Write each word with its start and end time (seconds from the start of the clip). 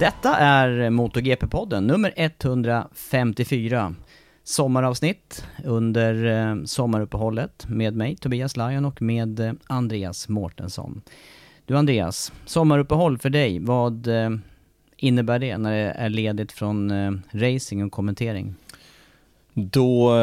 Detta 0.00 0.36
är 0.36 0.90
MotoGP-podden 0.90 1.80
nummer 1.80 2.12
154. 2.16 3.94
Sommaravsnitt 4.44 5.46
under 5.64 6.24
eh, 6.24 6.64
sommaruppehållet 6.64 7.66
med 7.68 7.96
mig 7.96 8.16
Tobias 8.16 8.56
Lajon 8.56 8.84
och 8.84 9.02
med 9.02 9.40
eh, 9.40 9.52
Andreas 9.66 10.28
Mårtensson. 10.28 11.02
Du 11.64 11.76
Andreas, 11.76 12.32
sommaruppehåll 12.46 13.18
för 13.18 13.30
dig, 13.30 13.58
vad 13.58 14.06
eh, 14.06 14.30
innebär 14.96 15.38
det 15.38 15.58
när 15.58 15.72
det 15.72 15.90
är 15.90 16.08
ledigt 16.08 16.52
från 16.52 16.92
racing 17.32 17.86
och 17.86 17.92
kommentering? 17.92 18.54
Då, 19.54 20.14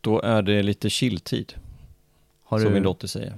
då 0.00 0.20
är 0.20 0.42
det 0.42 0.62
lite 0.62 0.90
chilltid, 0.90 1.54
Har 2.44 2.58
som 2.58 2.72
min 2.72 2.82
dotter 2.82 3.06
säger. 3.06 3.34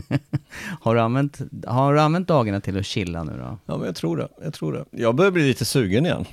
har, 0.80 0.94
du 0.94 1.00
använt, 1.00 1.40
har 1.66 1.94
du 1.94 2.00
använt 2.00 2.28
dagarna 2.28 2.60
till 2.60 2.78
att 2.78 2.86
chilla 2.86 3.24
nu 3.24 3.32
då? 3.32 3.58
Ja, 3.66 3.76
men 3.76 3.86
jag 3.86 3.96
tror 3.96 4.16
det. 4.16 4.28
Jag 4.42 4.54
tror 4.54 4.72
det. 4.72 4.84
Jag 4.90 5.14
börjar 5.14 5.30
bli 5.30 5.42
lite 5.48 5.64
sugen 5.64 6.06
igen. 6.06 6.24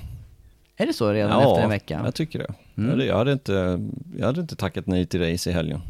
Är 0.76 0.86
det 0.86 0.92
så 0.92 1.12
redan 1.12 1.40
efter 1.42 1.62
en 1.62 1.70
vecka? 1.70 2.00
jag 2.04 2.14
tycker 2.14 2.38
det. 2.38 2.54
Mm. 2.76 3.00
Jag, 3.06 3.16
hade- 3.16 3.32
inte, 3.32 3.80
jag 4.18 4.26
hade 4.26 4.40
inte 4.40 4.56
tackat 4.56 4.86
nej 4.86 5.06
till 5.06 5.20
race 5.32 5.50
i 5.50 5.52
helgen. 5.52 5.80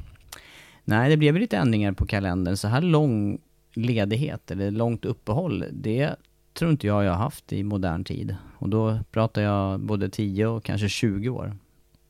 Nej, 0.85 1.11
det 1.11 1.17
blev 1.17 1.37
lite 1.37 1.57
ändringar 1.57 1.93
på 1.93 2.07
kalendern. 2.07 2.57
Så 2.57 2.69
här 2.69 2.81
lång 2.81 3.39
ledighet, 3.75 4.51
eller 4.51 4.71
långt 4.71 5.05
uppehåll, 5.05 5.65
det 5.73 6.11
tror 6.55 6.71
inte 6.71 6.87
jag 6.87 7.05
jag 7.05 7.11
har 7.11 7.19
haft 7.19 7.53
i 7.53 7.63
modern 7.63 8.05
tid. 8.05 8.37
Och 8.59 8.69
då 8.69 8.99
pratar 9.11 9.43
jag 9.43 9.81
både 9.81 10.09
10 10.09 10.47
och 10.47 10.65
kanske 10.65 10.89
20 10.89 11.29
år. 11.29 11.57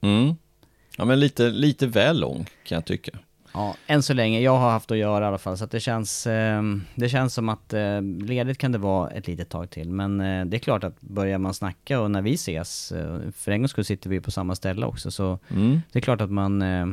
Mm. 0.01 0.35
Ja, 0.99 1.05
men 1.05 1.21
lite, 1.21 1.51
lite 1.51 1.87
väl 1.87 2.21
lång 2.21 2.47
kan 2.65 2.77
jag 2.77 2.85
tycka. 2.85 3.13
Ja, 3.57 3.77
än 3.87 4.03
så 4.03 4.15
länge. 4.15 4.41
Jag 4.41 4.57
har 4.59 4.71
haft 4.71 4.91
att 4.91 4.99
göra 4.99 5.25
i 5.25 5.29
alla 5.29 5.39
fall, 5.39 5.59
så 5.59 5.65
att 5.65 5.71
det 5.71 5.81
känns, 5.81 6.27
eh, 6.27 6.63
det 6.95 7.09
känns 7.09 7.35
som 7.35 7.49
att 7.49 7.73
eh, 7.73 8.03
ledigt 8.03 8.59
kan 8.59 8.73
det 8.73 8.79
vara 8.79 9.11
ett 9.11 9.27
litet 9.27 9.49
tag 9.49 9.71
till. 9.71 9.91
Men 9.91 10.21
eh, 10.21 10.45
det 10.45 10.57
är 10.57 10.59
klart 10.59 10.85
att 10.85 11.01
börjar 11.01 11.39
man 11.39 11.55
snacka 11.55 12.01
och 12.01 12.11
när 12.11 12.23
vi 12.23 12.35
ses, 12.35 12.93
eh, 12.93 13.19
för 13.37 13.53
en 13.53 13.61
gångs 13.61 13.71
skull 13.71 13.85
sitter 13.85 14.11
vi 14.11 14.21
på 14.21 14.31
samma 14.31 14.55
ställe 14.55 14.87
också, 14.87 15.11
så 15.11 15.39
Mm. 15.51 15.81
det 15.93 15.99
är 15.99 16.01
klart 16.01 16.21
att 16.21 16.31
man, 16.31 16.63
eh, 16.63 16.87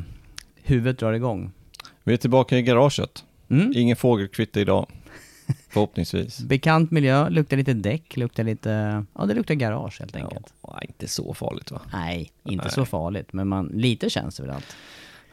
huvudet 0.64 1.00
drar 1.00 1.14
igång. 1.14 1.52
Vi 2.04 2.14
är 2.14 2.18
tillbaka 2.18 2.58
i 2.58 2.62
garaget. 2.62 3.24
Mm. 3.50 3.72
Ingen 3.76 3.96
fågelkvitter 3.96 4.62
idag. 4.62 4.88
Förhoppningsvis. 5.70 6.40
Bekant 6.40 6.92
miljö, 6.92 7.30
luktar 7.30 7.58
lite 7.58 7.74
däck, 7.74 8.18
luktar 8.18 8.44
lite... 8.44 9.06
Ja, 9.18 9.26
det 9.26 9.34
luktar 9.34 9.54
garage 9.56 10.00
helt 10.00 10.16
enkelt. 10.16 10.54
Ja, 10.62 10.82
inte 10.82 11.08
så 11.08 11.34
farligt 11.34 11.72
va? 11.72 11.82
Nej, 11.94 12.32
inte 12.44 12.66
Nej. 12.66 12.74
så 12.74 12.86
farligt, 12.86 13.34
men 13.34 13.48
man, 13.48 13.68
lite 13.74 14.10
känns 14.10 14.36
det 14.36 14.44
väl 14.44 14.52
allt. 14.52 14.76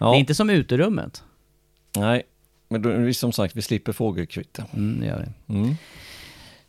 Ja, 0.00 0.10
Det 0.10 0.16
är 0.16 0.20
inte 0.20 0.34
som 0.34 0.50
uterummet. 0.50 1.24
nej. 1.96 2.22
Men 2.72 2.82
då, 2.82 2.90
vi, 2.90 3.14
som 3.14 3.32
sagt, 3.32 3.56
vi 3.56 3.62
slipper 3.62 3.92
fågelkvitter. 3.92 4.64
Mm, 4.74 5.00
det 5.00 5.06
gör 5.06 5.18
det. 5.18 5.54
Mm. 5.54 5.74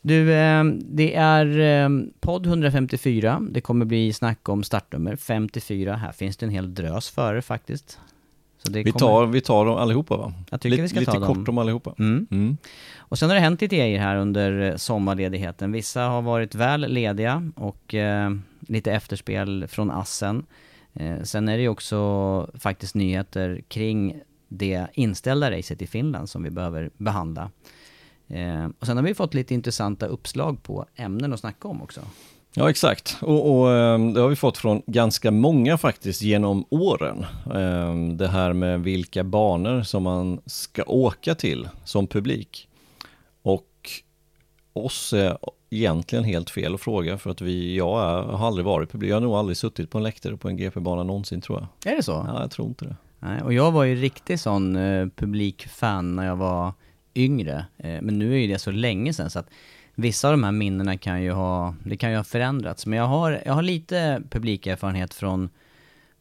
Du, 0.02 0.34
eh, 0.34 0.64
det 0.86 1.16
är 1.16 1.60
eh, 1.60 1.90
podd 2.20 2.46
154. 2.48 3.42
Det 3.52 3.62
kommer 3.62 3.86
bli 3.86 4.14
snack 4.14 4.50
om 4.50 4.64
startnummer 4.64 5.16
54. 5.16 5.96
Här 5.96 6.12
finns 6.12 6.38
det 6.38 6.46
en 6.46 6.50
hel 6.50 6.74
drös 6.76 7.10
före 7.10 7.42
faktiskt. 7.42 8.00
Vi, 8.70 8.84
kommer- 8.84 9.00
tar, 9.00 9.26
vi 9.26 9.42
tar 9.42 9.66
dem 9.66 9.76
allihopa 9.78 10.18
va? 10.18 10.34
Jag 10.50 10.62
tycker 10.62 10.72
lite 10.72 10.82
vi 10.82 10.90
ska 10.90 11.00
lite 11.00 11.12
ta 11.12 11.20
dem. 11.20 11.36
kort 11.36 11.48
om 11.48 11.58
allihopa. 11.58 11.94
Mm. 12.00 12.28
Mm. 12.32 12.58
Och 12.98 13.20
sen 13.20 13.30
har 13.30 13.36
det 13.36 13.42
hänt 13.42 13.62
lite 13.62 13.76
grejer 13.78 14.00
här 14.00 14.16
under 14.18 14.62
eh, 14.62 14.76
sommarledigheten. 14.76 15.72
Vissa 15.72 16.02
har 16.02 16.22
varit 16.22 16.56
väl 16.56 16.82
lediga 16.94 17.52
och 17.56 17.94
eh, 17.96 18.32
lite 18.60 18.92
efterspel 18.92 19.66
från 19.68 19.92
Assen. 19.92 20.46
Eh, 20.94 21.22
sen 21.24 21.50
är 21.50 21.58
det 21.58 21.64
ju 21.64 21.70
också 21.70 22.50
faktiskt 22.54 22.96
nyheter 22.96 23.62
kring 23.68 24.22
det 24.48 24.88
inställda 24.94 25.52
racet 25.52 25.82
i 25.82 25.88
Finland 25.88 26.30
som 26.30 26.44
vi 26.44 26.50
behöver 26.50 26.90
behandla. 26.98 27.52
Eh, 28.28 28.66
och 28.80 28.86
sen 28.86 28.98
har 28.98 29.04
vi 29.04 29.14
fått 29.14 29.34
lite 29.34 29.54
intressanta 29.54 30.06
uppslag 30.06 30.64
på 30.64 30.86
ämnen 30.96 31.34
att 31.34 31.40
snacka 31.40 31.68
om 31.68 31.82
också. 31.82 32.02
Ja, 32.54 32.70
exakt. 32.70 33.18
Och, 33.22 33.52
och 33.52 33.72
ehm, 33.72 34.14
det 34.14 34.22
har 34.22 34.30
vi 34.30 34.36
fått 34.36 34.58
från 34.58 34.82
ganska 34.88 35.32
många 35.32 35.78
faktiskt 35.78 36.22
genom 36.22 36.66
åren. 36.70 37.26
Ehm, 37.56 38.18
det 38.18 38.28
här 38.28 38.54
med 38.54 38.84
vilka 38.84 39.24
banor 39.24 39.84
som 39.84 40.04
man 40.04 40.42
ska 40.46 40.84
åka 40.84 41.36
till 41.36 41.70
som 41.86 42.08
publik. 42.08 42.68
Och 43.42 43.90
oss 44.74 45.14
är 45.14 45.38
egentligen 45.72 46.26
helt 46.26 46.50
fel 46.50 46.74
att 46.74 46.82
fråga 46.82 47.18
för 47.18 47.30
att 47.30 47.42
vi, 47.42 47.78
jag 47.78 48.00
är, 48.00 48.24
har 48.24 48.48
aldrig 48.48 48.66
varit 48.66 48.92
publik. 48.92 49.12
Jag 49.12 49.16
har 49.16 49.22
nog 49.22 49.36
aldrig 49.36 49.58
suttit 49.58 49.90
på 49.90 49.98
en 49.98 50.04
läktare 50.04 50.38
på 50.38 50.50
en 50.50 50.58
GP-bana 50.58 51.04
någonsin 51.04 51.42
tror 51.42 51.60
jag. 51.60 51.94
Är 51.94 51.96
det 51.96 52.04
så? 52.04 52.26
Ja, 52.28 52.42
jag 52.42 52.52
tror 52.52 52.68
inte 52.68 52.86
det. 52.86 52.96
Nej, 53.20 53.42
och 53.42 53.54
jag 53.54 53.72
var 53.72 53.84
ju 53.84 53.96
riktigt 53.96 54.42
sån 54.42 54.76
eh, 54.76 55.08
publikfan 55.16 56.16
när 56.16 56.26
jag 56.26 56.36
var 56.36 56.74
yngre. 57.16 57.66
Eh, 57.78 58.02
men 58.02 58.20
nu 58.20 58.34
är 58.34 58.38
ju 58.38 58.48
det 58.48 58.60
så 58.60 58.72
länge 58.72 59.14
sedan 59.14 59.30
så 59.30 59.40
att 59.40 59.50
vissa 59.96 60.28
av 60.28 60.34
de 60.34 60.44
här 60.44 60.52
minnena 60.52 60.98
kan 60.98 61.24
ju 61.24 61.32
ha, 61.32 61.76
det 61.86 61.98
kan 61.98 62.12
ju 62.12 62.18
ha 62.18 62.24
förändrats. 62.24 62.86
Men 62.86 63.00
jag 63.00 63.06
har, 63.06 63.42
jag 63.46 63.54
har 63.54 63.62
lite 63.62 64.22
publikerfarenhet 64.30 65.14
från, 65.14 65.50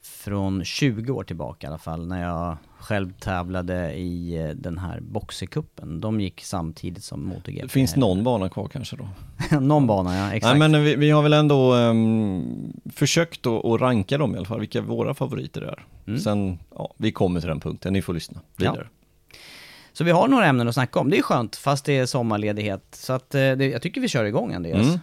från 0.03 0.65
20 0.65 1.13
år 1.13 1.25
tillbaka 1.25 1.67
i 1.67 1.69
alla 1.69 1.79
fall. 1.79 2.07
När 2.07 2.23
jag 2.23 2.57
själv 2.81 3.13
tävlade 3.13 3.93
i 3.93 4.37
eh, 4.37 4.49
den 4.49 4.79
här 4.79 5.01
boxercupen. 5.01 6.01
De 6.01 6.21
gick 6.21 6.45
samtidigt 6.45 7.05
som 7.05 7.25
MotoGP. 7.25 7.63
Det 7.63 7.69
finns 7.69 7.97
någon 7.97 8.25
bana 8.25 8.49
kvar 8.49 8.69
kanske 8.69 8.97
då. 8.97 9.09
någon 9.61 9.87
bana, 9.87 10.17
ja. 10.17 10.33
Exakt. 10.33 10.59
Nej 10.59 10.69
men 10.69 10.85
vi, 10.85 10.97
vi 10.97 11.11
har 11.11 11.23
väl 11.23 11.33
ändå 11.33 11.75
ehm, 11.75 12.73
försökt 12.93 13.47
att, 13.47 13.81
ranka 13.81 14.19
dem 14.19 14.35
i 14.35 14.37
alla 14.37 14.47
fall, 14.47 14.61
vilka 14.61 14.81
våra 14.81 15.15
favoriter 15.15 15.63
är. 15.63 15.85
Mm. 16.07 16.21
Sen, 16.21 16.59
ja, 16.75 16.95
vi 16.97 17.13
kommer 17.13 17.41
till 17.41 17.49
den 17.49 17.61
punkten, 17.61 17.93
ni 17.93 18.03
får 18.03 18.15
lyssna 18.15 18.41
vidare. 18.57 18.87
Så 19.93 20.05
vi 20.05 20.11
har 20.11 20.29
några 20.29 20.47
ämnen 20.47 20.69
att 20.69 20.75
snacka 20.75 21.01
om. 21.01 21.11
Det 21.11 21.19
är 21.19 21.23
skönt, 21.23 21.57
fast 21.57 21.85
det 21.85 21.99
är 21.99 22.07
sommarledighet. 22.07 22.85
Så 22.93 23.13
att, 23.13 23.35
eh, 23.35 23.41
det, 23.41 23.67
jag 23.67 23.83
tycker 23.83 24.01
vi 24.01 24.09
kör 24.09 24.25
igång 24.25 24.55
Andreas. 24.55 24.87
Mm. 24.87 25.01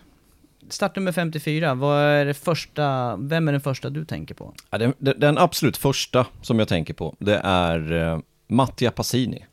Startnummer 0.69 1.11
54, 1.11 1.73
vad 1.73 2.01
är 2.01 2.25
det 2.25 2.33
första, 2.33 3.15
vem 3.17 3.47
är 3.47 3.51
den 3.51 3.61
första 3.61 3.89
du 3.89 4.05
tänker 4.05 4.35
på? 4.35 4.53
Ja, 4.69 4.77
den, 4.77 4.93
den 4.97 5.37
absolut 5.37 5.77
första 5.77 6.25
som 6.41 6.59
jag 6.59 6.67
tänker 6.67 6.93
på, 6.93 7.15
det 7.19 7.41
är 7.43 7.91
eh, 7.91 8.19
Mattia 8.47 8.91
Passini. 8.91 9.45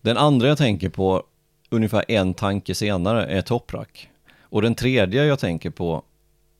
Den 0.00 0.16
andra 0.16 0.48
jag 0.48 0.58
tänker 0.58 0.88
på, 0.88 1.22
ungefär 1.70 2.04
en 2.08 2.34
tanke 2.34 2.74
senare, 2.74 3.26
är 3.26 3.42
Toprak. 3.42 4.10
Och 4.40 4.62
den 4.62 4.74
tredje 4.74 5.24
jag 5.24 5.38
tänker 5.38 5.70
på, 5.70 6.02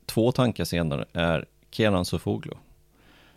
två 0.06 0.32
tankar 0.32 0.64
senare, 0.64 1.04
är 1.12 1.44
Kenan 1.70 2.04
Sofoglu. 2.04 2.52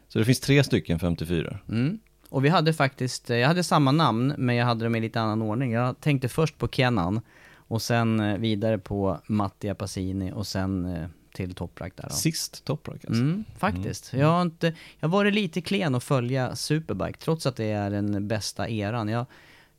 Så 0.07 0.19
det 0.19 0.25
finns 0.25 0.39
tre 0.39 0.63
stycken 0.63 0.99
54. 0.99 1.59
Mm. 1.69 1.99
och 2.29 2.45
vi 2.45 2.49
hade 2.49 2.73
faktiskt, 2.73 3.29
jag 3.29 3.47
hade 3.47 3.63
samma 3.63 3.91
namn, 3.91 4.33
men 4.37 4.55
jag 4.55 4.65
hade 4.65 4.85
dem 4.85 4.95
i 4.95 4.99
lite 4.99 5.21
annan 5.21 5.41
ordning. 5.41 5.71
Jag 5.71 5.99
tänkte 6.01 6.29
först 6.29 6.57
på 6.57 6.67
Kenan, 6.67 7.21
och 7.71 7.81
sen 7.81 8.19
eh, 8.19 8.37
vidare 8.37 8.77
på 8.77 9.19
Mattia 9.27 9.75
Passini, 9.75 10.31
och 10.31 10.47
sen 10.47 10.85
eh, 10.85 11.07
till 11.33 11.55
Toprak 11.55 11.93
där 11.95 12.03
då. 12.09 12.15
Sist 12.15 12.65
Toprak 12.65 13.05
alltså. 13.05 13.21
Mm, 13.21 13.43
faktiskt. 13.57 14.13
Jag 14.13 14.27
har 14.27 14.41
inte, 14.41 14.67
jag 14.99 15.07
har 15.07 15.17
varit 15.17 15.33
lite 15.33 15.61
klen 15.61 15.95
att 15.95 16.03
följa 16.03 16.55
Superbike, 16.55 17.19
trots 17.19 17.45
att 17.45 17.55
det 17.55 17.65
är 17.71 17.89
den 17.89 18.27
bästa 18.27 18.69
eran. 18.69 19.07
Jag, 19.07 19.25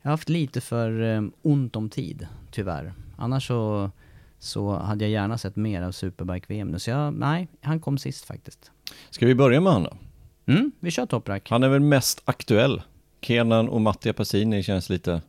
jag 0.02 0.08
har 0.08 0.10
haft 0.10 0.28
lite 0.28 0.60
för 0.60 1.02
eh, 1.02 1.22
ont 1.42 1.76
om 1.76 1.90
tid, 1.90 2.26
tyvärr. 2.50 2.92
Annars 3.16 3.46
så, 3.46 3.90
så 4.38 4.76
hade 4.76 5.04
jag 5.04 5.10
gärna 5.10 5.38
sett 5.38 5.56
mer 5.56 5.82
av 5.82 5.92
Superbike-VM 5.92 6.68
nu. 6.68 6.78
Så 6.78 6.90
jag, 6.90 7.14
nej, 7.14 7.48
han 7.60 7.80
kom 7.80 7.98
sist 7.98 8.24
faktiskt. 8.24 8.70
Ska 9.10 9.26
vi 9.26 9.34
börja 9.34 9.60
med 9.60 9.72
han 9.72 9.82
då? 9.82 9.96
Mm, 10.46 10.72
vi 10.80 10.90
kör 10.90 11.06
Toprak. 11.06 11.50
Han 11.50 11.62
är 11.62 11.68
väl 11.68 11.80
mest 11.80 12.22
aktuell. 12.24 12.82
Kenan 13.20 13.68
och 13.68 13.80
Mattia 13.80 14.12
Passini 14.12 14.62
känns 14.62 14.88
lite 14.88 15.22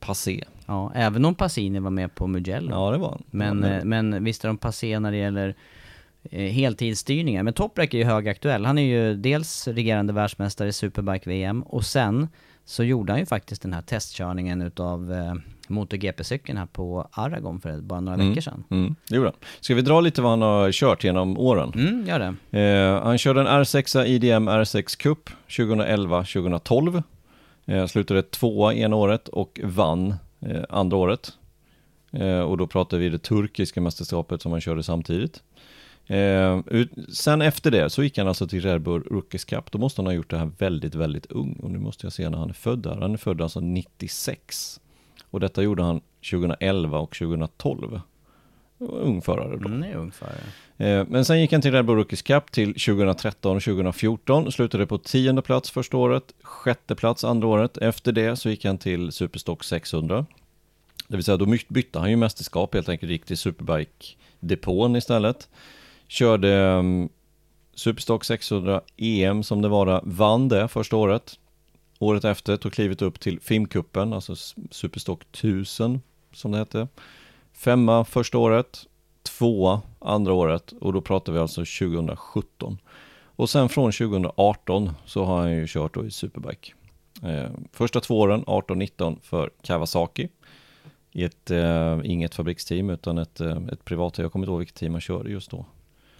passé. 0.00 0.44
Ja, 0.70 0.92
även 0.94 1.24
om 1.24 1.34
Passini 1.34 1.78
var 1.78 1.90
med 1.90 2.14
på 2.14 2.26
Mugello. 2.26 2.70
Ja, 2.70 2.90
det 2.90 2.98
var 2.98 3.08
han. 3.08 3.22
Men, 3.30 3.62
ja, 3.62 3.68
eh, 3.68 3.84
men 3.84 4.24
visst 4.24 4.44
är 4.44 4.48
de 4.48 4.58
passé 4.58 5.00
när 5.00 5.10
det 5.10 5.16
gäller 5.16 5.54
eh, 6.22 6.52
heltidsstyrningar. 6.52 7.42
Men 7.42 7.54
Toprak 7.54 7.94
är 7.94 7.98
ju 7.98 8.04
högaktuell. 8.04 8.64
Han 8.64 8.78
är 8.78 8.82
ju 8.82 9.14
dels 9.14 9.68
regerande 9.68 10.12
världsmästare 10.12 10.68
i 10.68 10.72
Superbike-VM 10.72 11.62
och 11.62 11.84
sen 11.84 12.28
så 12.64 12.84
gjorde 12.84 13.12
han 13.12 13.20
ju 13.20 13.26
faktiskt 13.26 13.62
den 13.62 13.72
här 13.72 13.82
testkörningen 13.82 14.62
utav 14.62 15.12
eh, 15.12 15.34
MotoGP-cykeln 15.68 16.58
här 16.58 16.66
på 16.66 17.08
Aragon 17.12 17.60
för 17.60 17.80
bara 17.80 18.00
några 18.00 18.18
veckor 18.18 18.40
sedan. 18.40 18.64
Mm, 18.70 18.94
det 19.08 19.16
gjorde 19.16 19.28
han. 19.28 19.38
Ska 19.60 19.74
vi 19.74 19.82
dra 19.82 20.00
lite 20.00 20.22
vad 20.22 20.30
han 20.30 20.42
har 20.42 20.72
kört 20.72 21.04
genom 21.04 21.38
åren? 21.38 21.72
Mm, 21.74 22.06
gör 22.06 22.36
det. 22.50 22.60
Eh, 22.60 23.02
han 23.02 23.18
körde 23.18 23.40
en 23.40 23.46
R6 23.46 24.04
IDM 24.04 24.48
R6 24.48 24.98
Cup 24.98 25.30
2011-2012. 25.48 27.02
Eh, 27.66 27.86
slutade 27.86 28.22
tvåa 28.22 28.74
ena 28.74 28.96
året 28.96 29.28
och 29.28 29.60
vann 29.64 30.14
Eh, 30.40 30.62
andra 30.68 30.96
året. 30.96 31.32
Eh, 32.12 32.40
och 32.40 32.56
då 32.56 32.66
pratar 32.66 32.98
vi 32.98 33.08
det 33.08 33.18
turkiska 33.18 33.80
mästerskapet 33.80 34.42
som 34.42 34.52
han 34.52 34.60
körde 34.60 34.82
samtidigt. 34.82 35.42
Eh, 36.06 36.60
ut, 36.66 36.90
sen 37.12 37.42
efter 37.42 37.70
det 37.70 37.90
så 37.90 38.02
gick 38.02 38.18
han 38.18 38.28
alltså 38.28 38.46
till 38.46 38.62
Red 38.62 38.80
Bull 38.80 39.02
Rookies 39.02 39.44
Cup. 39.44 39.72
Då 39.72 39.78
måste 39.78 40.00
han 40.00 40.06
ha 40.06 40.12
gjort 40.12 40.30
det 40.30 40.38
här 40.38 40.50
väldigt, 40.58 40.94
väldigt 40.94 41.26
ung. 41.26 41.60
Och 41.62 41.70
nu 41.70 41.78
måste 41.78 42.06
jag 42.06 42.12
se 42.12 42.28
när 42.28 42.38
han 42.38 42.48
är 42.48 42.54
född 42.54 42.78
där. 42.78 42.96
Han 42.96 43.12
är 43.12 43.16
född 43.16 43.40
alltså 43.40 43.60
96. 43.60 44.80
Och 45.30 45.40
detta 45.40 45.62
gjorde 45.62 45.82
han 45.82 46.00
2011 46.30 46.98
och 46.98 47.16
2012. 47.16 48.00
Ung 48.80 49.22
förare 49.22 49.56
då. 49.56 49.68
Mm, 49.68 49.98
ung 49.98 50.10
förare. 50.10 50.40
Eh, 50.76 51.06
Men 51.08 51.24
sen 51.24 51.40
gick 51.40 51.52
han 51.52 51.62
till 51.62 51.72
Red 51.72 51.84
Bull 51.84 51.96
Rookies 51.96 52.22
Cup 52.22 52.52
till 52.52 52.74
2013 52.74 53.56
och 53.56 53.62
2014, 53.62 54.52
slutade 54.52 54.86
på 54.86 54.98
tionde 54.98 55.42
plats 55.42 55.70
första 55.70 55.96
året, 55.96 56.34
sjätte 56.42 56.94
plats 56.94 57.24
andra 57.24 57.48
året. 57.48 57.76
Efter 57.76 58.12
det 58.12 58.36
så 58.36 58.50
gick 58.50 58.64
han 58.64 58.78
till 58.78 59.12
Superstock 59.12 59.64
600. 59.64 60.26
Det 61.08 61.16
vill 61.16 61.24
säga 61.24 61.36
då 61.36 61.56
bytte 61.68 61.98
han 61.98 62.10
ju 62.10 62.16
mästerskap 62.16 62.74
helt 62.74 62.88
enkelt, 62.88 63.12
gick 63.12 63.24
till 63.24 63.36
Superbike-depån 63.36 64.96
istället. 64.96 65.48
Körde 66.08 66.56
um, 66.78 67.08
Superstock 67.74 68.24
600 68.24 68.80
EM 68.96 69.42
som 69.42 69.62
det 69.62 69.68
var 69.68 70.00
vann 70.04 70.48
det 70.48 70.68
första 70.68 70.96
året. 70.96 71.38
Året 71.98 72.24
efter 72.24 72.56
tog 72.56 72.72
klivet 72.72 73.02
upp 73.02 73.20
till 73.20 73.40
FIM-cupen, 73.40 74.14
alltså 74.14 74.34
Superstock 74.70 75.22
1000 75.22 76.00
som 76.32 76.52
det 76.52 76.58
hette. 76.58 76.88
Femma 77.60 78.04
första 78.04 78.38
året, 78.38 78.86
tvåa 79.22 79.82
andra 79.98 80.32
året 80.32 80.72
och 80.72 80.92
då 80.92 81.00
pratar 81.00 81.32
vi 81.32 81.38
alltså 81.38 81.60
2017. 81.60 82.78
Och 83.22 83.50
sen 83.50 83.68
från 83.68 83.92
2018 83.92 84.90
så 85.04 85.24
har 85.24 85.40
han 85.40 85.52
ju 85.52 85.66
kört 85.68 85.94
då 85.94 86.06
i 86.06 86.10
Superbike. 86.10 86.72
Eh, 87.22 87.50
första 87.72 88.00
två 88.00 88.20
åren, 88.20 88.44
18-19 88.46 89.18
för 89.22 89.50
Kawasaki. 89.62 90.28
I 91.12 91.24
ett, 91.24 91.50
eh, 91.50 91.98
inget 92.04 92.34
fabriksteam 92.34 92.90
utan 92.90 93.18
ett, 93.18 93.40
eh, 93.40 93.56
ett 93.72 93.84
privat, 93.84 94.18
jag 94.18 94.32
kommer 94.32 94.46
inte 94.46 94.50
ihåg 94.50 94.58
vilket 94.58 94.76
team 94.76 94.92
han 94.92 95.00
körde 95.00 95.30
just 95.30 95.50
då. 95.50 95.64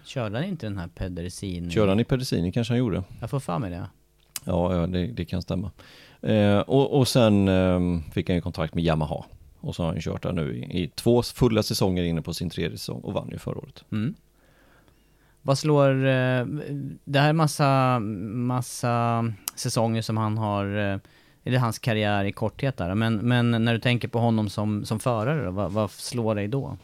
Körde 0.05 0.37
han 0.37 0.47
inte 0.47 0.65
den 0.65 0.77
här 0.77 0.87
Pedersin? 0.87 1.71
Körde 1.71 1.91
han 1.91 1.99
i 1.99 2.03
Pedicini 2.03 2.51
kanske 2.51 2.73
han 2.73 2.79
gjorde. 2.79 3.03
Jag 3.19 3.29
får 3.29 3.39
för 3.39 3.59
mig 3.59 3.69
det. 3.69 3.87
Ja, 4.45 4.75
ja 4.75 4.87
det, 4.87 5.07
det 5.07 5.25
kan 5.25 5.41
stämma. 5.41 5.71
Eh, 6.21 6.59
och, 6.59 6.99
och 6.99 7.07
sen 7.07 7.47
eh, 7.47 7.79
fick 8.11 8.29
han 8.29 8.35
ju 8.35 8.41
kontrakt 8.41 8.73
med 8.73 8.83
Yamaha. 8.83 9.25
Och 9.61 9.75
så 9.75 9.83
har 9.83 9.91
han 9.91 10.01
kört 10.01 10.23
där 10.23 10.31
nu 10.31 10.55
i, 10.55 10.83
i 10.83 10.87
två 10.87 11.23
fulla 11.23 11.63
säsonger 11.63 12.03
inne 12.03 12.21
på 12.21 12.33
sin 12.33 12.49
tredje 12.49 12.77
säsong 12.77 13.01
och 13.01 13.13
vann 13.13 13.29
ju 13.31 13.37
förra 13.37 13.57
året. 13.57 13.83
Mm. 13.91 14.15
Vad 15.41 15.57
slår, 15.57 15.89
eh, 16.05 16.45
det 17.05 17.19
här 17.19 17.29
är 17.29 17.33
massa, 17.33 17.99
massa 17.99 19.25
säsonger 19.55 20.01
som 20.01 20.17
han 20.17 20.37
har, 20.37 20.91
eh, 20.93 20.97
det 21.43 21.57
hans 21.57 21.79
karriär 21.79 22.25
i 22.25 22.31
korthet 22.31 22.77
där? 22.77 22.95
Men, 22.95 23.15
men 23.15 23.51
när 23.51 23.73
du 23.73 23.79
tänker 23.79 24.07
på 24.07 24.19
honom 24.19 24.49
som, 24.49 24.85
som 24.85 24.99
förare 24.99 25.45
då, 25.45 25.51
vad, 25.51 25.71
vad 25.71 25.91
slår 25.91 26.35
dig 26.35 26.47
då? 26.47 26.77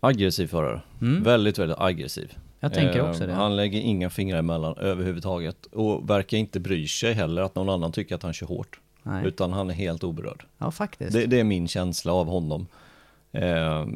Aggressiv 0.00 0.46
förare. 0.46 0.80
Mm. 1.00 1.22
Väldigt, 1.22 1.58
väldigt 1.58 1.78
aggressiv. 1.78 2.32
Jag 2.60 2.74
tänker 2.74 2.98
Eh, 2.98 3.10
också 3.10 3.26
det. 3.26 3.32
Han 3.32 3.56
lägger 3.56 3.80
inga 3.80 4.10
fingrar 4.10 4.38
emellan 4.38 4.76
överhuvudtaget 4.78 5.66
och 5.66 6.10
verkar 6.10 6.38
inte 6.38 6.60
bry 6.60 6.86
sig 6.88 7.12
heller 7.12 7.42
att 7.42 7.54
någon 7.54 7.68
annan 7.68 7.92
tycker 7.92 8.14
att 8.14 8.22
han 8.22 8.32
kör 8.32 8.46
hårt. 8.46 8.80
Nej. 9.06 9.26
Utan 9.26 9.52
han 9.52 9.70
är 9.70 9.74
helt 9.74 10.04
oberörd. 10.04 10.44
Ja, 10.58 10.70
faktiskt. 10.70 11.12
Det, 11.12 11.26
det 11.26 11.40
är 11.40 11.44
min 11.44 11.68
känsla 11.68 12.12
av 12.12 12.26
honom. 12.26 12.66
Eh, 13.32 13.86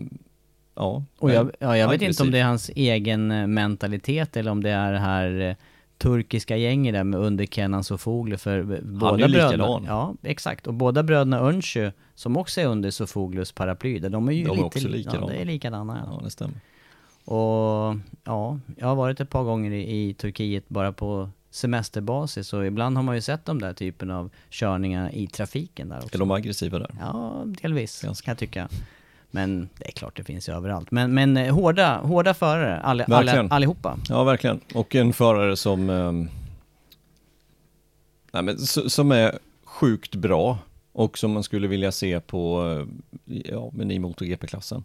ja, 0.74 1.02
Och 1.18 1.32
jag, 1.32 1.50
ja, 1.58 1.76
jag 1.76 1.88
vet 1.90 2.02
inte 2.02 2.22
om 2.22 2.30
det 2.30 2.38
är 2.38 2.44
hans 2.44 2.70
egen 2.74 3.30
eh, 3.30 3.46
mentalitet 3.46 4.36
eller 4.36 4.50
om 4.50 4.62
det 4.62 4.70
är 4.70 4.92
det 4.92 4.98
här 4.98 5.40
eh, 5.40 5.54
turkiska 5.98 6.56
gänget 6.56 6.94
där 6.94 7.04
med 7.04 7.20
under 7.20 7.46
Kenan 7.46 7.84
Sofoglu 7.84 8.36
för 8.36 8.62
båda 8.82 9.24
är 9.24 9.28
bröderna. 9.28 9.46
likadan. 9.66 9.84
Ja, 9.86 10.14
exakt. 10.22 10.66
Och 10.66 10.74
båda 10.74 11.02
bröderna 11.02 11.38
Önsjö, 11.38 11.92
som 12.14 12.36
också 12.36 12.60
är 12.60 12.66
under 12.66 12.90
Sofoglus 12.90 13.52
paraply, 13.52 13.98
de 13.98 14.28
är 14.28 14.32
ju 14.32 14.44
De 14.44 14.50
är 14.50 14.54
lite 14.54 14.64
också 14.64 14.88
li- 14.88 14.98
likadana. 14.98 15.26
Ja, 15.26 15.32
det 15.32 15.40
är 15.42 15.44
likadana. 15.44 16.02
Ja. 16.06 16.12
Ja, 16.18 16.24
det 16.24 16.30
stämmer. 16.30 16.54
Och 17.24 17.96
ja, 18.24 18.58
jag 18.76 18.86
har 18.86 18.94
varit 18.94 19.20
ett 19.20 19.30
par 19.30 19.44
gånger 19.44 19.70
i, 19.70 20.08
i 20.08 20.14
Turkiet 20.14 20.68
bara 20.68 20.92
på 20.92 21.30
semesterbasis 21.58 22.52
och 22.52 22.66
ibland 22.66 22.96
har 22.96 23.02
man 23.02 23.14
ju 23.14 23.20
sett 23.20 23.44
de 23.44 23.60
där 23.60 23.72
typen 23.72 24.10
av 24.10 24.30
körningar 24.50 25.14
i 25.14 25.26
trafiken 25.26 25.88
där 25.88 25.98
också. 25.98 26.14
Är 26.14 26.18
de 26.18 26.30
aggressiva 26.30 26.78
där? 26.78 26.94
Ja, 27.00 27.44
delvis 27.62 28.02
Ganska. 28.02 28.24
kan 28.24 28.32
jag 28.32 28.38
tycka. 28.38 28.68
Men 29.30 29.68
det 29.78 29.88
är 29.88 29.92
klart 29.92 30.16
det 30.16 30.24
finns 30.24 30.48
ju 30.48 30.52
överallt. 30.52 30.90
Men, 30.90 31.14
men 31.14 31.36
eh, 31.36 31.54
hårda, 31.54 31.96
hårda 31.98 32.34
förare, 32.34 32.80
all, 32.80 33.02
Verkligen. 33.08 33.52
allihopa. 33.52 33.98
Ja, 34.08 34.24
verkligen. 34.24 34.60
Och 34.74 34.94
en 34.94 35.12
förare 35.12 35.56
som, 35.56 35.90
ehm, 35.90 36.28
nej, 38.32 38.42
men, 38.42 38.58
som 38.58 39.12
är 39.12 39.38
sjukt 39.64 40.14
bra 40.14 40.58
och 40.92 41.18
som 41.18 41.32
man 41.32 41.42
skulle 41.42 41.68
vilja 41.68 41.92
se 41.92 42.20
på 42.20 42.64
eh, 43.26 43.40
ja, 43.50 43.70
men 43.72 43.90
i 43.90 43.98
MotoGP-klassen. 43.98 44.84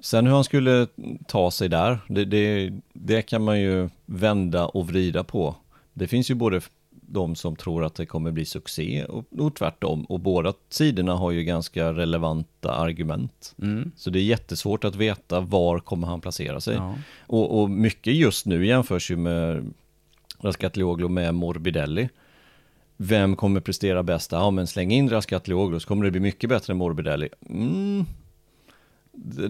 Sen 0.00 0.26
hur 0.26 0.34
han 0.34 0.44
skulle 0.44 0.86
ta 1.26 1.50
sig 1.50 1.68
där, 1.68 1.98
det, 2.08 2.24
det, 2.24 2.72
det 2.92 3.22
kan 3.22 3.44
man 3.44 3.60
ju 3.60 3.88
vända 4.06 4.66
och 4.66 4.86
vrida 4.86 5.24
på. 5.24 5.54
Det 5.92 6.08
finns 6.08 6.30
ju 6.30 6.34
både 6.34 6.60
de 6.90 7.34
som 7.34 7.56
tror 7.56 7.84
att 7.84 7.94
det 7.94 8.06
kommer 8.06 8.30
bli 8.30 8.44
succé 8.44 9.04
och, 9.04 9.24
och 9.38 9.54
tvärtom. 9.54 10.04
Och 10.04 10.20
båda 10.20 10.52
sidorna 10.68 11.14
har 11.14 11.30
ju 11.30 11.44
ganska 11.44 11.92
relevanta 11.92 12.72
argument. 12.72 13.54
Mm. 13.62 13.92
Så 13.96 14.10
det 14.10 14.18
är 14.18 14.22
jättesvårt 14.22 14.84
att 14.84 14.96
veta 14.96 15.40
var 15.40 15.78
kommer 15.78 16.06
han 16.06 16.20
placera 16.20 16.60
sig. 16.60 16.74
Ja. 16.74 16.94
Och, 17.20 17.60
och 17.60 17.70
mycket 17.70 18.14
just 18.14 18.46
nu 18.46 18.66
jämförs 18.66 19.10
ju 19.10 19.16
med 19.16 19.72
Rascatlioglu 20.38 21.08
med 21.08 21.34
Morbidelli. 21.34 22.08
Vem 22.96 23.36
kommer 23.36 23.60
prestera 23.60 24.02
bäst? 24.02 24.32
Ja, 24.32 24.50
men 24.50 24.66
släng 24.66 24.92
in 24.92 25.10
Rascatlioglu 25.10 25.80
så 25.80 25.88
kommer 25.88 26.04
det 26.04 26.10
bli 26.10 26.20
mycket 26.20 26.50
bättre 26.50 26.72
än 26.72 26.76
Morbidelli. 26.76 27.28
Mm. 27.48 28.04
Det, 29.12 29.48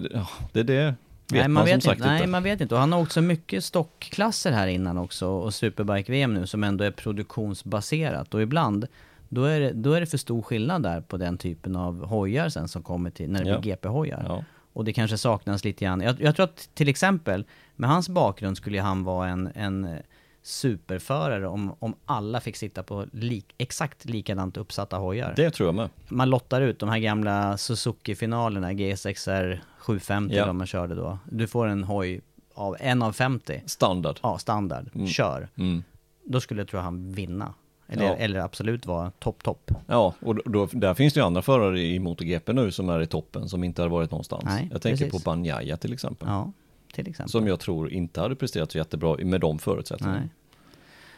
det 0.53 0.61
är 0.61 0.65
det. 0.65 0.95
Nej, 1.33 1.43
man 1.43 1.53
man, 1.53 1.65
vet 1.65 1.75
inte. 1.75 1.97
Nej, 1.99 2.17
inte. 2.17 2.29
man 2.31 2.43
vet 2.43 2.61
inte. 2.61 2.75
Och 2.75 2.81
han 2.81 2.93
har 2.93 3.01
också 3.01 3.21
mycket 3.21 3.65
stockklasser 3.65 4.53
här 4.53 4.67
innan 4.67 4.99
också 4.99 5.27
och 5.29 5.55
Superbike-VM 5.55 6.35
nu 6.35 6.47
som 6.47 6.65
ändå 6.65 6.85
är 6.85 6.91
produktionsbaserat. 6.91 8.35
Och 8.35 8.43
ibland, 8.43 8.87
då 9.29 9.45
är, 9.45 9.61
det, 9.61 9.73
då 9.73 9.93
är 9.93 10.01
det 10.01 10.07
för 10.07 10.19
stor 10.19 10.43
skillnad 10.43 10.83
där 10.83 11.01
på 11.01 11.17
den 11.17 11.39
typen 11.39 11.77
av 11.77 12.05
hojar 12.07 12.49
sen 12.49 12.69
som 12.69 12.83
kommer 12.83 13.11
till, 13.11 13.31
när 13.31 13.45
det 13.45 13.51
Ja. 13.51 13.59
blir 13.61 13.73
GP-hojar. 13.73 14.25
Ja. 14.29 14.45
Och 14.73 14.85
det 14.85 14.93
kanske 14.93 15.19
saknas 15.19 15.65
lite 15.65 15.85
grann. 15.85 16.01
Jag, 16.01 16.21
jag 16.21 16.37
tror 16.37 16.45
att 16.45 16.69
till 16.75 16.89
exempel, 16.89 17.45
med 17.77 17.91
hans 17.91 18.09
bakgrund 18.09 18.57
skulle 18.57 18.81
han 18.81 19.05
vara 19.05 19.29
en, 19.29 19.51
en 19.55 19.99
superförare 20.43 21.47
om, 21.49 21.75
om 21.79 21.95
alla 22.05 22.41
fick 22.41 22.57
sitta 22.57 22.83
på 22.83 23.07
lik, 23.13 23.55
exakt 23.59 24.05
likadant 24.05 24.57
uppsatta 24.57 24.97
hojar. 24.97 25.33
Det 25.37 25.51
tror 25.51 25.69
jag 25.69 25.75
med. 25.75 25.89
Man 26.09 26.31
lottar 26.31 26.61
ut 26.61 26.79
de 26.79 26.89
här 26.89 26.99
gamla 26.99 27.57
Suzuki-finalerna, 27.59 28.73
GSXR 28.73 29.63
750 29.79 30.35
Ja. 30.37 30.47
de 30.47 30.57
man 30.59 30.67
körde 30.67 30.95
då. 30.95 31.19
Du 31.31 31.47
får 31.47 31.67
en 31.67 31.85
hoj 31.85 32.21
av 32.55 32.77
en 32.81 33.03
av 33.03 33.13
50, 33.13 33.63
Standard. 33.67 34.19
ja 34.23 34.39
standard, 34.39 35.09
kör. 35.09 35.49
Mm. 35.57 35.83
Då 36.25 36.41
skulle 36.41 36.61
jag 36.61 36.69
tro 36.69 36.81
han 36.81 37.13
vinna. 37.13 37.55
Eller, 37.93 38.05
Ja. 38.05 38.15
eller 38.17 38.41
absolut 38.41 38.87
vara 38.87 39.11
topp, 39.11 39.43
topp. 39.43 39.71
Ja, 39.87 40.15
och 40.21 40.35
då, 40.35 40.43
då, 40.45 40.69
där 40.73 40.95
finns 40.95 41.15
det 41.15 41.21
ju 41.21 41.27
andra 41.27 41.43
förare 41.43 41.81
i 41.81 41.99
MotoGP 41.99 42.53
nu 42.53 42.71
som 42.73 42.89
är 42.89 43.01
i 43.01 43.07
toppen 43.07 43.49
som 43.49 43.65
inte 43.65 43.83
har 43.83 43.89
varit 43.89 44.11
någonstans. 44.11 44.45
Nej, 44.45 44.69
jag 44.73 44.83
tänker 44.83 45.05
precis. 45.05 45.25
på 45.25 45.31
Banjaya 45.31 45.77
till 45.77 45.93
exempel. 45.93 46.29
Ja, 46.29 46.53
till 46.93 47.09
exempel. 47.09 47.31
Som 47.31 47.47
jag 47.47 47.61
tror 47.61 47.91
inte 47.93 48.21
hade 48.21 48.37
presterat 48.37 48.73
så 48.73 48.79
jättebra 48.79 49.17
med 49.25 49.41
de 49.41 49.59
förutsättningarna. 49.59 50.19
Nej. 50.21 50.29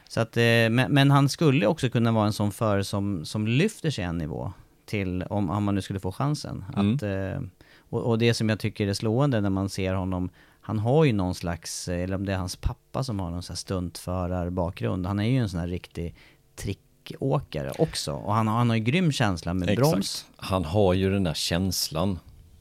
Så 0.08 0.20
att, 0.20 0.36
eh, 0.36 0.42
men, 0.42 0.84
men 0.88 1.10
han 1.10 1.28
skulle 1.28 1.66
också 1.66 1.88
kunna 1.88 2.12
vara 2.12 2.26
en 2.26 2.32
sån 2.32 2.52
förare 2.52 2.84
som, 2.84 3.24
som 3.24 3.46
lyfter 3.46 3.90
sig 3.90 4.04
en 4.04 4.18
nivå 4.18 4.52
till, 4.84 5.22
om, 5.22 5.50
om 5.50 5.64
man 5.64 5.74
nu 5.74 5.82
skulle 5.82 6.00
få 6.00 6.12
chansen. 6.12 6.64
Mm. 6.76 6.94
Att, 6.94 7.02
eh, 7.02 7.42
och, 7.78 8.02
och 8.02 8.18
det 8.18 8.34
som 8.34 8.48
jag 8.48 8.58
tycker 8.60 8.86
är 8.88 8.94
slående 8.94 9.40
när 9.40 9.50
man 9.50 9.68
ser 9.68 9.94
honom, 9.94 10.30
han 10.60 10.78
har 10.78 11.04
ju 11.04 11.12
någon 11.12 11.34
slags, 11.34 11.88
eh, 11.88 12.02
eller 12.04 12.14
om 12.16 12.26
det 12.26 12.32
är 12.32 12.36
hans 12.36 12.56
pappa 12.56 13.04
som 13.04 13.20
har 13.20 13.30
någon 13.30 13.42
sån 13.42 13.52
här 13.54 13.56
stuntförarbakgrund. 13.58 15.06
Han 15.06 15.18
är 15.20 15.24
ju 15.28 15.36
en 15.38 15.48
sån 15.48 15.60
här 15.60 15.68
riktig 15.68 16.14
trickåkare 16.56 17.72
också. 17.78 18.12
Och 18.12 18.34
han, 18.34 18.48
har- 18.48 18.58
han 18.58 18.68
har 18.70 18.76
ju 18.76 18.82
grym 18.82 19.12
känsla 19.12 19.54
med 19.54 19.76
broms. 19.76 20.26
Han 20.36 20.64
har 20.64 20.94
ju 20.94 21.10
den 21.10 21.24
där 21.24 21.34
känslan. 21.34 22.18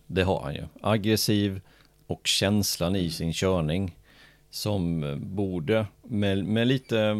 Det 0.07 0.23
har 0.23 0.41
han 0.43 0.53
ju. 0.53 0.63
Aggressiv 0.81 1.61
och 2.11 2.27
känslan 2.27 2.95
i 2.95 3.09
sin 3.09 3.33
körning. 3.33 3.97
Som 4.49 5.05
borde, 5.21 5.85
med, 6.03 6.45
med 6.45 6.67
lite 6.67 7.15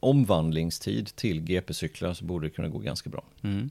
omvandlingstid 0.00 1.06
till 1.16 1.40
GP-cyklar 1.40 2.14
så 2.14 2.24
borde 2.24 2.46
det 2.46 2.50
kunna 2.50 2.68
gå 2.68 2.78
ganska 2.78 3.10
bra. 3.10 3.24
Mm. 3.42 3.70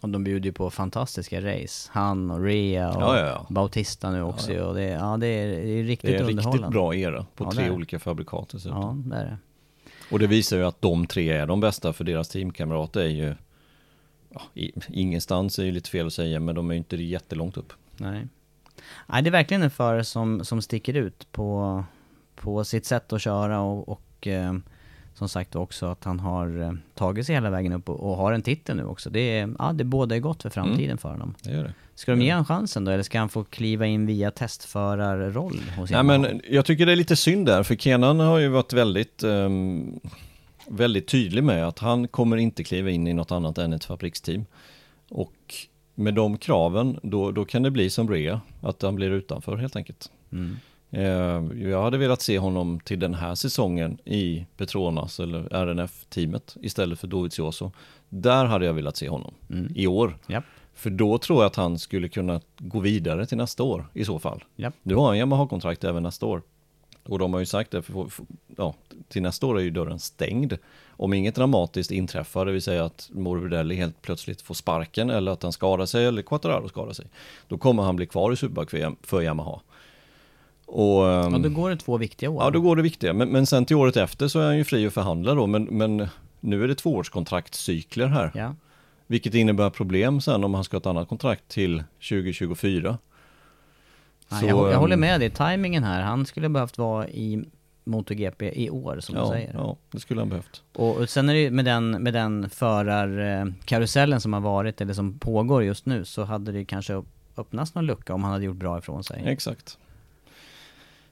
Och 0.00 0.08
de 0.08 0.24
bjuder 0.24 0.46
ju 0.46 0.52
på 0.52 0.70
fantastiska 0.70 1.40
race. 1.40 1.90
Han 1.92 2.30
och 2.30 2.42
Rea 2.44 2.88
och 2.88 3.02
Ja, 3.02 3.18
ja, 3.18 3.26
ja. 3.26 3.46
Bautista 3.50 4.10
nu 4.10 4.22
också. 4.22 4.60
Och 4.60 4.74
det, 4.74 4.84
ja, 4.84 5.16
det, 5.16 5.26
är, 5.26 5.48
det 5.48 5.70
är 5.70 5.84
riktigt 5.84 6.10
Det 6.10 6.16
är 6.16 6.20
en 6.20 6.28
underhållande. 6.28 6.58
riktigt 6.58 6.72
bra 6.72 6.94
era 6.94 7.26
på 7.34 7.50
tre 7.50 7.70
olika 7.70 7.98
fabrikat. 7.98 8.54
Ja, 8.64 8.96
det 9.06 9.16
är 9.16 9.24
det. 9.24 9.38
Och 10.10 10.18
det 10.18 10.26
visar 10.26 10.56
ju 10.56 10.64
att 10.64 10.82
de 10.82 11.06
tre 11.06 11.30
är 11.30 11.46
de 11.46 11.60
bästa 11.60 11.92
för 11.92 12.04
deras 12.04 12.28
teamkamrater 12.28 13.00
är 13.00 13.06
ju 13.06 13.34
ja, 14.30 14.42
i, 14.54 14.72
ingenstans 14.88 15.58
är 15.58 15.64
ju 15.64 15.70
lite 15.70 15.90
fel 15.90 16.06
att 16.06 16.12
säga 16.12 16.40
men 16.40 16.54
de 16.54 16.70
är 16.70 16.74
ju 16.74 16.78
inte 16.78 16.96
jättelångt 16.96 17.56
upp. 17.56 17.72
Nej. 17.96 18.26
Nej, 19.06 19.22
det 19.22 19.28
är 19.28 19.32
verkligen 19.32 19.62
en 19.62 19.70
förare 19.70 20.04
som, 20.04 20.44
som 20.44 20.62
sticker 20.62 20.94
ut 20.94 21.32
på, 21.32 21.84
på 22.34 22.64
sitt 22.64 22.86
sätt 22.86 23.12
att 23.12 23.22
köra 23.22 23.60
och, 23.60 23.88
och 23.88 24.26
eh, 24.26 24.54
som 25.14 25.28
sagt 25.28 25.56
också 25.56 25.86
att 25.86 26.04
han 26.04 26.20
har 26.20 26.62
eh, 26.62 26.72
tagit 26.94 27.26
sig 27.26 27.34
hela 27.34 27.50
vägen 27.50 27.72
upp 27.72 27.88
och, 27.88 28.10
och 28.10 28.16
har 28.16 28.32
en 28.32 28.42
titel 28.42 28.76
nu 28.76 28.84
också. 28.84 29.10
Det, 29.10 29.38
är, 29.38 29.54
ja, 29.58 29.72
det 29.72 29.84
båda 29.84 30.18
gott 30.18 30.42
för 30.42 30.50
framtiden 30.50 30.98
för 30.98 31.08
honom. 31.08 31.34
Det 31.42 31.50
gör 31.50 31.64
det. 31.64 31.72
Ska 31.94 32.12
de 32.12 32.22
ge 32.22 32.32
honom 32.32 32.44
chansen 32.44 32.84
då, 32.84 32.90
eller 32.92 33.02
ska 33.02 33.18
han 33.18 33.28
få 33.28 33.44
kliva 33.44 33.86
in 33.86 34.06
via 34.06 34.30
testförarroll 34.30 35.60
hos 35.76 35.90
Nej 35.90 36.02
men 36.02 36.40
jag 36.48 36.64
tycker 36.64 36.86
det 36.86 36.92
är 36.92 36.96
lite 36.96 37.16
synd 37.16 37.46
där 37.46 37.62
för 37.62 37.74
Kenan 37.74 38.20
har 38.20 38.38
ju 38.38 38.48
varit 38.48 38.72
väldigt 38.72 39.22
ehm, 39.22 40.00
väldigt 40.70 41.08
tydlig 41.08 41.44
med 41.44 41.68
att 41.68 41.78
han 41.78 42.08
kommer 42.08 42.36
inte 42.36 42.64
kliva 42.64 42.90
in 42.90 43.06
i 43.06 43.14
något 43.14 43.30
annat 43.30 43.58
än 43.58 43.72
ett 43.72 43.84
fabriksteam. 43.84 44.44
Och 45.08 45.54
med 45.98 46.14
de 46.14 46.38
kraven 46.38 47.00
då, 47.02 47.30
då 47.30 47.44
kan 47.44 47.62
det 47.62 47.70
bli 47.70 47.90
som 47.90 48.06
Brea, 48.06 48.40
att 48.60 48.82
han 48.82 48.94
blir 48.94 49.10
utanför 49.10 49.56
helt 49.56 49.76
enkelt. 49.76 50.10
Mm. 50.32 50.56
Eh, 50.90 51.68
Jag 51.70 51.82
hade 51.82 51.98
velat 51.98 52.20
se 52.22 52.38
honom 52.38 52.80
till 52.80 52.98
den 52.98 53.14
här 53.14 53.34
säsongen 53.34 53.98
i 54.04 54.46
Petronas 54.56 55.20
eller 55.20 55.48
RNF-teamet 55.54 56.56
istället 56.62 56.98
för 56.98 57.06
Dovizioso. 57.08 57.72
Där 58.08 58.44
hade 58.44 58.66
jag 58.66 58.72
velat 58.74 58.96
se 58.96 59.08
honom 59.08 59.34
Mm. 59.50 59.72
i 59.76 59.86
år. 59.86 60.18
Japp, 60.28 60.44
För 60.74 60.90
då 60.90 61.18
tror 61.18 61.38
jag 61.42 61.46
att 61.46 61.56
han 61.56 61.78
skulle 61.78 62.08
kunna 62.08 62.40
gå 62.58 62.80
vidare 62.80 63.26
till 63.26 63.36
nästa 63.38 63.62
år 63.62 63.86
i 63.94 64.04
så 64.04 64.18
fall. 64.18 64.44
japp. 64.56 64.74
Du 64.82 64.94
har 64.94 65.12
en 65.12 65.18
Yamaha-kontrakt 65.18 65.84
även 65.84 66.02
nästa 66.02 66.26
år. 66.26 66.42
Och 67.08 67.18
de 67.18 67.32
har 67.32 67.40
ju 67.40 67.46
sagt 67.46 67.70
det, 67.70 67.82
för, 67.82 68.08
för, 68.08 68.24
ja, 68.56 68.74
till 69.08 69.22
nästa 69.22 69.46
år 69.46 69.58
är 69.58 69.62
ju 69.62 69.70
dörren 69.70 69.98
stängd. 69.98 70.54
Om 70.90 71.12
inget 71.12 71.34
dramatiskt 71.34 71.90
inträffar, 71.90 72.46
det 72.46 72.52
vill 72.52 72.62
säga 72.62 72.84
att 72.84 73.10
Morbidelli 73.12 73.74
helt 73.74 74.02
plötsligt 74.02 74.42
får 74.42 74.54
sparken 74.54 75.10
eller 75.10 75.32
att 75.32 75.42
han 75.42 75.52
skadar 75.52 75.86
sig 75.86 76.06
eller 76.06 76.22
Quattararo 76.22 76.68
skadar 76.68 76.92
sig. 76.92 77.06
Då 77.48 77.58
kommer 77.58 77.82
han 77.82 77.96
bli 77.96 78.06
kvar 78.06 78.32
i 78.32 78.36
Superbike 78.36 78.70
för, 78.70 78.78
Yam- 78.78 78.96
för 79.02 79.22
Yamaha. 79.22 79.60
Och, 80.66 81.08
ehm, 81.08 81.32
Ja, 81.32 81.38
då 81.38 81.48
går 81.48 81.70
det 81.70 81.76
två 81.76 81.96
viktiga 81.96 82.30
år. 82.30 82.42
ja, 82.44 82.50
då 82.50 82.60
går 82.60 82.76
det 82.76 82.82
viktiga. 82.82 83.12
Men, 83.12 83.28
men 83.28 83.46
sen 83.46 83.64
till 83.64 83.76
året 83.76 83.96
efter 83.96 84.28
så 84.28 84.40
är 84.40 84.46
han 84.46 84.56
ju 84.56 84.64
fri 84.64 84.86
att 84.86 84.92
förhandla 84.94 85.34
då. 85.34 85.46
Men, 85.46 85.64
men 85.64 86.06
nu 86.40 86.64
är 86.64 86.68
det 86.68 86.74
tvåårskontraktscykler 86.74 88.06
här. 88.06 88.32
Ja. 88.34 88.54
Vilket 89.06 89.34
innebär 89.34 89.70
problem 89.70 90.20
sen 90.20 90.44
om 90.44 90.54
han 90.54 90.64
ska 90.64 90.74
ha 90.76 90.80
ett 90.80 90.86
annat 90.86 91.08
kontrakt 91.08 91.48
till 91.48 91.82
2024. 92.08 92.98
Så, 94.28 94.46
jag, 94.46 94.58
jag 94.58 94.72
ehm, 94.72 94.78
håller 94.80 94.96
med 94.96 95.20
dig, 95.20 95.30
timingen 95.30 95.84
här. 95.84 96.02
Han 96.02 96.26
skulle 96.26 96.48
behövt 96.48 96.78
vara 96.78 97.08
i 97.08 97.44
MotoGP 97.84 98.52
i 98.64 98.70
år 98.70 99.00
som 99.00 99.14
du 99.14 99.20
Ja, 99.20 99.30
säger. 99.30 99.54
ja, 99.54 99.76
det 99.90 100.00
skulle 100.00 100.20
han 100.20 100.28
behövt. 100.28 100.62
Och, 100.72 100.96
och 100.96 101.08
sen 101.08 101.28
är 101.28 101.34
det 101.34 101.50
med 101.50 101.64
den, 101.64 101.90
med 101.90 102.14
den 102.14 102.50
förarkarusellen 102.50 104.20
som 104.20 104.32
har 104.32 104.40
varit, 104.40 104.80
eller 104.80 104.94
som 104.94 105.18
pågår 105.18 105.64
just 105.64 105.86
nu, 105.86 106.04
så 106.04 106.24
hade 106.24 106.52
det 106.52 106.64
kanske 106.64 107.02
öppnats 107.36 107.74
någon 107.74 107.86
lucka 107.86 108.14
om 108.14 108.22
han 108.24 108.32
hade 108.32 108.44
gjort 108.44 108.56
bra 108.56 108.78
ifrån 108.78 109.04
sig. 109.04 109.22
Exakt. 109.26 109.78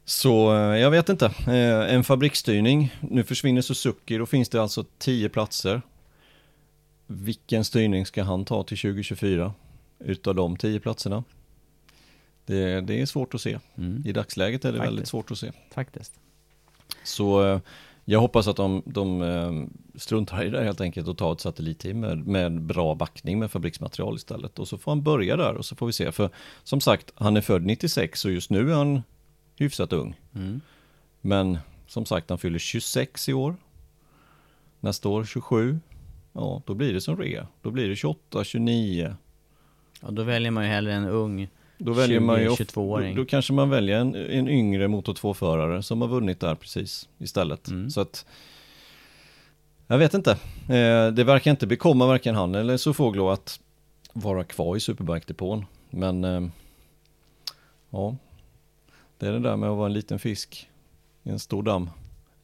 Så 0.04 0.54
eh, 0.54 0.78
jag 0.78 0.90
vet 0.90 1.08
inte, 1.08 1.26
Eh, 1.46 1.94
en 1.94 2.04
fabriksstyrning, 2.04 2.94
nu 3.00 3.24
försvinner 3.24 3.62
Suzuki, 3.62 4.16
då 4.18 4.26
finns 4.26 4.48
det 4.48 4.62
alltså 4.62 4.84
10 4.98 5.28
platser. 5.28 5.82
Vilken 7.06 7.64
styrning 7.64 8.06
ska 8.06 8.22
han 8.22 8.44
ta 8.44 8.62
till 8.62 8.78
2024 8.78 9.52
utav 9.98 10.34
de 10.34 10.56
10 10.56 10.80
platserna? 10.80 11.24
Det, 12.46 12.80
det 12.80 13.00
är 13.00 13.06
svårt 13.06 13.34
att 13.34 13.40
se. 13.40 13.58
Mm, 13.78 14.02
I 14.06 14.12
dagsläget 14.12 14.64
är 14.64 14.72
det 14.72 14.78
Faktiskt. 14.78 14.92
väldigt 14.92 15.08
svårt 15.08 15.30
att 15.30 15.38
se. 15.38 15.52
faktiskt. 15.74 16.12
Så 17.04 17.44
eh, 17.44 17.60
jag 18.04 18.20
hoppas 18.20 18.48
att 18.48 18.56
de, 18.56 18.82
de 18.86 19.22
eh, 19.22 19.52
struntar 19.98 20.44
i 20.44 20.50
det 20.50 20.64
helt 20.64 20.80
enkelt 20.80 21.08
och 21.08 21.18
tar 21.18 21.32
ett 21.32 21.40
satellitteam 21.40 22.00
med, 22.00 22.26
med 22.26 22.60
bra 22.62 22.94
backning 22.94 23.38
med 23.38 23.50
fabriksmaterial 23.50 24.16
istället. 24.16 24.58
Och 24.58 24.68
så 24.68 24.78
får 24.78 24.90
han 24.90 25.02
börja 25.02 25.36
där 25.36 25.54
och 25.54 25.64
så 25.64 25.76
får 25.76 25.86
vi 25.86 25.92
se. 25.92 26.12
För 26.12 26.30
som 26.62 26.80
sagt, 26.80 27.12
han 27.14 27.36
är 27.36 27.40
född 27.40 27.66
96 27.66 28.24
och 28.24 28.30
just 28.30 28.50
nu 28.50 28.70
är 28.70 28.74
han 28.76 29.02
hyfsat 29.56 29.92
ung. 29.92 30.20
Mm. 30.34 30.60
Men 31.20 31.58
som 31.86 32.06
sagt, 32.06 32.30
han 32.30 32.38
fyller 32.38 32.58
26 32.58 33.28
i 33.28 33.32
år. 33.32 33.56
Nästa 34.80 35.08
år 35.08 35.24
27. 35.24 35.78
Ja, 36.32 36.62
då 36.66 36.74
blir 36.74 36.92
det 36.94 37.00
som 37.00 37.16
rea. 37.16 37.46
Då 37.62 37.70
blir 37.70 37.88
det 37.88 37.96
28, 37.96 38.44
29. 38.44 39.16
Och 40.02 40.12
då 40.12 40.22
väljer 40.22 40.50
man 40.50 40.64
ju 40.64 40.70
hellre 40.70 40.94
en 40.94 41.08
ung 41.08 41.48
Då 41.78 41.92
väljer 41.92 42.20
man 42.20 42.40
ju 42.40 42.44
20, 42.44 42.52
of- 42.52 42.58
22-åring. 42.60 43.14
Då, 43.16 43.22
då 43.22 43.26
kanske 43.28 43.52
man 43.52 43.70
väljer 43.70 43.98
en, 43.98 44.14
en 44.14 44.48
yngre 44.48 44.88
motor 44.88 45.14
2-förare 45.14 45.82
som 45.82 46.00
har 46.00 46.08
vunnit 46.08 46.40
där 46.40 46.54
precis 46.54 47.08
istället. 47.18 47.68
Mm. 47.68 47.90
Så 47.90 48.00
att 48.00 48.26
jag 49.86 49.98
vet 49.98 50.14
inte. 50.14 50.30
Eh, 50.68 51.08
det 51.12 51.24
verkar 51.24 51.50
inte 51.50 51.66
bekomma 51.66 52.06
varken 52.06 52.34
han 52.34 52.54
eller 52.54 52.76
Sofoglo 52.76 53.28
att 53.30 53.60
vara 54.12 54.44
kvar 54.44 54.76
i 54.76 54.80
Superbike-depån. 54.80 55.64
Men 55.90 56.24
eh, 56.24 56.48
ja, 57.90 58.16
det 59.18 59.26
är 59.26 59.32
det 59.32 59.38
där 59.38 59.56
med 59.56 59.70
att 59.70 59.76
vara 59.76 59.86
en 59.86 59.92
liten 59.92 60.18
fisk 60.18 60.68
i 61.22 61.30
en 61.30 61.38
stor 61.38 61.62
damm. 61.62 61.90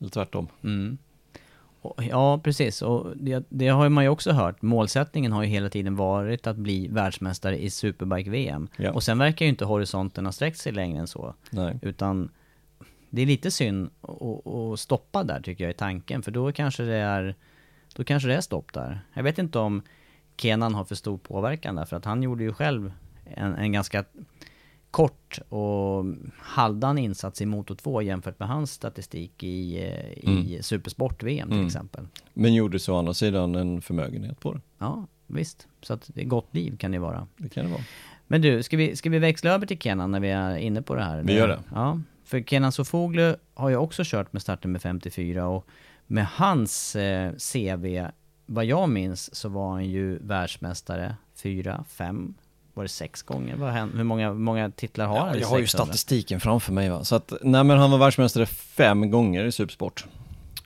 Eller 0.00 0.10
tvärtom. 0.10 0.48
Mm. 0.62 0.98
Ja, 1.96 2.38
precis. 2.38 2.82
Och 2.82 3.16
det, 3.16 3.46
det 3.48 3.68
har 3.68 3.88
man 3.88 4.04
ju 4.04 4.10
också 4.10 4.32
hört. 4.32 4.62
Målsättningen 4.62 5.32
har 5.32 5.42
ju 5.42 5.48
hela 5.48 5.68
tiden 5.68 5.96
varit 5.96 6.46
att 6.46 6.56
bli 6.56 6.88
världsmästare 6.88 7.62
i 7.62 7.70
Superbike-VM. 7.70 8.68
Ja. 8.76 8.92
Och 8.92 9.02
sen 9.02 9.18
verkar 9.18 9.46
ju 9.46 9.50
inte 9.50 9.64
horisonten 9.64 10.24
ha 10.24 10.32
sträckt 10.32 10.58
sig 10.58 10.72
längre 10.72 10.98
än 11.00 11.06
så. 11.06 11.34
Nej. 11.50 11.78
Utan 11.82 12.30
det 13.10 13.22
är 13.22 13.26
lite 13.26 13.50
synd 13.50 13.90
att 14.02 14.80
stoppa 14.80 15.24
där 15.24 15.40
tycker 15.40 15.64
jag 15.64 15.70
i 15.70 15.76
tanken. 15.76 16.22
För 16.22 16.30
då 16.30 16.52
kanske 16.52 16.82
det 16.82 16.96
är, 16.96 17.34
då 17.94 18.04
kanske 18.04 18.28
det 18.28 18.34
är 18.34 18.40
stopp 18.40 18.72
där. 18.72 19.00
Jag 19.14 19.22
vet 19.22 19.38
inte 19.38 19.58
om 19.58 19.82
Kenan 20.36 20.74
har 20.74 20.84
för 20.84 20.94
stor 20.94 21.18
påverkan 21.18 21.74
där. 21.74 21.84
För 21.84 21.96
att 21.96 22.04
han 22.04 22.22
gjorde 22.22 22.44
ju 22.44 22.52
själv 22.52 22.92
en, 23.24 23.54
en 23.54 23.72
ganska 23.72 24.04
kort 24.92 25.38
och 25.48 26.04
halvdan 26.38 26.98
insats 26.98 27.42
i 27.42 27.46
Moto 27.46 27.74
2 27.74 28.02
jämfört 28.02 28.38
med 28.38 28.48
hans 28.48 28.72
statistik 28.72 29.42
i, 29.42 29.82
eh, 30.22 30.30
i 30.30 30.58
Supersport-VM 30.62 31.48
till 31.48 31.56
Mm. 31.56 31.66
exempel. 31.66 32.06
Men 32.34 32.54
gjorde 32.54 32.78
så 32.78 32.94
å 32.94 32.98
andra 32.98 33.14
sidan 33.14 33.54
en 33.54 33.82
förmögenhet 33.82 34.40
på 34.40 34.52
det. 34.54 34.60
Ja, 34.78 35.06
visst. 35.26 35.66
Så 35.82 35.92
att 35.94 36.10
det 36.14 36.20
är 36.20 36.24
gott 36.24 36.54
liv 36.54 36.76
kan 36.76 36.90
det 36.92 36.98
vara. 36.98 37.26
Det 37.36 37.48
kan 37.48 37.64
det 37.64 37.70
vara. 37.70 37.82
Men 38.26 38.42
du, 38.42 38.62
ska 38.62 38.76
vi, 38.76 38.96
ska 38.96 39.10
vi 39.10 39.18
växla 39.18 39.50
över 39.50 39.66
till 39.66 39.78
Kenan 39.78 40.10
när 40.10 40.20
vi 40.20 40.30
är 40.30 40.56
inne 40.56 40.82
på 40.82 40.94
det 40.94 41.02
här? 41.04 41.22
Vi 41.22 41.32
gör 41.34 41.48
det. 41.48 41.60
Ja, 41.74 42.00
för 42.24 42.42
Kenan 42.42 42.72
Sofoglu 42.72 43.36
har 43.54 43.68
ju 43.68 43.76
också 43.76 44.02
kört 44.06 44.32
med 44.32 44.42
starten 44.42 44.72
med 44.72 44.82
54 44.82 45.46
och 45.48 45.66
med 46.06 46.26
hans 46.26 46.96
eh, 46.96 47.32
CV, 47.52 48.06
vad 48.46 48.64
jag 48.64 48.88
minns 48.88 49.34
så 49.34 49.48
var 49.48 49.70
han 49.72 49.84
ju 49.90 50.18
världsmästare 50.18 51.16
fyra, 51.34 51.84
fem, 51.88 52.34
var 52.74 52.82
det 52.84 52.88
sex 52.88 53.22
gånger? 53.22 53.56
Vad 53.56 53.72
hän- 53.72 53.92
hur 53.96 54.04
många, 54.04 54.32
många 54.34 54.70
titlar 54.70 55.06
har 55.06 55.18
han? 55.18 55.28
Ja, 55.28 55.36
i 55.36 55.40
jag 55.40 55.48
har 55.48 55.58
ju 55.58 55.66
600? 55.66 55.84
statistiken 55.86 56.40
framför 56.40 56.72
mig 56.72 56.90
va. 56.90 57.04
Så 57.04 57.14
att, 57.16 57.32
nej 57.42 57.64
men 57.64 57.78
han 57.78 57.90
var 57.90 57.98
världsmästare 57.98 58.46
fem 58.46 59.10
gånger 59.10 59.44
i 59.44 59.52
Supersport. 59.52 60.04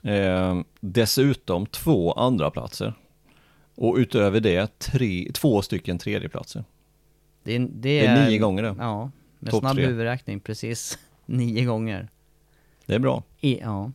Eh, 0.03 0.59
dessutom 0.79 1.65
två 1.65 2.11
andra 2.13 2.51
platser. 2.51 2.93
Och 3.75 3.95
utöver 3.95 4.39
det 4.39 4.79
tre, 4.79 5.31
två 5.33 5.61
stycken 5.61 5.97
tredjeplatser. 5.97 6.63
Det 7.43 7.55
är, 7.55 7.59
det 7.59 7.67
Det 7.73 8.05
är 8.05 8.29
nio 8.29 8.37
gånger 8.37 8.63
det. 8.63 8.75
Ja, 8.79 9.11
med 9.39 9.51
Topp 9.51 9.59
snabb 9.59 9.75
tre. 9.75 9.85
huvudräkning, 9.85 10.39
precis 10.39 10.99
nio 11.25 11.65
gånger. 11.65 12.07
Det 12.85 12.95
är 12.95 12.99
bra. 12.99 13.23
I, 13.41 13.59
ja. 13.59 13.91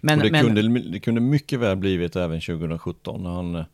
Men, 0.00 0.18
och 0.18 0.24
det, 0.24 0.30
men, 0.32 0.44
kunde, 0.46 0.80
det 0.80 1.00
kunde 1.00 1.20
mycket 1.20 1.60
väl 1.60 1.76
blivit 1.76 2.16
även 2.16 2.40
2017 2.40 3.22
när 3.22 3.30
han, 3.30 3.54
eh, 3.54 3.64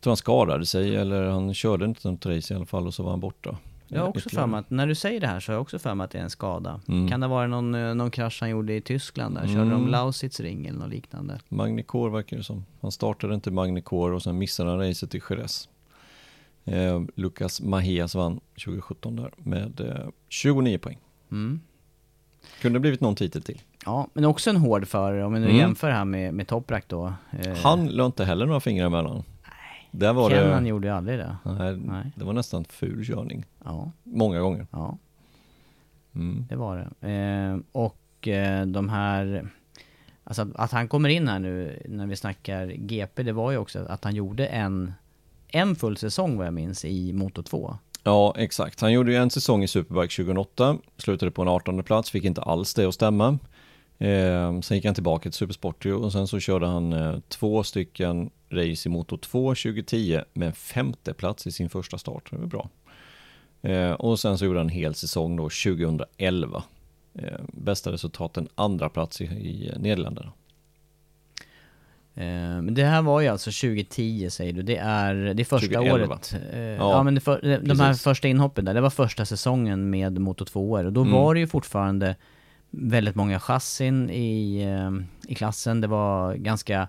jag 0.00 0.02
tror 0.02 0.10
han 0.10 0.16
skadade 0.16 0.66
sig 0.66 0.96
eller 0.96 1.24
han 1.30 1.54
körde 1.54 1.84
inte 1.84 2.10
något 2.10 2.26
race 2.26 2.54
i 2.54 2.56
alla 2.56 2.66
fall 2.66 2.86
och 2.86 2.94
så 2.94 3.02
var 3.02 3.10
han 3.10 3.20
borta. 3.20 3.56
Jag 3.88 4.00
har 4.00 4.08
också 4.08 4.28
för 4.28 4.46
mig 4.46 4.60
att, 4.60 4.70
när 4.70 4.86
du 4.86 4.94
säger 4.94 5.20
det 5.20 5.26
här 5.26 5.40
så 5.40 5.52
har 5.52 5.54
jag 5.54 5.62
också 5.62 5.78
för 5.78 5.94
mig 5.94 6.04
att 6.04 6.10
det 6.10 6.18
är 6.18 6.22
en 6.22 6.30
skada. 6.30 6.80
Mm. 6.88 7.08
Kan 7.08 7.20
det 7.20 7.26
vara 7.26 7.46
någon, 7.46 7.74
eh, 7.74 7.94
någon 7.94 8.10
krasch 8.10 8.38
han 8.40 8.50
gjorde 8.50 8.74
i 8.74 8.80
Tyskland 8.80 9.34
där? 9.34 9.46
Körde 9.46 9.60
Mm. 9.60 9.70
de 9.70 9.88
Lausitz 9.88 10.40
ring 10.40 10.66
eller 10.66 10.78
något 10.78 10.88
liknande? 10.90 11.40
Magnicor 11.48 12.10
verkar 12.10 12.36
det 12.36 12.42
som. 12.44 12.64
Han 12.80 12.92
startade 12.92 13.34
inte 13.34 13.50
Magnicor 13.50 14.12
och 14.12 14.22
sen 14.22 14.38
missade 14.38 14.70
han 14.70 14.78
racet 14.78 15.14
i 15.14 15.20
Jerez. 15.30 15.68
Eh, 16.64 17.02
Lucas 17.14 17.60
Mahias 17.60 18.14
vann 18.14 18.40
2017 18.64 19.16
där 19.16 19.30
med 19.36 19.80
eh, 19.80 20.08
29 20.28 20.78
poäng. 20.78 20.98
Mm. 21.30 21.60
Kunde 22.60 22.80
blivit 22.80 23.00
någon 23.00 23.14
titel 23.14 23.42
till. 23.42 23.60
Ja, 23.86 24.08
men 24.12 24.24
också 24.24 24.50
en 24.50 24.56
hård 24.56 24.86
förare 24.88 25.24
om 25.24 25.32
vi 25.32 25.40
nu 25.40 25.46
Mm. 25.46 25.56
jämför 25.58 25.90
här 25.90 26.04
med, 26.04 26.34
med 26.34 26.48
Toprak 26.48 26.84
då. 26.88 27.12
Eh, 27.30 27.56
Han 27.56 27.86
la 27.88 28.06
inte 28.06 28.24
heller 28.24 28.46
några 28.46 28.60
fingrar 28.60 28.86
emellan. 28.86 29.22
Där 29.90 30.12
var 30.12 30.30
Kennan 30.30 30.62
det, 30.62 30.68
gjorde 30.68 30.88
ju 30.88 30.94
aldrig 30.94 31.18
det. 31.18 31.36
nej, 31.44 31.76
Nej. 31.76 32.12
det 32.16 32.24
var 32.24 32.32
nästan 32.32 32.64
ful 32.64 33.04
körning. 33.04 33.44
Ja, 33.64 33.92
Många 34.02 34.40
gånger. 34.40 34.66
ja. 34.70 34.98
Mm. 36.14 36.46
Det 36.48 36.56
var 36.56 36.76
det. 37.00 37.08
Eh, 37.10 37.58
och 37.72 38.28
eh, 38.28 38.66
de 38.66 38.88
här... 38.88 39.48
Alltså 40.24 40.42
att, 40.42 40.56
att 40.56 40.72
han 40.72 40.88
kommer 40.88 41.08
in 41.08 41.28
här 41.28 41.38
nu 41.38 41.82
när 41.88 42.06
vi 42.06 42.16
snackar 42.16 42.66
GP, 42.66 43.22
det 43.22 43.32
var 43.32 43.50
ju 43.50 43.56
också 43.56 43.86
att 43.88 44.04
han 44.04 44.14
gjorde 44.14 44.46
en, 44.46 44.92
en 45.48 45.76
full 45.76 45.96
säsong 45.96 46.36
vad 46.36 46.46
jag 46.46 46.54
minns 46.54 46.84
i 46.84 47.12
Moto 47.12 47.42
2. 47.42 47.76
Ja, 48.04 48.34
exakt. 48.36 48.80
Han 48.80 48.92
gjorde 48.92 49.10
ju 49.12 49.16
en 49.16 49.30
säsong 49.30 49.62
i 49.62 49.68
Superbike 49.68 50.16
2008, 50.16 50.78
slutade 50.96 51.30
på 51.30 51.42
en 51.42 51.48
18 51.48 51.82
plats, 51.82 52.10
fick 52.10 52.24
inte 52.24 52.42
alls 52.42 52.74
det 52.74 52.84
att 52.84 52.94
stämma. 52.94 53.38
Eh, 54.00 54.60
sen 54.60 54.76
gick 54.76 54.84
han 54.84 54.94
tillbaka 54.94 55.22
till 55.22 55.32
Supersport 55.32 55.86
och 55.86 56.12
sen 56.12 56.26
så 56.26 56.40
körde 56.40 56.66
han 56.66 56.92
eh, 56.92 57.18
två 57.28 57.62
stycken 57.62 58.30
race 58.50 58.88
i 58.88 58.92
Moto 58.92 59.16
2 59.16 59.48
2010 59.48 60.20
med 60.32 60.46
en 60.48 60.54
femte 60.54 61.14
plats 61.14 61.46
i 61.46 61.52
sin 61.52 61.70
första 61.70 61.98
start. 61.98 62.30
Det 62.30 62.36
var 62.36 62.46
bra. 62.46 62.68
Eh, 63.62 63.92
och 63.92 64.20
sen 64.20 64.38
så 64.38 64.44
gjorde 64.44 64.58
han 64.58 64.66
en 64.66 64.74
hel 64.74 64.94
säsong 64.94 65.36
då 65.36 65.42
2011. 65.42 66.62
Eh, 67.14 67.40
bästa 67.52 67.92
resultaten 67.92 68.48
andra 68.54 68.88
plats 68.88 69.20
i, 69.20 69.24
i 69.24 69.72
Nederländerna. 69.78 70.32
Eh, 72.14 72.62
men 72.62 72.74
det 72.74 72.84
här 72.84 73.02
var 73.02 73.20
ju 73.20 73.28
alltså 73.28 73.50
2010 73.50 74.30
säger 74.30 74.52
du, 74.52 74.62
det 74.62 74.76
är, 74.76 75.14
det 75.14 75.42
är 75.42 75.44
första 75.44 75.66
2011. 75.74 76.06
året. 76.06 76.36
Eh, 76.52 76.60
ja. 76.60 77.02
men 77.02 77.14
det 77.14 77.20
för, 77.20 77.40
de 77.42 77.80
här 77.80 77.88
precis. 77.88 78.02
första 78.02 78.28
inhoppen 78.28 78.64
där, 78.64 78.74
det 78.74 78.80
var 78.80 78.90
första 78.90 79.24
säsongen 79.24 79.90
med 79.90 80.18
Moto 80.18 80.44
2 80.44 80.70
och 80.70 80.92
då 80.92 81.00
Mm. 81.00 81.12
var 81.12 81.34
det 81.34 81.40
ju 81.40 81.46
fortfarande 81.46 82.16
väldigt 82.70 83.14
många 83.14 83.40
chassin 83.40 84.10
i, 84.10 84.62
eh, 84.62 84.90
i 85.30 85.34
klassen. 85.34 85.80
Det 85.80 85.86
var 85.86 86.34
ganska, 86.34 86.88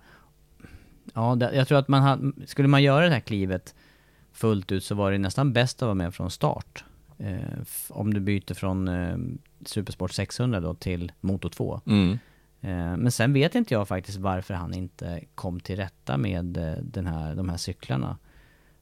ja 1.14 1.36
det, 1.36 1.56
jag 1.56 1.68
tror 1.68 1.78
att 1.78 1.88
man 1.88 2.02
hade, 2.02 2.48
skulle 2.48 2.68
man 2.68 2.84
göra 2.84 3.06
det 3.06 3.14
här 3.14 3.20
klivet 3.20 3.76
fullt 4.32 4.72
ut 4.72 4.84
så 4.84 4.96
var 4.96 5.12
det 5.12 5.18
nästan 5.18 5.54
bäst 5.54 5.82
att 5.82 5.86
vara 5.86 5.94
med 5.94 6.14
från 6.16 6.32
start. 6.32 6.84
Eh, 7.18 7.60
om 7.90 8.14
du 8.14 8.20
byter 8.20 8.54
från 8.54 8.88
eh, 8.88 9.18
Supersport 9.66 10.12
600 10.12 10.60
då 10.60 10.74
till 10.74 11.12
Moto 11.20 11.50
2. 11.50 11.82
Mm. 11.86 12.12
Eh, 12.62 12.98
Men 12.98 13.12
sen 13.12 13.34
vet 13.34 13.56
inte 13.56 13.74
jag 13.74 13.88
faktiskt 13.88 14.18
varför 14.18 14.54
han 14.54 14.74
inte 14.74 15.24
kom 15.36 15.60
till 15.60 15.76
rätta 15.76 16.18
med 16.18 16.58
eh, 16.58 16.84
den 16.84 17.08
här, 17.08 17.36
de 17.36 17.50
här 17.50 17.58
cyklarna. 17.58 18.18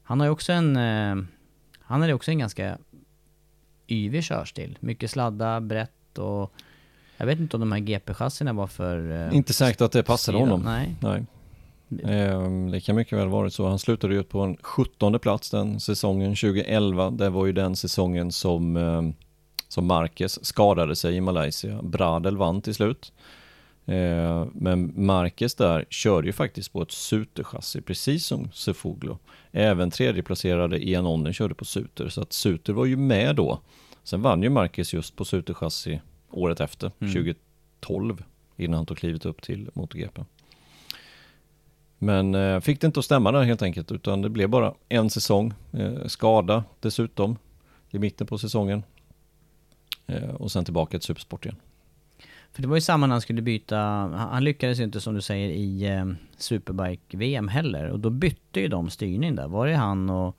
Han 0.02 0.20
har 0.20 0.26
ju 0.26 0.30
också 0.32 0.52
en, 0.52 0.76
eh, 0.76 1.16
han 1.80 2.00
har 2.00 2.08
ju 2.08 2.14
också 2.14 2.30
en 2.30 2.38
ganska 2.38 2.78
yvig 3.88 4.24
körstil. 4.24 4.78
Mycket 4.80 5.10
sladda, 5.10 5.60
brett 5.60 6.18
och 6.18 6.52
jag 7.20 7.26
vet 7.26 7.38
inte 7.40 7.56
om 7.56 7.60
de 7.60 7.72
här 7.72 7.78
GP-chassierna 7.80 8.52
var 8.52 8.66
för... 8.66 9.26
eh, 9.28 9.36
Inte 9.36 9.52
säkert 9.52 9.80
att 9.80 9.92
det 9.92 10.02
passade 10.02 10.38
honom. 10.38 10.62
Nej. 10.62 10.96
Nej. 11.00 11.24
Ehm, 12.04 12.70
Det 12.70 12.80
kan 12.80 12.96
mycket 12.96 13.18
väl 13.18 13.28
varit 13.28 13.54
så. 13.54 13.68
Han 13.68 13.78
slutade 13.78 14.14
ju 14.14 14.22
på 14.22 14.40
en 14.40 14.56
17 14.62 15.18
plats 15.18 15.50
den 15.50 15.80
säsongen 15.80 16.30
2011. 16.36 17.10
Det 17.10 17.30
var 17.30 17.46
ju 17.46 17.52
den 17.52 17.76
säsongen 17.76 18.32
som, 18.32 18.76
ehm, 18.76 19.14
som 19.68 19.86
Marquez 19.86 20.44
skadade 20.44 20.96
sig 20.96 21.16
i 21.16 21.20
Malaysia. 21.20 21.82
Bradel 21.82 22.36
vann 22.36 22.62
till 22.62 22.74
slut. 22.74 23.12
Ehm, 23.86 24.50
Men 24.54 24.92
Marquez 25.06 25.54
där 25.54 25.84
körde 25.90 26.26
ju 26.26 26.32
faktiskt 26.32 26.72
på 26.72 26.82
ett 26.82 26.90
Suter-chassi, 26.92 27.80
precis 27.82 28.26
som 28.26 28.48
Sefoglu. 28.52 29.14
Även 29.52 29.90
tredjeplacerade 29.90 30.88
Ian 30.88 31.06
Onnen 31.06 31.32
körde 31.32 31.54
på 31.54 31.64
Suter, 31.64 32.08
så 32.08 32.20
att 32.22 32.32
Suter 32.32 32.72
var 32.72 32.84
ju 32.86 32.96
med 32.96 33.36
då. 33.36 33.60
Sen 34.04 34.22
vann 34.22 34.42
ju 34.42 34.50
Marquez 34.50 34.94
just 34.94 35.16
på 35.16 35.24
Suter-chassi 35.24 36.00
året 36.30 36.60
efter, 36.60 36.92
Mm. 36.98 37.12
2012, 37.12 38.24
innan 38.56 38.76
han 38.76 38.86
tog 38.86 38.96
klivet 38.98 39.26
upp 39.26 39.42
till 39.42 39.70
MotoGP. 39.74 40.24
Men 41.98 42.34
eh, 42.34 42.60
fick 42.60 42.80
det 42.80 42.86
inte 42.86 42.98
att 43.00 43.04
stämma 43.04 43.32
där 43.32 43.42
helt 43.42 43.62
enkelt, 43.62 43.92
utan 43.92 44.22
det 44.22 44.28
blev 44.28 44.48
bara 44.48 44.74
en 44.88 45.10
säsong. 45.10 45.52
Eh, 45.72 46.06
skada 46.06 46.64
dessutom 46.80 47.36
i 47.90 47.98
mitten 47.98 48.26
på 48.26 48.38
säsongen. 48.38 48.82
Eh, 50.06 50.30
och 50.30 50.52
sen 50.52 50.64
tillbaka 50.64 50.98
till 50.98 51.06
Supersport 51.06 51.44
igen. 51.44 51.56
För 52.52 52.62
det 52.62 52.68
var 52.68 52.76
ju 52.76 52.80
samma 52.80 53.06
när 53.06 53.14
han 53.14 53.20
skulle 53.20 53.42
byta, 53.42 53.76
han 53.76 54.44
lyckades 54.44 54.80
ju 54.80 54.84
inte 54.84 55.00
som 55.00 55.14
du 55.14 55.20
säger 55.20 55.48
i 55.50 55.84
eh, 55.86 56.06
Superbike-VM 56.36 57.48
heller. 57.48 57.90
Och 57.90 58.00
då 58.00 58.10
bytte 58.10 58.60
ju 58.60 58.68
de 58.68 58.90
styrning 58.90 59.36
där. 59.36 59.48
Var 59.48 59.66
det 59.66 59.74
han 59.74 60.10
och 60.10 60.36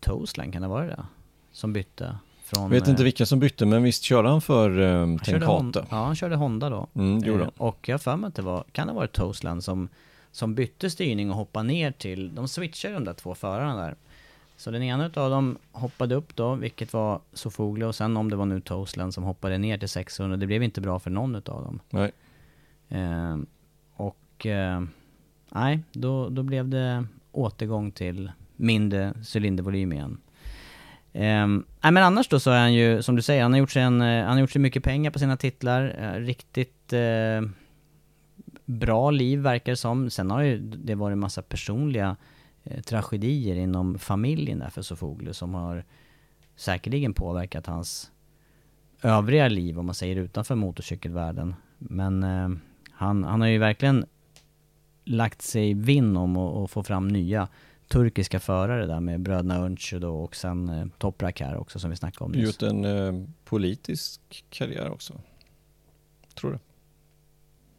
Toastland, 0.00 0.52
kan 0.52 0.62
det 0.62 0.68
vara 0.68 0.86
det? 0.86 1.04
Som 1.52 1.72
bytte 1.72 2.18
från... 2.54 2.62
Jag 2.62 2.70
vet 2.70 2.86
eh, 2.86 2.90
inte 2.90 3.04
vilka 3.04 3.26
som 3.26 3.38
bytte, 3.38 3.66
men 3.66 3.82
visst 3.82 4.02
körde 4.02 4.28
han 4.28 4.40
för 4.40 4.80
eh, 4.80 4.98
han 4.98 5.18
Tenkate? 5.18 5.86
Ja, 5.90 5.96
han 6.04 6.16
körde 6.16 6.36
Honda 6.36 6.70
då. 6.70 6.86
Mm, 6.94 7.20
det 7.20 7.26
gjorde 7.28 7.42
Eh, 7.42 7.50
han. 7.58 7.68
Och 7.68 7.88
jag 7.88 7.94
har 7.94 7.98
för 7.98 8.16
mig 8.16 8.28
att 8.28 8.34
det 8.34 8.42
var, 8.42 8.64
kan 8.72 8.86
det 8.86 8.92
ha 8.92 9.00
varit 9.00 9.12
Toastland 9.12 9.64
som, 9.64 9.88
som 10.30 10.54
bytte 10.54 10.90
styrning 10.90 11.30
och 11.30 11.36
hoppade 11.36 11.66
ner 11.68 11.92
till, 11.92 12.34
de 12.34 12.48
switchade 12.48 12.94
de 12.94 13.04
där 13.04 13.12
två 13.12 13.34
förarna 13.34 13.76
där. 13.76 13.94
Så 14.56 14.70
den 14.70 14.82
ena 14.82 15.06
utav 15.06 15.30
dem 15.30 15.58
hoppade 15.72 16.14
upp 16.14 16.36
då, 16.36 16.54
vilket 16.54 16.92
var 16.92 17.20
Sofoglu 17.32 17.86
och 17.86 17.94
sen 17.94 18.16
om 18.16 18.30
det 18.30 18.36
var 18.36 18.46
nu 18.46 18.60
Toastland 18.60 19.14
som 19.14 19.24
hoppade 19.24 19.58
ner 19.58 19.78
till 19.78 19.88
600, 19.88 20.36
det 20.36 20.46
blev 20.46 20.62
inte 20.62 20.80
bra 20.80 20.98
för 20.98 21.10
någon 21.10 21.34
utav 21.34 21.62
dem. 21.64 21.80
Nej. 21.90 22.12
Eh, 22.88 23.36
och 23.96 24.46
eh, 24.46 24.82
nej, 25.48 25.80
då, 25.92 26.28
då 26.28 26.42
blev 26.42 26.68
det 26.68 27.06
återgång 27.32 27.90
till 27.90 28.32
mindre 28.56 29.14
cylindervolym 29.36 29.92
igen. 29.92 30.18
Eh, 31.14 31.46
nej 31.46 31.92
men 31.92 31.96
annars 31.96 32.28
då 32.28 32.40
så 32.40 32.50
är 32.50 32.60
han 32.60 32.74
ju, 32.74 33.02
som 33.02 33.16
du 33.16 33.22
säger, 33.22 33.42
han 33.42 33.52
har 33.52 33.58
gjort 33.58 33.70
sig, 33.70 33.82
en, 33.82 34.00
eh, 34.00 34.24
han 34.24 34.32
har 34.32 34.40
gjort 34.40 34.50
sig 34.50 34.60
mycket 34.60 34.84
pengar 34.84 35.10
på 35.10 35.18
sina 35.18 35.36
titlar. 35.36 35.96
Eh, 35.98 36.20
riktigt 36.20 36.92
eh, 36.92 37.42
bra 38.64 39.10
liv 39.10 39.38
verkar 39.38 39.72
det 39.72 39.76
som. 39.76 40.10
Sen 40.10 40.30
har 40.30 40.42
ju 40.42 40.58
det 40.58 40.94
varit 40.94 41.12
en 41.12 41.18
massa 41.18 41.42
personliga 41.42 42.16
eh, 42.64 42.80
tragedier 42.80 43.56
inom 43.56 43.98
familjen 43.98 44.58
där 44.58 44.70
för 44.70 44.82
Sofoglu 44.82 45.32
som 45.32 45.54
har 45.54 45.84
säkerligen 46.56 47.14
påverkat 47.14 47.66
hans 47.66 48.10
övriga 49.02 49.48
liv 49.48 49.78
om 49.78 49.86
man 49.86 49.94
säger 49.94 50.16
utanför 50.16 50.54
motorcykelvärlden. 50.54 51.54
Men 51.78 52.22
eh, 52.22 52.48
han, 52.90 53.24
han 53.24 53.40
har 53.40 53.48
ju 53.48 53.58
verkligen 53.58 54.06
lagt 55.04 55.42
sig 55.42 55.74
vinn 55.74 56.16
om 56.16 56.36
att 56.36 56.70
få 56.70 56.82
fram 56.82 57.08
nya 57.08 57.48
turkiska 57.94 58.40
förare 58.40 58.86
där 58.86 59.00
med 59.00 59.20
bröderna 59.20 59.56
Öncü 59.56 59.98
då 59.98 60.14
och 60.16 60.36
sen 60.36 60.68
eh, 60.68 60.86
Toprak 60.98 61.40
här 61.40 61.56
också 61.56 61.78
som 61.78 61.90
vi 61.90 61.96
snackade 61.96 62.24
om 62.24 62.32
nyss. 62.32 62.44
Gjort 62.44 62.62
en 62.62 62.84
eh, 62.84 63.26
politisk 63.44 64.20
karriär 64.50 64.90
också. 64.90 65.14
Tror 66.34 66.52
du? 66.52 66.58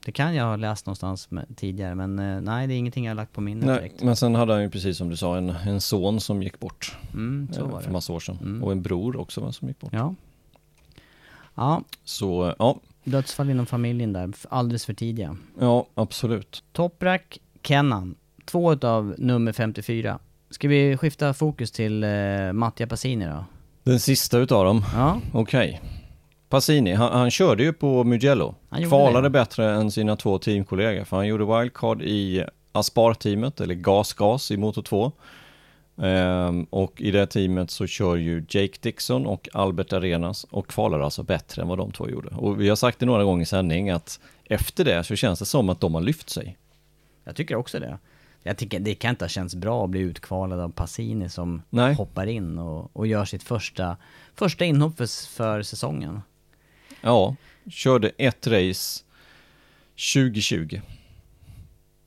Det 0.05 0.11
kan 0.11 0.35
jag 0.35 0.45
ha 0.45 0.55
läst 0.55 0.85
någonstans 0.85 1.31
med, 1.31 1.45
tidigare 1.57 1.95
men 1.95 2.19
eh, 2.19 2.41
nej 2.41 2.67
det 2.67 2.73
är 2.73 2.77
ingenting 2.77 3.05
jag 3.05 3.09
har 3.11 3.15
lagt 3.15 3.33
på 3.33 3.41
minnet 3.41 3.65
Nej, 3.65 3.75
direkt. 3.77 4.03
men 4.03 4.15
sen 4.15 4.35
hade 4.35 4.53
han 4.53 4.61
ju 4.61 4.69
precis 4.69 4.97
som 4.97 5.09
du 5.09 5.17
sa 5.17 5.37
en, 5.37 5.49
en 5.49 5.81
son 5.81 6.19
som 6.19 6.43
gick 6.43 6.59
bort 6.59 6.97
Mm, 7.13 7.47
så 7.53 7.61
eh, 7.61 7.67
var 7.71 7.79
för 7.79 7.87
det. 7.87 7.93
massa 7.93 8.13
år 8.13 8.19
sedan. 8.19 8.37
Mm. 8.41 8.63
Och 8.63 8.71
en 8.71 8.81
bror 8.81 9.17
också 9.17 9.41
va, 9.41 9.51
som 9.51 9.67
gick 9.67 9.79
bort. 9.79 9.93
Ja. 9.93 10.15
Ja, 11.55 11.83
Så 12.03 12.47
eh, 12.47 12.55
ja, 12.59 12.79
dödsfall 13.03 13.49
inom 13.49 13.65
familjen 13.65 14.13
där, 14.13 14.33
alldeles 14.49 14.85
för 14.85 14.93
tidiga. 14.93 15.37
ja 15.59 15.85
absolut. 15.93 16.63
Toprak, 16.71 17.39
Kennan, 17.63 18.15
två 18.45 18.73
utav 18.73 19.15
nummer 19.17 19.53
54. 19.53 20.19
Ska 20.49 20.67
vi 20.67 20.97
skifta 20.97 21.33
fokus 21.33 21.71
till 21.71 22.03
eh, 22.03 22.09
Mattia 22.53 22.87
Passini 22.87 23.25
då? 23.25 23.45
Den 23.83 23.99
sista 23.99 24.37
utav 24.37 24.65
dem, 24.65 24.85
Ja, 24.95 25.21
okej. 25.33 25.81
Passini, 26.49 26.93
han, 26.93 27.11
han 27.19 27.31
körde 27.31 27.63
ju 27.63 27.73
på 27.73 28.03
Mugello. 28.03 28.55
Kvalade 28.89 29.25
det. 29.25 29.29
bättre 29.29 29.71
än 29.71 29.91
sina 29.91 30.15
två 30.15 30.37
teamkollegor. 30.37 31.03
För 31.03 31.17
han 31.17 31.27
gjorde 31.27 31.59
wildcard 31.59 32.01
i 32.01 32.43
Aspar-teamet, 32.71 33.61
eller 33.61 33.75
GasGas 33.75 34.51
i 34.51 34.57
Moto 34.57 34.81
2. 34.81 35.11
Ehm, 36.01 36.63
och 36.63 37.01
i 37.01 37.11
det 37.11 37.27
teamet 37.27 37.71
så 37.71 37.87
kör 37.87 38.15
ju 38.15 38.45
Jake 38.49 38.77
Dixon 38.81 39.25
och 39.25 39.49
Albert 39.53 39.93
Arenas 39.93 40.43
och 40.43 40.67
kvalar 40.67 40.99
alltså 40.99 41.23
bättre 41.23 41.61
än 41.61 41.67
vad 41.67 41.77
de 41.77 41.91
två 41.91 42.09
gjorde. 42.09 42.29
Och 42.29 42.61
vi 42.61 42.69
har 42.69 42.75
sagt 42.75 42.99
det 42.99 43.05
några 43.05 43.23
gånger 43.23 43.43
i 43.43 43.45
sändning 43.45 43.89
att 43.89 44.19
efter 44.45 44.85
det 44.85 45.03
så 45.03 45.15
känns 45.15 45.39
det 45.39 45.45
som 45.45 45.69
att 45.69 45.79
de 45.81 45.93
har 45.93 46.01
lyft 46.01 46.29
sig. 46.29 46.57
jag 47.23 47.35
tycker 47.35 47.55
också 47.55 47.79
det. 47.79 47.97
Jag 48.47 48.57
tycker 48.57 48.79
det 48.79 48.95
kan 48.95 49.09
inte 49.09 49.25
ha 49.25 49.29
känts 49.29 49.55
bra 49.55 49.83
att 49.83 49.89
bli 49.89 49.99
utkvalad 49.99 50.59
av 50.59 50.69
Passini 50.69 51.29
som 51.29 51.61
Nej. 51.69 51.93
hoppar 51.95 52.27
in 52.27 52.57
och, 52.59 52.95
och 52.95 53.07
gör 53.07 53.25
sitt 53.25 53.43
första, 53.43 53.97
första 54.35 54.65
inhopp 54.65 54.97
för, 54.97 55.29
för 55.35 55.61
säsongen. 55.61 56.21
Ja, 57.01 57.35
körde 57.69 58.11
ett 58.17 58.47
race 58.47 59.03
2020. 60.13 60.81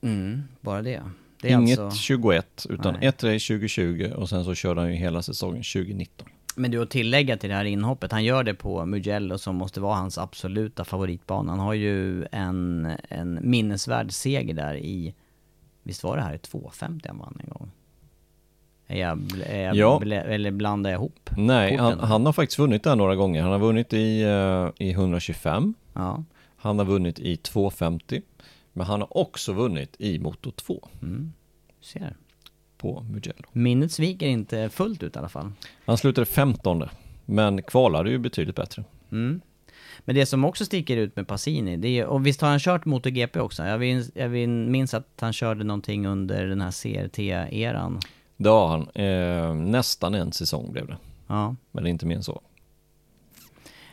Mm, 0.00 0.42
bara 0.60 0.82
det. 0.82 1.02
Det 1.40 1.48
Inget 1.48 1.78
alltså... 1.78 2.00
21, 2.00 2.66
utan 2.68 2.94
Nej. 2.94 3.08
ett 3.08 3.24
race 3.24 3.54
2020 3.54 4.12
och 4.16 4.28
sen 4.28 4.44
så 4.44 4.54
körde 4.54 4.80
han 4.80 4.90
ju 4.90 4.96
hela 4.96 5.22
säsongen 5.22 5.62
2019. 5.62 6.28
Men 6.56 6.70
du, 6.70 6.82
att 6.82 6.90
tillägga 6.90 7.36
till 7.36 7.50
det 7.50 7.56
här 7.56 7.64
inhoppet, 7.64 8.12
han 8.12 8.24
gör 8.24 8.44
det 8.44 8.54
på 8.54 8.86
Mugello 8.86 9.38
som 9.38 9.56
måste 9.56 9.80
vara 9.80 9.96
hans 9.96 10.18
absoluta 10.18 10.84
favoritbana. 10.84 11.52
Han 11.52 11.60
har 11.60 11.74
ju 11.74 12.26
en, 12.32 12.92
en 13.08 13.38
minnesvärd 13.42 14.12
seger 14.12 14.54
där 14.54 14.74
i, 14.74 15.14
visst 15.88 16.04
var 16.04 16.16
det 16.16 16.22
här 16.22 16.38
2.50 16.38 17.00
han 17.08 17.18
vann 17.18 17.40
en 17.44 17.48
gång? 17.50 17.70
Är 18.86 19.00
jag, 19.00 19.20
är 19.46 19.64
jag 19.64 19.76
Ja. 19.76 20.02
eller 20.16 20.50
blandar 20.50 20.90
jag 20.90 20.98
ihop? 20.98 21.30
Nej, 21.36 21.76
han, 21.76 21.98
han 22.00 22.26
har 22.26 22.32
faktiskt 22.32 22.58
vunnit 22.58 22.82
där 22.82 22.96
några 22.96 23.14
gånger. 23.16 23.42
Han 23.42 23.52
har 23.52 23.58
vunnit 23.58 23.92
i, 23.92 24.22
eh, 24.22 24.86
i 24.86 24.90
125, 24.90 25.74
Ja, 25.94 26.24
han 26.56 26.78
har 26.78 26.86
vunnit 26.86 27.18
i 27.18 27.36
250, 27.36 28.22
men 28.72 28.86
han 28.86 29.00
har 29.00 29.16
också 29.16 29.52
vunnit 29.52 29.96
i 29.98 30.18
Moto 30.18 30.50
2 30.50 30.88
ser. 31.80 32.16
på 32.76 33.00
Mugello. 33.10 33.44
Minnet 33.52 33.92
sviker 33.92 34.26
inte 34.26 34.68
fullt 34.68 35.02
ut 35.02 35.16
i 35.16 35.18
alla 35.18 35.28
fall. 35.28 35.52
Han 35.86 35.98
slutade 35.98 36.24
15 36.26 36.84
men 37.24 37.62
kvalade 37.62 38.10
ju 38.10 38.18
betydligt 38.18 38.56
bättre. 38.56 38.84
Mm. 39.12 39.40
Men 40.08 40.14
det 40.14 40.26
som 40.26 40.44
också 40.44 40.64
sticker 40.64 40.96
ut 40.96 41.16
med 41.16 41.28
Passini, 41.28 41.76
det 41.76 41.88
är, 41.98 42.06
och 42.06 42.26
visst 42.26 42.40
har 42.40 42.48
han 42.48 42.58
kört 42.58 42.84
MotoGP 42.84 43.40
också? 43.40 43.64
Jag 43.64 43.80
minns, 43.80 44.10
jag 44.14 44.30
min- 44.30 44.70
minns 44.72 44.94
att 44.94 45.08
han 45.20 45.32
körde 45.32 45.64
någonting 45.64 46.06
under 46.06 46.46
den 46.46 46.60
här 46.60 46.70
CRT-eran. 46.70 48.00
Det 48.36 48.48
har 48.48 48.68
han. 48.68 48.88
Eh, 48.94 49.54
nästan 49.54 50.14
en 50.14 50.32
säsong 50.32 50.72
blev 50.72 50.86
det, 50.86 50.96
Ja. 51.26 51.56
men 51.72 51.86
inte 51.86 52.06
mer 52.06 52.16
än 52.16 52.22
så. 52.22 52.40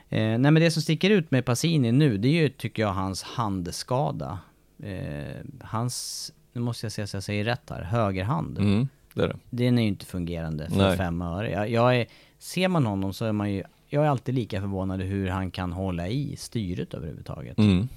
Eh, 0.09 0.19
nej 0.19 0.37
men 0.37 0.53
det 0.55 0.71
som 0.71 0.81
sticker 0.81 1.09
ut 1.09 1.31
med 1.31 1.45
Passini 1.45 1.91
nu, 1.91 2.17
det 2.17 2.27
är 2.27 2.31
ju 2.41 2.49
tycker 2.49 2.81
jag 2.83 2.93
hans 2.93 3.23
handskada. 3.23 4.39
Eh, 4.83 5.45
hans, 5.61 6.31
nu 6.53 6.61
måste 6.61 6.85
jag 6.85 6.91
se 6.91 7.07
så 7.07 7.15
jag 7.17 7.23
säger 7.23 7.43
rätt 7.43 7.69
här, 7.69 7.81
högerhand. 7.83 8.57
Mm, 8.57 8.87
det 9.13 9.23
är 9.23 9.27
det. 9.27 9.37
Den 9.49 9.77
är 9.77 9.81
ju 9.81 9.87
inte 9.87 10.05
fungerande 10.05 10.69
för 10.69 10.77
Nej. 10.77 10.97
fem 10.97 11.21
öre. 11.21 11.51
Jag, 11.51 11.69
jag 11.69 11.95
är, 11.97 12.05
ser 12.39 12.67
man 12.67 12.85
honom 12.85 13.13
så 13.13 13.25
är 13.25 13.31
man 13.31 13.51
ju, 13.51 13.63
jag 13.95 14.05
är 14.05 14.09
alltid 14.09 14.35
lika 14.35 14.61
förvånad 14.61 15.01
hur 15.01 15.29
han 15.29 15.51
kan 15.51 15.71
hålla 15.71 16.07
i 16.07 16.35
styret 16.35 16.93
överhuvudtaget. 16.93 17.57
Mm. 17.57 17.87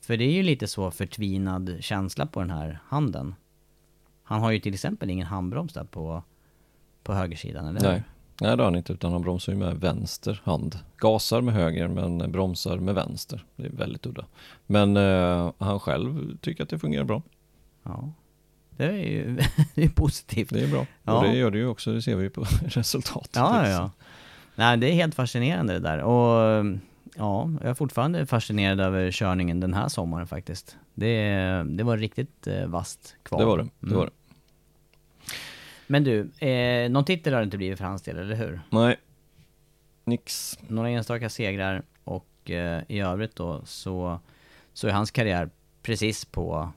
För 0.00 0.16
det 0.16 0.24
är 0.24 0.32
ju 0.32 0.42
lite 0.42 0.66
så 0.66 0.90
förtvinad 0.90 1.76
känsla 1.80 2.26
på 2.26 2.40
den 2.40 2.50
här 2.50 2.78
handen. 2.86 3.34
Han 4.22 4.40
har 4.40 4.50
ju 4.50 4.58
till 4.60 4.74
exempel 4.74 5.10
ingen 5.10 5.26
handbroms 5.26 5.72
där 5.72 5.84
på, 5.84 6.22
på 7.02 7.12
högersidan, 7.12 7.66
eller? 7.66 7.80
Nej. 7.80 8.02
Nej, 8.40 8.56
det 8.56 8.62
har 8.62 8.64
han 8.64 8.76
inte, 8.76 8.92
utan 8.92 9.12
han 9.12 9.22
bromsar 9.22 9.52
ju 9.52 9.58
med 9.58 9.80
vänster 9.80 10.42
hand. 10.44 10.78
Gasar 10.96 11.40
med 11.40 11.54
höger, 11.54 11.88
men 11.88 12.32
bromsar 12.32 12.78
med 12.78 12.94
vänster. 12.94 13.44
Det 13.56 13.66
är 13.66 13.70
väldigt 13.70 14.06
udda. 14.06 14.26
Men 14.66 14.96
eh, 14.96 15.52
han 15.58 15.80
själv 15.80 16.38
tycker 16.38 16.62
att 16.62 16.68
det 16.68 16.78
fungerar 16.78 17.04
bra. 17.04 17.22
Ja. 17.82 18.12
Det 18.70 18.84
är 18.84 18.92
ju 18.92 19.38
det 19.74 19.84
är 19.84 19.88
positivt. 19.88 20.50
Det 20.50 20.64
är 20.64 20.68
bra. 20.68 20.86
Ja. 21.02 21.18
Och 21.18 21.24
det 21.24 21.36
gör 21.36 21.50
det 21.50 21.58
ju 21.58 21.66
också, 21.66 21.92
det 21.92 22.02
ser 22.02 22.16
vi 22.16 22.22
ju 22.22 22.30
på 22.30 22.44
resultatet. 22.64 23.36
Ja, 23.36 23.68
ja, 23.68 23.70
ja. 23.70 23.90
Nej, 24.54 24.76
det 24.76 24.86
är 24.90 24.92
helt 24.92 25.14
fascinerande 25.14 25.72
det 25.72 25.78
där. 25.78 25.98
Och 25.98 26.64
ja, 27.16 27.50
jag 27.60 27.70
är 27.70 27.74
fortfarande 27.74 28.26
fascinerad 28.26 28.80
över 28.80 29.10
körningen 29.10 29.60
den 29.60 29.74
här 29.74 29.88
sommaren 29.88 30.26
faktiskt. 30.26 30.76
Det, 30.94 31.22
det 31.68 31.84
var 31.84 31.96
riktigt 31.96 32.46
eh, 32.46 32.66
vasst 32.66 33.16
kval. 33.22 33.40
Det 33.40 33.46
var 33.46 33.58
det. 33.58 33.64
det, 33.80 33.86
Mm. 33.86 33.98
var 33.98 34.06
det. 34.06 34.12
Men 35.86 36.04
du, 36.04 36.46
eh, 36.48 36.90
någon 36.90 37.04
titel 37.04 37.32
har 37.32 37.40
det 37.40 37.44
inte 37.44 37.56
blivit 37.56 37.78
för 37.78 37.84
hans 37.84 38.02
del, 38.02 38.18
eller 38.18 38.34
hur? 38.36 38.60
Nej, 38.70 38.96
nix. 40.04 40.58
Några 40.68 40.88
enstaka 40.88 41.28
segrar 41.30 41.82
och 42.04 42.50
eh, 42.50 42.82
i 42.88 43.00
övrigt 43.00 43.36
då 43.36 43.60
så, 43.64 44.20
så 44.72 44.88
är 44.88 44.92
hans 44.92 45.10
karriär 45.10 45.50
precis 45.82 46.24
på... 46.24 46.68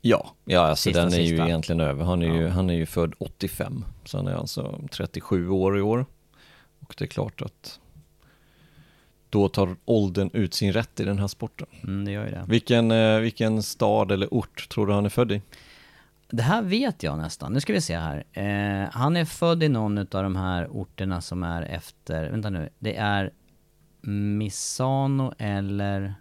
Ja, 0.00 0.30
ja 0.44 0.60
alltså 0.60 0.82
Sista, 0.82 1.02
den 1.02 1.12
är 1.12 1.18
ju 1.18 1.28
sista. 1.28 1.44
egentligen 1.46 1.80
över. 1.80 2.04
Han 2.04 2.22
är, 2.22 2.26
ju, 2.34 2.42
Ja. 2.42 2.48
han 2.48 2.70
är 2.70 2.74
ju 2.74 2.86
född 2.86 3.14
85, 3.18 3.84
så 4.04 4.16
han 4.16 4.26
är 4.26 4.34
alltså 4.34 4.80
37 4.90 5.48
år 5.48 5.78
i 5.78 5.80
år. 5.82 6.06
Och 6.88 6.94
det 6.98 7.04
är 7.04 7.06
klart 7.06 7.42
att 7.42 7.80
då 9.30 9.48
tar 9.48 9.76
åldern 9.84 10.30
ut 10.32 10.54
sin 10.54 10.72
rätt 10.72 11.00
i 11.00 11.04
den 11.04 11.18
här 11.18 11.26
sporten. 11.26 11.66
Mm, 11.84 12.04
det 12.04 12.10
gör 12.12 12.24
ju 12.24 12.30
det. 12.30 12.44
Vilken, 12.48 12.90
eh, 12.90 13.18
vilken 13.18 13.62
stad 13.62 14.12
eller 14.12 14.34
ort 14.34 14.68
tror 14.68 14.86
du 14.86 14.92
han 14.92 15.04
är 15.04 15.08
född 15.10 15.32
i? 15.32 15.42
Det 16.30 16.42
här 16.42 16.62
vet 16.62 17.02
jag 17.02 17.18
nästan. 17.18 17.52
Nu 17.52 17.60
ska 17.60 17.72
vi 17.72 17.80
se 17.80 17.96
här. 17.96 18.24
Eh, 18.32 18.90
han 18.92 19.16
är 19.16 19.24
född 19.24 19.62
i 19.62 19.68
någon 19.68 19.98
av 19.98 20.06
de 20.06 20.36
här 20.36 20.66
orterna 20.70 21.20
som 21.20 21.42
är 21.42 21.62
efter... 21.62 22.30
Vänta 22.30 22.50
nu. 22.50 22.68
Det 22.78 22.96
är 22.96 23.30
Misano 24.00 25.32
eller... 25.38 26.14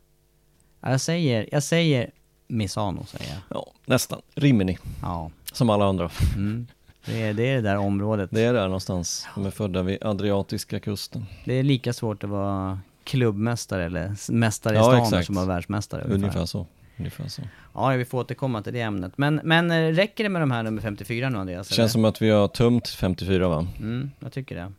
Ja, 0.82 0.92
Jag 0.92 1.02
säger, 1.02 1.50
jag 1.52 1.64
säger 1.64 2.12
Misano 2.48 3.06
säger 3.06 3.30
jag. 3.32 3.40
Ja, 3.50 3.72
nästan. 3.86 4.22
Rimini, 4.36 4.78
Ja. 5.02 5.32
som 5.54 5.70
alla 5.70 5.86
andra. 5.86 6.10
Mm. 6.36 6.68
Det, 7.08 7.22
är, 7.22 7.34
det 7.34 7.44
är 7.44 7.56
det 7.56 7.62
där 7.62 7.78
området. 7.78 8.30
Det 8.34 8.42
är 8.42 8.54
där 8.54 8.64
någonstans. 8.66 9.28
De 9.36 9.46
är 9.46 9.52
födda 9.52 9.84
vid 9.84 9.98
Adriatiska 10.04 10.80
kusten. 10.80 11.26
Det 11.46 11.54
är 11.54 11.64
lika 11.64 11.94
svårt 11.94 12.24
att 12.24 12.30
vara 12.30 12.80
klubbmästare 13.04 13.86
eller 13.86 14.32
mästare 14.32 14.74
i 14.74 14.78
Ja, 14.78 14.84
stan 14.84 15.00
exakt. 15.04 15.26
som 15.26 15.38
att 15.38 15.46
vara 15.46 15.56
världsmästare. 15.56 16.04
Ungefär 16.04 16.46
så. 16.46 16.66
Ungefär 16.98 17.28
så. 17.28 17.42
Ja, 17.74 17.88
vi 17.90 18.06
får 18.06 18.20
återkomma 18.20 18.62
till 18.62 18.74
det 18.74 18.82
ämnet. 18.82 19.14
Men, 19.16 19.42
men 19.44 19.72
eh, 19.72 19.94
räcker 19.94 20.24
det 20.24 20.30
med 20.30 20.42
de 20.42 20.52
här 20.52 20.64
nummer 20.64 20.82
54 20.82 21.30
nu 21.30 21.38
Andreas? 21.38 21.68
Känns 21.68 21.80
eller? 21.80 21.88
som 21.88 22.06
att 22.06 22.22
vi 22.22 22.30
har 22.30 22.48
tömt 22.48 22.88
54 22.88 23.48
va? 23.48 23.68
Mm, 23.80 24.12
jag 24.20 24.34
tycker 24.34 24.56
det. 24.56 24.72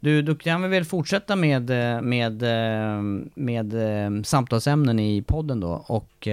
Du, 0.00 0.22
då 0.22 0.34
kan 0.34 0.62
vi 0.62 0.68
väl 0.68 0.84
fortsätta 0.84 1.36
med, 1.36 1.70
eh, 1.70 2.00
med, 2.02 2.42
eh, 2.42 3.02
med 3.34 3.74
eh, 3.74 4.22
samtalsämnen 4.22 4.98
i 4.98 5.22
podden 5.22 5.60
då 5.60 5.84
och 5.86 6.28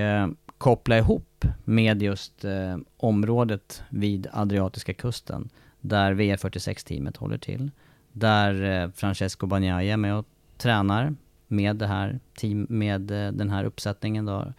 koppla 0.59 0.97
ihop 0.97 1.45
med 1.65 2.01
just 2.01 2.45
eh, 2.45 2.77
området 2.97 3.83
vid 3.89 4.27
Adriatiska 4.33 4.93
kusten 4.93 5.49
där 5.81 6.13
VR46-teamet 6.13 7.17
håller 7.17 7.37
till. 7.37 7.71
Där 8.11 8.83
eh, 8.83 8.91
Francesco 8.95 9.47
Bagnaia 9.47 9.93
är 9.93 9.97
med 9.97 10.15
och 10.15 10.25
tränar 10.57 11.15
med 11.47 11.75
det 11.75 11.87
här 11.87 12.19
team, 12.37 12.67
med 12.69 13.11
eh, 13.11 13.31
den 13.31 13.49
här 13.49 13.63
uppsättningen 13.63 14.25
då. 14.25 14.53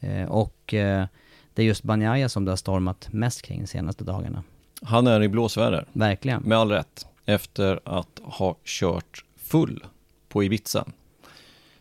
Eh, 0.00 0.28
och 0.30 0.74
eh, 0.74 1.06
det 1.54 1.62
är 1.62 1.66
just 1.66 1.82
Bagnaia 1.82 2.28
som 2.28 2.44
det 2.44 2.50
har 2.50 2.56
stormat 2.56 3.08
mest 3.12 3.42
kring 3.42 3.60
de 3.60 3.66
senaste 3.66 4.04
dagarna. 4.04 4.42
Han 4.82 5.06
är 5.06 5.22
i 5.22 5.28
blåsväder, 5.28 5.84
Verkligen. 5.92 6.42
med 6.42 6.58
all 6.58 6.70
rätt, 6.70 7.06
efter 7.24 7.80
att 7.84 8.20
ha 8.22 8.56
kört 8.64 9.24
full 9.36 9.84
på 10.28 10.44
Ibiza. 10.44 10.84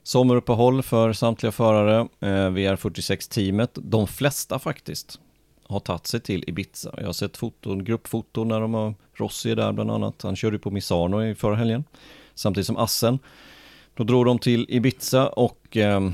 Sommaruppehåll 0.03 0.83
för 0.83 1.13
samtliga 1.13 1.51
förare, 1.51 1.99
eh, 2.19 2.49
VR46-teamet, 2.51 3.69
de 3.73 4.07
flesta 4.07 4.59
faktiskt, 4.59 5.19
har 5.67 5.79
tagit 5.79 6.07
sig 6.07 6.19
till 6.19 6.43
Ibiza. 6.47 6.93
Jag 6.97 7.05
har 7.05 7.13
sett 7.13 7.37
foton, 7.37 7.83
gruppfoton 7.83 8.47
när 8.47 8.61
de 8.61 8.73
har, 8.73 8.93
Rossi 9.13 9.51
är 9.51 9.55
där 9.55 9.71
bland 9.71 9.91
annat, 9.91 10.21
han 10.21 10.35
körde 10.35 10.59
på 10.59 10.71
Misano 10.71 11.23
i 11.23 11.35
förra 11.35 11.55
helgen, 11.55 11.83
samtidigt 12.35 12.67
som 12.67 12.77
Assen. 12.77 13.19
Då 13.95 14.03
drog 14.03 14.25
de 14.25 14.39
till 14.39 14.65
Ibiza 14.69 15.27
och 15.27 15.77
eh, 15.77 16.09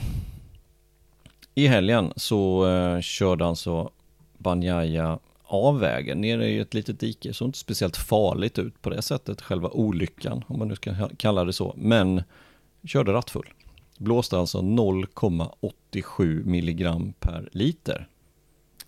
i 1.56 1.68
helgen 1.68 2.14
så 2.16 2.68
eh, 2.68 3.02
körde 3.02 3.46
alltså 3.46 3.92
Banjaya 4.38 5.20
av 5.44 5.80
vägen 5.80 6.22
ner 6.22 6.40
i 6.40 6.60
ett 6.60 6.74
litet 6.74 7.00
dike. 7.00 7.34
Såg 7.34 7.48
inte 7.48 7.58
speciellt 7.58 7.98
farligt 7.98 8.60
ut 8.60 8.82
på 8.82 8.90
det 8.90 9.02
sättet, 9.02 9.42
själva 9.42 9.70
olyckan 9.70 10.44
om 10.48 10.60
man 10.60 10.68
nu 10.68 10.76
ska 10.76 11.10
kalla 11.18 11.46
det 11.46 11.54
så. 11.54 11.74
Men 11.78 12.24
körde 12.84 13.14
rattfull. 13.14 13.50
Blåste 13.98 14.38
alltså 14.38 14.62
0,87 14.62 16.46
milligram 16.46 17.14
per 17.20 17.50
liter. 17.52 18.08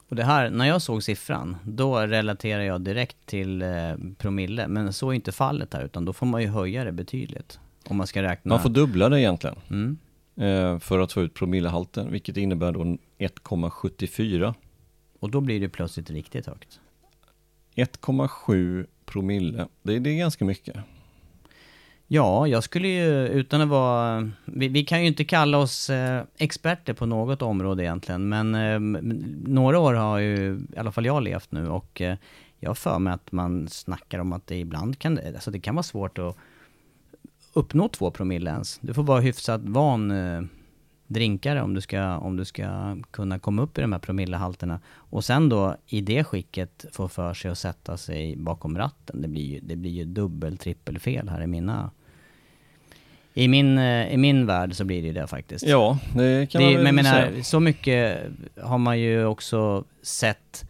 Och 0.10 0.16
det 0.16 0.24
här, 0.24 0.50
när 0.50 0.66
jag 0.66 0.82
såg 0.82 1.04
siffran, 1.04 1.58
då 1.64 2.00
relaterar 2.00 2.62
jag 2.62 2.82
direkt 2.82 3.18
till 3.26 3.62
eh, 3.62 3.68
promille. 4.18 4.68
Men 4.68 4.94
så 4.94 5.10
är 5.10 5.14
inte 5.14 5.32
fallet 5.32 5.74
här, 5.74 5.86
utan 5.86 6.06
då 6.06 6.14
får 6.14 6.26
man 6.26 6.42
ju 6.42 6.48
höja 6.48 6.84
det 6.84 6.92
betydligt. 6.92 7.60
Om 7.88 7.98
man 7.98 8.08
ska 8.08 8.24
räkna. 8.24 8.50
Man 8.50 8.62
får 8.62 8.70
dubbla 8.70 9.10
det 9.10 9.22
egentligen 9.22 9.56
mm. 9.70 9.98
eh, 10.36 10.80
för 10.80 11.00
att 11.00 11.12
få 11.12 11.22
ut 11.22 11.34
promillehalten, 11.34 12.12
vilket 12.12 12.38
innebär 12.38 12.72
då 12.72 12.80
1,74. 12.84 14.54
Och 15.20 15.32
då 15.32 15.42
blir 15.42 15.60
det 15.60 15.70
plötsligt 15.70 16.10
riktigt 16.10 16.46
högt. 16.46 16.80
1,7 17.76 18.86
promille, 19.06 19.68
det, 19.84 20.00
det 20.00 20.10
är 20.10 20.18
ganska 20.18 20.46
mycket. 20.46 20.76
Ja, 22.12 22.48
jag 22.48 22.64
skulle 22.64 22.88
ju 22.88 23.28
utan 23.28 23.62
att 23.62 23.68
vara... 23.68 24.32
Vi, 24.46 24.68
vi 24.68 24.84
kan 24.84 25.02
ju 25.02 25.08
inte 25.08 25.26
kalla 25.26 25.58
oss 25.58 25.90
eh, 25.90 26.24
experter 26.38 26.94
på 26.94 27.06
något 27.06 27.42
område 27.42 27.84
egentligen, 27.84 28.30
men 28.30 28.56
eh, 28.56 28.80
några 29.46 29.80
år 29.80 29.94
har 29.94 30.20
ju 30.20 30.60
i 30.76 30.78
alla 30.78 30.92
fall 30.92 31.06
jag 31.06 31.24
levt 31.24 31.52
nu 31.52 31.70
och 31.70 32.02
eh, 32.02 32.18
jag 32.60 32.70
har 32.70 32.76
för 32.76 33.00
mig 33.00 33.14
att 33.14 33.32
man 33.32 33.68
snackar 33.68 34.20
om 34.20 34.34
att 34.34 34.48
det 34.48 34.60
ibland 34.60 35.00
kan, 35.00 35.20
alltså 35.36 35.52
det 35.52 35.60
kan 35.60 35.76
vara 35.76 35.84
svårt 35.84 36.18
att 36.20 36.38
uppnå 37.54 37.88
två 37.88 38.12
promille 38.12 38.52
ens. 38.52 38.80
Du 38.82 38.94
får 38.94 39.04
vara 39.04 39.22
hyfsat 39.22 39.62
van 39.64 40.12
eh, 40.12 40.42
drinkare 41.08 41.62
om 41.62 41.74
du, 41.74 41.82
ska, 41.82 42.18
om 42.18 42.38
du 42.38 42.46
ska 42.46 42.98
kunna 43.12 43.40
komma 43.40 43.62
upp 43.62 43.78
i 43.78 43.82
de 43.82 43.92
här 43.92 44.00
promillehalterna. 44.00 44.80
Och 44.90 45.26
sen 45.26 45.50
då 45.50 45.76
i 45.88 46.02
det 46.02 46.24
skicket 46.24 46.86
få 46.92 47.08
för 47.08 47.34
sig 47.34 47.52
att 47.52 47.58
sätta 47.58 47.98
sig 47.98 48.36
bakom 48.36 48.78
ratten. 48.78 49.22
Det 49.22 49.28
blir 49.28 49.46
ju, 49.46 49.60
det 49.60 49.76
blir 49.76 49.92
ju 49.92 50.06
dubbel, 50.06 50.58
trippel 50.58 51.00
fel 51.00 51.30
här 51.30 51.42
i 51.42 51.48
mina... 51.48 51.92
I 53.40 53.48
min, 53.48 53.78
eh, 53.78 54.14
I 54.14 54.18
min 54.18 54.46
värld 54.46 54.76
så 54.76 54.86
blir 54.86 55.02
det 55.02 55.08
ju 55.08 55.14
det 55.14 55.28
faktiskt. 55.28 55.68
Ja, 55.68 56.00
det 56.16 56.52
kan 56.52 56.62
det, 56.62 56.66
man 56.66 56.76
väl 56.76 56.84
men 56.84 56.96
menar, 56.96 57.26
säga. 57.32 57.44
så 57.44 57.60
mycket 57.60 58.20
har 58.62 58.78
man 58.78 59.00
ju 59.00 59.26
också 59.26 59.84
sett 60.02 60.66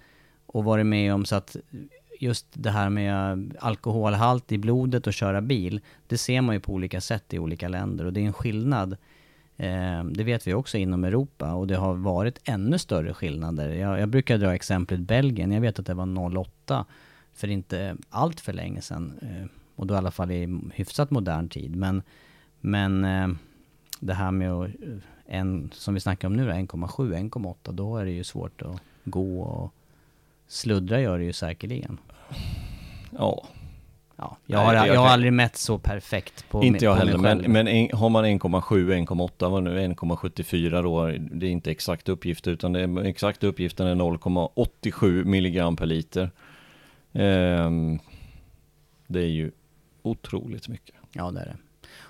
och 0.45 0.63
varit 0.63 0.85
med 0.85 1.13
om 1.13 1.25
så 1.25 1.35
att 1.35 1.55
just 2.19 2.45
det 2.53 2.71
här 2.71 2.89
med 2.89 3.53
alkoholhalt 3.59 4.51
i 4.51 4.57
blodet 4.57 5.07
och 5.07 5.13
köra 5.13 5.41
bil, 5.41 5.81
det 6.07 6.17
ser 6.17 6.41
man 6.41 6.55
ju 6.55 6.59
på 6.59 6.73
olika 6.73 7.01
sätt 7.01 7.33
i 7.33 7.39
olika 7.39 7.67
länder 7.67 8.05
och 8.05 8.13
det 8.13 8.21
är 8.21 8.25
en 8.25 8.33
skillnad. 8.33 8.97
Eh, 9.57 10.03
det 10.03 10.23
vet 10.23 10.47
vi 10.47 10.53
också 10.53 10.77
inom 10.77 11.03
Europa 11.03 11.53
och 11.53 11.67
det 11.67 11.75
har 11.75 11.93
varit 11.93 12.39
ännu 12.43 12.77
större 12.77 13.13
skillnader. 13.13 13.69
Jag, 13.69 13.99
jag 13.99 14.09
brukar 14.09 14.37
dra 14.37 14.55
exemplet 14.55 14.99
Belgien, 14.99 15.51
jag 15.51 15.61
vet 15.61 15.79
att 15.79 15.85
det 15.85 15.93
var 15.93 16.37
08 16.37 16.85
för 17.33 17.47
inte 17.47 17.97
allt 18.09 18.39
för 18.39 18.53
länge 18.53 18.81
sedan. 18.81 19.19
Eh, 19.21 19.47
och 19.75 19.87
då 19.87 19.93
i 19.93 19.97
alla 19.97 20.11
fall 20.11 20.31
i 20.31 20.59
hyfsat 20.73 21.11
modern 21.11 21.49
tid. 21.49 21.75
Men, 21.75 22.01
men 22.61 23.05
eh, 23.05 23.27
det 23.99 24.13
här 24.13 24.31
med 24.31 24.51
att, 24.51 24.69
en, 25.25 25.71
som 25.73 25.93
vi 25.93 25.99
snackar 25.99 26.27
om 26.27 26.35
nu 26.35 26.51
1,7, 26.51 27.29
1,8, 27.29 27.71
då 27.71 27.97
är 27.97 28.05
det 28.05 28.11
ju 28.11 28.23
svårt 28.23 28.61
att 28.61 28.81
gå 29.03 29.41
och 29.41 29.73
sluddra 30.47 31.01
gör 31.01 31.17
det 31.17 31.23
ju 31.23 31.33
säkerligen. 31.33 31.97
Ja. 33.17 33.47
Ja, 34.21 34.37
jag, 34.45 34.59
har, 34.59 34.73
Nej, 34.73 34.87
jag 34.87 34.95
jag 34.95 35.01
har 35.01 35.07
aldrig 35.07 35.33
mätt 35.33 35.55
så 35.55 35.77
perfekt 35.77 36.49
på 36.49 36.63
Inte 36.63 36.85
jag 36.85 36.95
på 36.95 36.99
heller, 36.99 37.17
men, 37.17 37.51
men 37.51 37.67
en, 37.67 37.97
har 37.97 38.09
man 38.09 38.25
1,7, 38.25 39.07
1,8, 39.07 39.49
vad 39.49 39.63
nu 39.63 39.79
1,74 39.79 40.83
då, 40.83 41.05
det 41.35 41.45
är 41.45 41.51
inte 41.51 41.71
exakt 41.71 42.09
uppgifter 42.09 42.51
utan 42.51 42.73
det 42.73 42.81
är, 42.81 43.05
exakt 43.05 43.43
uppgiften 43.43 43.87
är 43.87 43.95
0,87 43.95 45.23
milligram 45.23 45.75
per 45.75 45.85
liter. 45.85 46.31
Ehm, 47.13 47.99
det 49.07 49.19
är 49.19 49.27
ju 49.27 49.51
otroligt 50.01 50.67
mycket. 50.67 50.95
Ja, 51.11 51.31
det 51.31 51.39
är 51.39 51.45
det. 51.45 51.57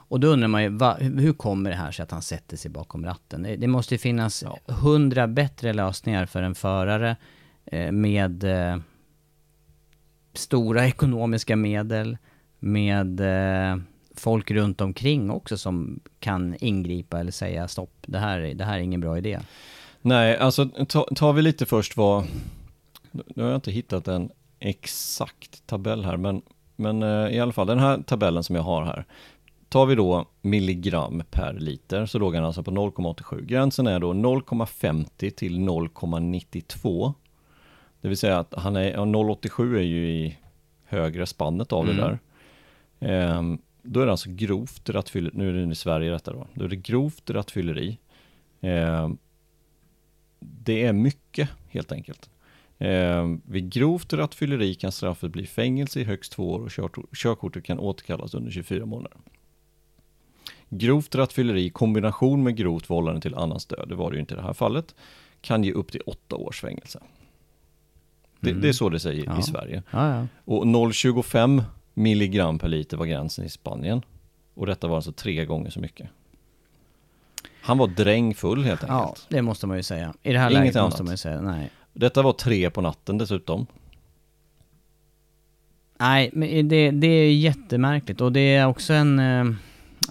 Och 0.09 0.19
då 0.19 0.27
undrar 0.27 0.47
man 0.47 0.63
ju, 0.63 0.69
va, 0.69 0.97
hur 0.99 1.33
kommer 1.33 1.69
det 1.69 1.75
här 1.75 1.91
sig 1.91 2.03
att 2.03 2.11
han 2.11 2.21
sätter 2.21 2.57
sig 2.57 2.71
bakom 2.71 3.05
ratten? 3.05 3.43
Det, 3.57 3.67
måste 3.67 3.93
ju 3.93 3.97
finnas 3.97 4.43
Ja. 4.43 4.73
hundra 4.73 5.27
bättre 5.27 5.73
lösningar 5.73 6.25
för 6.25 6.41
en 6.43 6.55
förare 6.55 7.15
eh, 7.65 7.91
med 7.91 8.43
eh, 8.43 8.77
stora 10.33 10.87
ekonomiska 10.87 11.55
medel, 11.55 12.17
med 12.59 13.19
eh, 13.19 13.77
folk 14.15 14.51
runt 14.51 14.81
omkring 14.81 15.31
också 15.31 15.57
som 15.57 15.99
kan 16.19 16.55
ingripa 16.59 17.19
eller 17.19 17.31
säga 17.31 17.67
stopp, 17.67 17.93
det 18.07 18.19
här, 18.19 18.39
är- 18.39 18.53
det 18.53 18.65
här 18.65 18.73
är 18.77 18.81
ingen 18.81 19.01
bra 19.01 19.17
idé. 19.17 19.39
Nej, 20.01 20.37
alltså 20.37 20.65
ta- 20.65 21.07
tar 21.15 21.33
vi 21.33 21.41
lite 21.41 21.65
först 21.65 21.97
vad, 21.97 22.23
nu 23.11 23.43
har 23.43 23.49
jag 23.49 23.57
inte 23.57 23.71
hittat 23.71 24.07
en 24.07 24.29
exakt 24.59 25.67
tabell 25.67 26.05
här, 26.05 26.17
men, 26.17 26.41
men 26.75 27.03
i 27.31 27.39
alla 27.39 27.51
fall 27.53 27.67
den 27.67 27.79
här 27.79 27.97
tabellen 28.01 28.43
som 28.43 28.55
jag 28.55 28.63
har 28.63 28.85
här. 28.85 29.05
Tar 29.69 29.85
vi 29.85 29.95
då 29.95 30.25
milligram 30.41 31.23
per 31.31 31.53
liter 31.53 32.05
så 32.05 32.19
låg 32.19 32.35
han 32.35 32.45
alltså 32.45 32.63
på 32.63 32.71
0,87. 32.71 33.45
Gränsen 33.45 33.87
är 33.87 33.99
då 33.99 34.13
0,50 34.13 35.29
till 35.29 35.59
0,92. 35.59 37.13
Det 38.01 38.07
vill 38.07 38.17
säga 38.17 38.39
att 38.39 38.53
han 38.57 38.75
är, 38.75 38.91
ja, 38.91 39.05
0,87 39.05 39.75
är 39.77 39.81
ju 39.81 40.09
i 40.09 40.37
högre 40.85 41.25
spannet 41.25 41.71
av 41.73 41.85
det 41.85 41.91
Mm. 41.91 42.03
där. 42.05 42.19
Ehm, 42.99 43.57
då 43.83 43.99
är 44.01 44.05
det 44.05 44.11
alltså 44.11 44.29
grovt 44.31 44.89
rattfylleri, 44.89 45.37
nu 45.37 45.49
är 45.49 45.53
det 45.65 45.71
i 45.71 45.75
Sverige 45.75 46.11
detta 46.11 46.33
då, 46.33 46.47
då 46.53 46.65
är 46.65 46.69
det 46.69 46.75
grovt 46.75 47.29
rattfylleri. 47.29 47.97
Ehm, 48.61 49.17
det 50.39 50.85
är 50.85 50.93
mycket 50.93 51.49
helt 51.69 51.91
enkelt. 51.91 52.29
Eh, 52.77 53.27
vid 53.45 53.69
grovt 53.69 54.13
rattfylleri 54.13 54.75
kan 54.75 54.91
straffet 54.91 55.31
bli 55.31 55.45
fängelse 55.45 55.99
i 55.99 56.03
högst 56.03 56.31
två 56.31 56.51
år 56.51 56.59
och 56.59 56.71
körkortet 57.15 57.63
kan 57.63 57.79
återkallas 57.79 58.33
under 58.33 58.51
24 58.51 58.85
månader. 58.85 59.17
Grovt 60.69 61.15
rattfylleri 61.15 61.65
i 61.65 61.69
kombination 61.69 62.43
med 62.43 62.55
grovt 62.55 62.89
vållande 62.89 63.21
till 63.21 63.35
annans 63.35 63.65
död, 63.65 63.85
det 63.89 63.95
var 63.95 64.11
det 64.11 64.15
ju 64.15 64.19
inte 64.21 64.33
i 64.33 64.37
det 64.37 64.43
här 64.43 64.53
fallet, 64.53 64.95
kan 65.41 65.63
ge 65.63 65.71
upp 65.71 65.91
till 65.91 66.01
åtta 66.05 66.35
års 66.35 66.61
fängelse. 66.61 66.99
Det, 68.39 68.49
Mm. 68.49 68.61
det 68.61 68.69
är 68.69 68.73
så 68.73 68.89
det 68.89 68.99
säger 68.99 69.25
Ja. 69.25 69.39
i 69.39 69.43
Sverige. 69.43 69.83
Ja, 69.91 70.15
ja. 70.15 70.27
Och 70.45 70.65
0,25 70.67 71.63
milligram 71.93 72.59
per 72.59 72.67
liter 72.67 72.97
var 72.97 73.05
gränsen 73.05 73.45
i 73.45 73.49
Spanien. 73.49 74.01
Och 74.53 74.65
detta 74.65 74.87
var 74.87 74.95
alltså 74.95 75.11
tre 75.11 75.45
gånger 75.45 75.69
så 75.69 75.79
mycket. 75.79 76.09
Han 77.61 77.77
var 77.77 77.87
drängfull 77.87 78.63
helt 78.63 78.83
ja, 78.87 78.99
enkelt. 79.07 79.25
det 79.29 79.41
måste 79.41 79.67
man 79.67 79.77
ju 79.77 79.83
säga. 79.83 80.13
I 80.23 80.33
det 80.33 80.39
här 80.39 80.49
Inget 80.49 80.59
läget 80.61 80.75
annat. 80.75 80.87
måste 80.91 81.03
man 81.03 81.13
ju 81.13 81.17
säga, 81.17 81.41
nej. 81.41 81.69
Detta 81.93 82.21
var 82.21 82.33
tre 82.33 82.69
på 82.69 82.81
natten 82.81 83.17
dessutom. 83.17 83.65
Nej, 85.99 86.29
men 86.33 86.67
det, 86.67 86.91
det 86.91 87.07
är 87.07 87.33
jättemärkligt 87.33 88.21
och 88.21 88.31
det 88.31 88.55
är 88.55 88.67
också 88.67 88.93
en... 88.93 89.19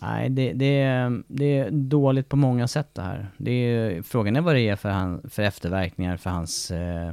Nej, 0.02 0.28
det, 0.30 0.52
det, 0.52 0.80
är, 0.80 1.22
det 1.26 1.58
är 1.58 1.70
dåligt 1.70 2.28
på 2.28 2.36
många 2.36 2.68
sätt 2.68 2.88
det 2.92 3.02
här. 3.02 3.26
Det 3.36 3.50
är, 3.50 4.02
frågan 4.02 4.36
är 4.36 4.40
vad 4.40 4.54
det 4.54 4.68
är 4.68 4.76
för, 4.76 4.88
han, 4.88 5.22
för 5.30 5.42
efterverkningar 5.42 6.16
för 6.16 6.30
hans 6.30 6.70
eh, 6.70 7.12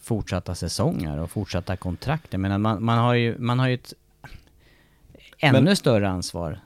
fortsatta 0.00 0.54
säsonger 0.54 1.18
och 1.18 1.30
fortsatta 1.30 1.76
kontrakt. 1.76 2.26
Jag 2.30 2.40
menar, 2.40 2.58
man, 2.58 2.84
man, 2.84 2.98
har 2.98 3.14
ju, 3.14 3.38
man 3.38 3.58
har 3.58 3.68
ju 3.68 3.74
ett 3.74 3.92
ännu 5.38 5.60
Men- 5.60 5.76
större 5.76 6.08
ansvar. 6.08 6.60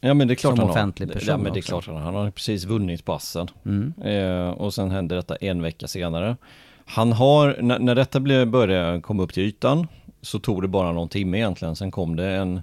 Ja 0.00 0.14
men 0.14 0.28
det 0.28 0.34
är 0.34 0.36
klart 0.36 0.56
Som 0.56 0.58
han 0.60 0.70
offentlig 0.70 1.06
har. 1.06 1.12
person 1.14 1.28
ja, 1.28 1.38
men 1.38 1.52
det 1.52 1.58
är 1.58 1.62
klart 1.62 1.86
han 1.86 1.94
har. 1.96 2.02
Han 2.02 2.14
har 2.14 2.30
precis 2.30 2.64
vunnit 2.64 3.04
passen. 3.04 3.48
Mm. 3.64 3.94
Eh, 4.02 4.48
och 4.50 4.74
sen 4.74 4.90
hände 4.90 5.14
detta 5.14 5.36
en 5.36 5.62
vecka 5.62 5.88
senare. 5.88 6.36
Han 6.84 7.12
har, 7.12 7.56
när, 7.60 7.78
när 7.78 7.94
detta 7.94 8.20
började 8.46 9.00
komma 9.00 9.22
upp 9.22 9.32
till 9.32 9.42
ytan 9.42 9.86
så 10.22 10.38
tog 10.38 10.62
det 10.62 10.68
bara 10.68 10.92
någon 10.92 11.08
timme 11.08 11.38
egentligen. 11.38 11.76
Sen 11.76 11.90
kom 11.90 12.16
det 12.16 12.26
en 12.26 12.62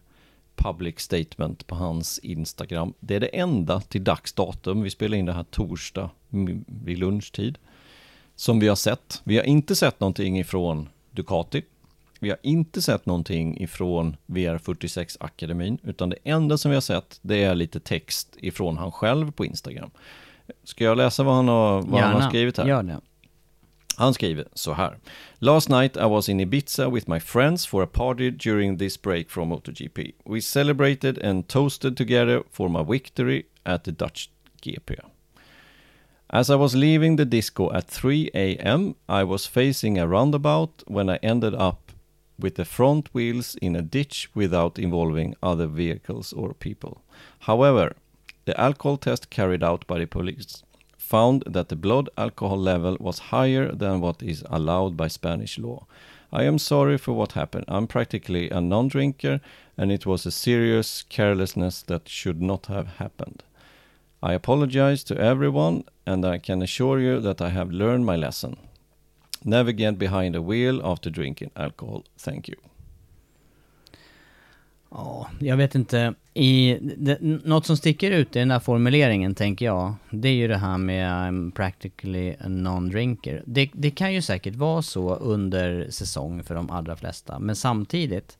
public 0.63 0.99
statement 0.99 1.67
på 1.67 1.75
hans 1.75 2.19
Instagram. 2.19 2.93
Det 2.99 3.15
är 3.15 3.19
det 3.19 3.39
enda 3.39 3.81
till 3.81 4.03
dags 4.03 4.33
datum. 4.33 4.81
Vi 4.81 4.89
spelar 4.89 5.17
in 5.17 5.25
det 5.25 5.33
här 5.33 5.43
torsdag 5.43 6.09
vid 6.65 6.99
lunchtid. 6.99 7.57
Som 8.35 8.59
vi 8.59 8.67
har 8.67 8.75
sett. 8.75 9.21
Vi 9.23 9.37
har 9.37 9.43
inte 9.43 9.75
sett 9.75 9.99
någonting 9.99 10.39
ifrån 10.39 10.89
Ducati. 11.11 11.61
Vi 12.19 12.29
har 12.29 12.37
inte 12.41 12.81
sett 12.81 13.05
någonting 13.05 13.61
ifrån 13.61 14.17
VR46-akademin, 14.25 15.77
utan 15.83 16.09
det 16.09 16.17
enda 16.23 16.57
som 16.57 16.71
vi 16.71 16.75
har 16.75 16.81
sett, 16.81 17.19
det 17.21 17.43
är 17.43 17.55
lite 17.55 17.79
text 17.79 18.37
ifrån 18.39 18.77
han 18.77 18.91
själv 18.91 19.31
på 19.31 19.45
Instagram. 19.45 19.91
Ska 20.63 20.83
jag 20.83 20.97
läsa 20.97 21.23
vad 21.23 21.35
han 21.35 21.47
har, 21.47 21.81
vad 21.81 22.01
han 22.01 22.21
har 22.21 22.29
skrivit 22.29 22.57
här? 22.57 22.67
gör 22.67 22.83
det. 22.83 23.01
Han 23.97 24.13
skriver 24.13 24.47
så 24.53 24.73
här. 24.73 24.97
Last 25.39 25.69
night 25.69 25.97
I 25.97 26.05
was 26.05 26.29
in 26.29 26.39
Ibiza 26.39 26.91
with 26.91 27.09
my 27.09 27.19
friends 27.19 27.65
for 27.65 27.83
a 27.83 27.87
party 27.87 28.31
during 28.31 28.77
this 28.77 29.01
break 29.01 29.29
from 29.29 29.49
MotoGP. 29.49 30.13
We 30.25 30.41
celebrated 30.41 31.17
and 31.17 31.47
toasted 31.47 31.97
together 31.97 32.43
for 32.51 32.69
my 32.69 32.83
victory 32.83 33.43
at 33.63 33.83
the 33.83 33.91
Dutch 33.91 34.29
GP. 34.61 34.99
As 36.33 36.49
I 36.49 36.55
was 36.55 36.75
leaving 36.75 37.17
the 37.17 37.25
disco 37.25 37.73
at 37.73 37.87
3 37.87 38.29
a.m., 38.33 38.95
I 39.09 39.23
was 39.23 39.45
facing 39.45 39.97
a 39.97 40.07
roundabout 40.07 40.83
when 40.87 41.09
I 41.09 41.19
ended 41.21 41.53
up 41.53 41.91
with 42.39 42.55
the 42.55 42.65
front 42.65 43.09
wheels 43.13 43.55
in 43.61 43.75
a 43.75 43.81
ditch 43.81 44.29
without 44.33 44.79
involving 44.79 45.35
other 45.43 45.67
vehicles 45.67 46.33
or 46.33 46.53
people. 46.53 47.01
However, 47.39 47.95
the 48.45 48.59
alcohol 48.59 48.97
test 48.97 49.29
carried 49.29 49.63
out 49.63 49.85
by 49.87 49.99
the 49.99 50.07
police 50.07 50.63
found 51.11 51.43
that 51.45 51.67
the 51.67 51.75
blood 51.75 52.09
alcohol 52.17 52.57
level 52.57 52.95
was 52.99 53.31
higher 53.33 53.69
than 53.83 53.99
what 53.99 54.23
is 54.23 54.45
allowed 54.49 54.95
by 54.95 55.09
Spanish 55.09 55.59
law. 55.59 55.85
I 56.31 56.43
am 56.43 56.57
sorry 56.57 56.97
for 56.97 57.11
what 57.13 57.33
happened. 57.33 57.65
I'm 57.67 57.87
practically 57.87 58.49
a 58.49 58.61
non 58.61 58.87
drinker, 58.87 59.41
and 59.77 59.91
it 59.91 60.05
was 60.05 60.25
a 60.25 60.31
serious 60.31 61.03
carelessness 61.09 61.83
that 61.83 62.07
should 62.07 62.41
not 62.41 62.67
have 62.67 62.87
happened. 63.03 63.43
I 64.23 64.33
apologize 64.33 65.03
to 65.05 65.17
everyone, 65.17 65.83
and 66.05 66.25
I 66.25 66.37
can 66.37 66.61
assure 66.61 66.99
you 66.99 67.19
that 67.19 67.41
I 67.41 67.49
have 67.49 67.71
learned 67.71 68.05
my 68.05 68.15
lesson. 68.15 68.55
Never 69.43 69.73
get 69.73 69.97
behind 69.97 70.35
a 70.35 70.41
wheel 70.41 70.79
after 70.83 71.09
drinking 71.09 71.51
alcohol. 71.55 72.05
Thank 72.17 72.47
you. 72.47 72.70
Ja, 74.91 75.29
jag 75.39 75.57
vet 75.57 75.75
inte. 75.75 76.13
I, 76.33 76.77
det, 76.97 77.17
något 77.21 77.65
som 77.65 77.77
sticker 77.77 78.11
ut 78.11 78.35
i 78.35 78.39
den 78.39 78.51
här 78.51 78.59
formuleringen, 78.59 79.35
tänker 79.35 79.65
jag, 79.65 79.93
det 80.09 80.29
är 80.29 80.33
ju 80.33 80.47
det 80.47 80.57
här 80.57 80.77
med 80.77 81.11
I'm 81.11 81.51
practically 81.51 82.31
a 82.31 82.47
non-drinker. 82.47 83.43
Det, 83.45 83.69
det 83.73 83.91
kan 83.91 84.13
ju 84.13 84.21
säkert 84.21 84.55
vara 84.55 84.81
så 84.81 85.15
under 85.15 85.87
säsong 85.89 86.43
för 86.43 86.55
de 86.55 86.69
allra 86.69 86.95
flesta, 86.95 87.39
men 87.39 87.55
samtidigt 87.55 88.37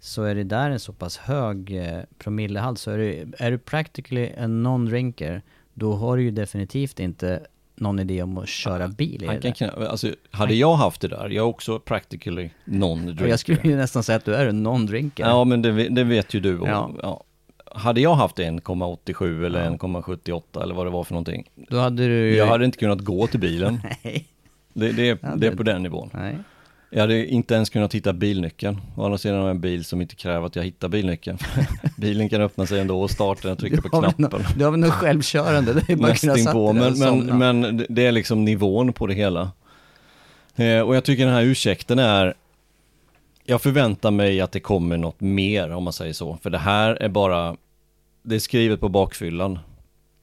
så 0.00 0.22
är 0.22 0.34
det 0.34 0.44
där 0.44 0.70
en 0.70 0.80
så 0.80 0.92
pass 0.92 1.16
hög 1.16 1.76
eh, 1.76 2.02
promillehalt, 2.18 2.78
så 2.78 2.90
är 2.90 2.98
du, 2.98 3.32
är 3.38 3.50
du 3.50 3.58
practically 3.58 4.26
a 4.26 4.46
non-drinker, 4.46 5.42
då 5.74 5.94
har 5.94 6.16
du 6.16 6.22
ju 6.22 6.30
definitivt 6.30 7.00
inte 7.00 7.46
någon 7.76 7.98
idé 7.98 8.22
om 8.22 8.38
att 8.38 8.48
köra 8.48 8.88
bil 8.88 9.24
Han 9.26 9.40
kan, 9.40 9.52
knä- 9.52 9.88
alltså, 9.88 10.08
hade 10.30 10.54
jag 10.54 10.74
haft 10.74 11.00
det 11.00 11.08
där, 11.08 11.24
jag 11.24 11.36
är 11.36 11.40
också 11.48 11.78
practically 11.78 12.50
non-drinker. 12.64 13.26
Jag 13.26 13.38
skulle 13.38 13.60
ju 13.64 13.76
nästan 13.76 14.02
säga 14.02 14.16
att 14.16 14.24
du 14.24 14.34
är 14.34 14.46
en 14.46 14.66
non-drinker. 14.66 15.26
Ja, 15.28 15.44
men 15.44 15.62
det, 15.62 15.88
det 15.88 16.04
vet 16.04 16.34
ju 16.34 16.40
du. 16.40 16.58
Och, 16.58 16.68
Ja. 16.68 16.90
ja. 17.02 17.24
Hade 17.76 18.00
jag 18.00 18.14
haft 18.14 18.38
1,87 18.38 19.46
eller 19.46 19.64
Ja. 19.64 19.70
1,78 19.70 20.62
eller 20.62 20.74
vad 20.74 20.86
det 20.86 20.90
var 20.90 21.04
för 21.04 21.12
någonting. 21.14 21.50
Då 21.68 21.78
hade 21.78 22.06
du... 22.08 22.36
Jag 22.36 22.46
hade 22.46 22.64
inte 22.64 22.78
kunnat 22.78 23.00
gå 23.00 23.26
till 23.26 23.40
bilen. 23.40 23.80
Nej. 24.04 24.26
Det, 24.72 24.92
det, 24.92 25.18
det 25.36 25.46
är 25.46 25.56
på 25.56 25.62
den 25.62 25.82
nivån. 25.82 26.10
Nej. 26.14 26.36
Jag 26.96 27.00
hade 27.00 27.26
inte 27.26 27.54
ens 27.54 27.70
kunnat 27.70 27.94
hitta 27.94 28.12
bilnyckeln. 28.12 28.80
Å 28.96 29.04
andra 29.04 29.18
sidan 29.18 29.36
har 29.38 29.44
jag 29.44 29.50
en 29.50 29.60
bil 29.60 29.84
som 29.84 30.00
inte 30.02 30.14
kräver 30.14 30.46
att 30.46 30.56
jag 30.56 30.62
hittar 30.62 30.88
bilnyckeln. 30.88 31.38
Bilen 31.98 32.28
kan 32.28 32.40
öppna 32.40 32.66
sig 32.66 32.80
ändå 32.80 33.02
och 33.02 33.10
starta 33.10 33.40
när 33.44 33.50
jag 33.50 33.58
trycker 33.58 33.80
på 33.80 33.88
knappen. 33.88 34.44
Du 34.56 34.64
har 34.64 34.70
väl 34.70 34.80
något 34.80 34.90
självkörande? 34.92 35.72
Det 35.72 35.92
är 35.92 35.96
bara 35.96 36.08
Nästing 36.08 36.46
på, 36.52 36.72
men, 36.72 36.92
och 36.92 37.16
men, 37.16 37.38
men 37.38 37.86
det- 37.88 38.06
är 38.06 38.12
liksom 38.12 38.44
nivån 38.44 38.92
på 38.92 39.06
det 39.06 39.14
hela. 39.14 39.50
Eh, 40.56 40.80
och 40.80 40.96
jag 40.96 41.04
tycker 41.04 41.24
den 41.24 41.34
här 41.34 41.42
ursäkten 41.42 41.98
är 41.98 42.34
jag 43.44 43.62
förväntar 43.62 44.10
mig 44.10 44.40
att 44.40 44.52
det 44.52 44.60
kommer 44.60 44.96
något 44.96 45.20
mer 45.20 45.70
om 45.70 45.84
man 45.84 45.92
säger 45.92 46.12
så. 46.12 46.38
För 46.42 46.50
det 46.50 46.58
här 46.58 46.94
är 47.02 47.08
bara, 47.08 47.56
det 48.22 48.34
är 48.34 48.38
skrivet 48.38 48.80
på 48.80 48.88
bakfyllan 48.88 49.58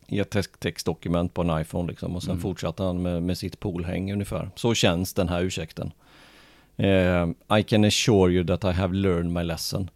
i 0.08 0.20
ett 0.20 0.30
text- 0.36 0.60
textdokument 0.60 1.34
på 1.34 1.42
en 1.42 1.62
iPhone 1.62 1.90
liksom. 1.90 2.16
Och 2.16 2.24
sen 2.24 2.32
Mm. 2.32 2.42
fortsatte 2.42 2.84
han 2.84 3.02
med, 3.02 3.24
med 3.24 3.38
sitt 3.38 3.60
poolhäng 3.60 4.14
ungefär. 4.14 4.50
Så 4.56 4.74
känns 4.74 5.14
den 5.14 5.30
här 5.30 5.42
ursäkten. 5.42 5.92
Uh, 6.82 7.58
I 7.60 7.64
can 7.64 7.86
assure 7.86 8.32
you 8.32 8.46
that 8.46 8.64
I 8.64 8.72
have 8.72 8.94
learned 8.94 9.34
my 9.34 9.44
lesson. 9.44 9.90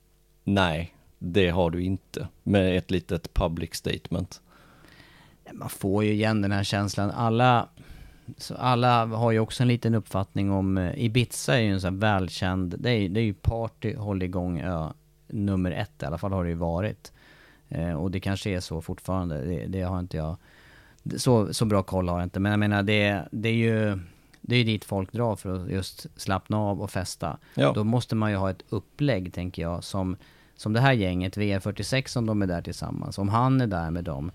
Nej, 0.43 0.95
det 1.19 1.49
har 1.49 1.69
du 1.69 1.83
inte. 1.83 2.27
Med 2.43 2.77
ett 2.77 2.91
litet 2.91 3.33
public 3.33 3.75
statement. 3.75 4.41
Man 5.53 5.69
får 5.69 6.03
ju 6.03 6.11
igen 6.11 6.41
den 6.41 6.51
här 6.51 6.63
känslan. 6.63 7.11
Alla, 7.11 7.69
så 8.37 8.55
alla 8.55 9.05
har 9.05 9.31
ju 9.31 9.39
också 9.39 9.63
en 9.63 9.67
liten 9.67 9.95
uppfattning 9.95 10.51
om... 10.51 10.77
Eh, 10.77 11.05
Ibiza 11.05 11.55
är 11.55 11.61
ju 11.61 11.71
en 11.71 11.81
sån 11.81 11.93
här 11.93 12.01
välkänd... 12.01 12.75
Det 12.79 12.91
är, 12.91 13.09
det 13.09 13.19
är 13.19 13.23
ju 13.23 13.33
party, 13.33 13.95
håll 13.95 14.23
igång 14.23 14.59
ö 14.59 14.89
nummer 15.27 15.71
ett. 15.71 16.03
I 16.03 16.05
alla 16.05 16.17
fall 16.17 16.33
har 16.33 16.43
det 16.43 16.49
ju 16.49 16.55
varit. 16.55 17.13
Eh, 17.69 17.93
och 17.93 18.11
det 18.11 18.19
kanske 18.19 18.49
är 18.49 18.59
så 18.59 18.81
fortfarande. 18.81 19.45
Det, 19.45 19.65
det 19.65 19.81
har 19.81 19.99
inte 19.99 20.17
jag... 20.17 20.37
Så, 21.17 21.53
så 21.53 21.65
bra 21.65 21.83
koll 21.83 22.09
har 22.09 22.19
jag 22.19 22.25
inte. 22.25 22.39
Men 22.39 22.51
jag 22.51 22.59
menar, 22.59 22.83
det, 22.83 23.27
det 23.31 23.49
är 23.49 23.53
ju... 23.53 23.99
Det 24.47 24.55
är 24.55 24.59
ju 24.59 24.63
dit 24.65 24.85
folk 24.85 25.11
drar 25.11 25.35
för 25.35 25.55
att 25.63 25.69
just 25.71 26.05
slappna 26.15 26.57
av 26.57 26.81
och 26.81 26.91
festa. 26.91 27.37
Ja. 27.55 27.71
Då 27.75 27.83
måste 27.83 28.15
man 28.15 28.31
ju 28.31 28.37
ha 28.37 28.49
ett 28.49 28.63
upplägg, 28.69 29.33
tänker 29.33 29.61
jag, 29.61 29.83
som, 29.83 30.17
som 30.55 30.73
det 30.73 30.79
här 30.79 30.93
gänget, 30.93 31.37
VR46, 31.37 32.17
om 32.17 32.25
de 32.25 32.41
är 32.41 32.47
där 32.47 32.61
tillsammans. 32.61 33.17
Om 33.17 33.29
han 33.29 33.61
är 33.61 33.67
där 33.67 33.91
med 33.91 34.03
dem, 34.03 34.31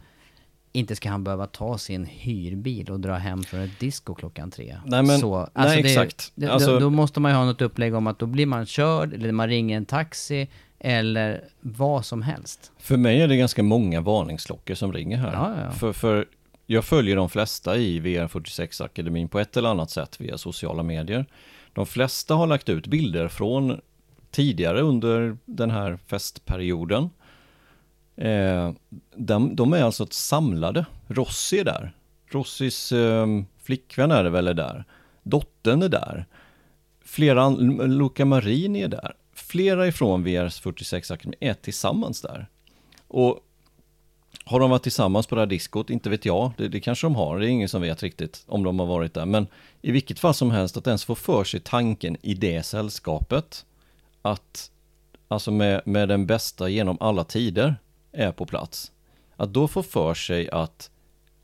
inte 0.72 0.96
ska 0.96 1.08
han 1.10 1.24
behöva 1.24 1.46
ta 1.46 1.78
sin 1.78 2.04
hyrbil 2.04 2.90
och 2.90 3.00
dra 3.00 3.14
hem 3.14 3.42
från 3.42 3.60
ett 3.60 3.78
disco 3.80 4.14
klockan 4.14 4.50
tre. 4.50 4.76
Nej, 4.84 5.02
men- 5.02 5.18
Så, 5.18 5.34
alltså 5.36 5.52
nej, 5.74 5.82
det, 5.82 5.88
exakt. 5.88 6.32
Det, 6.34 6.46
Alltså- 6.48 6.72
då, 6.72 6.78
då 6.78 6.90
måste 6.90 7.20
man 7.20 7.30
ju 7.32 7.36
ha 7.36 7.44
något 7.44 7.62
upplägg 7.62 7.94
om 7.94 8.06
att 8.06 8.18
då 8.18 8.26
blir 8.26 8.46
man 8.46 8.66
körd, 8.66 9.12
eller 9.14 9.32
man 9.32 9.48
ringer 9.48 9.76
en 9.76 9.86
taxi, 9.86 10.48
eller 10.78 11.44
vad 11.60 12.04
som 12.04 12.22
helst. 12.22 12.72
För 12.78 12.96
mig 12.96 13.22
är 13.22 13.28
det 13.28 13.36
ganska 13.36 13.62
många 13.62 14.00
varningsklockor 14.00 14.74
som 14.74 14.92
ringer 14.92 15.16
här. 15.16 15.32
Ja, 15.32 15.54
ja, 15.56 15.64
ja. 15.64 15.70
För, 15.70 15.92
för 15.92 16.26
jag 16.72 16.84
följer 16.84 17.16
de 17.16 17.28
flesta 17.28 17.76
i 17.76 18.00
VR46-akademin 18.00 19.28
på 19.28 19.38
ett 19.38 19.56
eller 19.56 19.68
annat 19.68 19.90
sätt 19.90 20.20
via 20.20 20.38
sociala 20.38 20.82
medier. 20.82 21.26
De 21.72 21.86
flesta 21.86 22.34
har 22.34 22.46
lagt 22.46 22.68
ut 22.68 22.86
bilder 22.86 23.28
från 23.28 23.80
tidigare 24.30 24.80
under 24.80 25.36
den 25.44 25.70
här 25.70 25.98
festperioden. 26.06 27.10
Eh, 28.16 28.72
de, 29.16 29.56
de 29.56 29.72
är 29.72 29.82
alltså 29.82 30.06
samlade. 30.10 30.86
Rossi 31.06 31.58
är 31.58 31.64
där. 31.64 31.92
Rossis 32.26 32.92
eh, 32.92 33.26
flickvän 33.62 34.10
är 34.10 34.24
det 34.24 34.30
väl 34.30 34.48
är 34.48 34.54
där. 34.54 34.84
Dottern 35.22 35.82
är 35.82 35.88
där. 35.88 36.26
Flera, 37.04 37.48
Luca 37.86 38.24
Marini 38.24 38.82
är 38.82 38.88
där. 38.88 39.14
Flera 39.32 39.86
ifrån 39.86 40.26
VR46 40.26 41.12
akademin 41.12 41.38
är 41.40 41.54
tillsammans 41.54 42.22
där. 42.22 42.48
Och 43.08 43.40
har 44.50 44.60
de 44.60 44.70
varit 44.70 44.82
tillsammans 44.82 45.26
på 45.26 45.34
det 45.34 45.40
här 45.40 45.46
diskot? 45.46 45.90
Inte 45.90 46.10
vet 46.10 46.24
jag. 46.24 46.52
Det, 46.56 46.68
det 46.68 46.80
kanske 46.80 47.06
de 47.06 47.14
har. 47.14 47.38
Det 47.38 47.46
är 47.46 47.48
ingen 47.48 47.68
som 47.68 47.82
vet 47.82 48.02
riktigt 48.02 48.44
om 48.46 48.62
de 48.62 48.78
har 48.78 48.86
varit 48.86 49.14
där. 49.14 49.26
Men 49.26 49.46
i 49.82 49.90
vilket 49.90 50.18
fall 50.18 50.34
som 50.34 50.50
helst 50.50 50.76
att 50.76 50.86
ens 50.86 51.04
få 51.04 51.14
för 51.14 51.44
sig 51.44 51.60
tanken 51.60 52.16
i 52.22 52.34
det 52.34 52.62
sällskapet 52.62 53.66
att 54.22 54.70
alltså 55.28 55.50
med, 55.50 55.82
med 55.84 56.08
den 56.08 56.26
bästa 56.26 56.68
genom 56.68 56.96
alla 57.00 57.24
tider 57.24 57.76
är 58.12 58.32
på 58.32 58.46
plats. 58.46 58.92
Att 59.36 59.52
då 59.52 59.68
få 59.68 59.82
för 59.82 60.14
sig 60.14 60.50
att 60.50 60.90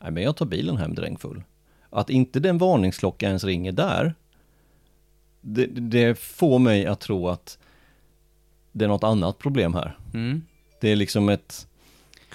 nej 0.00 0.10
men 0.10 0.22
jag 0.22 0.36
tar 0.36 0.46
bilen 0.46 0.76
hem 0.76 0.94
drängfull. 0.94 1.42
Att 1.90 2.10
inte 2.10 2.40
den 2.40 2.58
varningsklocka 2.58 3.26
ens 3.26 3.44
ringer 3.44 3.72
där. 3.72 4.14
Det, 5.40 5.66
det 5.66 6.18
får 6.18 6.58
mig 6.58 6.86
att 6.86 7.00
tro 7.00 7.28
att 7.28 7.58
det 8.72 8.84
är 8.84 8.88
något 8.88 9.04
annat 9.04 9.38
problem 9.38 9.74
här. 9.74 9.98
Mm. 10.14 10.42
Det 10.80 10.88
är 10.92 10.96
liksom 10.96 11.28
ett 11.28 11.66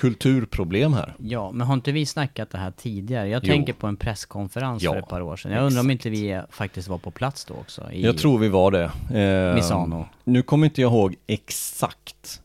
kulturproblem 0.02 0.94
här. 0.94 1.14
Ja, 1.20 1.52
men 1.52 1.68
har 1.68 1.74
inte 1.74 1.92
vi 1.92 2.06
snackat 2.06 2.50
det 2.50 2.58
här 2.58 2.72
tidigare? 2.72 3.30
Jag 3.30 3.42
Jo. 3.46 3.52
tänker 3.54 3.74
på 3.74 3.88
en 3.88 3.96
presskonferens 3.98 4.84
Ja, 4.84 4.92
för 4.92 5.00
ett 5.00 5.08
par 5.08 5.22
år 5.22 5.36
sedan. 5.36 5.52
Jag 5.52 5.64
undrar 5.66 5.82
om 5.82 5.92
inte 5.92 6.10
vi 6.10 6.42
faktiskt 6.50 6.88
var 6.88 6.98
på 6.98 7.12
plats 7.12 7.46
då 7.46 7.54
också? 7.54 7.92
I 7.92 8.04
Jag 8.04 8.18
tror 8.18 8.38
vi 8.40 8.50
var 8.50 8.72
det. 8.72 8.92
Eh, 9.20 9.56
Misano. 9.56 10.06
Nu 10.24 10.42
kommer 10.42 10.66
inte 10.68 10.82
jag 10.82 10.92
ihåg 10.92 11.16
exakt. 11.28 12.42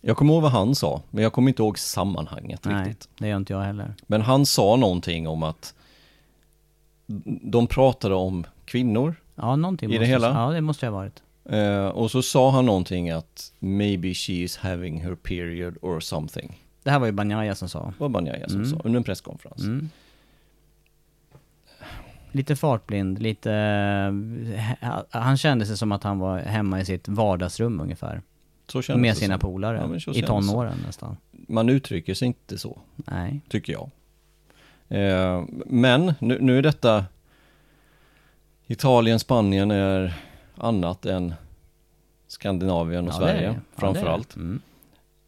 Jag 0.00 0.16
kommer 0.16 0.32
ihåg 0.34 0.42
vad 0.42 0.52
han 0.52 0.74
sa, 0.74 1.02
men 1.10 1.22
jag 1.24 1.32
kommer 1.32 1.48
inte 1.48 1.62
ihåg 1.62 1.78
sammanhanget 1.78 2.64
Nej, 2.64 2.88
riktigt. 2.88 3.08
det 3.18 3.28
gör 3.28 3.36
inte 3.36 3.52
jag 3.52 3.60
heller. 3.60 3.94
Men 4.06 4.20
han 4.20 4.46
sa 4.46 4.76
någonting 4.76 5.28
om 5.28 5.42
att 5.42 5.74
de 7.42 7.66
pratade 7.66 8.14
om 8.14 8.46
kvinnor 8.64 9.14
Ja, 9.34 9.56
någonting 9.56 9.92
I 9.92 9.98
det 9.98 10.06
hela? 10.06 10.28
Ja, 10.28 10.50
det 10.50 10.60
måste 10.60 10.86
ha 10.86 10.92
varit. 10.92 11.22
eh, 11.48 11.86
och 11.86 12.10
så 12.10 12.22
sa 12.22 12.50
han 12.50 12.66
någonting 12.66 13.10
att 13.10 13.52
maybe 13.58 14.14
she 14.14 14.32
is 14.32 14.56
having 14.56 15.00
her 15.00 15.14
period 15.14 15.76
or 15.82 16.00
something. 16.00 16.58
Det 16.82 16.90
här 16.90 16.98
var 16.98 17.06
ju 17.06 17.12
Banjaya 17.12 17.54
som 17.54 17.68
sa. 17.68 17.84
Det 17.84 18.00
var 18.00 18.08
Banjaya 18.08 18.48
som 18.48 18.56
Mm. 18.58 18.70
sa 18.70 18.76
under 18.84 18.96
en 18.98 19.04
presskonferens. 19.04 19.62
Mm. 19.62 19.88
Lite 22.32 22.56
fartblind, 22.56 23.22
lite... 23.22 23.52
eh, 24.80 24.98
Han 25.10 25.36
kände 25.36 25.66
sig 25.66 25.76
som 25.76 25.92
att 25.92 26.02
han 26.02 26.18
var 26.18 26.38
hemma 26.38 26.80
i 26.80 26.84
sitt 26.84 27.08
vardagsrum 27.08 27.80
ungefär. 27.80 28.22
Så 28.66 28.82
kändes 28.82 29.02
Med 29.02 29.10
det 29.10 29.14
sina 29.18 29.34
som. 29.34 29.40
polare. 29.40 29.98
Ja, 30.06 30.12
I 30.14 30.22
tonåren 30.22 30.76
nästan. 30.86 31.16
Man 31.30 31.68
uttrycker 31.68 32.14
sig 32.14 32.26
inte 32.28 32.58
så. 32.58 32.78
Nej. 32.96 33.40
tycker 33.48 33.72
jag. 33.72 33.90
Eh, 34.88 35.44
men 35.66 36.14
nu, 36.18 36.38
nu 36.40 36.58
är 36.58 36.62
detta 36.62 37.04
Italien, 38.66 39.18
Spanien 39.18 39.70
är 39.70 40.14
annat 40.56 41.06
än 41.06 41.34
Skandinavien 42.26 43.08
och 43.08 43.14
Ja. 43.14 43.18
Sverige 43.18 43.46
Ja, 43.46 43.54
framförallt. 43.80 44.36
Mm. 44.36 44.60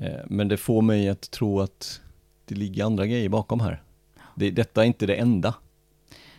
Eh, 0.03 0.21
men 0.27 0.49
det 0.49 0.57
får 0.57 0.83
mig 0.83 1.09
att 1.09 1.31
tro 1.31 1.61
att 1.61 2.01
det 2.45 2.55
ligger 2.55 2.85
andra 2.85 3.07
grejer 3.07 3.29
bakom 3.29 3.61
här. 3.61 3.83
Det, 4.35 4.51
detta 4.51 4.83
är 4.83 4.87
inte 4.87 5.07
det 5.07 5.15
enda. 5.15 5.55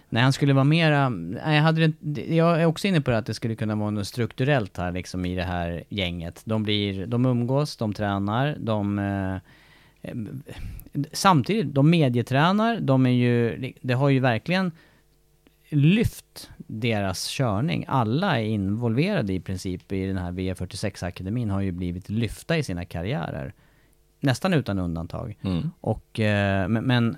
Nej, 0.09 0.23
han 0.23 0.33
skulle 0.33 0.53
vara 0.53 0.63
mera... 0.63 1.11
Jag, 1.45 1.61
hade, 1.61 1.93
jag 2.27 2.61
är 2.61 2.65
också 2.65 2.87
inne 2.87 3.01
på 3.01 3.11
det 3.11 3.17
att 3.17 3.25
det 3.25 3.33
skulle 3.33 3.55
kunna 3.55 3.75
vara 3.75 3.89
något 3.89 4.07
strukturellt 4.07 4.77
här 4.77 4.91
liksom 4.91 5.25
i 5.25 5.35
det 5.35 5.43
här 5.43 5.83
gänget. 5.89 6.41
De 6.45 6.63
blir, 6.63 7.05
de 7.05 7.25
umgås, 7.25 7.77
de 7.77 7.93
tränar, 7.93 8.55
de... 8.59 8.99
Eh, 8.99 9.35
eh 10.01 10.15
samtidigt, 11.11 11.73
de 11.73 11.89
medietränar, 11.89 12.79
de 12.79 13.05
är 13.05 13.09
ju... 13.09 13.73
Det 13.81 13.93
har 13.93 14.09
ju 14.09 14.19
verkligen 14.19 14.71
lyft 15.69 16.49
deras 16.67 17.27
körning. 17.27 17.85
Alla 17.87 18.39
är 18.41 18.45
involverade 18.45 19.33
i 19.33 19.39
princip 19.39 19.91
i 19.91 20.05
den 20.05 20.17
här 20.17 20.31
V46-akademin 20.31 21.49
har 21.49 21.61
ju 21.61 21.71
blivit 21.71 22.09
lyfta 22.09 22.57
i 22.57 22.63
sina 22.63 22.85
karriärer. 22.85 23.53
Nästan 24.19 24.53
utan 24.53 24.79
undantag. 24.79 25.37
Och, 25.81 26.19
eh, 26.19 26.67
men, 26.67 26.83
men 26.83 27.17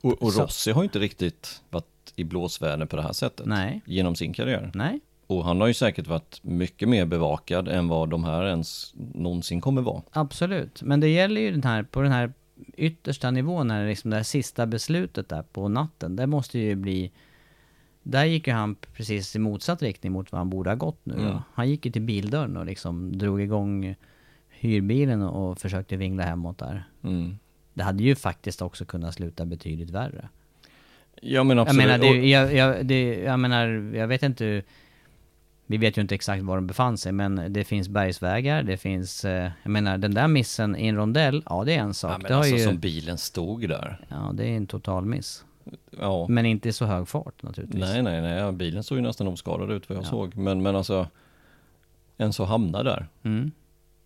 Och, 0.00 0.22
och 0.22 0.32
Så- 0.32 0.42
Rossi 0.42 0.70
har 0.72 0.82
ju 0.82 0.84
inte 0.86 0.98
riktigt 0.98 1.62
varit 1.70 2.12
i 2.16 2.24
blåsvärlden 2.24 2.88
på 2.88 2.96
det 2.96 3.02
här 3.02 3.12
sättet. 3.12 3.46
Nej. 3.46 3.80
Genom 3.84 4.14
sin 4.16 4.32
karriär. 4.32 4.70
nej, 4.74 5.00
Och 5.26 5.44
han 5.44 5.60
har 5.60 5.68
ju 5.68 5.74
säkert 5.74 6.06
varit 6.06 6.40
mycket 6.42 6.88
mer 6.88 7.06
bevakad 7.06 7.68
än 7.68 7.88
vad 7.88 8.10
de 8.10 8.24
här 8.24 8.44
ens 8.46 8.94
någonsin 9.14 9.60
kommer 9.60 9.82
vara. 9.82 10.02
Absolut, 10.10 10.82
men 10.82 11.00
det 11.00 11.08
gäller 11.08 11.40
ju 11.40 11.50
den 11.50 11.62
här, 11.62 11.82
på 11.82 12.02
den 12.02 12.12
här 12.12 12.32
yttersta 12.76 13.30
nivån, 13.30 13.68
när 13.68 13.82
det 13.82 13.88
liksom 13.88 14.10
det 14.10 14.16
här 14.16 14.22
sista 14.24 14.66
beslutet 14.66 15.28
där 15.28 15.42
på 15.42 15.68
natten, 15.68 16.16
det 16.16 16.26
måste 16.26 16.58
ju 16.58 16.74
bli... 16.74 17.12
Där 18.10 18.24
gick 18.24 18.46
ju 18.46 18.52
han 18.52 18.74
precis 18.96 19.36
i 19.36 19.38
motsatt 19.38 19.82
riktning 19.82 20.12
mot 20.12 20.32
vad 20.32 20.38
han 20.38 20.50
borde 20.50 20.70
ha 20.70 20.74
gått 20.74 21.00
nu 21.04 21.14
Mm. 21.14 21.36
Han 21.54 21.68
gick 21.68 21.86
ju 21.86 21.92
till 21.92 22.02
bildörren 22.02 22.56
och 22.56 22.66
liksom 22.66 23.18
drog 23.18 23.40
igång 23.40 23.94
hyrbilen 24.50 25.22
och 25.22 25.58
försökte 25.58 25.96
vingla 25.96 26.22
hemåt 26.22 26.58
där. 26.58 26.84
Mm. 27.02 27.38
Det 27.74 27.82
hade 27.82 28.02
ju 28.02 28.14
faktiskt 28.14 28.62
också 28.62 28.84
kunnat 28.84 29.14
sluta 29.14 29.44
betydligt 29.44 29.90
värre. 29.90 30.28
Ja 31.22 31.44
men 31.44 31.56
Jag 31.56 31.76
menar, 31.76 31.98
det, 31.98 32.28
jag, 32.28 32.54
jag, 32.54 32.86
det, 32.86 33.14
jag 33.14 33.40
menar, 33.40 33.66
jag 33.94 34.08
vet 34.08 34.22
inte 34.22 34.62
Vi 35.66 35.76
vet 35.76 35.98
ju 35.98 36.02
inte 36.02 36.14
exakt 36.14 36.42
var 36.42 36.56
de 36.56 36.66
befann 36.66 36.98
sig, 36.98 37.12
men 37.12 37.52
det 37.52 37.64
finns 37.64 37.88
bergsvägar, 37.88 38.62
det 38.62 38.76
finns... 38.76 39.24
eh, 39.24 39.50
Jag 39.62 39.70
menar, 39.70 39.98
den 39.98 40.14
där 40.14 40.28
missen 40.28 40.76
i 40.76 40.86
en 40.86 40.96
rondell, 40.96 41.42
ja 41.46 41.64
det 41.64 41.74
är 41.74 41.80
en 41.80 41.94
sak. 41.94 42.12
Ja, 42.12 42.18
men 42.18 42.30
det 42.30 42.36
alltså 42.36 42.56
ju, 42.56 42.64
som 42.64 42.78
bilen 42.78 43.18
stod 43.18 43.68
där. 43.68 44.06
Ja, 44.08 44.32
det 44.34 44.44
är 44.44 44.56
en 44.56 44.66
total 44.66 45.04
miss. 45.04 45.44
Ja. 45.98 46.26
Men 46.28 46.46
inte 46.46 46.68
i 46.68 46.72
så 46.72 46.84
hög 46.84 47.08
fart 47.08 47.42
naturligtvis. 47.42 47.80
Nej, 47.80 48.02
nej, 48.02 48.20
nej. 48.20 48.52
Bilen 48.52 48.82
såg 48.82 48.98
ju 48.98 49.02
nästan 49.02 49.28
oskadad 49.28 49.70
ut 49.70 49.88
vad 49.88 49.98
jag 49.98 50.04
Ja. 50.04 50.08
såg. 50.08 50.36
Men, 50.36 50.62
men 50.62 50.76
alltså, 50.76 51.06
en 52.16 52.32
så 52.32 52.44
hamnar 52.44 52.84
där. 52.84 53.06
Mm. 53.22 53.50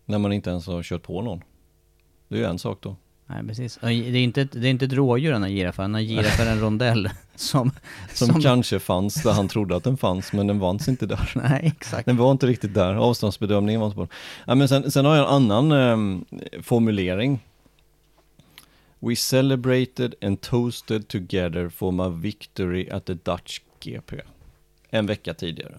När 0.05 0.19
man 0.19 0.33
inte 0.33 0.51
ens 0.51 0.67
har 0.67 0.83
kört 0.83 1.03
på 1.03 1.23
någon. 1.23 1.43
Det 2.29 2.35
är 2.35 2.39
ju 2.39 2.45
en 2.47 2.59
sak 2.59 2.79
då. 2.81 2.97
Nej, 3.27 3.47
precis. 3.47 3.79
Det 3.83 3.87
är 3.89 4.17
inte 4.17 4.45
det 4.45 4.67
är 4.69 4.71
inte 4.71 4.85
ett 4.85 4.93
rådjur 4.93 5.47
girat 5.49 5.75
för, 5.75 5.83
han 5.83 5.95
har 5.95 6.01
girat 6.01 6.27
för 6.37 6.47
en 6.47 6.61
rondell 6.61 7.11
som... 7.35 7.71
Som, 8.15 8.43
kanske 8.43 8.79
fanns 8.79 9.23
där 9.23 9.33
han 9.33 9.49
trodde 9.49 9.77
att 9.77 9.85
den 9.85 9.97
fanns, 9.97 10.33
men 10.33 10.47
den 10.47 10.61
fanns 10.61 10.89
inte 10.89 11.07
där. 11.07 11.33
Nej, 11.49 11.73
exakt. 11.77 12.07
Den 12.07 12.17
var 12.17 12.33
inte 12.33 12.47
riktigt 12.47 12.75
där, 12.75 12.95
avståndsbedömningen 12.95 13.81
var 13.81 13.87
inte 13.87 13.95
på 13.95 14.01
den. 14.01 14.11
Ja, 14.47 14.55
men 14.55 14.69
sen, 14.69 14.91
sen 14.91 15.05
har 15.05 15.17
jag 15.17 15.27
en 15.29 15.51
annan 15.51 15.73
ehm, 15.73 16.25
formulering. 16.63 17.41
We 19.05 19.17
celebrated 19.17 20.15
and 20.23 20.41
toasted 20.41 21.09
together 21.09 21.69
for 21.69 21.93
my 21.93 22.23
victory 22.23 22.91
at 22.91 23.05
the 23.05 23.15
Dutch 23.15 23.61
GP. 23.81 24.21
En 24.91 25.07
vecka 25.07 25.35
tidigare. 25.35 25.79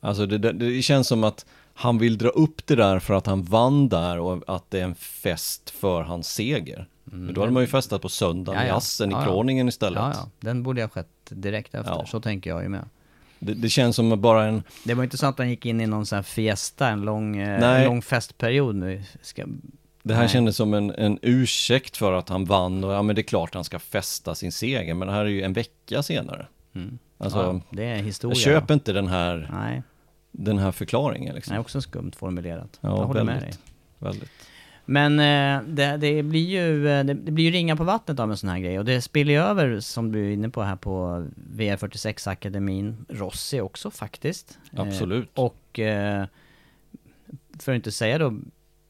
Alltså 0.00 0.26
det, 0.26 0.38
det, 0.38 0.52
det 0.52 0.82
känns 0.82 1.08
som 1.08 1.24
att 1.24 1.46
han 1.74 1.98
vill 1.98 2.18
dra 2.18 2.28
upp 2.28 2.66
det 2.66 2.76
där 2.76 2.98
för 2.98 3.14
att 3.14 3.26
han 3.26 3.42
vann 3.42 3.88
där 3.88 4.18
och 4.18 4.42
att 4.46 4.70
det 4.70 4.80
är 4.80 4.84
en 4.84 4.94
fest 4.94 5.70
för 5.70 6.02
hans 6.02 6.28
seger. 6.34 6.88
Men 7.04 7.34
då 7.34 7.40
hade 7.40 7.52
man 7.52 7.62
ju 7.62 7.66
festat 7.66 8.02
på 8.02 8.08
söndagen 8.08 8.60
Ja, 8.60 8.66
i 8.66 8.68
ja. 8.68 8.74
Assen 8.74 9.10
Ja, 9.10 9.22
i. 9.22 9.24
Kroningen 9.24 9.68
istället. 9.68 9.98
Ja, 10.00 10.12
ja. 10.14 10.28
Den 10.40 10.62
borde 10.62 10.82
ha 10.82 10.88
skett 10.88 11.08
direkt 11.28 11.74
efter. 11.74 12.04
Så 12.04 12.20
tänker 12.20 12.50
jag 12.50 12.62
ju 12.62 12.68
med. 12.68 12.88
Det, 13.38 13.54
det 13.54 13.68
känns 13.68 13.96
som 13.96 14.20
bara 14.20 14.44
en, 14.44 14.62
Det 14.84 14.94
var 14.94 15.04
inte 15.04 15.18
så 15.18 15.26
att 15.26 15.38
han 15.38 15.50
gick 15.50 15.66
in 15.66 15.80
i 15.80 15.86
någon 15.86 16.06
sån 16.06 16.16
här 16.16 16.22
fiesta, 16.22 16.88
en 16.88 17.00
lång, 17.00 17.36
eh, 17.36 17.84
lång 17.86 18.02
festperiod 18.02 18.76
nu. 18.76 19.02
Ska, 19.22 19.44
det 20.02 20.14
här 20.14 20.22
Nej. 20.22 20.28
kändes 20.28 20.56
som 20.56 20.74
en, 20.74 20.90
en 20.90 21.18
ursäkt 21.22 21.96
för 21.96 22.12
att 22.12 22.28
han 22.28 22.44
vann 22.44 22.84
och 22.84 22.92
ja 22.92 23.02
men 23.02 23.16
det 23.16 23.20
är 23.20 23.24
klart 23.24 23.54
han 23.54 23.64
ska 23.64 23.78
festa 23.78 24.34
sin 24.34 24.52
seger 24.52 24.94
men 24.94 25.08
det 25.08 25.14
här 25.14 25.24
är 25.24 25.28
ju 25.28 25.42
en 25.42 25.52
vecka 25.52 26.02
senare. 26.02 26.46
Alltså, 27.18 27.38
ja, 27.38 27.76
det 27.76 27.84
är 27.84 27.96
historia. 27.96 28.34
jag 28.34 28.42
köper 28.42 28.74
inte 28.74 28.92
den 28.92 29.08
här, 29.08 29.50
Nej, 29.52 29.82
den 30.30 30.58
här 30.58 30.72
förklaringen 30.72 31.34
liksom. 31.34 31.54
är 31.54 31.60
också 31.60 31.80
skumt 31.80 32.12
formulerat. 32.16 32.78
Ja, 32.80 32.88
jag 32.88 33.06
håller 33.06 33.24
med 33.24 33.34
dig. 33.34 33.42
väldigt. 33.42 33.60
Väldigt. 33.98 34.30
Men 34.84 35.20
eh, 35.20 35.62
det, 35.68 35.96
det 35.96 36.22
blir 36.22 36.46
ju, 36.46 36.88
eh, 36.88 37.04
det, 37.04 37.14
blir 37.14 37.44
ju 37.44 37.50
ringa 37.50 37.76
på 37.76 37.84
vattnet 37.84 38.20
av 38.20 38.30
en 38.30 38.36
sån 38.36 38.48
här 38.48 38.58
grej 38.58 38.78
och 38.78 38.84
det 38.84 39.02
spiller 39.02 39.32
ju 39.32 39.40
över 39.40 39.80
som 39.80 40.12
du 40.12 40.28
är 40.28 40.32
inne 40.32 40.48
på 40.48 40.62
här 40.62 40.76
på 40.76 41.26
VR46 41.56 42.30
Akademin, 42.30 43.06
Rossi 43.08 43.60
också 43.60 43.90
faktiskt. 43.90 44.58
Absolut. 44.76 45.38
Eh, 45.38 45.44
och 45.44 45.78
eh, 45.78 46.26
för 47.58 47.72
att 47.72 47.76
inte 47.76 47.92
säga 47.92 48.18
då 48.18 48.34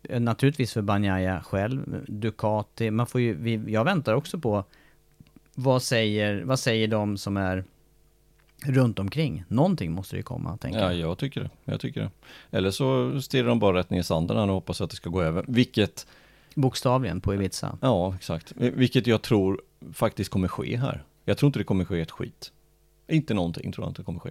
naturligtvis 0.08 0.72
för 0.72 0.82
Banjaya 0.82 1.42
själv, 1.42 2.04
Ducati, 2.08 2.90
man 2.90 3.06
får 3.06 3.20
ju, 3.20 3.34
vi, 3.34 3.72
jag 3.72 3.84
väntar 3.84 4.14
också 4.14 4.38
på 4.38 4.64
vad 5.54 5.82
säger, 5.82 6.42
vad 6.44 6.58
säger 6.58 6.88
de 6.88 7.16
som 7.18 7.36
är 7.36 7.64
runt 8.64 8.98
omkring? 8.98 9.44
Någonting 9.48 9.92
måste 9.92 10.16
det 10.16 10.18
ju 10.18 10.22
komma, 10.22 10.56
tänker 10.56 10.78
Ja, 10.80 10.92
jag. 10.92 11.10
jag 11.10 11.18
tycker 11.18 11.40
det. 11.40 11.50
Jag 11.64 11.80
tycker 11.80 12.00
det. 12.00 12.10
Eller 12.56 12.70
så 12.70 13.20
stirrar 13.22 13.48
de 13.48 13.58
bara 13.58 13.78
rätt 13.78 13.90
ner 13.90 14.00
i 14.00 14.04
sanden 14.04 14.36
och 14.36 14.54
hoppas 14.54 14.80
att 14.80 14.90
det 14.90 14.96
ska 14.96 15.10
gå 15.10 15.22
över. 15.22 15.44
Vilket, 15.48 16.06
Bokstavligen 16.54 17.20
på 17.20 17.34
Ibiza. 17.34 17.78
ja 17.80 18.14
exakt. 18.14 18.52
Vilket 18.56 19.06
jag 19.06 19.22
tror 19.22 19.60
faktiskt 19.92 20.30
kommer 20.30 20.48
ske 20.48 20.76
här. 20.76 21.04
Jag 21.24 21.38
tror 21.38 21.46
inte 21.48 21.58
det 21.58 21.64
kommer 21.64 21.84
ske 21.84 22.00
ett 22.00 22.10
skit. 22.10 22.52
Inte 23.08 23.34
någonting 23.34 23.72
tror 23.72 23.84
jag 23.84 23.90
inte 23.90 24.02
kommer 24.02 24.20
ske. 24.20 24.30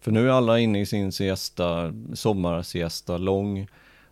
För 0.00 0.10
nu 0.12 0.26
är 0.28 0.32
alla 0.32 0.58
inne 0.58 0.80
i 0.80 0.86
sin 0.86 1.12
siesta, 1.12 1.92
sommarsiesta, 2.14 3.18
lång. 3.18 3.68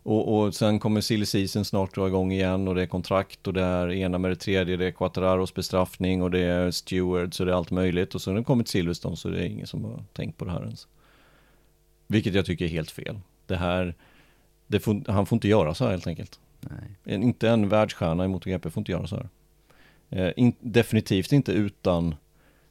Och, 0.06 0.38
och 0.38 0.54
sen 0.54 0.78
kommer 0.78 1.00
silly 1.00 1.26
season 1.26 1.64
snart 1.64 1.94
dra 1.94 2.06
igång 2.06 2.32
igen 2.32 2.68
och 2.68 2.74
det 2.74 2.82
är 2.82 2.86
kontrakt 2.86 3.46
och 3.46 3.52
det 3.52 3.62
är 3.62 3.92
ena 3.92 4.18
med 4.18 4.30
det 4.30 4.36
tredje, 4.36 4.76
det 4.76 4.86
är 4.86 4.90
Quattararos 4.90 5.54
bestraffning 5.54 6.22
och 6.22 6.30
det 6.30 6.40
är 6.40 6.70
stewards 6.70 7.40
och 7.40 7.46
det 7.46 7.52
är 7.52 7.56
allt 7.56 7.70
möjligt. 7.70 8.14
Och 8.14 8.22
så 8.22 8.30
när 8.30 8.38
det 8.38 8.44
kommer 8.44 8.64
till 8.64 8.70
Silverstone 8.70 9.16
så 9.16 9.28
är 9.28 9.32
det 9.32 9.48
ingen 9.48 9.66
som 9.66 9.84
har 9.84 10.04
tänkt 10.12 10.38
på 10.38 10.44
det 10.44 10.50
här 10.50 10.62
ens. 10.62 10.88
Vilket 12.06 12.34
jag 12.34 12.46
tycker 12.46 12.64
är 12.64 12.68
helt 12.68 12.90
fel. 12.90 13.20
Det 13.46 13.56
här, 13.56 13.94
det 14.66 14.80
får, 14.80 15.12
han 15.12 15.26
får 15.26 15.36
inte 15.36 15.48
göra 15.48 15.74
så 15.74 15.84
här 15.84 15.90
helt 15.90 16.06
enkelt. 16.06 16.40
Nej. 16.60 17.16
Inte 17.22 17.48
en 17.48 17.68
världsstjärna 17.68 18.24
i 18.24 18.28
MotoGP 18.28 18.70
får 18.70 18.80
inte 18.80 18.92
göra 18.92 19.06
så 19.06 19.16
här. 19.16 19.28
Eh, 20.10 20.32
in, 20.36 20.52
definitivt 20.60 21.32
inte 21.32 21.52
utan 21.52 22.14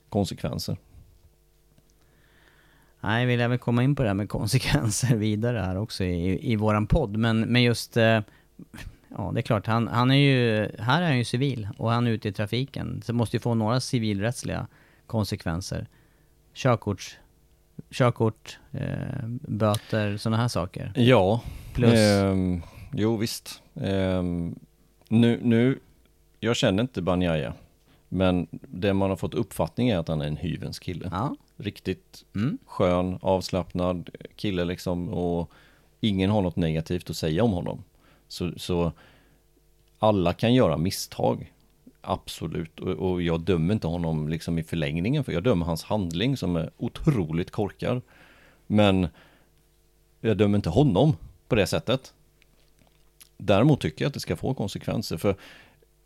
konsekvenser. 0.09 0.77
Nej, 3.05 3.25
vill 3.25 3.39
jag 3.39 3.49
väl 3.49 3.57
komma 3.57 3.83
in 3.83 3.95
på 3.95 4.03
det 4.03 4.09
här 4.09 4.13
med 4.13 4.29
konsekvenser 4.29 5.15
vidare 5.15 5.57
här 5.59 5.77
också 5.77 6.03
i, 6.03 6.51
i 6.51 6.55
våran 6.55 6.87
podd. 6.87 7.17
Men, 7.17 7.39
men 7.41 7.63
just, 7.63 7.97
eh, 7.97 8.19
ja 9.09 9.31
det 9.33 9.39
är 9.39 9.41
klart, 9.41 9.67
han, 9.67 9.87
han 9.87 10.11
är 10.11 10.15
ju, 10.15 10.69
här 10.79 11.01
är 11.01 11.07
han 11.07 11.17
ju 11.17 11.23
civil 11.23 11.67
och 11.77 11.91
han 11.91 12.07
är 12.07 12.11
ute 12.11 12.29
i 12.29 12.31
trafiken. 12.31 13.01
Så 13.05 13.13
måste 13.13 13.35
ju 13.35 13.41
få 13.41 13.53
några 13.53 13.79
civilrättsliga 13.79 14.67
konsekvenser. 15.07 15.87
Körkorts, 16.53 17.17
körkort, 17.91 18.59
eh, 18.71 19.27
böter, 19.41 20.17
sådana 20.17 20.37
här 20.37 20.47
saker. 20.47 20.91
Ja, 20.95 21.41
Plus, 21.73 21.99
ehm, 21.99 22.61
jo 22.93 23.17
visst. 23.17 23.61
Ehm, 23.75 24.55
nu, 25.07 25.39
nu, 25.43 25.79
jag 26.39 26.55
känner 26.55 26.83
inte 26.83 27.01
Banjaya. 27.01 27.53
Men 28.09 28.47
det 28.51 28.93
man 28.93 29.09
har 29.09 29.17
fått 29.17 29.33
uppfattning 29.33 29.89
är 29.89 29.97
att 29.97 30.07
han 30.07 30.21
är 30.21 30.27
en 30.27 30.37
hyvens 30.37 30.79
kille. 30.79 31.09
ja, 31.11 31.35
Riktigt 31.57 32.25
mm, 32.35 32.57
skön, 32.65 33.19
avslappnad 33.21 34.09
kille 34.35 34.65
liksom 34.65 35.09
och 35.09 35.51
ingen 36.01 36.29
har 36.29 36.41
något 36.41 36.55
negativt 36.55 37.09
att 37.09 37.17
säga 37.17 37.43
om 37.43 37.51
honom. 37.51 37.83
Så, 38.27 38.51
så 38.57 38.91
alla 39.99 40.33
kan 40.33 40.53
göra 40.53 40.77
misstag. 40.77 41.51
Absolut, 42.01 42.79
och, 42.79 43.11
och 43.11 43.21
jag 43.21 43.41
dömer 43.41 43.73
inte 43.73 43.87
honom 43.87 44.29
liksom 44.29 44.57
i 44.57 44.63
förlängningen 44.63 45.23
för 45.23 45.31
jag 45.31 45.43
dömer 45.43 45.65
hans 45.65 45.83
handling 45.83 46.37
som 46.37 46.55
är 46.55 46.69
otroligt 46.77 47.51
korkad. 47.51 48.01
Men 48.67 49.07
jag 50.21 50.37
dömer 50.37 50.55
inte 50.55 50.69
honom 50.69 51.15
på 51.47 51.55
det 51.55 51.67
sättet. 51.67 52.13
Däremot 53.37 53.81
tycker 53.81 54.05
jag 54.05 54.09
att 54.09 54.13
det 54.13 54.19
ska 54.19 54.35
få 54.35 54.53
konsekvenser 54.53 55.17
för 55.17 55.35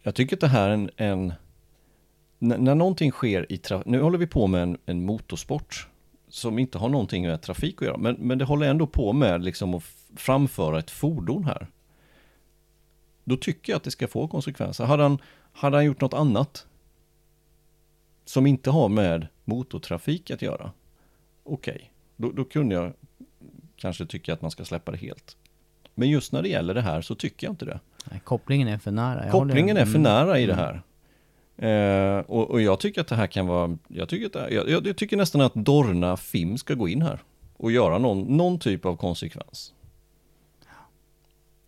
jag 0.01 0.15
tycker 0.15 0.35
att 0.35 0.41
det 0.41 0.47
här 0.47 0.69
är 0.69 0.73
en, 0.73 0.89
en 0.97 1.33
när, 2.39 2.57
när 2.57 2.75
någonting 2.75 3.11
sker 3.11 3.51
i 3.51 3.57
trafik, 3.57 3.85
nu 3.87 4.01
håller 4.01 4.17
vi 4.17 4.27
på 4.27 4.47
med 4.47 4.63
en, 4.63 4.77
en 4.85 5.05
motorsport 5.05 5.87
som 6.29 6.59
inte 6.59 6.77
har 6.77 6.89
någonting 6.89 7.23
med 7.23 7.41
trafik 7.41 7.81
att 7.81 7.87
göra, 7.87 7.97
men, 7.97 8.15
men 8.19 8.37
det 8.37 8.45
håller 8.45 8.67
ändå 8.67 8.87
på 8.87 9.13
med 9.13 9.43
liksom 9.43 9.73
att 9.73 9.83
framföra 10.15 10.79
ett 10.79 10.91
fordon 10.91 11.43
här. 11.43 11.67
Då 13.23 13.37
tycker 13.37 13.73
jag 13.73 13.77
att 13.77 13.83
det 13.83 13.91
ska 13.91 14.07
få 14.07 14.27
konsekvenser. 14.27 14.85
Hade 14.85 15.03
han, 15.03 15.17
hade 15.53 15.77
han 15.77 15.85
gjort 15.85 16.01
något 16.01 16.13
annat 16.13 16.67
som 18.25 18.47
inte 18.47 18.69
har 18.69 18.89
med 18.89 19.27
motortrafik 19.45 20.31
att 20.31 20.41
göra, 20.41 20.71
okej, 21.43 21.91
då, 22.15 22.31
då 22.31 22.43
kunde 22.43 22.75
jag 22.75 22.93
kanske 23.75 24.05
tycka 24.05 24.33
att 24.33 24.41
man 24.41 24.51
ska 24.51 24.65
släppa 24.65 24.91
det 24.91 24.97
helt. 24.97 25.37
Men 25.95 26.09
just 26.09 26.31
när 26.31 26.41
det 26.41 26.49
gäller 26.49 26.73
det 26.73 26.81
här 26.81 27.01
så 27.01 27.15
tycker 27.15 27.47
jag 27.47 27.51
inte 27.51 27.65
det. 27.65 27.79
nej, 28.11 28.21
kopplingen 28.23 28.67
är 28.67 28.77
för 28.77 28.91
nära. 28.91 29.23
Jag 29.23 29.31
Kopplingen 29.31 29.77
är 29.77 29.85
för 29.85 29.89
mm, 29.89 30.01
nära 30.01 30.39
i 30.39 30.45
det 30.45 30.55
här. 30.55 30.81
Eh, 31.59 32.19
och, 32.19 32.51
och 32.51 32.61
jag 32.61 32.79
tycker 32.79 33.01
att 33.01 33.07
det 33.07 33.15
här 33.15 33.27
kan 33.27 33.47
vara, 33.47 33.77
jag 33.87 34.09
tycker, 34.09 34.25
att 34.25 34.35
här, 34.35 34.49
jag, 34.49 34.87
jag 34.87 34.97
tycker 34.97 35.17
nästan 35.17 35.41
att 35.41 35.55
Dorna 35.55 36.17
Film 36.17 36.57
ska 36.57 36.73
gå 36.73 36.87
in 36.87 37.01
här 37.01 37.19
och 37.57 37.71
göra 37.71 37.97
någon, 37.97 38.37
någon 38.37 38.59
typ 38.59 38.85
av 38.85 38.95
konsekvens. 38.95 39.73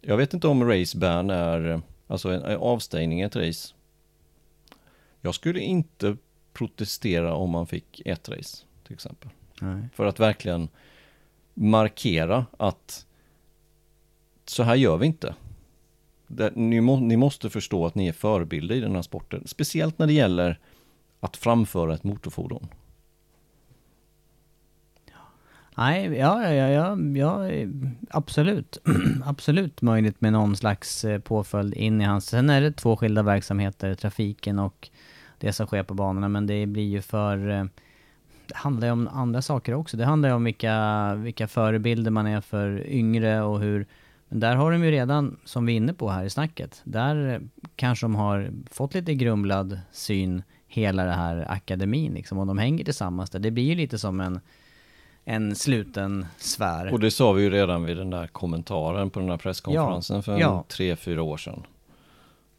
Jag 0.01 0.17
vet 0.17 0.33
inte 0.33 0.47
om 0.47 0.69
race 0.69 0.97
ban 0.97 1.29
är, 1.29 1.81
alltså 2.07 2.29
en, 2.29 2.41
en 2.43 2.57
avstängning 2.57 3.21
ett 3.21 3.35
race. 3.35 3.73
Jag 5.21 5.35
skulle 5.35 5.59
inte 5.59 6.17
protestera 6.53 7.35
om 7.35 7.49
man 7.49 7.67
fick 7.67 8.01
ett 8.05 8.29
race, 8.29 8.65
till 8.83 8.93
exempel. 8.93 9.29
Nej. 9.61 9.83
För 9.93 10.05
att 10.05 10.19
verkligen 10.19 10.69
markera 11.53 12.45
att 12.57 13.05
så 14.45 14.63
här 14.63 14.75
gör 14.75 14.97
vi 14.97 15.05
inte. 15.05 15.35
Det, 16.35 16.55
ni, 16.55 16.81
må, 16.81 16.99
ni 16.99 17.17
måste 17.17 17.49
förstå 17.49 17.85
att 17.85 17.95
ni 17.95 18.07
är 18.07 18.13
förebilder 18.13 18.75
i 18.75 18.79
den 18.79 18.95
här 18.95 19.01
sporten. 19.01 19.43
Speciellt 19.45 19.99
när 19.99 20.07
det 20.07 20.13
gäller 20.13 20.59
att 21.19 21.37
framföra 21.37 21.93
ett 21.93 22.03
motorfordon. 22.03 22.67
Nej, 25.77 26.05
ja, 26.17 26.43
ja, 26.43 26.53
ja, 26.53 26.69
ja, 26.69 26.97
ja 27.15 27.67
absolut. 28.09 28.77
absolut 29.25 29.81
möjligt 29.81 30.21
med 30.21 30.33
någon 30.33 30.55
slags 30.55 31.05
eh, 31.05 31.19
påföljd 31.19 31.73
in 31.73 32.01
i 32.01 32.03
hans... 32.03 32.25
Sen 32.25 32.49
är 32.49 32.61
det 32.61 32.71
två 32.71 32.97
skilda 32.97 33.23
verksamheter, 33.23 33.95
trafiken 33.95 34.59
och 34.59 34.89
det 35.37 35.53
som 35.53 35.67
sker 35.67 35.83
på 35.83 35.93
banorna, 35.93 36.29
men 36.29 36.47
det 36.47 36.65
blir 36.65 36.89
ju 36.89 37.01
för... 37.01 37.49
Eh, 37.49 37.65
det 38.47 38.55
handlar 38.55 38.87
ju 38.87 38.91
om 38.91 39.07
andra 39.07 39.41
saker 39.41 39.73
också. 39.73 39.97
Det 39.97 40.05
handlar 40.05 40.29
ju 40.29 40.35
om 40.35 40.43
vilka, 40.43 41.15
vilka 41.15 41.47
förebilder 41.47 42.11
man 42.11 42.27
är 42.27 42.41
för 42.41 42.87
yngre 42.87 43.41
och 43.41 43.59
hur... 43.59 43.85
Men 44.31 44.39
där 44.39 44.55
har 44.55 44.71
de 44.71 44.83
ju 44.83 44.91
redan, 44.91 45.39
som 45.45 45.65
vi 45.65 45.73
är 45.73 45.77
inne 45.77 45.93
på 45.93 46.09
här 46.09 46.23
i 46.23 46.29
snacket, 46.29 46.81
där 46.83 47.33
eh, 47.33 47.39
kanske 47.75 48.05
de 48.05 48.15
har 48.15 48.51
fått 48.71 48.93
lite 48.93 49.13
grumlad 49.13 49.79
syn, 49.91 50.43
hela 50.67 51.05
det 51.05 51.11
här 51.11 51.51
akademin 51.51 52.13
liksom, 52.13 52.37
och 52.37 52.47
de 52.47 52.57
hänger 52.57 52.85
tillsammans 52.85 53.29
där. 53.29 53.39
Det 53.39 53.51
blir 53.51 53.63
ju 53.63 53.75
lite 53.75 53.99
som 53.99 54.19
en 54.19 54.39
en 55.25 55.55
sluten 55.55 56.25
sfär. 56.37 56.93
Och 56.93 56.99
det 56.99 57.11
sa 57.11 57.31
vi 57.31 57.43
ju 57.43 57.49
redan 57.49 57.83
vid 57.83 57.97
den 57.97 58.09
där 58.09 58.27
kommentaren 58.27 59.09
på 59.09 59.19
den 59.19 59.29
här 59.29 59.37
presskonferensen 59.37 60.15
Ja, 60.15 60.21
för 60.21 60.39
ja. 60.39 60.65
tre, 60.67 60.95
fyra 60.95 61.23
år 61.23 61.37
sedan. 61.37 61.63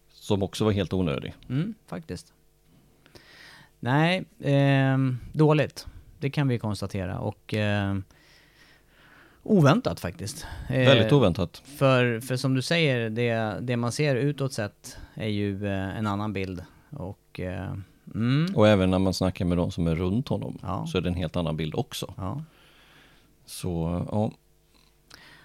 Som 0.09 0.43
också 0.43 0.65
var 0.65 0.73
helt 0.73 0.93
onödig. 0.93 1.35
Mm, 1.49 1.75
faktiskt. 1.87 2.33
Nej, 3.81 4.25
ehm, 4.41 5.19
dåligt. 5.33 5.87
Det 6.19 6.31
kan 6.31 6.49
vi 6.49 6.59
konstatera 6.59 7.19
och 7.19 7.55
ehm, 7.55 8.05
oväntat 9.43 10.01
faktiskt. 10.01 10.47
Eh, 10.69 10.79
Väldigt 10.79 11.13
oväntat. 11.13 11.63
För, 11.79 12.21
för 12.21 12.37
som 12.37 12.55
du 12.55 12.63
säger, 12.63 13.11
det, 13.11 13.59
det 13.61 13.77
man 13.77 13.93
ser 13.93 14.17
utåt 14.17 14.53
sett 14.53 14.97
är 15.15 15.29
ju 15.29 15.67
eh, 15.67 15.99
en 15.99 16.07
annan 16.07 16.33
bild. 16.33 16.63
Och 16.91 17.41
eh, 17.41 17.73
mm, 18.15 18.47
Och 18.55 18.69
även 18.69 18.91
när 18.91 18.99
man 18.99 19.15
snackar 19.15 19.45
med 19.45 19.59
de 19.59 19.71
som 19.71 19.87
är 19.87 19.95
runt 19.95 20.29
honom 20.29 20.59
Ja. 20.63 20.87
så 20.87 20.99
är 20.99 21.03
det 21.03 21.09
en 21.09 21.15
helt 21.15 21.37
annan 21.37 21.57
bild 21.57 21.75
också. 21.75 22.15
ja. 22.17 22.43
Så, 23.47 24.07
ja. 24.13 24.33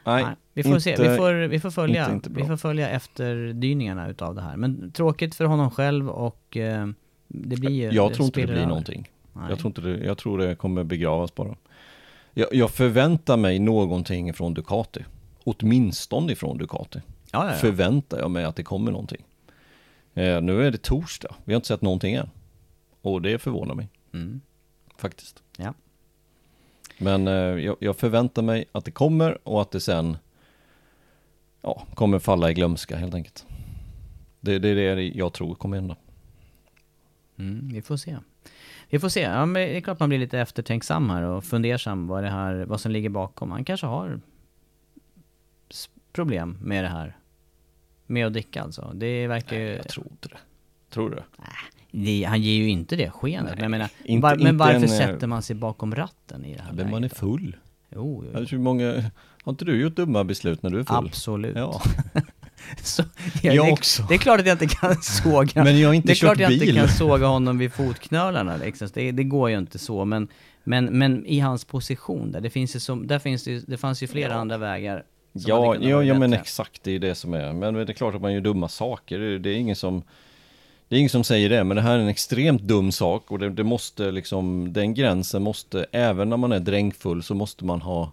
Nej, 0.06 0.24
Nej, 0.24 0.36
vi 0.54 0.64
får 0.64 0.80
se, 0.80 0.90
inte- 0.90 1.10
vi 1.12 1.18
får, 1.18 1.34
vi 1.48 1.60
får 1.60 1.70
följa, 1.72 2.04
inte- 2.04 2.14
inte 2.14 2.42
vi 2.42 2.48
får 2.48 2.58
följa 2.58 2.90
efterdyningarna 2.90 4.08
utav 4.10 4.36
det 4.36 4.42
här. 4.42 4.58
Men 4.58 4.92
tråkigt 4.92 5.36
för 5.36 5.46
honom 5.46 5.72
själv 5.72 6.10
och 6.10 6.58
det 7.28 7.56
blir 7.60 7.70
ju... 7.72 7.90
jag 7.92 8.14
tror 8.14 8.26
inte 8.26 8.40
det 8.42 8.48
blir 8.48 8.56
över. 8.56 8.68
någonting. 8.68 9.10
Nej. 9.34 9.46
Jag 9.50 9.60
tror, 9.60 9.68
inte 9.70 9.82
det, 9.82 10.06
jag 10.06 10.18
tror 10.18 10.38
det 10.38 10.56
kommer 10.56 10.84
begravas 10.84 11.36
bara. 11.36 11.56
Jag, 12.38 12.54
jag 12.54 12.72
förväntar 12.72 13.38
mig 13.38 13.60
någonting 13.60 14.34
från 14.34 14.54
Ducati. 14.54 15.06
Åtminstone 15.44 16.32
ifrån 16.32 16.58
Ducati. 16.58 17.02
Ja, 17.32 17.46
ja, 17.46 17.52
ja. 17.52 17.58
Förväntar 17.58 18.20
jag 18.20 18.32
mig 18.32 18.44
att 18.44 18.56
det 18.56 18.64
kommer 18.64 18.92
någonting. 18.92 19.24
Eh, 20.14 20.42
nu 20.42 20.68
är 20.68 20.72
det 20.72 20.78
torsdag, 20.78 21.36
vi 21.46 21.54
har 21.54 21.56
inte 21.56 21.68
sett 21.68 21.82
någonting 21.82 22.14
än. 22.14 22.30
Och 23.02 23.22
det 23.22 23.40
förvånar 23.40 23.76
mig. 23.76 23.90
Mm. 24.14 24.42
Faktiskt. 24.98 25.44
Ja. 25.58 25.74
Men 26.98 27.28
eh, 27.28 27.34
jag, 27.34 27.76
jag 27.80 27.98
förväntar 27.98 28.42
mig 28.42 28.66
att 28.72 28.86
det 28.86 28.92
kommer 28.92 29.48
och 29.48 29.62
att 29.62 29.72
det 29.72 29.80
sen 29.80 30.18
ja, 31.62 31.84
kommer 31.94 32.20
falla 32.20 32.52
i 32.52 32.54
glömska 32.54 32.98
helt 32.98 33.14
enkelt. 33.14 33.46
Det, 34.40 34.60
det 34.60 34.70
är 34.70 34.96
det 34.96 35.04
jag 35.04 35.34
tror 35.34 35.56
kommer 35.56 35.78
hända. 35.78 35.96
Mm, 37.38 37.70
vi 37.74 37.82
får 37.82 37.98
se. 37.98 38.18
Vi 38.90 39.00
får 39.00 39.10
se. 39.10 39.22
Ja, 39.22 39.46
men 39.46 39.54
det 39.54 39.78
är 39.78 39.82
klart 39.82 40.00
man 40.00 40.10
blir 40.10 40.20
lite 40.20 40.40
eftertänksam 40.40 41.10
här 41.10 41.22
och 41.22 41.44
fundersam 41.44 42.08
vad, 42.08 42.24
det 42.24 42.30
här, 42.30 42.66
vad 42.66 42.82
som 42.82 42.92
ligger 42.92 43.10
bakom. 43.10 43.52
Han 43.52 43.64
kanske 43.66 43.86
har 43.88 44.20
problem 46.14 46.58
med 46.62 46.84
det 46.84 46.88
här. 46.88 47.18
Med 48.06 48.28
att 48.28 48.34
dricka 48.34 48.62
alltså. 48.64 48.92
Det 48.96 49.28
verkar 49.28 49.58
ju... 49.60 49.68
Jag 49.68 49.88
tror 49.88 50.08
inte 50.12 50.28
det. 50.30 50.38
Tror 50.90 51.10
du 51.10 51.16
det? 51.16 52.24
Han 52.24 52.42
ger 52.42 52.54
ju 52.54 52.70
inte 52.70 52.96
det 52.96 53.12
skenet. 53.12 53.44
Nej, 53.46 53.54
men, 53.56 53.62
jag 53.64 53.72
menar, 53.72 53.90
inte- 54.04 54.24
var, 54.24 54.36
men 54.36 54.58
varför 54.58 54.76
en, 54.76 54.84
eh, 54.84 54.90
sätter 54.90 55.28
man 55.28 55.42
sig 55.42 55.56
bakom 55.56 55.96
ratten 55.96 56.46
i 56.46 56.56
det 56.56 56.62
här 56.62 56.74
Men 56.74 56.86
man 56.86 56.96
är 56.96 57.02
läget 57.02 57.18
full. 57.18 57.56
Jo, 57.90 58.24
jo, 58.32 58.38
Alltså, 58.40 58.56
hur 58.56 58.64
många, 58.64 59.12
har 59.44 59.52
inte 59.52 59.66
du 59.66 59.82
gjort 59.82 59.96
dumma 59.96 60.24
beslut 60.24 60.64
när 60.64 60.70
du 60.70 60.80
är 60.80 60.84
full? 60.84 61.08
absolut. 61.08 61.56
Ja. 61.58 61.82
Så, 62.84 63.04
Jag 63.42 63.66
det, 63.66 63.72
också. 63.72 64.04
Det 64.10 64.14
är 64.14 64.18
klart 64.18 64.40
att 64.40 64.48
jag 64.48 64.64
inte 64.64 64.76
kan 64.76 64.96
såga. 65.02 65.64
Men 65.64 65.80
jag 65.80 65.90
har 65.90 65.94
inte 65.94 66.08
det 66.08 66.14
är 66.14 66.16
klart 66.16 66.40
jag 66.40 66.52
inte 66.52 66.74
kan 66.74 66.90
såga 66.90 67.28
honom 67.28 67.58
vid 67.58 67.74
fotknölarna 67.74 68.58
liksom. 68.58 68.88
det, 68.94 69.12
det 69.12 69.24
går 69.24 69.50
ju 69.50 69.58
inte 69.58 69.80
så. 69.80 70.06
Men, 70.06 70.28
men, 70.64 70.86
men 70.86 71.26
i 71.26 71.40
hans 71.40 71.66
position 71.66 72.32
där, 72.32 72.42
det 72.42 72.50
finns 72.50 72.76
ju, 72.76 72.80
som, 72.80 73.08
där 73.08 73.20
finns 73.20 73.44
det, 73.44 73.68
det 73.68 73.78
fanns 73.78 74.04
ju 74.04 74.08
flera 74.08 74.36
andra 74.36 74.58
vägar. 74.58 75.04
Ja, 75.34 75.76
ja, 75.76 76.04
ja 76.04 76.20
men 76.20 76.34
exakt, 76.34 76.84
det 76.84 76.92
är 76.92 77.00
det 77.00 77.16
som 77.16 77.34
är. 77.34 77.54
Men 77.54 77.74
det 77.74 77.82
är 77.82 77.94
klart 77.94 78.16
att 78.16 78.22
man 78.22 78.34
gör 78.34 78.42
dumma 78.42 78.68
saker, 78.68 79.20
det, 79.20 79.40
det 79.40 79.50
är 79.50 79.56
ingen 79.56 79.76
som 79.76 80.04
det 80.90 80.96
är 80.96 81.00
ingen 81.00 81.10
som 81.10 81.24
säger 81.24 81.50
det, 81.50 81.64
men 81.64 81.76
det 81.76 81.82
här 81.82 81.98
är 81.98 82.00
en 82.00 82.08
extremt 82.08 82.62
dum 82.62 82.92
sak 82.92 83.32
och 83.32 83.40
det, 83.40 83.50
det 83.50 83.64
måste 83.64 84.12
liksom, 84.12 84.74
den 84.74 84.94
gränsen 84.94 85.44
måste, 85.44 85.86
även 85.92 86.30
när 86.30 86.38
man 86.38 86.52
är 86.52 86.60
drängfull 86.60 87.24
så 87.24 87.36
måste 87.36 87.66
man 87.66 87.82
ha 87.82 88.12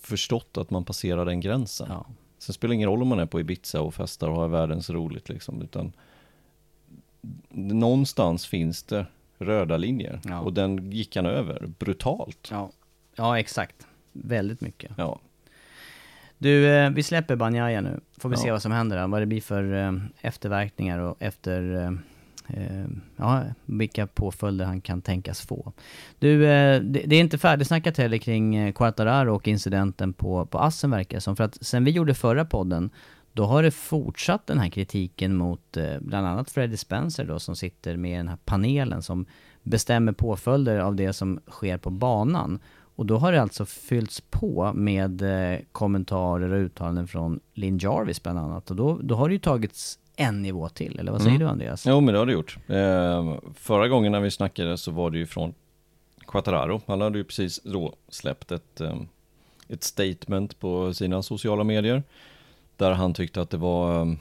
förstått 0.00 0.58
att 0.58 0.70
man 0.70 0.84
passerar 0.84 1.24
den 1.24 1.40
gränsen. 1.40 1.86
Ja. 1.90 2.06
Sen 2.38 2.54
spelar 2.54 2.68
det 2.68 2.74
ingen 2.74 2.88
roll 2.88 3.02
om 3.02 3.08
man 3.08 3.18
är 3.18 3.26
på 3.26 3.40
Ibiza 3.40 3.80
och 3.80 3.94
festar 3.94 4.28
och 4.28 4.36
har 4.36 4.48
världens 4.48 4.90
roligt 4.90 5.28
liksom, 5.28 5.62
utan 5.62 5.92
någonstans 7.50 8.46
finns 8.46 8.82
det 8.82 9.06
röda 9.38 9.76
linjer 9.76 10.20
Ja. 10.24 10.40
och 10.40 10.52
den 10.52 10.90
gick 10.92 11.16
han 11.16 11.26
över 11.26 11.66
brutalt. 11.78 12.48
Ja. 12.50 12.70
ja, 13.16 13.38
exakt. 13.38 13.86
Väldigt 14.12 14.60
mycket. 14.60 14.92
Ja, 14.96 15.18
Du, 16.38 16.68
eh, 16.68 16.90
vi 16.90 17.02
släpper 17.02 17.36
Banjaya 17.36 17.80
nu. 17.80 18.00
Får 18.18 18.28
vi 18.28 18.34
Ja. 18.36 18.42
se 18.42 18.50
vad 18.50 18.62
som 18.62 18.72
händer 18.72 18.96
där. 18.96 19.06
Vad 19.08 19.22
det 19.22 19.26
blir 19.26 19.40
för 19.40 19.74
eh, 19.74 19.92
efterverkningar 20.20 20.98
och 20.98 21.16
efter... 21.22 21.98
Eh, 22.48 22.86
ja, 23.16 23.44
vilka 23.64 24.06
påföljder 24.06 24.64
han 24.64 24.80
kan 24.80 25.02
tänkas 25.02 25.40
få. 25.40 25.72
Du, 26.18 26.46
eh, 26.46 26.80
det, 26.80 27.16
är 27.16 27.20
inte 27.20 27.38
färdigsnackat 27.38 27.96
heller 27.96 28.18
kring 28.18 28.56
eh, 28.56 28.72
Quartararo 28.72 29.34
och 29.34 29.48
incidenten 29.48 30.12
på, 30.12 30.46
på 30.46 30.58
Assen 30.58 30.90
verkar 30.90 31.16
det 31.16 31.20
som. 31.20 31.36
För 31.36 31.44
att 31.44 31.58
sen 31.60 31.84
vi 31.84 31.90
gjorde 31.90 32.14
förra 32.14 32.44
podden, 32.44 32.90
då 33.32 33.44
har 33.44 33.62
det 33.62 33.70
fortsatt 33.70 34.46
den 34.46 34.58
här 34.58 34.68
kritiken 34.68 35.36
mot 35.36 35.76
eh, 35.76 35.98
bland 36.00 36.26
annat 36.26 36.50
Freddie 36.50 36.76
Spencer 36.76 37.24
då 37.24 37.38
som 37.38 37.56
sitter 37.56 37.96
med 37.96 38.18
den 38.18 38.28
här 38.28 38.38
panelen 38.44 39.02
som 39.02 39.26
bestämmer 39.62 40.12
påföljder 40.12 40.78
av 40.78 40.96
det 40.96 41.12
som 41.12 41.40
sker 41.50 41.78
på 41.78 41.90
banan. 41.90 42.58
Och 42.96 43.06
då 43.06 43.18
har 43.18 43.32
det 43.32 43.42
alltså 43.42 43.66
fyllts 43.66 44.20
på 44.20 44.72
med 44.74 45.22
eh, 45.22 45.60
kommentarer 45.72 46.52
och 46.52 46.60
uttalanden 46.60 47.08
från 47.08 47.40
Lynn 47.54 47.78
Jarvis 47.78 48.22
bland 48.22 48.38
annat. 48.38 48.70
Och 48.70 48.76
då, 48.76 48.98
då 49.02 49.14
har 49.14 49.28
det 49.28 49.32
ju 49.32 49.38
tagits 49.38 49.98
en 50.16 50.42
nivå 50.42 50.68
till, 50.68 50.98
eller 50.98 51.12
vad 51.12 51.20
säger 51.20 51.36
Mm. 51.36 51.46
du 51.46 51.52
Andreas? 51.52 51.86
Jo 51.86 52.00
men 52.00 52.12
det 52.14 52.18
har 52.18 52.26
det 52.26 52.32
gjort. 52.32 52.58
Eh, 52.66 53.34
förra 53.54 53.88
gången 53.88 54.12
när 54.12 54.20
vi 54.20 54.30
snackade 54.30 54.78
så 54.78 54.90
var 54.90 55.10
det 55.10 55.18
ju 55.18 55.26
från 55.26 55.54
Quattararo. 56.26 56.80
Han 56.86 57.00
hade 57.00 57.18
ju 57.18 57.24
precis 57.24 57.60
då 57.64 57.94
släppt 58.08 58.52
ett, 58.52 58.80
eh, 58.80 58.96
ett 59.68 59.84
statement 59.84 60.60
på 60.60 60.94
sina 60.94 61.22
sociala 61.22 61.64
medier. 61.64 62.02
Där 62.76 62.90
han 62.92 63.14
tyckte 63.14 63.40
att 63.40 63.50
det 63.50 63.56
var, 63.56 64.00
eh, 64.00 64.12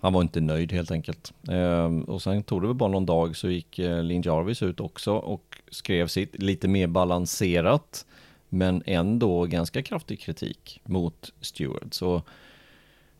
han 0.00 0.12
var 0.12 0.22
inte 0.22 0.40
nöjd 0.40 0.72
helt 0.72 0.90
enkelt. 0.90 1.32
Eh, 1.48 1.98
och 2.06 2.22
sen 2.22 2.42
tog 2.42 2.62
det 2.62 2.66
väl 2.66 2.76
bara 2.76 2.90
någon 2.90 3.06
dag 3.06 3.36
så 3.36 3.50
gick 3.50 3.78
eh, 3.78 4.02
Lin 4.02 4.22
Jarvis 4.22 4.62
ut 4.62 4.80
också 4.80 5.12
och 5.12 5.56
skrev 5.70 6.06
sitt 6.06 6.42
lite 6.42 6.68
mer 6.68 6.86
balanserat. 6.86 8.06
Men 8.48 8.82
ändå 8.86 9.44
ganska 9.44 9.82
kraftig 9.82 10.20
kritik 10.20 10.80
mot 10.84 11.32
Stewart. 11.40 11.94
Så 11.94 12.22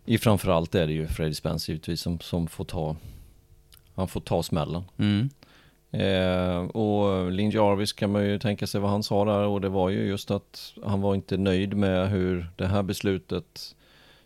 i 0.05 0.19
framförallt 0.19 0.75
är 0.75 0.87
det 0.87 0.93
ju 0.93 1.07
Freddie 1.07 1.35
Spence 1.35 1.73
givetvis 1.73 2.01
som, 2.01 2.21
som 2.21 2.47
får 2.47 2.65
ta 2.65 2.97
han 3.95 4.09
får 4.09 4.21
ta 4.21 4.43
smällen. 4.43 4.83
Mm. 4.99 5.31
Eh, 5.91 6.65
och 6.65 7.31
Lin 7.33 7.51
Jarvis 7.51 7.93
kan 7.93 8.13
man 8.13 8.25
ju 8.25 8.39
tänka 8.39 8.67
sig 8.67 8.81
vad 8.81 8.91
han 8.91 9.03
sa 9.03 9.25
där 9.25 9.47
och 9.47 9.61
det 9.61 9.69
var 9.69 9.91
ju 9.91 10.07
just 10.07 10.31
att 10.31 10.75
han 10.85 11.01
var 11.01 11.15
inte 11.15 11.37
nöjd 11.37 11.77
med 11.77 12.11
hur 12.11 12.51
det 12.57 12.67
här 12.67 12.83
beslutet 12.83 13.77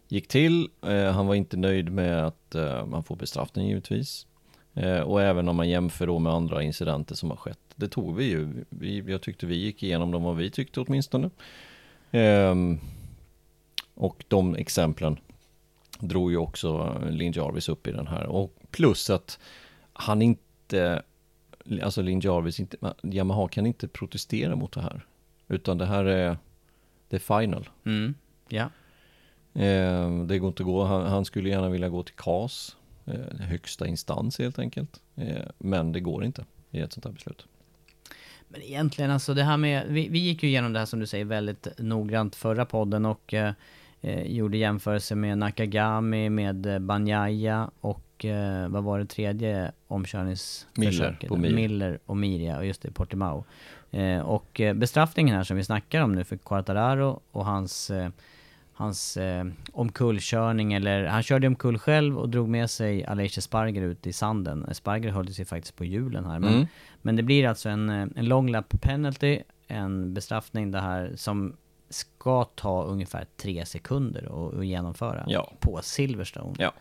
gick 0.09 0.29
till. 0.29 0.69
Eh, 0.87 1.13
han 1.13 1.27
var 1.27 1.35
inte 1.35 1.57
nöjd 1.57 1.93
med 1.93 2.27
att 2.27 2.55
eh, 2.55 2.87
man 2.87 3.05
får 3.05 3.17
bestraffning 3.17 3.69
givetvis. 3.69 4.27
Eh, 4.75 5.01
och 5.01 5.23
även 5.23 5.49
om 5.49 5.57
man 5.57 5.69
jämför 5.69 6.07
då 6.07 6.19
med 6.19 6.33
andra 6.33 6.63
incidenter 6.63 7.15
som 7.15 7.31
har 7.31 7.37
skett. 7.37 7.59
Det 7.77 7.89
tog 7.89 8.17
vi 8.17 8.25
ju. 8.25 8.65
Vi, 8.69 9.05
jag 9.07 9.23
tyckte 9.23 9.47
vi 9.47 9.57
gick 9.57 9.83
igenom 9.83 10.11
dem 10.11 10.23
vad 10.23 10.37
vi 10.37 10.51
tyckte 10.51 10.81
åtminstone. 10.81 11.31
Ehm, 12.11 12.79
och 13.95 14.25
de 14.29 14.55
exemplen 14.55 15.19
drog 15.99 16.31
ju 16.31 16.37
också 16.37 17.03
Lin 17.11 17.33
Jarvis 17.33 17.69
upp 17.69 17.87
i 17.87 17.93
den 17.93 18.07
här. 18.07 18.27
Och 18.27 18.55
plus 18.71 19.11
att 19.11 19.39
han 19.93 20.23
inte, 20.23 21.03
alltså 21.83 22.03
Lin 22.03 22.21
Jarvis, 22.21 22.61
inte, 22.61 22.77
Yamaha 23.03 23.49
kan 23.49 23.67
inte 23.67 23.89
protestera 23.89 24.57
mot 24.57 24.73
det 24.73 24.81
här. 24.81 25.07
Utan 25.49 25.79
det 25.79 25.87
här 25.87 26.05
är, 26.05 26.37
det 27.09 27.17
är 27.17 27.41
final. 27.41 27.69
Mm. 27.85 28.15
Ja. 28.49 28.71
Eh, 29.55 30.25
det 30.27 30.39
går 30.39 30.49
inte 30.49 30.63
att 30.63 30.67
gå, 30.67 30.85
han, 30.85 31.07
han 31.07 31.25
skulle 31.25 31.49
gärna 31.49 31.69
vilja 31.69 31.89
gå 31.89 32.03
till 32.03 32.15
KAS, 32.15 32.77
eh, 33.07 33.41
högsta 33.41 33.87
instans 33.87 34.39
helt 34.39 34.59
enkelt. 34.59 35.01
Eh, 35.17 35.47
men 35.59 35.93
det 35.93 36.01
går 36.01 36.25
inte 36.25 36.45
i 36.71 36.81
ett 36.81 36.93
sånt 36.93 37.05
här 37.05 37.13
beslut. 37.13 37.47
Men 38.49 38.63
egentligen 38.63 39.11
alltså 39.11 39.35
det 39.35 39.43
här 39.43 39.57
med, 39.57 39.87
vi, 39.89 40.09
vi 40.09 40.19
gick 40.19 40.43
ju 40.43 40.49
igenom 40.49 40.73
det 40.73 40.79
här 40.79 40.87
som 40.87 41.01
du 41.01 41.07
säger 41.07 41.25
väldigt 41.25 41.69
noggrant 41.79 42.37
förra 42.37 42.67
podden 42.67 43.07
och 43.07 43.35
eh, 44.01 44.23
gjorde 44.23 44.57
jämförelse 44.57 45.15
med 45.15 45.39
Nakagami, 45.39 46.31
med 46.31 46.67
eh, 46.67 46.79
Banyaya 46.79 47.71
och 47.81 48.25
eh, 48.25 48.69
vad 48.69 48.85
var 48.85 48.99
det 48.99 49.07
tredje 49.07 49.73
omkörningsförsöket? 49.87 51.31
Miller. 51.31 51.55
Miller 51.57 51.99
och 52.07 52.17
Mir, 52.17 52.41
ja, 52.49 52.59
och 52.59 52.67
just 52.67 52.83
det, 52.83 52.91
Portimao. 52.91 53.45
Eh, 53.91 54.21
och 54.21 54.61
eh, 54.61 54.75
bestraffningen 54.75 55.37
här 55.37 55.45
som 55.45 55.57
vi 55.57 55.65
snackar 55.65 56.03
om 56.03 56.15
nu 56.15 56.25
för 56.25 56.37
Quartararo 56.37 57.21
och 57.33 57.45
hans 57.45 57.91
hans 58.73 59.17
eh, 59.17 59.45
omkullkörning 59.73 60.73
eller 60.73 61.05
han 61.07 61.23
körde 61.23 61.47
omkull 61.47 61.79
själv 61.79 62.19
och 62.19 62.29
drog 62.29 62.49
med 62.49 62.71
sig 62.71 63.05
Aleix 63.05 63.45
Sparger 63.45 63.83
ut 63.83 64.07
i 64.07 64.13
sanden. 64.13 64.75
Sparger 64.75 65.11
höll 65.11 65.29
sig 65.35 65.45
faktiskt 65.45 65.77
på 65.77 65.85
hjulen 65.85 66.25
här. 66.25 66.39
Men, 66.39 66.55
Mm. 66.55 66.67
men 67.03 67.17
det 67.17 67.23
blir 67.23 67.47
alltså 67.49 67.69
en, 67.69 67.89
en 67.89 68.13
long 68.25 68.51
lap 68.51 68.81
penalty, 68.81 69.41
en 69.69 70.15
bestraffning 70.15 70.71
det 70.71 70.81
här 70.81 71.13
som 71.17 71.57
ska 71.91 72.45
ta 72.45 72.83
ungefär 72.85 73.27
tre 73.37 73.67
sekunder 73.67 74.49
att, 74.49 74.55
att 74.59 74.67
genomföra 74.67 75.25
Ja. 75.27 75.53
på 75.61 75.81
Silverstone. 75.83 76.55
Ja. 76.59 76.73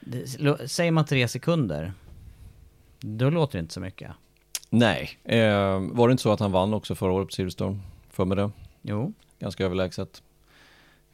Det, 0.00 0.26
säger 0.70 0.90
man 0.92 1.04
tre 1.04 1.28
sekunder, 1.28 1.92
då 3.00 3.30
låter 3.30 3.58
det 3.58 3.60
inte 3.60 3.74
så 3.74 3.80
mycket. 3.80 4.10
Nej, 4.70 5.18
eh, 5.24 5.80
var 5.92 6.08
det 6.08 6.12
inte 6.12 6.22
så 6.22 6.32
att 6.32 6.40
han 6.40 6.52
vann 6.52 6.74
också 6.74 6.94
förra 6.94 7.12
året 7.12 7.28
på 7.28 7.32
Silverstone? 7.32 7.80
För 8.10 8.24
med 8.24 8.36
det? 8.36 8.50
Jo, 8.82 9.12
Ganska 9.38 9.64
överlägset. 9.64 10.22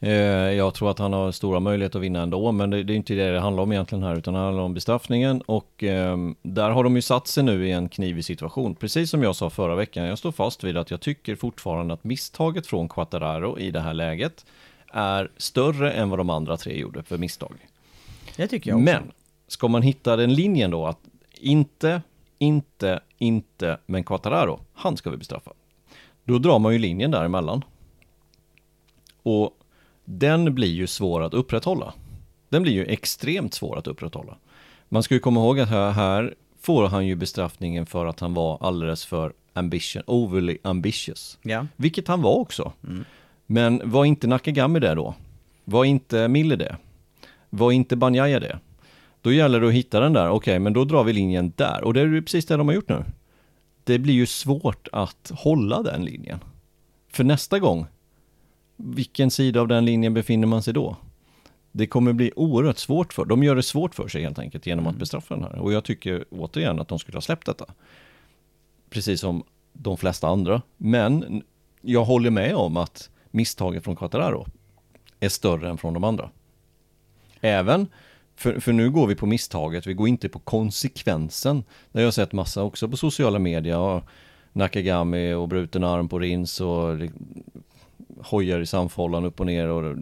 Eh, 0.02 0.12
jag 0.52 0.74
tror 0.74 0.90
att 0.90 0.98
han 0.98 1.12
har 1.12 1.32
stora 1.32 1.60
möjligheter 1.60 1.98
att 1.98 2.02
vinna 2.02 2.22
ändå, 2.22 2.52
men 2.52 2.70
det, 2.70 2.82
det 2.82 2.92
är 2.92 2.96
inte 2.96 3.14
det 3.14 3.30
det 3.30 3.40
handlar 3.40 3.62
om 3.62 3.72
egentligen 3.72 4.04
här, 4.04 4.16
utan 4.16 4.34
det 4.34 4.40
handlar 4.40 4.62
om 4.62 4.74
bestraffningen 4.74 5.40
och 5.40 5.84
eh, 5.84 6.16
där 6.42 6.70
har 6.70 6.84
de 6.84 6.96
ju 6.96 7.02
satt 7.02 7.26
sig 7.26 7.44
nu 7.44 7.68
i 7.68 7.72
en 7.72 7.88
knivig 7.88 8.24
situation. 8.24 8.74
Precis 8.74 9.10
som 9.10 9.22
jag 9.22 9.36
sa 9.36 9.50
förra 9.50 9.74
veckan, 9.74 10.04
jag 10.04 10.18
står 10.18 10.32
fast 10.32 10.64
vid 10.64 10.76
att 10.76 10.90
jag 10.90 11.00
tycker 11.00 11.36
fortfarande 11.36 11.94
att 11.94 12.04
misstaget 12.04 12.66
från 12.66 12.88
Quattararo 12.88 13.58
i 13.58 13.70
det 13.70 13.80
här 13.80 13.94
läget 13.94 14.46
är 14.92 15.30
större 15.36 15.92
än 15.92 16.10
vad 16.10 16.18
de 16.18 16.30
andra 16.30 16.56
tre 16.56 16.78
gjorde 16.78 17.02
för 17.02 17.18
misstag. 17.18 17.54
det 18.36 18.48
tycker 18.48 18.70
jag 18.70 18.76
också. 18.76 18.84
Men, 18.84 19.12
ska 19.48 19.68
man 19.68 19.82
hitta 19.82 20.16
den 20.16 20.34
linjen 20.34 20.70
då 20.70 20.86
att 20.86 20.98
inte, 21.40 22.02
inte, 22.38 23.00
inte, 23.18 23.78
men 23.86 24.04
Quattararo, 24.04 24.60
han 24.74 24.96
ska 24.96 25.10
vi 25.10 25.16
bestraffa. 25.16 25.52
Då 26.24 26.38
drar 26.38 26.58
man 26.58 26.72
ju 26.72 26.78
linjen 26.78 27.10
däremellan. 27.10 27.64
Och 29.22 29.56
den 30.04 30.54
blir 30.54 30.72
ju 30.72 30.86
svår 30.86 31.22
att 31.22 31.34
upprätthålla. 31.34 31.94
Den 32.48 32.62
blir 32.62 32.72
ju 32.72 32.84
extremt 32.84 33.54
svår 33.54 33.78
att 33.78 33.86
upprätthålla. 33.86 34.36
Man 34.88 35.02
ska 35.02 35.14
ju 35.14 35.20
komma 35.20 35.40
ihåg 35.40 35.60
att 35.60 35.68
här, 35.68 35.90
här 35.90 36.34
får 36.60 36.88
han 36.88 37.06
ju 37.06 37.16
bestraffningen 37.16 37.86
för 37.86 38.06
att 38.06 38.20
han 38.20 38.34
var 38.34 38.58
alldeles 38.60 39.04
för 39.04 39.32
ambition, 39.52 40.02
overly 40.06 40.58
ambitious. 40.62 41.38
Ja. 41.42 41.66
Vilket 41.76 42.08
han 42.08 42.22
var 42.22 42.34
också. 42.34 42.72
Men 43.46 43.90
var 43.90 44.04
inte 44.04 44.26
Nakagami 44.26 44.80
det 44.80 44.94
då? 44.94 45.14
Var 45.64 45.84
inte 45.84 46.28
Mille 46.28 46.56
det? 46.56 46.76
Var 47.50 47.72
inte 47.72 47.96
Banjaya 47.96 48.40
det? 48.40 48.58
Då 49.22 49.32
gäller 49.32 49.60
det 49.60 49.68
att 49.68 49.72
hitta 49.72 50.00
den 50.00 50.12
där, 50.12 50.30
okej, 50.30 50.58
men 50.58 50.72
då 50.72 50.84
drar 50.84 51.04
vi 51.04 51.12
linjen 51.12 51.52
där. 51.56 51.84
Och 51.84 51.94
det 51.94 52.00
är 52.00 52.06
ju 52.06 52.22
precis 52.22 52.46
det 52.46 52.56
de 52.56 52.68
har 52.68 52.74
gjort 52.74 52.88
nu. 52.88 53.04
Det 53.84 53.98
blir 53.98 54.14
ju 54.14 54.26
svårt 54.26 54.88
att 54.92 55.32
hålla 55.34 55.82
den 55.82 56.04
linjen. 56.04 56.38
För 57.12 57.24
nästa 57.24 57.58
gång, 57.58 57.86
vilken 58.84 59.30
sida 59.30 59.60
av 59.60 59.68
den 59.68 59.84
linjen 59.84 60.14
befinner 60.14 60.46
man 60.46 60.62
sig 60.62 60.74
då? 60.74 60.96
Det 61.72 61.86
kommer 61.86 62.12
bli 62.12 62.32
oerhört 62.36 62.78
svårt 62.78 63.12
för 63.12 63.24
De 63.24 63.42
gör 63.42 63.56
det 63.56 63.62
svårt 63.62 63.94
för 63.94 64.08
sig 64.08 64.22
helt 64.22 64.38
enkelt 64.38 64.66
genom 64.66 64.86
att 64.86 64.96
bestraffa 64.96 65.34
den 65.34 65.44
här. 65.44 65.58
Och 65.58 65.72
jag 65.72 65.84
tycker 65.84 66.24
återigen 66.30 66.80
att 66.80 66.88
de 66.88 66.98
skulle 66.98 67.16
ha 67.16 67.22
släppt 67.22 67.46
detta. 67.46 67.64
Precis 68.90 69.20
som 69.20 69.44
de 69.72 69.96
flesta 69.96 70.28
andra. 70.28 70.62
Men 70.76 71.42
jag 71.80 72.04
håller 72.04 72.30
med 72.30 72.54
om 72.54 72.76
att 72.76 73.10
misstaget 73.30 73.84
från 73.84 73.96
Quattararo 73.96 74.46
är 75.20 75.28
större 75.28 75.70
än 75.70 75.78
från 75.78 75.94
de 75.94 76.04
andra. 76.04 76.30
Även, 77.40 77.86
för, 78.36 78.60
för 78.60 78.72
nu 78.72 78.90
går 78.90 79.06
vi 79.06 79.14
på 79.14 79.26
misstaget, 79.26 79.86
vi 79.86 79.94
går 79.94 80.08
inte 80.08 80.28
på 80.28 80.38
konsekvensen. 80.38 81.64
Det 81.92 81.98
har 81.98 82.04
jag 82.04 82.14
sett 82.14 82.32
massa 82.32 82.62
också 82.62 82.88
på 82.88 82.96
sociala 82.96 83.38
medier. 83.38 83.78
Och 83.78 84.04
Nakagami 84.52 85.32
och 85.32 85.48
bruten 85.48 85.84
arm 85.84 86.08
på 86.08 86.18
rins 86.18 86.60
och 86.60 86.98
hojar 88.22 88.60
i 88.60 88.66
samfållan 88.66 89.24
upp 89.24 89.40
och 89.40 89.46
ner 89.46 89.66
och 89.68 89.96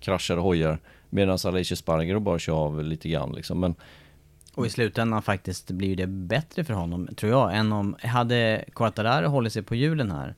kraschar 0.00 0.36
och 0.36 0.42
hojar. 0.42 0.78
Medan 1.10 1.38
Alicia 1.44 1.76
Sparger 1.76 2.18
bara 2.18 2.38
kör 2.38 2.52
av 2.54 2.84
lite 2.84 3.08
grann 3.08 3.32
liksom. 3.32 3.60
Men 3.60 3.74
Och 4.54 4.66
i 4.66 4.70
slutändan 4.70 5.22
faktiskt 5.22 5.70
blir 5.70 5.96
det 5.96 6.06
bättre 6.06 6.64
för 6.64 6.74
honom, 6.74 7.08
tror 7.16 7.32
jag, 7.32 7.56
än 7.56 7.72
om... 7.72 7.96
Hade 8.02 8.64
Quartararo 8.74 9.28
hållit 9.28 9.52
sig 9.52 9.62
på 9.62 9.74
hjulen 9.74 10.10
här? 10.10 10.34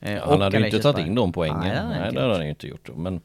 eh, 0.00 0.22
han 0.28 0.40
hade 0.40 0.56
ju 0.56 0.62
Aleix 0.62 0.74
inte 0.74 0.92
tagit 0.92 1.06
in 1.06 1.14
de 1.14 1.32
poängen. 1.32 1.60
Nej, 1.60 1.82
Nej, 1.88 2.08
inte 2.08 2.14
det 2.14 2.20
hade 2.20 2.34
han 2.34 2.44
ju 2.44 2.48
inte 2.50 2.66
gjort. 2.66 2.90
Men 2.96 3.20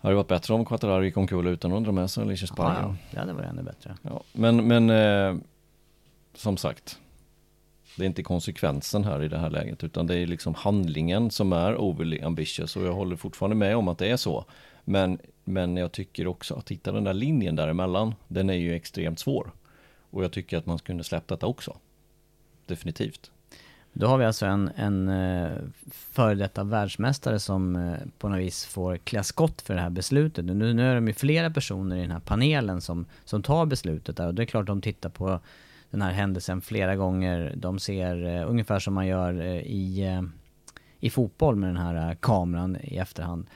hade 0.00 0.12
det 0.12 0.16
varit 0.16 0.28
bättre 0.28 0.54
om 0.54 0.64
Quattararo 0.64 1.04
gick 1.04 1.16
omkull 1.16 1.46
utan 1.46 1.72
att 1.72 1.84
dra 1.84 1.92
med 1.92 2.10
sig 2.10 2.22
Alicia 2.22 2.46
Sparger. 2.46 2.80
ja, 2.82 2.96
det 3.10 3.18
hade 3.18 3.32
varit 3.32 3.46
ännu 3.48 3.62
bättre. 3.62 3.94
Ja, 4.02 4.22
men, 4.32 4.68
men 4.68 4.90
eh, 4.90 5.36
som 6.34 6.56
sagt, 6.56 6.98
det 7.96 8.04
är 8.04 8.06
inte 8.06 8.22
konsekvensen 8.22 9.04
här 9.04 9.22
i 9.22 9.28
det 9.28 9.38
här 9.38 9.50
läget, 9.50 9.84
utan 9.84 10.06
det 10.06 10.18
är 10.18 10.26
liksom 10.26 10.54
handlingen 10.54 11.30
som 11.30 11.52
är 11.52 11.76
overly 11.76 12.20
ambitious 12.20 12.76
och 12.76 12.82
jag 12.82 12.92
håller 12.92 13.16
fortfarande 13.16 13.56
med 13.56 13.76
om 13.76 13.88
att 13.88 13.98
det 13.98 14.10
är 14.10 14.16
så. 14.16 14.44
Men, 14.84 15.18
men 15.44 15.76
jag 15.76 15.92
tycker 15.92 16.26
också 16.26 16.54
att 16.54 16.70
hitta 16.70 16.92
den 16.92 17.04
där 17.04 17.14
linjen 17.14 17.56
däremellan, 17.56 18.14
den 18.28 18.50
är 18.50 18.54
ju 18.54 18.74
extremt 18.74 19.18
svår. 19.18 19.52
Och 20.10 20.24
jag 20.24 20.32
tycker 20.32 20.58
att 20.58 20.66
man 20.66 20.78
skulle 20.78 21.04
släppt 21.04 21.28
detta 21.28 21.46
också. 21.46 21.76
Definitivt. 22.66 23.30
Då 23.92 24.06
har 24.06 24.18
vi 24.18 24.24
alltså 24.24 24.46
en, 24.46 24.70
en 24.76 25.08
eh, 25.08 25.52
före 25.90 26.34
detta 26.34 26.64
världsmästare 26.64 27.38
som 27.38 27.76
eh, 27.76 27.98
på 28.18 28.28
något 28.28 28.40
vis 28.40 28.66
får 28.66 28.96
klä 28.96 29.22
skott 29.22 29.62
för 29.62 29.74
det 29.74 29.80
här 29.80 29.90
beslutet. 29.90 30.44
Nu, 30.44 30.74
nu 30.74 30.90
är 30.90 30.94
de 30.94 31.08
ju 31.08 31.14
flera 31.14 31.50
personer 31.50 31.96
i 31.96 32.00
den 32.00 32.10
här 32.10 32.20
panelen 32.20 32.80
som, 32.80 33.06
som 33.24 33.42
tar 33.42 33.66
beslutet 33.66 34.16
där 34.16 34.26
och 34.26 34.34
det 34.34 34.42
är 34.42 34.46
klart 34.46 34.66
de 34.66 34.80
tittar 34.80 35.10
på 35.10 35.40
den 35.90 36.02
här 36.02 36.12
händelsen 36.12 36.60
flera 36.60 36.96
gånger. 36.96 37.54
De 37.56 37.78
ser 37.78 38.26
eh, 38.26 38.50
ungefär 38.50 38.78
som 38.78 38.94
man 38.94 39.06
gör 39.06 39.40
eh, 39.40 39.60
i, 39.60 40.06
eh, 40.06 40.22
i 41.00 41.10
fotboll 41.10 41.56
med 41.56 41.68
den 41.68 41.76
här 41.76 42.10
eh, 42.10 42.16
kameran 42.16 42.76
i 42.82 42.96
efterhand. 42.96 43.46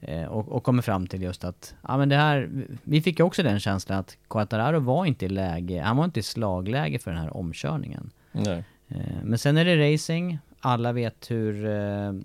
Eh, 0.00 0.24
och, 0.24 0.48
och 0.48 0.64
kommer 0.64 0.82
fram 0.82 1.06
till 1.06 1.22
just 1.22 1.44
att, 1.44 1.74
ja 1.88 1.96
men 1.96 2.08
det 2.08 2.16
här, 2.16 2.66
vi 2.82 3.02
fick 3.02 3.18
ju 3.18 3.24
också 3.24 3.42
den 3.42 3.60
känslan 3.60 3.98
att 3.98 4.16
Quattararo 4.28 4.80
var 4.80 5.06
inte 5.06 5.24
i 5.24 5.28
läge, 5.28 5.82
han 5.82 5.96
var 5.96 6.04
inte 6.04 6.20
i 6.20 6.22
slagläge 6.22 6.98
för 6.98 7.10
den 7.10 7.20
här 7.20 7.36
omkörningen. 7.36 8.10
Nej. 8.32 8.64
Men 9.22 9.38
sen 9.38 9.56
är 9.56 9.64
det 9.64 9.94
racing, 9.94 10.38
alla 10.60 10.92
vet 10.92 11.30
hur 11.30 11.62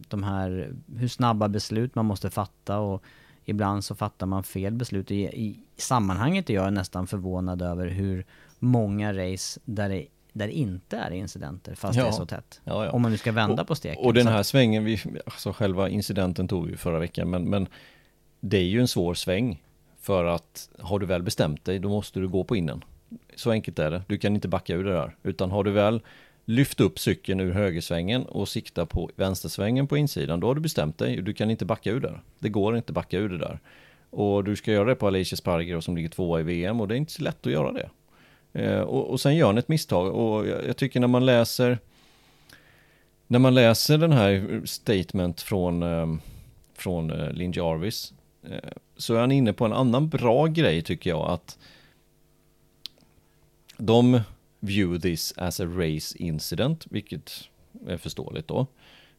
de 0.09 0.23
här, 0.23 0.73
hur 0.97 1.07
snabba 1.07 1.47
beslut 1.47 1.95
man 1.95 2.05
måste 2.05 2.29
fatta 2.29 2.79
och 2.79 3.03
ibland 3.45 3.83
så 3.83 3.95
fattar 3.95 4.25
man 4.25 4.43
fel 4.43 4.73
beslut. 4.73 5.11
I, 5.11 5.15
i 5.23 5.59
sammanhanget 5.77 6.49
är 6.49 6.53
jag 6.53 6.73
nästan 6.73 7.07
förvånad 7.07 7.61
över 7.61 7.87
hur 7.87 8.25
många 8.59 9.13
race 9.13 9.59
där 9.65 9.89
det, 9.89 10.05
där 10.33 10.47
det 10.47 10.53
inte 10.53 10.97
är 10.97 11.11
incidenter 11.11 11.75
fast 11.75 11.93
det 11.99 12.01
är 12.01 12.05
Ja. 12.05 12.11
så 12.11 12.25
tätt. 12.25 12.61
Ja, 12.63 12.85
ja. 12.85 12.91
Om 12.91 13.01
man 13.01 13.11
nu 13.11 13.17
ska 13.17 13.31
vända 13.31 13.65
på 13.65 13.75
steken. 13.75 14.05
Och 14.05 14.13
den 14.13 14.23
Så 14.23 14.29
här 14.29 14.39
att- 14.39 14.47
svängen, 14.47 14.83
vi, 14.85 14.99
alltså 15.25 15.53
själva 15.53 15.89
incidenten 15.89 16.47
tog 16.47 16.67
vi 16.67 16.77
förra 16.77 16.99
veckan, 16.99 17.29
men, 17.29 17.43
men 17.49 17.67
det 18.39 18.57
är 18.57 18.63
ju 18.63 18.79
en 18.81 18.87
svår 18.87 19.13
sväng. 19.13 19.63
För 19.99 20.25
att 20.25 20.69
har 20.79 20.99
du 20.99 21.05
väl 21.05 21.23
bestämt 21.23 21.65
dig, 21.65 21.79
då 21.79 21.89
måste 21.89 22.19
du 22.19 22.27
gå 22.27 22.43
på 22.43 22.55
innen. 22.55 22.83
Så 23.35 23.51
enkelt 23.51 23.79
är 23.79 23.91
det. 23.91 24.01
Du 24.07 24.17
kan 24.17 24.35
inte 24.35 24.47
backa 24.47 24.73
ur 24.73 24.83
det 24.83 24.93
där. 24.93 25.15
Utan 25.23 25.51
har 25.51 25.63
du 25.63 25.71
väl 25.71 26.01
lyft 26.45 26.79
upp 26.79 26.99
cykeln 26.99 27.39
ur 27.39 27.51
högersvängen 27.51 28.25
och 28.25 28.47
sikta 28.47 28.85
på 28.85 29.09
vänstersvängen 29.15 29.87
på 29.87 29.97
insidan, 29.97 30.39
då 30.39 30.47
har 30.47 30.55
du 30.55 30.61
bestämt 30.61 30.97
dig. 30.97 31.21
Du 31.21 31.33
kan 31.33 31.51
inte 31.51 31.65
backa 31.65 31.89
ur 31.91 31.99
det. 31.99 32.19
Det 32.39 32.49
går 32.49 32.77
inte 32.77 32.89
att 32.91 32.95
backa 32.95 33.17
ur 33.17 33.29
det 33.29 33.37
där. 33.37 33.59
Och 34.09 34.43
du 34.43 34.55
ska 34.55 34.71
göra 34.71 34.85
det 34.89 34.95
på 34.95 35.07
Alicia 35.07 35.37
Sparger 35.37 35.79
som 35.79 35.95
ligger 35.95 36.09
tvåa 36.09 36.39
i 36.39 36.43
VM 36.43 36.81
och 36.81 36.87
det 36.87 36.95
är 36.95 36.97
inte 36.97 37.11
så 37.11 37.23
lätt 37.23 37.45
att 37.47 37.51
göra 37.53 37.71
det. 37.71 37.89
Eh, 38.57 38.79
och, 38.79 39.09
och 39.09 39.21
sen 39.21 39.35
gör 39.35 39.45
han 39.47 39.57
ett 39.57 39.67
misstag 39.67 40.15
och 40.15 40.47
jag, 40.47 40.67
jag 40.67 40.77
tycker 40.77 40.99
när 40.99 41.07
man 41.07 41.25
läser 41.25 41.79
när 43.27 43.39
man 43.39 43.53
läser 43.53 43.97
den 43.97 44.11
här 44.11 44.61
statement 44.65 45.41
från, 45.41 45.83
ehm, 45.83 46.21
från 46.73 47.11
eh, 47.11 47.31
Lin 47.31 47.51
Jarvis 47.51 48.13
eh, 48.43 48.71
så 48.97 49.15
är 49.15 49.19
han 49.19 49.31
inne 49.31 49.53
på 49.53 49.65
en 49.65 49.73
annan 49.73 50.09
bra 50.09 50.45
grej 50.45 50.81
tycker 50.81 51.09
jag 51.09 51.29
att 51.29 51.57
de 53.77 54.21
view 54.59 55.09
this 55.09 55.33
as 55.37 55.59
a 55.59 55.65
race 55.65 56.17
incident, 56.17 56.85
vilket 56.89 57.31
är 57.87 57.97
förståeligt 57.97 58.47
då. 58.47 58.67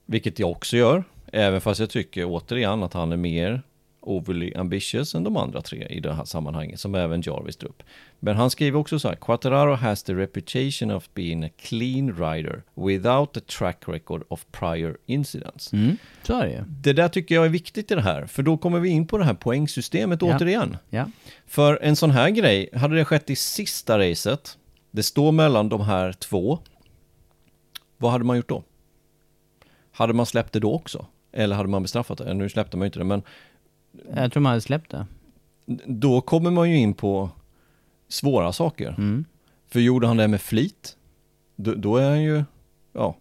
Vilket 0.07 0.39
jag 0.39 0.51
också 0.51 0.77
gör, 0.77 1.05
även 1.33 1.61
fast 1.61 1.81
jag 1.81 1.91
tycker 1.91 2.25
återigen 2.25 2.83
att 2.83 2.93
han 2.93 3.13
är 3.13 3.17
mer 3.17 3.63
overly 4.01 4.53
ambitious 4.55 5.15
än 5.15 5.25
de 5.25 5.37
andra 5.37 5.63
tre 5.63 5.87
i 5.91 6.01
det 6.01 6.13
här 6.13 6.25
sammanhanget, 6.25 6.81
som 6.81 6.95
även 6.95 7.23
Jarvis 7.23 7.57
drar 7.57 7.69
upp. 7.69 7.83
Men 8.21 8.37
han 8.37 8.51
skriver 8.51 8.79
också 8.79 8.99
så 8.99 9.09
här, 9.09 9.15
Quattararo 9.17 9.75
has 9.75 10.03
the 10.03 10.15
reputation 10.15 10.91
of 10.91 11.09
being 11.15 11.45
a 11.45 11.49
clean 11.59 12.17
rider 12.17 12.63
without 12.75 13.37
a 13.37 13.41
track 13.59 13.83
record 13.87 14.23
of 14.29 14.47
prior 14.53 14.97
incidents. 15.07 15.73
Mm, 15.73 15.97
så 16.23 16.41
är 16.41 16.47
det. 16.47 16.65
Det 16.69 16.93
där 16.93 17.09
tycker 17.09 17.35
jag 17.35 17.45
är 17.45 17.49
viktigt 17.49 17.91
i 17.91 17.95
det 17.95 18.03
här, 18.03 18.27
för 18.27 18.43
då 18.43 18.57
kommer 18.57 18.81
vi 18.81 18.89
in 18.89 19.07
på 19.07 19.19
det 19.19 19.25
här 19.25 19.35
poängsystemet 19.35 20.23
Ja. 20.23 20.37
återigen. 20.37 20.77
Ja. 20.91 21.11
För 21.47 21.79
en 21.83 21.97
sån 21.97 22.11
här 22.11 22.31
grej, 22.31 22.69
hade 22.73 22.97
det 22.97 23.05
skett 23.05 23.31
i 23.31 23.37
sista 23.37 23.99
racet, 23.99 24.59
det 24.91 25.03
står 25.03 25.33
mellan 25.33 25.69
de 25.69 25.81
här 25.81 26.13
två, 26.13 26.59
vad 27.97 28.13
hade 28.13 28.25
man 28.25 28.37
gjort 28.37 28.49
då? 28.49 28.65
Hade 29.93 30.13
man 30.13 30.27
släppt 30.27 30.53
det 30.53 30.61
då 30.61 30.75
också? 30.75 31.07
Eller 31.33 31.57
hade 31.57 31.69
man 31.69 31.83
bestraffat 31.83 32.19
det? 32.19 32.35
Nu 32.35 32.49
släppte 32.49 32.77
man 32.77 32.85
ju 32.85 32.87
inte 32.87 32.99
det, 32.99 33.05
men 33.05 33.23
Jag 34.15 34.33
tror 34.33 34.41
man 34.41 34.51
hade 34.51 34.61
släppt 34.61 34.91
det. 34.91 35.07
då 35.87 36.21
kommer 36.21 36.51
man 36.51 36.71
ju 36.71 36.77
in 36.77 36.95
på 36.95 37.31
svåra 38.09 38.53
saker. 38.53 38.89
Mm. 38.99 39.25
För 39.67 39.81
gjorde 39.81 40.07
han 40.07 40.17
det 40.17 40.29
med 40.29 40.41
flit, 40.41 40.97
då, 41.57 41.75
då 41.75 41.97
är 41.97 42.09
han 42.09 42.23
ju, 42.23 42.45
ja, 42.93 43.17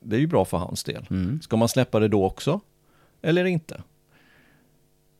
det 0.00 0.16
är 0.16 0.20
ju 0.20 0.26
bra 0.26 0.44
för 0.44 0.56
hans 0.56 0.84
del. 0.84 1.06
Mm. 1.10 1.40
Ska 1.42 1.56
man 1.56 1.68
släppa 1.68 2.00
det 2.00 2.08
då 2.08 2.24
också? 2.24 2.60
Eller 3.22 3.44
inte? 3.44 3.82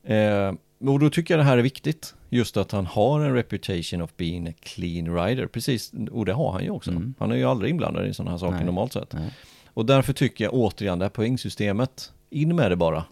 Eh, 0.03 0.53
och 0.79 0.99
då 0.99 1.09
tycker 1.09 1.33
jag 1.33 1.39
det 1.39 1.49
här 1.49 1.57
är 1.57 1.61
viktigt. 1.61 2.15
Just 2.29 2.57
att 2.57 2.71
han 2.71 2.85
har 2.85 3.19
en 3.19 3.33
reputation 3.33 4.01
of 4.01 4.17
being 4.17 4.47
a 4.47 4.53
clean 4.59 5.15
rider. 5.15 5.47
Precis, 5.47 5.91
och 6.11 6.25
det 6.25 6.33
har 6.33 6.51
han 6.51 6.63
ju 6.63 6.69
också. 6.69 6.91
Mm. 6.91 7.13
Han 7.19 7.31
är 7.31 7.35
ju 7.35 7.43
aldrig 7.43 7.69
inblandad 7.71 8.07
i 8.07 8.13
sådana 8.13 8.31
här 8.31 8.37
saker 8.37 8.55
Nej. 8.55 8.65
normalt 8.65 8.93
sett. 8.93 9.13
Nej. 9.13 9.33
Och 9.67 9.85
därför 9.85 10.13
tycker 10.13 10.43
jag 10.43 10.53
återigen 10.53 10.99
det 10.99 11.05
här 11.05 11.09
poängsystemet, 11.09 12.13
in 12.29 12.55
med 12.55 12.71
det 12.71 12.75
bara. 12.75 13.05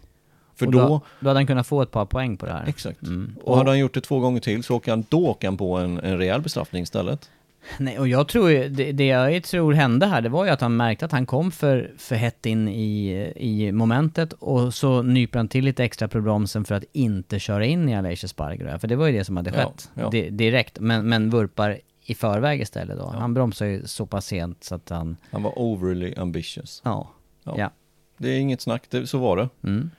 För 0.56 0.66
Och 0.66 0.72
då, 0.72 0.78
då, 0.78 1.00
då 1.20 1.28
hade 1.28 1.38
han 1.38 1.46
kunnat 1.46 1.66
få 1.66 1.82
ett 1.82 1.90
par 1.90 2.04
poäng 2.06 2.36
på 2.36 2.46
det 2.46 2.52
här. 2.52 2.64
exakt. 2.66 3.02
Mm. 3.02 3.36
Och 3.44 3.56
hade 3.56 3.70
han 3.70 3.78
gjort 3.78 3.94
det 3.94 4.00
två 4.00 4.20
gånger 4.20 4.40
till 4.40 4.62
så 4.64 4.76
åker 4.76 4.90
han, 4.92 5.04
då 5.08 5.26
åker 5.26 5.48
han 5.48 5.56
på 5.56 5.76
en, 5.78 5.98
en 6.00 6.18
rejäl 6.18 6.40
bestraffning 6.40 6.82
istället. 6.82 7.30
Nej, 7.78 7.98
och 7.98 8.08
jag 8.08 8.28
tror 8.28 8.48
det, 8.68 8.92
det 8.92 9.06
jag 9.06 9.44
tror 9.44 9.72
hände 9.72 10.06
här, 10.06 10.20
det 10.20 10.28
var 10.28 10.44
ju 10.44 10.50
att 10.50 10.60
han 10.60 10.76
märkte 10.76 11.04
att 11.04 11.12
han 11.12 11.26
kom 11.26 11.50
för, 11.50 11.92
för 11.98 12.14
hett 12.16 12.46
in 12.46 12.68
i, 12.68 13.10
i 13.36 13.72
momentet 13.72 14.32
och 14.32 14.74
så 14.74 15.02
nyper 15.02 15.38
han 15.38 15.48
till 15.48 15.64
lite 15.64 15.84
extra 15.84 16.08
på 16.08 16.20
bromsen 16.20 16.64
för 16.64 16.74
att 16.74 16.84
inte 16.92 17.38
köra 17.38 17.64
in 17.64 17.88
i 17.88 17.96
Aleix 17.96 18.28
Sparger. 18.30 18.78
För 18.78 18.88
det 18.88 18.96
var 18.96 19.06
ju 19.06 19.18
det 19.18 19.24
som 19.24 19.36
hade 19.36 19.50
Ja, 19.50 19.56
skett 19.56 19.90
ja. 19.94 20.10
Di- 20.10 20.30
direkt, 20.30 20.80
men, 20.80 21.08
men 21.08 21.30
vurpar 21.30 21.78
i 22.06 22.14
förväg 22.14 22.60
istället 22.60 22.98
då. 22.98 23.06
Han 23.18 23.34
bromsar 23.34 23.66
ju 23.66 23.86
så 23.86 24.06
pass 24.06 24.26
sent 24.26 24.64
så 24.64 24.74
att 24.74 24.88
han, 24.88 25.16
Han 25.30 25.42
var 25.42 25.58
overly 25.58 26.14
ambitious. 26.16 26.80
ja. 26.84 27.10
Ja. 27.44 27.54
Ja. 27.58 27.70
Det 28.18 28.28
är 28.28 28.38
inget 28.38 28.60
snack, 28.60 28.82
det, 28.90 29.06
så 29.06 29.18
var 29.18 29.36
det. 29.36 29.48
Mm. 29.64 29.90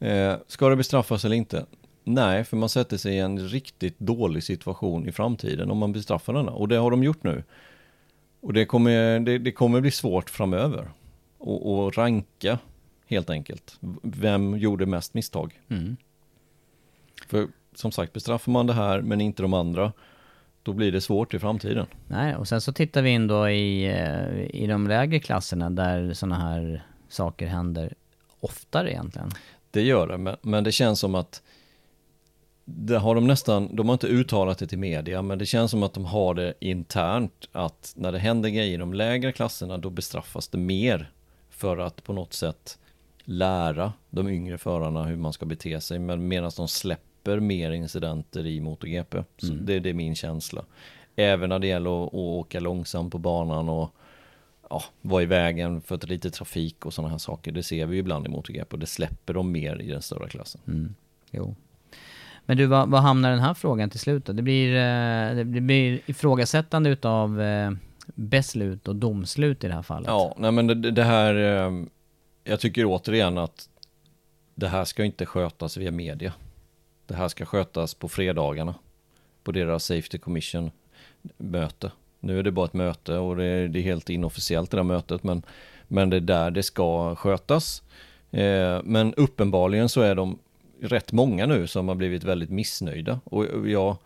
Eh, 0.00 0.36
ska 0.46 0.68
det 0.68 0.76
bestraffas 0.76 1.24
eller 1.24 1.36
inte? 1.36 1.66
Nej, 2.04 2.44
för 2.44 2.56
man 2.56 2.68
sätter 2.68 2.96
sig 2.96 3.14
i 3.14 3.18
en 3.18 3.38
riktigt 3.48 3.98
dålig 3.98 4.42
situation 4.42 5.08
i 5.08 5.12
framtiden 5.12 5.70
om 5.70 5.78
man 5.78 5.92
bestraffar 5.92 6.32
denna. 6.32 6.52
Och 6.52 6.68
det 6.68 6.76
har 6.76 6.90
de 6.90 7.02
gjort 7.02 7.24
nu. 7.24 7.44
Och 8.40 8.52
det 8.52 8.66
kommer, 8.66 9.20
det, 9.20 9.38
det 9.38 9.52
kommer 9.52 9.80
bli 9.80 9.90
svårt 9.90 10.30
framöver. 10.30 10.90
Och, 11.38 11.72
och 11.72 11.96
ranka, 11.96 12.58
helt 13.06 13.30
enkelt. 13.30 13.78
Vem 14.02 14.58
gjorde 14.58 14.86
mest 14.86 15.14
misstag? 15.14 15.60
Mm. 15.68 15.96
För 17.26 17.48
som 17.74 17.92
sagt, 17.92 18.12
bestraffar 18.12 18.52
man 18.52 18.66
det 18.66 18.72
här 18.72 19.00
men 19.00 19.20
inte 19.20 19.42
de 19.42 19.54
andra, 19.54 19.92
då 20.62 20.72
blir 20.72 20.92
det 20.92 21.00
svårt 21.00 21.34
i 21.34 21.38
framtiden. 21.38 21.86
Nej, 22.08 22.36
och 22.36 22.48
sen 22.48 22.60
så 22.60 22.72
tittar 22.72 23.02
vi 23.02 23.10
in 23.10 23.26
då 23.26 23.48
i, 23.48 23.84
eh, 23.84 24.62
i 24.62 24.66
de 24.66 24.86
lägre 24.86 25.18
klasserna 25.18 25.70
där 25.70 26.12
sådana 26.12 26.38
här 26.38 26.84
saker 27.08 27.46
händer 27.46 27.94
oftare 28.40 28.90
egentligen. 28.90 29.30
Det 29.70 29.82
gör 29.82 30.06
det, 30.06 30.18
men, 30.18 30.36
men 30.42 30.64
det 30.64 30.72
känns 30.72 31.00
som 31.00 31.14
att 31.14 31.42
det 32.64 32.98
har 32.98 33.14
de 33.14 33.26
nästan, 33.26 33.76
de 33.76 33.88
har 33.88 33.92
inte 33.92 34.06
uttalat 34.06 34.58
det 34.58 34.66
till 34.66 34.78
media, 34.78 35.22
men 35.22 35.38
det 35.38 35.46
känns 35.46 35.70
som 35.70 35.82
att 35.82 35.92
de 35.94 36.04
har 36.04 36.34
det 36.34 36.54
internt 36.60 37.48
att 37.52 37.92
när 37.96 38.12
det 38.12 38.18
händer 38.18 38.48
grejer 38.48 38.74
i 38.74 38.76
de 38.76 38.94
lägre 38.94 39.32
klasserna 39.32 39.78
då 39.78 39.90
bestraffas 39.90 40.48
det 40.48 40.58
mer 40.58 41.10
för 41.50 41.78
att 41.78 42.04
på 42.04 42.12
något 42.12 42.32
sätt 42.32 42.78
lära 43.24 43.92
de 44.10 44.28
yngre 44.28 44.58
förarna 44.58 45.04
hur 45.04 45.16
man 45.16 45.32
ska 45.32 45.46
bete 45.46 45.80
sig, 45.80 45.98
men 45.98 46.28
medan 46.28 46.50
de 46.56 46.68
släpper 46.68 47.40
mer 47.40 47.70
incidenter 47.70 48.46
i 48.46 48.60
MotoGP. 48.60 49.22
Så 49.36 49.52
Mm. 49.52 49.66
det, 49.66 49.80
det 49.80 49.90
är 49.90 49.94
min 49.94 50.14
känsla. 50.14 50.64
Även 51.16 51.48
när 51.48 51.58
det 51.58 51.66
gäller 51.66 52.02
att, 52.02 52.08
att 52.08 52.14
åka 52.14 52.60
långsamt 52.60 53.12
på 53.12 53.18
banan 53.18 53.68
och 53.68 53.94
ja, 54.70 54.84
vara 55.00 55.22
i 55.22 55.26
vägen 55.26 55.80
för 55.80 55.94
att 55.94 56.08
lite 56.08 56.30
trafik 56.30 56.86
och 56.86 56.94
sådana 56.94 57.10
här 57.10 57.18
saker. 57.18 57.52
Det 57.52 57.62
ser 57.62 57.86
vi 57.86 57.94
ju 57.94 58.00
ibland 58.00 58.26
i 58.26 58.28
MotoGP 58.28 58.74
och 58.74 58.78
det 58.78 58.86
släpper 58.86 59.34
de 59.34 59.52
mer 59.52 59.80
i 59.82 59.88
den 59.88 60.02
större 60.02 60.28
klassen. 60.28 60.60
Mm. 60.66 60.94
Jo. 61.30 61.54
Men 62.46 62.56
du, 62.56 62.66
vad, 62.66 62.88
vad 62.88 63.02
hamnar 63.02 63.30
den 63.30 63.40
här 63.40 63.54
frågan 63.54 63.90
till 63.90 64.00
slut 64.00 64.24
då? 64.24 64.32
Det 64.32 64.42
blir, 64.42 64.74
eh, 64.76 65.44
det 65.44 65.60
blir 65.60 66.00
ifrågasättande 66.06 66.90
utav 66.90 67.40
eh, 67.40 67.70
beslut 68.06 68.88
och 68.88 68.96
domslut 68.96 69.64
i 69.64 69.68
det 69.68 69.74
här 69.74 69.82
fallet. 69.82 70.08
Ja, 70.08 70.34
nej 70.38 70.52
men 70.52 70.66
det, 70.66 70.74
det 70.90 71.04
här, 71.04 71.34
eh, 71.34 71.72
jag 72.44 72.60
tycker 72.60 72.84
återigen 72.84 73.38
att 73.38 73.68
det 74.54 74.68
här 74.68 74.84
ska 74.84 75.04
inte 75.04 75.26
skötas 75.26 75.76
via 75.76 75.90
media. 75.90 76.32
Det 77.06 77.14
här 77.14 77.28
ska 77.28 77.44
skötas 77.44 77.94
på 77.94 78.08
fredagarna, 78.08 78.74
på 79.42 79.52
deras 79.52 79.84
Safety 79.84 80.18
Commission 80.18 80.70
möte. 81.36 81.90
Nu 82.20 82.38
är 82.38 82.42
det 82.42 82.50
bara 82.50 82.66
ett 82.66 82.74
möte 82.74 83.16
och 83.16 83.36
det 83.36 83.44
är, 83.44 83.68
det 83.68 83.78
är 83.78 83.82
helt 83.82 84.10
inofficiellt 84.10 84.70
det 84.70 84.76
där 84.76 84.84
mötet, 84.84 85.22
men, 85.22 85.42
men 85.88 86.10
det 86.10 86.16
är 86.16 86.20
där 86.20 86.50
det 86.50 86.62
ska 86.62 87.14
skötas. 87.14 87.82
Eh, 88.30 88.78
men 88.84 89.14
uppenbarligen 89.14 89.88
så 89.88 90.00
är 90.00 90.14
de 90.14 90.38
rätt 90.82 91.12
många 91.12 91.46
nu 91.46 91.66
som 91.66 91.88
har 91.88 91.94
blivit 91.94 92.24
väldigt 92.24 92.50
missnöjda. 92.50 93.20
Och 93.24 93.68
jag, 93.68 93.96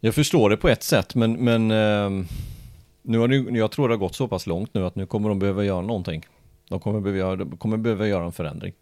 jag 0.00 0.14
förstår 0.14 0.50
det 0.50 0.56
på 0.56 0.68
ett 0.68 0.82
sätt, 0.82 1.14
men, 1.14 1.32
men 1.32 1.70
eh, 1.70 2.26
nu 3.02 3.18
har 3.18 3.28
det, 3.28 3.58
jag 3.58 3.70
tror 3.70 3.88
det 3.88 3.94
har 3.94 3.98
gått 3.98 4.14
så 4.14 4.28
pass 4.28 4.46
långt 4.46 4.74
nu 4.74 4.86
att 4.86 4.96
nu 4.96 5.06
kommer 5.06 5.28
de 5.28 5.38
behöva 5.38 5.64
göra 5.64 5.80
någonting. 5.80 6.26
De 6.68 6.80
kommer 6.80 7.00
behöva 7.00 7.18
göra, 7.18 7.36
de 7.36 7.56
kommer 7.56 7.76
behöva 7.76 8.06
göra 8.06 8.24
en 8.24 8.32
förändring. 8.32 8.72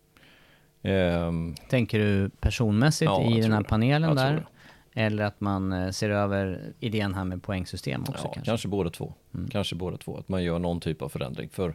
Ehm, 0.83 1.55
Tänker 1.71 1.99
du 1.99 2.31
personmässigt 2.41 3.11
Ja, 3.11 3.23
i 3.37 3.41
den 3.41 3.53
här 3.53 3.63
det. 3.63 3.69
panelen 3.69 4.09
Jag 4.09 4.17
där? 4.17 4.47
Eller 5.01 5.25
att 5.25 5.41
man 5.41 5.73
eh, 5.73 5.91
ser 5.91 6.11
över 6.11 6.73
idén 6.81 7.15
här 7.15 7.25
med 7.25 7.43
poängsystem 7.43 8.01
också 8.01 8.13
ja, 8.13 8.33
kanske? 8.33 8.51
kanske. 8.51 8.69
båda 8.69 8.91
två. 8.91 9.15
Mm. 9.35 9.51
Kanske 9.51 9.75
båda 9.75 9.97
två. 9.97 10.17
Att 10.17 10.29
man 10.29 10.45
gör 10.45 10.59
någon 10.59 10.81
typ 10.81 11.03
av 11.03 11.09
förändring. 11.09 11.49
För, 11.49 11.75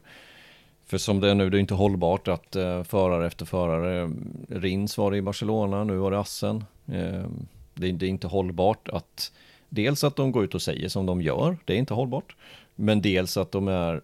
för 0.85 0.97
som 0.97 1.19
det 1.19 1.29
är 1.29 1.35
nu, 1.35 1.49
det 1.49 1.57
är 1.57 1.59
inte 1.59 1.73
hållbart 1.73 2.27
att 2.27 2.55
uh, 2.55 2.83
förare 2.83 3.27
efter 3.27 3.45
förare, 3.45 4.11
Rins 4.49 4.97
var 4.97 5.11
det 5.11 5.17
i 5.17 5.21
Barcelona, 5.21 5.83
nu 5.83 5.95
var 5.95 6.11
det 6.11 6.19
Assen. 6.19 6.63
Ehm, 6.87 7.47
det, 7.73 7.91
det 7.91 8.05
är 8.05 8.09
inte 8.09 8.27
hållbart 8.27 8.87
att 8.89 9.31
dels 9.69 10.03
att 10.03 10.15
de 10.15 10.31
går 10.31 10.43
ut 10.43 10.55
och 10.55 10.61
säger 10.61 10.89
som 10.89 11.05
de 11.05 11.21
gör, 11.21 11.57
det 11.65 11.73
är 11.73 11.77
inte 11.77 11.93
hållbart. 11.93 12.35
Men 12.75 13.01
dels 13.01 13.37
att 13.37 13.51
de 13.51 13.67
är, 13.67 14.01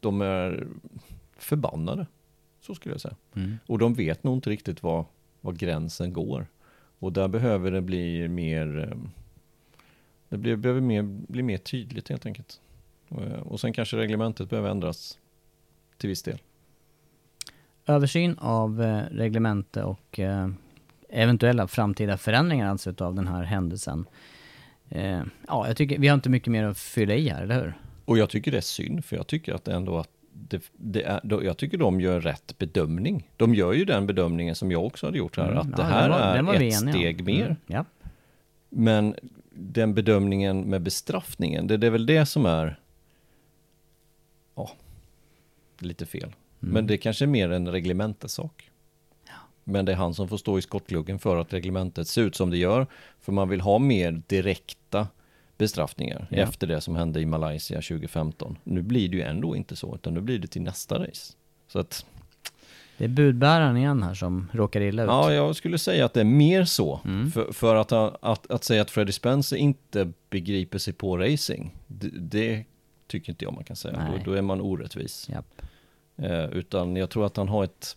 de 0.00 0.20
är 0.20 0.66
förbannade. 1.38 2.06
Så 2.60 2.74
skulle 2.74 2.94
jag 2.94 3.00
säga. 3.00 3.16
Mm. 3.34 3.58
Och 3.66 3.78
de 3.78 3.94
vet 3.94 4.24
nog 4.24 4.36
inte 4.36 4.50
riktigt 4.50 4.82
var, 4.82 5.04
var 5.40 5.52
gränsen 5.52 6.12
går. 6.12 6.46
Och 6.98 7.12
där 7.12 7.28
behöver 7.28 7.70
det 7.70 7.80
bli 7.80 8.28
mer, 8.28 8.78
eh, 8.78 8.98
det 10.28 10.38
blir, 10.38 10.56
behöver 10.56 10.80
mer, 10.80 11.02
bli 11.02 11.42
mer 11.42 11.58
tydligt 11.58 12.08
helt 12.08 12.26
enkelt. 12.26 12.60
Eh, 13.10 13.40
Och 13.40 13.60
sen 13.60 13.72
kanske 13.72 13.96
reglementet 13.96 14.50
behöver 14.50 14.70
ändras 14.70 15.18
till 15.96 16.08
viss 16.08 16.22
del. 16.22 16.38
Översyn 17.86 18.38
av 18.38 18.82
eh, 18.82 19.02
reglemente 19.10 19.82
och 19.82 20.20
eventuella 21.08 21.68
framtida 21.68 22.16
förändringar 22.16 22.68
alltså 22.70 22.90
utav 22.90 23.14
den 23.14 23.26
här 23.26 23.42
händelsen. 23.42 24.04
Ja, 25.46 25.66
jag 25.66 25.76
tycker 25.76 25.98
vi 25.98 26.08
har 26.08 26.14
inte 26.14 26.30
mycket 26.30 26.52
mer 26.52 26.64
att 26.64 26.78
fylla 26.78 27.14
i 27.14 27.28
här, 27.28 27.42
eller 27.42 27.60
hur? 27.60 27.74
Och 28.04 28.18
jag 28.18 28.30
tycker 28.30 28.50
det 28.50 28.56
är 28.56 28.60
synd, 28.60 29.04
för 29.04 29.16
jag 29.16 29.26
tycker 29.26 29.54
att 29.54 29.68
ändå 29.68 29.98
att 29.98 30.10
det, 30.50 30.70
det 30.72 31.02
är, 31.02 31.20
då- 31.24 31.44
jag 31.44 31.56
tycker 31.56 31.78
de 31.78 32.00
gör 32.00 32.20
rätt 32.20 32.58
bedömning. 32.58 33.30
De 33.36 33.54
gör 33.54 33.72
ju 33.72 33.84
den 33.84 34.06
bedömningen 34.06 34.54
som 34.54 34.70
jag 34.70 34.84
också 34.86 35.06
hade 35.06 35.18
gjort 35.18 35.36
här, 35.36 35.46
Mm, 35.46 35.58
att 35.58 35.76
det 35.76 35.82
ja, 35.82 35.88
här 35.88 36.34
den 36.36 36.46
var- 36.46 36.54
är 36.54 36.62
ett 36.68 36.82
om. 36.82 36.88
steg 36.92 37.24
mer. 37.24 37.44
Mm, 37.44 37.56
ja. 37.66 37.84
Men 38.68 39.14
den 39.50 39.94
bedömningen 39.94 40.60
med 40.60 40.82
bestraffningen, 40.82 41.66
det, 41.66 41.76
det 41.76 41.86
är 41.86 41.90
väl 41.90 42.06
det 42.06 42.26
som 42.26 42.46
är 42.46 42.80
ja, 44.54 44.70
lite 45.78 46.06
fel. 46.06 46.22
Mm. 46.62 46.74
Men 46.74 46.86
det 46.86 46.96
kanske 46.98 47.24
är 47.24 47.26
mer 47.26 47.50
en 47.50 47.68
reglementesak. 47.68 48.70
Men 49.64 49.84
det 49.84 49.92
är 49.92 49.96
han 49.96 50.14
som 50.14 50.28
får 50.28 50.36
stå 50.36 50.58
i 50.58 50.62
skottgluggen 50.62 51.18
för 51.18 51.36
att 51.36 51.52
reglementet 51.52 52.08
ser 52.08 52.22
ut 52.22 52.36
som 52.36 52.50
det 52.50 52.56
gör. 52.58 52.86
För 53.20 53.32
man 53.32 53.48
vill 53.48 53.60
ha 53.60 53.78
mer 53.78 54.22
direkta 54.26 55.08
bestraffningar 55.58 56.26
Ja. 56.30 56.36
efter 56.36 56.66
det 56.66 56.80
som 56.80 56.96
hände 56.96 57.20
i 57.20 57.26
Malaysia 57.26 57.76
2015. 57.82 58.58
Nu 58.64 58.82
blir 58.82 59.08
det 59.08 59.16
ju 59.16 59.22
ändå 59.22 59.56
inte 59.56 59.76
så, 59.76 59.94
utan 59.94 60.14
nu 60.14 60.20
blir 60.20 60.38
det 60.38 60.46
till 60.46 60.62
nästa 60.62 60.98
race. 60.98 61.32
Så 61.68 61.78
att, 61.78 62.06
Det 62.98 63.04
är 63.04 63.08
budbäraren 63.08 63.76
igen 63.76 64.02
här 64.02 64.14
som 64.14 64.48
råkar 64.52 64.80
illa 64.80 65.02
ut. 65.02 65.08
ja, 65.08 65.32
jag 65.32 65.56
skulle 65.56 65.78
säga 65.78 66.04
att 66.04 66.14
det 66.14 66.20
är 66.20 66.24
mer 66.24 66.64
så. 66.64 67.00
Mm. 67.04 67.30
För, 67.30 67.52
för 67.52 67.76
att, 67.76 67.92
att, 67.92 68.50
att 68.50 68.64
säga 68.64 68.82
att 68.82 68.90
Freddie 68.90 69.12
Spencer 69.12 69.56
inte 69.56 70.12
begriper 70.30 70.78
sig 70.78 70.92
på 70.92 71.16
racing, 71.16 71.70
det, 71.86 72.08
det 72.18 72.64
tycker 73.06 73.32
inte 73.32 73.44
jag 73.44 73.54
man 73.54 73.64
kan 73.64 73.76
säga. 73.76 74.12
Då, 74.24 74.30
då 74.30 74.38
är 74.38 74.42
man 74.42 74.60
orättvis. 74.60 75.30
Eh, 76.16 76.44
utan 76.44 76.96
jag 76.96 77.10
tror 77.10 77.26
att 77.26 77.36
han 77.36 77.48
har 77.48 77.64
ett 77.64 77.96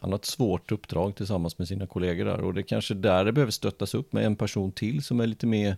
han 0.00 0.10
har 0.10 0.18
ett 0.18 0.24
svårt 0.24 0.72
uppdrag 0.72 1.14
tillsammans 1.16 1.58
med 1.58 1.68
sina 1.68 1.86
kollegor 1.86 2.24
där 2.24 2.40
och 2.40 2.54
det 2.54 2.60
är 2.60 2.62
kanske 2.62 2.94
där 2.94 3.24
det 3.24 3.32
behöver 3.32 3.52
stöttas 3.52 3.94
upp 3.94 4.12
med 4.12 4.24
en 4.26 4.36
person 4.36 4.72
till 4.72 5.02
som 5.02 5.20
är 5.20 5.26
lite 5.26 5.46
mer 5.46 5.76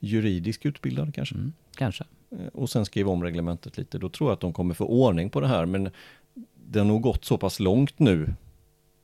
juridisk 0.00 0.66
utbildad 0.66 1.14
kanske. 1.14 1.34
Mm, 1.34 1.52
kanske. 1.76 2.04
Eh, 2.30 2.46
Och 2.46 2.70
sen 2.70 2.84
skriva 2.84 3.10
om 3.10 3.22
reglementet 3.22 3.76
lite. 3.78 3.98
Då 3.98 4.08
tror 4.08 4.30
jag 4.30 4.34
att 4.34 4.40
de 4.40 4.52
kommer 4.52 4.74
få 4.74 4.84
ordning 4.84 5.30
på 5.30 5.40
det 5.40 5.48
här 5.48 5.66
men 5.66 5.90
det 6.54 6.78
har 6.78 6.86
nog 6.86 7.02
gått 7.02 7.24
så 7.24 7.38
pass 7.38 7.60
långt 7.60 7.98
nu 7.98 8.34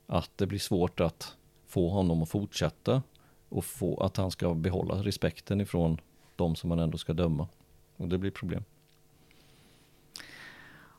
att 0.07 0.31
det 0.35 0.47
blir 0.47 0.59
svårt 0.59 0.99
att 0.99 1.35
få 1.67 1.89
honom 1.89 2.23
att 2.23 2.29
fortsätta 2.29 3.03
och 3.49 3.65
få 3.65 3.97
att 4.03 4.17
han 4.17 4.31
ska 4.31 4.53
behålla 4.53 4.95
respekten 4.95 5.61
ifrån 5.61 5.97
de 6.35 6.55
som 6.55 6.69
man 6.69 6.79
ändå 6.79 6.97
ska 6.97 7.13
döma. 7.13 7.47
Och 7.97 8.07
det 8.07 8.17
blir 8.17 8.31
problem. 8.31 8.63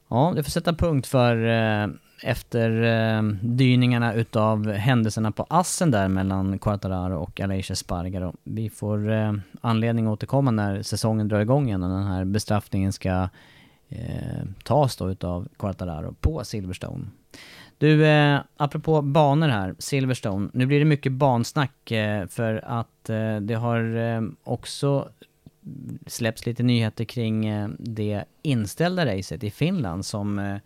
Ja, 0.09 0.33
det 0.37 0.43
får 0.43 0.51
sätta 0.51 0.75
punkt 0.75 1.07
för 1.07 1.37
eh, 1.47 1.89
efter 2.23 2.83
eh, 2.83 3.23
dyningarna 3.43 4.15
utav 4.15 4.73
händelserna 4.73 5.33
på 5.33 5.47
Assen 5.51 5.91
där 5.91 6.09
mellan 6.09 6.59
Quartararo 6.59 7.19
och 7.19 7.41
Aleix 7.41 7.79
Spargaro. 7.79 8.35
Vi 8.45 8.71
får 8.71 9.13
eh, 9.13 9.33
anledning 9.61 10.07
att 10.07 10.13
återkomma 10.13 10.51
när 10.51 10.83
säsongen 10.83 11.29
drar 11.29 11.41
igång 11.41 11.67
igen 11.67 11.83
och 11.83 11.91
den 11.91 12.07
här 12.07 12.25
bestraffningen 12.25 12.93
ska 12.93 13.29
eh, 13.89 14.45
tas 14.65 14.97
då 14.97 15.11
utav 15.11 15.49
Quartararo 15.59 16.15
på 16.21 16.45
Silverstone. 16.45 17.05
Du, 17.79 18.07
eh, 18.07 18.41
apropå 18.57 19.03
banor 19.03 19.49
här, 19.49 19.75
Silverstone. 19.79 20.49
Nu 20.53 20.67
blir 20.67 20.79
det 20.79 20.85
mycket 20.85 21.13
bansnack 21.13 21.91
eh, 21.91 22.27
för 22.27 22.65
att 22.65 23.11
eh, 23.11 23.37
det 23.37 23.55
har 23.55 23.97
eh, 23.97 24.23
också 24.45 25.09
släppts 26.07 26.47
lite 26.47 26.63
nyheter 26.63 27.05
kring 27.05 27.47
eh, 27.47 27.69
det 27.79 28.25
inställda 28.43 29.07
racet 29.07 29.45
i 29.45 29.51
Finland 29.51 30.07
som, 30.07 30.39
eh, 30.39 30.57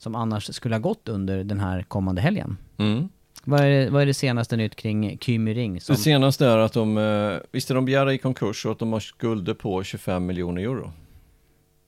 som 0.00 0.14
annars 0.14 0.54
skulle 0.54 0.74
ha 0.74 0.80
gått 0.80 1.08
under 1.08 1.44
den 1.44 1.60
här 1.60 1.82
kommande 1.82 2.20
helgen. 2.20 2.56
Mm. 2.76 3.08
Vad 3.44 3.60
är, 3.60 3.70
det- 3.70 3.90
vad 3.90 4.02
är 4.02 4.06
det 4.06 4.14
senaste 4.14 4.56
nytt 4.56 4.76
kring 4.76 5.18
Kymi 5.18 5.54
Ring? 5.54 5.80
Som, 5.80 5.94
Det 5.94 6.00
senaste 6.00 6.46
är 6.46 6.58
att 6.58 6.72
de, 6.72 6.98
eh, 6.98 7.38
visst 7.52 7.70
är 7.70 7.74
de 7.74 7.84
begärda 7.84 8.12
i 8.12 8.18
konkurs 8.18 8.66
och 8.66 8.72
att 8.72 8.78
de 8.78 8.92
har 8.92 9.00
skulder 9.00 9.54
på 9.54 9.82
25 9.84 10.26
miljoner 10.26 10.62
euro. 10.62 10.92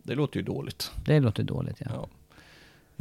Det 0.03 0.15
låter 0.15 0.37
ju 0.37 0.43
dåligt. 0.43 0.93
det 1.07 1.21
låter 1.21 1.43
dåligt 1.43 1.77
ja. 1.81 1.87
Ja. 1.95 2.09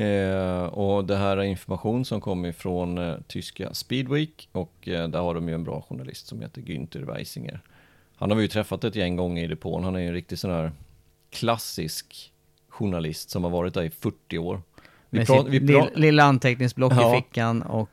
Eh, 0.04 0.64
och 0.64 1.06
det 1.06 1.16
här 1.18 1.38
är 1.38 1.44
information 1.44 2.06
som 2.06 2.22
kommer 2.22 2.50
ifrån 2.50 2.98
eh, 2.98 3.16
tyska 3.28 3.74
Speedweek 3.74 4.50
och 4.52 4.88
eh, 4.88 5.08
där 5.08 5.20
har 5.20 5.36
de 5.36 5.48
ju 5.50 5.54
en 5.56 5.64
bra 5.64 5.82
journalist 5.90 6.28
som 6.28 6.42
heter 6.42 6.62
Günther 6.62 7.06
Weisinger. 7.18 7.60
Han 8.16 8.30
har 8.30 8.36
vi 8.38 8.42
ju 8.42 8.48
träffat 8.48 8.84
ett 8.84 8.96
gäng 8.96 9.16
gånger 9.16 9.44
i 9.44 9.48
depån. 9.48 9.84
Han 9.84 9.96
är 9.96 10.00
ju 10.00 10.08
en 10.08 10.14
riktig 10.14 10.40
sån 10.40 10.52
här 10.52 10.72
klassisk 11.30 12.34
journalist 12.70 13.30
som 13.30 13.44
har 13.44 13.52
varit 13.52 13.74
där 13.74 13.84
i 13.84 13.90
40 13.90 14.38
år. 14.38 14.62
Vi 15.14 15.18
Med 15.20 15.46
vi 15.50 15.60
lill, 15.60 15.76
pra- 15.76 15.90
lilla 15.96 16.24
anteckningsblock 16.24 16.94
Ja. 16.94 17.18
i 17.18 17.22
fickan 17.22 17.62
och 17.62 17.90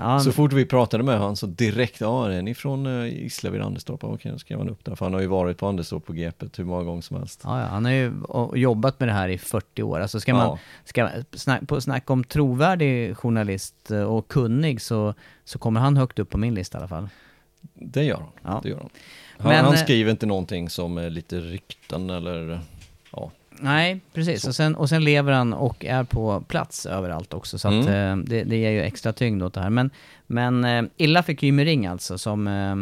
han, 0.00 0.20
Så 0.20 0.32
fort 0.32 0.52
vi 0.52 0.66
pratade 0.66 1.04
med 1.04 1.18
honom 1.18 1.36
så 1.36 1.46
direkt, 1.46 2.00
ja 2.00 2.30
är 2.32 2.42
ni 2.42 2.54
från 2.54 2.86
uh, 2.86 3.06
Gislaved 3.08 3.62
Anderstorp? 3.62 4.04
Okej, 4.04 4.32
då 4.32 4.38
skrev 4.38 4.58
han 4.58 4.68
upp 4.68 4.84
där. 4.84 4.94
För 4.94 5.04
han 5.06 5.14
har 5.14 5.20
ju 5.20 5.26
varit 5.26 5.58
på 5.58 5.66
Anderstorp 5.66 6.06
på 6.06 6.12
GP 6.12 6.46
hur 6.56 6.64
många 6.64 6.82
gånger 6.84 7.02
som 7.02 7.16
helst. 7.16 7.40
ja, 7.44 7.60
ja, 7.60 7.66
han 7.66 7.84
har 7.84 7.92
ju 7.92 8.12
jobbat 8.54 9.00
med 9.00 9.08
det 9.08 9.12
här 9.12 9.28
i 9.28 9.38
40 9.38 9.82
år. 9.82 10.00
Alltså 10.00 10.20
ska 10.20 10.34
man, 10.34 10.46
Ja. 10.46 10.58
ska, 10.84 11.08
snack, 11.32 11.68
på 11.68 11.80
snack 11.80 12.10
om 12.10 12.24
trovärdig 12.24 13.16
journalist 13.16 13.90
eh, 13.90 14.02
och 14.02 14.28
kunnig 14.28 14.80
så, 14.82 15.14
så 15.44 15.58
kommer 15.58 15.80
han 15.80 15.96
högt 15.96 16.18
upp 16.18 16.30
på 16.30 16.38
min 16.38 16.54
lista 16.54 16.78
i 16.78 16.80
alla 16.80 16.88
fall. 16.88 17.08
Det 17.74 18.04
gör 18.04 18.16
han. 18.16 18.28
Ja. 18.54 18.60
Det 18.62 18.68
gör 18.68 18.76
han. 18.78 18.90
Han, 19.38 19.48
Men, 19.52 19.64
han 19.64 19.76
skriver 19.78 20.10
inte 20.10 20.26
någonting 20.26 20.70
som 20.70 20.98
är 20.98 21.10
lite 21.10 21.40
rykten 21.40 22.10
eller 22.10 22.60
ja. 23.12 23.30
Nej, 23.62 24.00
precis. 24.12 24.42
Så. 24.42 24.48
Och 24.48 24.54
sen, 24.54 24.74
och 24.74 24.88
sen 24.88 25.04
lever 25.04 25.32
han 25.32 25.52
och 25.52 25.84
är 25.84 26.04
på 26.04 26.40
plats 26.48 26.86
överallt 26.86 27.34
också. 27.34 27.58
Så 27.58 27.68
att, 27.68 27.86
Mm. 27.86 28.20
eh, 28.20 28.24
det, 28.26 28.44
det 28.44 28.56
ger 28.56 28.70
ju 28.70 28.82
extra 28.82 29.12
tyngd 29.12 29.42
åt 29.42 29.54
det 29.54 29.60
här. 29.60 29.70
Men, 29.70 29.90
men 30.26 30.64
eh, 30.64 30.82
illa 30.96 31.22
för 31.22 31.34
Kymering 31.34 31.86
alltså 31.86 32.18
som... 32.18 32.46
Eh, 32.48 32.76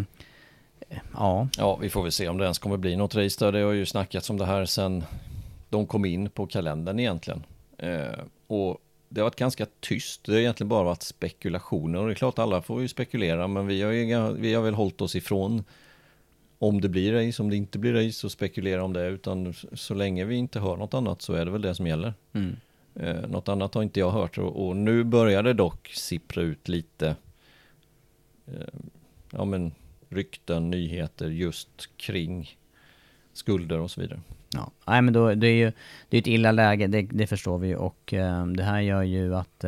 ja, 1.15 1.49
Ja, 1.59 1.77
vi 1.77 1.91
får 1.91 2.03
väl 2.03 2.13
se 2.13 2.29
om 2.29 2.39
det 2.39 2.45
ens 2.45 2.59
kommer 2.59 2.77
bli 2.77 2.97
något 2.97 3.15
race 3.15 3.45
där. 3.45 3.53
Det 3.53 3.61
har 3.61 3.73
ju 3.73 3.87
snackats 3.87 4.31
om 4.31 4.37
det 4.39 4.47
här 4.47 4.65
sen 4.65 5.05
de 5.71 5.87
kom 5.87 6.05
in 6.05 6.31
på 6.31 6.47
kalendern 6.47 6.99
egentligen. 7.01 7.43
Eh, 7.79 8.19
och 8.47 8.79
det 9.09 9.21
har 9.21 9.25
varit 9.27 9.37
ganska 9.37 9.67
tyst. 9.81 10.21
Det 10.25 10.33
har 10.33 10.39
egentligen 10.39 10.69
bara 10.69 10.83
varit 10.85 11.03
spekulationer. 11.03 11.99
Och 11.99 12.07
det 12.07 12.13
är 12.13 12.15
klart 12.15 12.39
alla 12.39 12.63
får 12.63 12.81
ju 12.83 12.89
spekulera, 12.89 13.47
men 13.49 13.67
vi 13.67 13.83
har, 13.83 13.93
ju, 13.93 14.33
vi 14.39 14.55
har 14.55 14.63
väl 14.63 14.75
hållit 14.75 15.01
oss 15.01 15.17
ifrån 15.17 15.65
om 16.59 16.81
det 16.81 16.89
blir 16.89 17.13
race, 17.13 17.43
om 17.43 17.51
det 17.51 17.57
inte 17.57 17.79
blir 17.79 18.07
race 18.07 18.27
och 18.27 18.33
spekulera 18.33 18.85
om 18.85 18.93
det. 18.93 19.07
Utan 19.07 19.55
så 19.73 19.95
länge 19.95 20.25
vi 20.25 20.37
inte 20.37 20.61
hör 20.61 20.77
något 20.77 20.95
annat 20.95 21.23
så 21.23 21.33
är 21.33 21.45
det 21.45 21.51
väl 21.51 21.63
det 21.63 21.75
som 21.75 21.87
gäller. 21.87 22.15
mm. 22.33 22.57
Eh, 22.95 23.29
något 23.29 23.49
annat 23.49 23.75
har 23.75 23.83
inte 23.83 24.01
jag 24.01 24.11
hört 24.11 24.39
och, 24.39 24.67
och 24.67 24.77
nu 24.77 25.05
börjar 25.05 25.43
det 25.43 25.53
dock 25.53 25.89
sippra 25.89 26.43
ut 26.43 26.69
lite 26.69 27.17
eh, 28.47 28.81
ja, 29.31 29.45
men, 29.45 29.73
rykten, 30.09 30.71
nyheter 30.71 31.29
just 31.29 31.69
kring 31.97 32.57
skulder 33.33 33.79
och 33.79 33.91
så 33.91 34.01
vidare. 34.01 34.21
Ja, 34.51 34.71
nej 34.87 35.03
men 35.03 35.15
då, 35.15 35.35
det 35.35 35.47
är 35.47 35.55
ju 35.55 35.73
det 36.09 36.17
är 36.17 36.21
ett 36.21 36.27
illa 36.27 36.53
läge, 36.53 36.87
det, 36.87 37.03
det 37.03 37.27
förstår 37.27 37.59
vi 37.59 37.75
och 37.75 38.15
eh, 38.15 38.47
det 38.47 38.63
här 38.63 38.81
gör 38.81 39.03
ju 39.03 39.35
att 39.35 39.65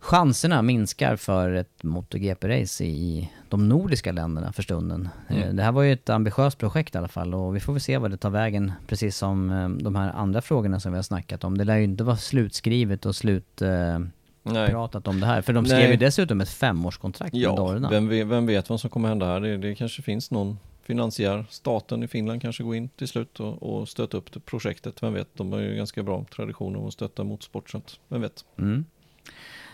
chanserna 0.00 0.62
minskar 0.62 1.16
för 1.16 1.52
ett 1.52 1.82
MotoGP-race 1.82 2.84
i 2.84 3.30
de 3.48 3.68
nordiska 3.68 4.12
länderna 4.12 4.52
för 4.52 4.62
stunden. 4.62 5.08
Mm. 5.28 5.42
Eh, 5.42 5.54
det 5.54 5.62
här 5.62 5.72
var 5.72 5.82
ju 5.82 5.92
ett 5.92 6.10
ambitiöst 6.10 6.58
projekt 6.58 6.94
i 6.94 6.98
alla 6.98 7.08
fall 7.08 7.34
och 7.34 7.56
vi 7.56 7.60
får 7.60 7.72
väl 7.72 7.80
se 7.80 7.98
vad 7.98 8.10
det 8.10 8.16
tar 8.16 8.30
vägen, 8.30 8.72
precis 8.86 9.16
som 9.16 9.50
eh, 9.50 9.68
de 9.68 9.96
här 9.96 10.12
andra 10.12 10.40
frågorna 10.42 10.80
som 10.80 10.92
vi 10.92 10.98
har 10.98 11.02
snackat 11.02 11.44
om. 11.44 11.58
Det 11.58 11.64
lär 11.64 11.76
ju 11.76 11.84
inte 11.84 12.04
vara 12.04 12.16
slutskrivet 12.16 13.06
och 13.06 13.16
slutpratat 13.16 14.12
Nej. 14.44 14.74
om 15.04 15.20
det 15.20 15.26
här, 15.26 15.42
för 15.42 15.52
de 15.52 15.66
skrev 15.66 15.80
Nej. 15.80 15.90
ju 15.90 15.96
dessutom 15.96 16.40
ett 16.40 16.48
femårskontrakt 16.48 17.32
med 17.32 17.42
Ja, 17.42 17.56
Dorna. 17.56 17.90
vem 17.90 18.08
vet, 18.08 18.26
vem 18.26 18.46
vet 18.46 18.70
vad 18.70 18.80
som 18.80 18.90
kommer 18.90 19.08
hända 19.08 19.26
här? 19.26 19.40
Det, 19.40 19.56
det 19.56 19.74
kanske 19.74 20.02
finns 20.02 20.30
någon 20.30 20.58
finansiär, 20.82 21.44
staten 21.50 22.02
i 22.02 22.08
Finland 22.08 22.42
kanske 22.42 22.62
går 22.62 22.76
in 22.76 22.88
till 22.88 23.08
slut 23.08 23.40
och, 23.40 23.62
och 23.62 23.88
stötta 23.88 24.16
upp 24.16 24.32
det 24.32 24.40
projektet. 24.40 25.02
Vem 25.02 25.14
vet, 25.14 25.28
de 25.34 25.52
har 25.52 25.60
ju 25.60 25.76
ganska 25.76 26.02
bra 26.02 26.24
tradition 26.34 26.76
av 26.76 26.86
att 26.86 26.92
stötta 26.92 27.24
motorsport, 27.24 27.72
vem 28.08 28.20
vet. 28.20 28.44
Mm. 28.58 28.84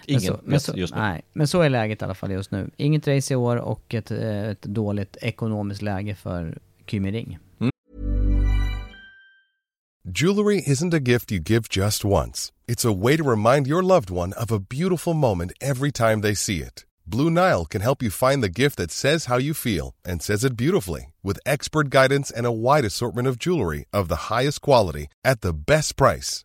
Ingen 0.07 0.23
men 0.23 0.35
så, 0.35 0.41
men 0.45 0.61
så, 0.61 0.73
just 0.77 0.95
nu. 0.95 1.01
Nej, 1.01 1.23
men 1.33 1.49
så 1.49 1.61
är 1.61 1.69
läget 1.69 2.03
i 2.03 2.05
alla 2.05 2.15
fall 2.15 2.31
just 2.31 2.51
nu. 2.51 2.71
Inget 2.77 3.09
race 3.09 3.35
i 3.35 3.37
år 3.37 3.57
och 3.57 3.95
ett, 3.95 4.11
eh, 4.11 4.49
ett 4.49 4.63
dåligt 4.63 5.17
ekonomiskt 5.21 5.83
läge 5.83 6.15
för 6.15 6.59
Kymering. 6.87 7.39
Jewelry 10.07 10.63
isn't 10.67 10.95
a 10.95 11.01
gift 11.01 11.33
you 11.33 11.41
give 11.41 11.67
just 11.71 12.05
once. 12.05 12.53
It's 12.67 12.85
a 12.85 12.93
way 12.93 13.17
to 13.17 13.25
remind 13.31 13.67
your 13.67 13.83
loved 13.83 14.11
one 14.11 14.35
of 14.35 14.53
a 14.53 14.59
beautiful 14.59 15.15
moment 15.15 15.53
every 15.61 15.91
time 15.91 16.21
they 16.21 16.35
see 16.35 16.59
it. 16.59 16.85
Blue 17.07 17.31
Nile 17.31 17.65
can 17.65 17.81
help 17.81 18.03
you 18.03 18.11
find 18.11 18.43
the 18.43 18.49
gift 18.49 18.77
that 18.77 18.91
says 18.91 19.27
how 19.27 19.39
you 19.39 19.55
feel 19.55 19.95
and 20.05 20.23
says 20.23 20.45
it 20.45 20.57
beautifully 20.57 21.13
with 21.23 21.39
expert 21.47 21.91
guidance 21.91 22.31
and 22.31 22.47
a 22.47 22.53
wide 22.53 22.85
assortment 22.85 23.29
of 23.29 23.39
jewelry 23.39 23.85
of 23.93 24.09
the 24.09 24.35
highest 24.35 24.61
quality 24.61 25.09
at 25.25 25.41
the 25.41 25.53
best 25.53 25.97
price. 25.97 26.45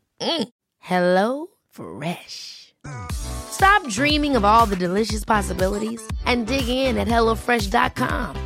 Mm. 0.21 0.49
Hello 0.79 1.47
Fresh. 1.71 2.73
Stop 3.11 3.87
dreaming 3.89 4.35
of 4.35 4.45
all 4.45 4.65
the 4.65 4.75
delicious 4.75 5.25
possibilities 5.25 6.01
and 6.25 6.47
dig 6.47 6.67
in 6.67 6.97
at 6.97 7.07
HelloFresh.com. 7.07 8.37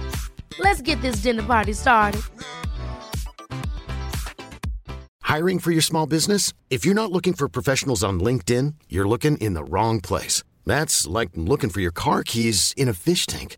Let's 0.59 0.81
get 0.81 1.01
this 1.01 1.17
dinner 1.17 1.43
party 1.43 1.73
started. 1.73 2.21
Hiring 5.21 5.59
for 5.59 5.71
your 5.71 5.81
small 5.81 6.05
business? 6.05 6.53
If 6.69 6.85
you're 6.85 6.95
not 6.95 7.11
looking 7.11 7.33
for 7.33 7.49
professionals 7.49 8.03
on 8.03 8.19
LinkedIn, 8.19 8.75
you're 8.89 9.07
looking 9.07 9.37
in 9.37 9.53
the 9.53 9.63
wrong 9.63 9.99
place. 9.99 10.43
That's 10.65 11.07
like 11.07 11.29
looking 11.35 11.69
for 11.69 11.81
your 11.81 11.91
car 11.91 12.23
keys 12.23 12.73
in 12.77 12.87
a 12.87 12.93
fish 12.93 13.25
tank. 13.25 13.57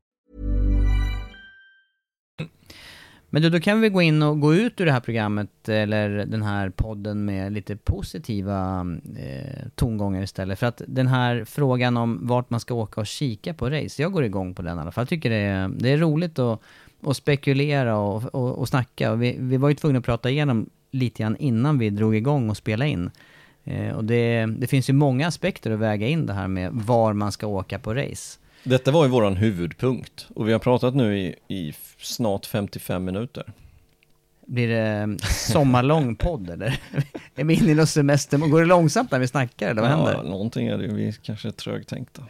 Men 3.33 3.41
du, 3.41 3.49
då 3.49 3.59
kan 3.59 3.81
vi 3.81 3.89
gå 3.89 4.01
in 4.01 4.23
och 4.23 4.39
gå 4.39 4.55
ut 4.55 4.81
ur 4.81 4.85
det 4.85 4.91
här 4.91 4.99
programmet 4.99 5.69
eller 5.69 6.09
den 6.09 6.41
här 6.41 6.69
podden 6.69 7.25
med 7.25 7.53
lite 7.53 7.75
positiva 7.75 8.85
eh, 9.17 9.67
tongångar 9.75 10.23
istället. 10.23 10.59
För 10.59 10.67
att 10.67 10.81
den 10.87 11.07
här 11.07 11.45
frågan 11.45 11.97
om 11.97 12.27
vart 12.27 12.49
man 12.49 12.59
ska 12.59 12.73
åka 12.73 13.01
och 13.01 13.07
kika 13.07 13.53
på 13.53 13.69
race, 13.69 14.01
jag 14.01 14.11
går 14.11 14.23
igång 14.23 14.55
på 14.55 14.61
den 14.61 14.77
i 14.77 14.81
alla 14.81 14.91
fall. 14.91 15.01
Jag 15.01 15.09
tycker 15.09 15.29
det 15.29 15.35
är, 15.35 15.67
det 15.67 15.89
är 15.89 15.97
roligt 15.97 16.39
att, 16.39 16.61
att 17.05 17.17
spekulera 17.17 17.97
och, 17.97 18.35
och, 18.35 18.57
och 18.57 18.67
snacka. 18.67 19.11
Och 19.11 19.23
vi, 19.23 19.35
vi 19.39 19.57
var 19.57 19.69
ju 19.69 19.75
tvungna 19.75 19.99
att 19.99 20.05
prata 20.05 20.29
igenom 20.29 20.69
lite 20.91 21.23
grann 21.23 21.37
innan 21.37 21.79
vi 21.79 21.89
drog 21.89 22.15
igång 22.15 22.49
och 22.49 22.57
spela 22.57 22.85
in. 22.85 23.11
Eh, 23.63 23.95
och 23.95 24.05
det, 24.05 24.45
det 24.45 24.67
finns 24.67 24.89
ju 24.89 24.93
många 24.93 25.27
aspekter 25.27 25.71
att 25.71 25.79
väga 25.79 26.07
in 26.07 26.25
det 26.25 26.33
här 26.33 26.47
med 26.47 26.71
var 26.73 27.13
man 27.13 27.31
ska 27.31 27.47
åka 27.47 27.79
på 27.79 27.93
race. 27.93 28.40
Detta 28.63 28.91
var 28.91 29.03
ju 29.05 29.09
våran 29.11 29.35
huvudpunkt 29.35 30.27
och 30.35 30.47
vi 30.47 30.51
har 30.51 30.59
pratat 30.59 30.95
nu 30.95 31.17
i, 31.19 31.35
i 31.47 31.73
snart 31.99 32.45
55 32.45 33.05
minuter. 33.05 33.43
Blir 34.45 34.67
det 34.67 35.17
sommarlång 35.23 36.15
podd 36.15 36.49
eller? 36.49 36.79
Är 37.35 37.43
vi 37.43 37.53
inne 37.53 37.71
i 37.71 37.75
någon 37.75 37.87
semester? 37.87 38.37
Går 38.37 38.59
det 38.59 38.65
långsamt 38.67 39.11
när 39.11 39.19
vi 39.19 39.27
snackar 39.27 39.69
eller 39.69 39.81
vad 39.81 39.91
ja, 39.91 39.95
händer? 39.95 40.23
någonting 40.29 40.67
är 40.67 40.77
det 40.77 40.83
ju, 40.83 40.93
vi 40.95 41.13
kanske 41.23 41.47
är 41.47 41.51
trögtänkta. 41.51 42.23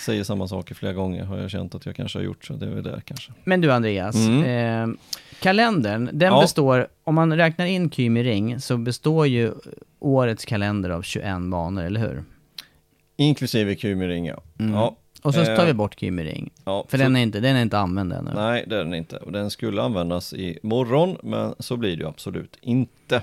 Säger 0.00 0.24
samma 0.24 0.48
saker 0.48 0.74
flera 0.74 0.92
gånger 0.92 1.24
har 1.24 1.38
jag 1.38 1.50
känt 1.50 1.74
att 1.74 1.86
jag 1.86 1.96
kanske 1.96 2.18
har 2.18 2.24
gjort 2.24 2.44
så 2.44 2.52
det 2.54 2.66
är 2.66 2.70
väl 2.70 2.82
där 2.82 3.02
kanske. 3.04 3.32
Men 3.44 3.60
du 3.60 3.72
Andreas, 3.72 4.14
Mm. 4.16 4.90
eh, 4.90 4.96
kalendern, 5.42 6.10
den 6.12 6.32
Ja. 6.32 6.40
består, 6.40 6.88
om 7.04 7.14
man 7.14 7.36
räknar 7.36 7.66
in 7.66 7.90
Kymering 7.90 8.60
så 8.60 8.76
består 8.76 9.26
ju 9.26 9.52
årets 9.98 10.44
kalender 10.44 10.90
av 10.90 11.02
21 11.02 11.50
banor, 11.50 11.82
eller 11.84 12.00
hur? 12.00 12.24
Inklusive 13.16 13.76
Kymering 13.76 14.26
ja. 14.26 14.42
Mm. 14.58 14.74
ja. 14.74 14.96
Och 15.26 15.34
så 15.34 15.40
Eh, 15.40 15.56
tar 15.56 15.66
vi 15.66 15.74
bort 15.74 16.00
Kymering. 16.00 16.50
ja, 16.64 16.86
För 16.88 16.98
så- 16.98 17.02
den 17.04 17.16
är, 17.16 17.20
inte, 17.22 17.40
den 17.40 17.56
är 17.56 17.62
inte 17.62 17.78
använd 17.78 18.12
ännu. 18.12 18.30
Nej, 18.34 18.64
det 18.66 18.74
är 18.76 18.84
den 18.84 18.94
inte. 18.94 19.16
Och 19.16 19.32
den 19.32 19.50
skulle 19.50 19.82
användas 19.82 20.32
i 20.32 20.58
morgon, 20.62 21.16
men 21.22 21.54
så 21.58 21.76
blir 21.76 21.96
det 21.96 22.02
ju 22.02 22.08
absolut 22.08 22.58
inte. 22.60 23.22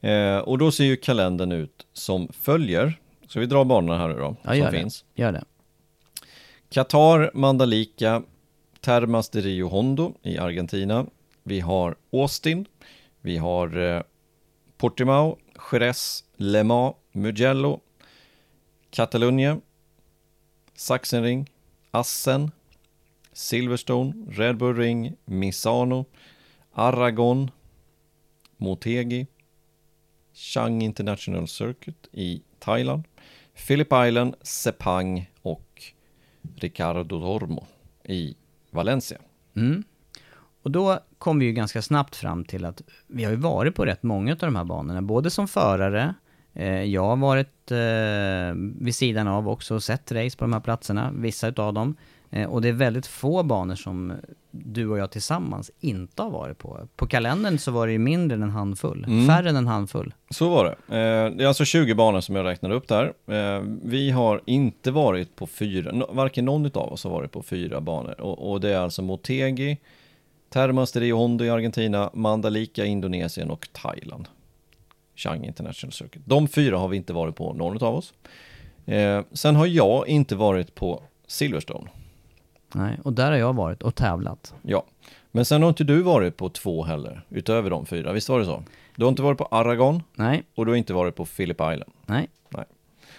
Eh, 0.00 0.38
och 0.38 0.58
då 0.58 0.70
ser 0.70 0.84
ju 0.84 0.96
kalendern 0.96 1.52
ut 1.52 1.86
som 1.92 2.28
följer. 2.32 2.98
Så 3.28 3.40
vi 3.40 3.46
drar 3.46 3.64
banorna 3.64 3.98
här 3.98 4.08
nu 4.08 4.14
då, 4.14 4.36
Ja, 4.42 4.48
som 4.50 4.58
gör 4.58 4.70
det. 4.70 4.78
finns. 4.78 5.04
Gör 5.14 5.32
det. 5.32 5.44
Qatar, 6.70 7.30
Mandalika, 7.34 8.22
Termas 8.80 9.28
de 9.30 9.40
Rio 9.40 9.68
Hondo 9.68 10.14
i 10.22 10.38
Argentina. 10.38 11.06
Vi 11.42 11.60
har 11.60 11.96
Austin. 12.12 12.66
Vi 13.20 13.36
har 13.36 13.78
eh, 13.96 14.02
Portimao, 14.78 15.38
Jerez, 15.72 16.24
Le 16.36 16.62
Mans, 16.64 16.94
Mugello, 17.12 17.80
Catalunya, 18.90 19.60
Sachsenring, 20.76 21.50
Assen, 21.90 22.50
Silverstone, 23.32 24.12
Red 24.30 24.56
Bull 24.56 24.76
Ring, 24.76 25.16
Misano, 25.24 26.04
Aragon, 26.72 27.50
Motegi, 28.56 29.26
Chang 30.32 30.82
International 30.82 31.48
Circuit 31.48 32.08
i 32.12 32.42
Thailand, 32.58 33.04
Phillip 33.66 33.88
Island, 33.92 34.34
Sepang 34.42 35.30
och 35.42 35.82
Ricardo 36.56 37.18
Dormo 37.18 37.66
i 38.04 38.36
Valencia. 38.70 39.18
Mm. 39.54 39.84
Och 40.62 40.70
då 40.70 41.00
kom 41.18 41.38
vi 41.38 41.46
ju 41.46 41.52
ganska 41.52 41.82
snabbt 41.82 42.16
fram 42.16 42.44
till 42.44 42.64
att 42.64 42.82
vi 43.06 43.24
har 43.24 43.30
ju 43.30 43.36
varit 43.36 43.74
på 43.74 43.84
rätt 43.84 44.02
många 44.02 44.32
av 44.32 44.38
de 44.38 44.56
här 44.56 44.64
banorna, 44.64 45.02
både 45.02 45.30
som 45.30 45.48
förare 45.48 46.14
jag 46.64 47.02
har 47.02 47.16
varit 47.16 47.70
eh, 47.70 48.74
vid 48.84 48.94
sidan 48.94 49.28
av 49.28 49.48
också 49.48 49.74
och 49.74 49.82
sett 49.82 50.12
race 50.12 50.36
på 50.38 50.44
de 50.44 50.52
här 50.52 50.60
platserna, 50.60 51.10
vissa 51.14 51.48
utav 51.48 51.74
dem. 51.74 51.96
Eh, 52.30 52.48
och 52.48 52.62
det 52.62 52.68
är 52.68 52.72
väldigt 52.72 53.06
få 53.06 53.42
banor 53.42 53.74
som 53.74 54.12
du 54.50 54.88
och 54.88 54.98
jag 54.98 55.10
tillsammans 55.10 55.70
inte 55.80 56.22
har 56.22 56.30
varit 56.30 56.58
på. 56.58 56.80
På 56.96 57.06
kalendern 57.06 57.58
så 57.58 57.70
var 57.70 57.86
det 57.86 57.92
ju 57.92 57.98
mindre 57.98 58.34
än 58.36 58.42
en 58.42 58.50
handfull, 58.50 59.04
Mm. 59.08 59.26
färre 59.26 59.48
än 59.50 59.56
en 59.56 59.66
handfull. 59.66 60.14
Så 60.30 60.48
var 60.48 60.64
det. 60.64 60.96
Eh, 60.96 61.30
det 61.36 61.44
är 61.44 61.48
alltså 61.48 61.64
20 61.64 61.94
banor 61.94 62.20
som 62.20 62.36
jag 62.36 62.44
räknade 62.46 62.74
upp 62.74 62.88
där. 62.88 63.12
Eh, 63.26 63.62
vi 63.84 64.10
har 64.10 64.40
inte 64.46 64.90
varit 64.90 65.36
på 65.36 65.46
fyra, 65.46 66.06
varken 66.10 66.44
någon 66.44 66.66
av 66.66 66.92
oss 66.92 67.04
har 67.04 67.10
varit 67.10 67.32
på 67.32 67.42
fyra 67.42 67.80
banor. 67.80 68.20
Och, 68.20 68.50
och 68.52 68.60
det 68.60 68.70
är 68.70 68.78
alltså 68.78 69.02
Motegi, 69.02 69.78
Termas 70.50 70.92
de 70.92 71.00
Rio 71.00 71.16
Hondo 71.16 71.44
i 71.44 71.50
Argentina, 71.50 72.10
Mandalika 72.14 72.84
i 72.84 72.88
Indonesien 72.88 73.50
och 73.50 73.68
Thailand. 73.72 74.28
Chang 75.16 75.44
International 75.44 75.92
Circuit. 75.92 76.22
De 76.26 76.48
fyra 76.48 76.78
har 76.78 76.88
vi 76.88 76.96
inte 76.96 77.12
varit 77.12 77.36
på, 77.36 77.52
någon 77.52 77.82
av 77.82 77.94
oss. 77.94 78.14
Eh, 78.86 79.20
sen 79.32 79.56
har 79.56 79.66
jag 79.66 80.08
inte 80.08 80.36
varit 80.36 80.74
på 80.74 81.02
Silverstone. 81.26 81.90
Nej, 82.74 82.98
och 83.04 83.12
där 83.12 83.30
har 83.30 83.38
jag 83.38 83.52
varit 83.52 83.82
och 83.82 83.94
tävlat. 83.94 84.54
Ja, 84.62 84.84
men 85.32 85.44
sen 85.44 85.62
har 85.62 85.68
inte 85.68 85.84
du 85.84 86.02
varit 86.02 86.36
på 86.36 86.48
två 86.48 86.84
heller, 86.84 87.24
utöver 87.30 87.70
de 87.70 87.86
fyra. 87.86 88.12
Visst 88.12 88.28
var 88.28 88.38
det 88.38 88.44
så? 88.44 88.62
Du 88.96 89.04
har 89.04 89.08
inte 89.10 89.22
varit 89.22 89.38
på 89.38 89.48
Aragon 89.50 90.02
Nej, 90.14 90.42
och 90.54 90.66
du 90.66 90.72
har 90.72 90.76
inte 90.76 90.94
varit 90.94 91.16
på 91.16 91.24
Phillip 91.24 91.56
Island. 91.60 91.92
nej. 92.06 92.28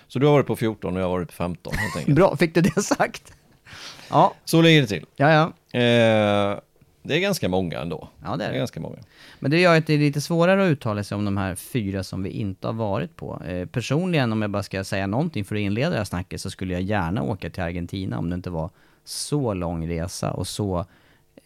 Så 0.10 0.20
du 0.20 0.26
har 0.26 0.34
varit 0.34 0.48
på 0.48 0.56
14 0.56 0.93
och 0.95 1.00
jag 1.02 1.06
har 1.06 1.12
varit 1.12 1.28
på 1.28 1.34
15 1.34 1.74
helt 1.76 1.95
enkelt. 1.98 2.16
Bra, 2.18 2.36
fick 2.38 2.56
du 2.56 2.62
det 2.62 2.82
sagt? 2.82 3.34
Ja, 4.10 4.34
Så 4.45 4.62
ligger 4.62 4.82
det 4.82 4.88
till. 4.88 5.06
ja, 5.16 5.32
ja. 5.72 5.80
Eh, 5.80 6.60
det 7.08 7.16
är 7.16 7.20
ganska 7.20 7.49
många 7.49 7.80
ändå. 7.80 8.10
Ja, 8.24 8.36
det 8.36 8.45
är 8.45 8.49
Det 8.49 8.55
är 8.55 8.60
ganska 8.60 8.80
många. 8.80 8.97
Men 9.39 9.51
det 9.51 9.60
gör 9.60 9.78
att 9.78 9.88
det 9.88 9.93
är 9.93 9.97
lite 9.97 10.22
svårare 10.22 10.64
att 10.64 10.70
uttala 10.72 11.03
sig 11.03 11.16
om 11.16 11.26
de 11.26 11.38
här 11.38 11.55
fyra 11.55 12.03
som 12.03 12.24
vi 12.24 12.30
inte 12.30 12.68
har 12.68 12.74
varit 12.74 13.16
på. 13.16 13.41
Eh, 13.47 13.66
personligen, 13.68 14.32
om 14.32 14.41
jag 14.41 14.51
bara 14.51 14.64
ska 14.64 14.84
säga 14.84 15.08
någonting 15.08 15.45
för 15.45 15.55
att 15.55 15.60
inleda 15.60 15.89
det 15.89 15.97
här 15.97 16.03
snacket, 16.03 16.41
så 16.41 16.49
skulle 16.49 16.74
jag 16.74 16.82
gärna 16.82 17.24
åka 17.24 17.49
till 17.49 17.64
Argentina 17.64 18.18
om 18.18 18.30
det 18.30 18.36
inte 18.36 18.49
var 18.49 18.70
så 19.03 19.53
lång 19.53 19.88
resa 19.89 20.32
och 20.32 20.47
så 20.47 20.86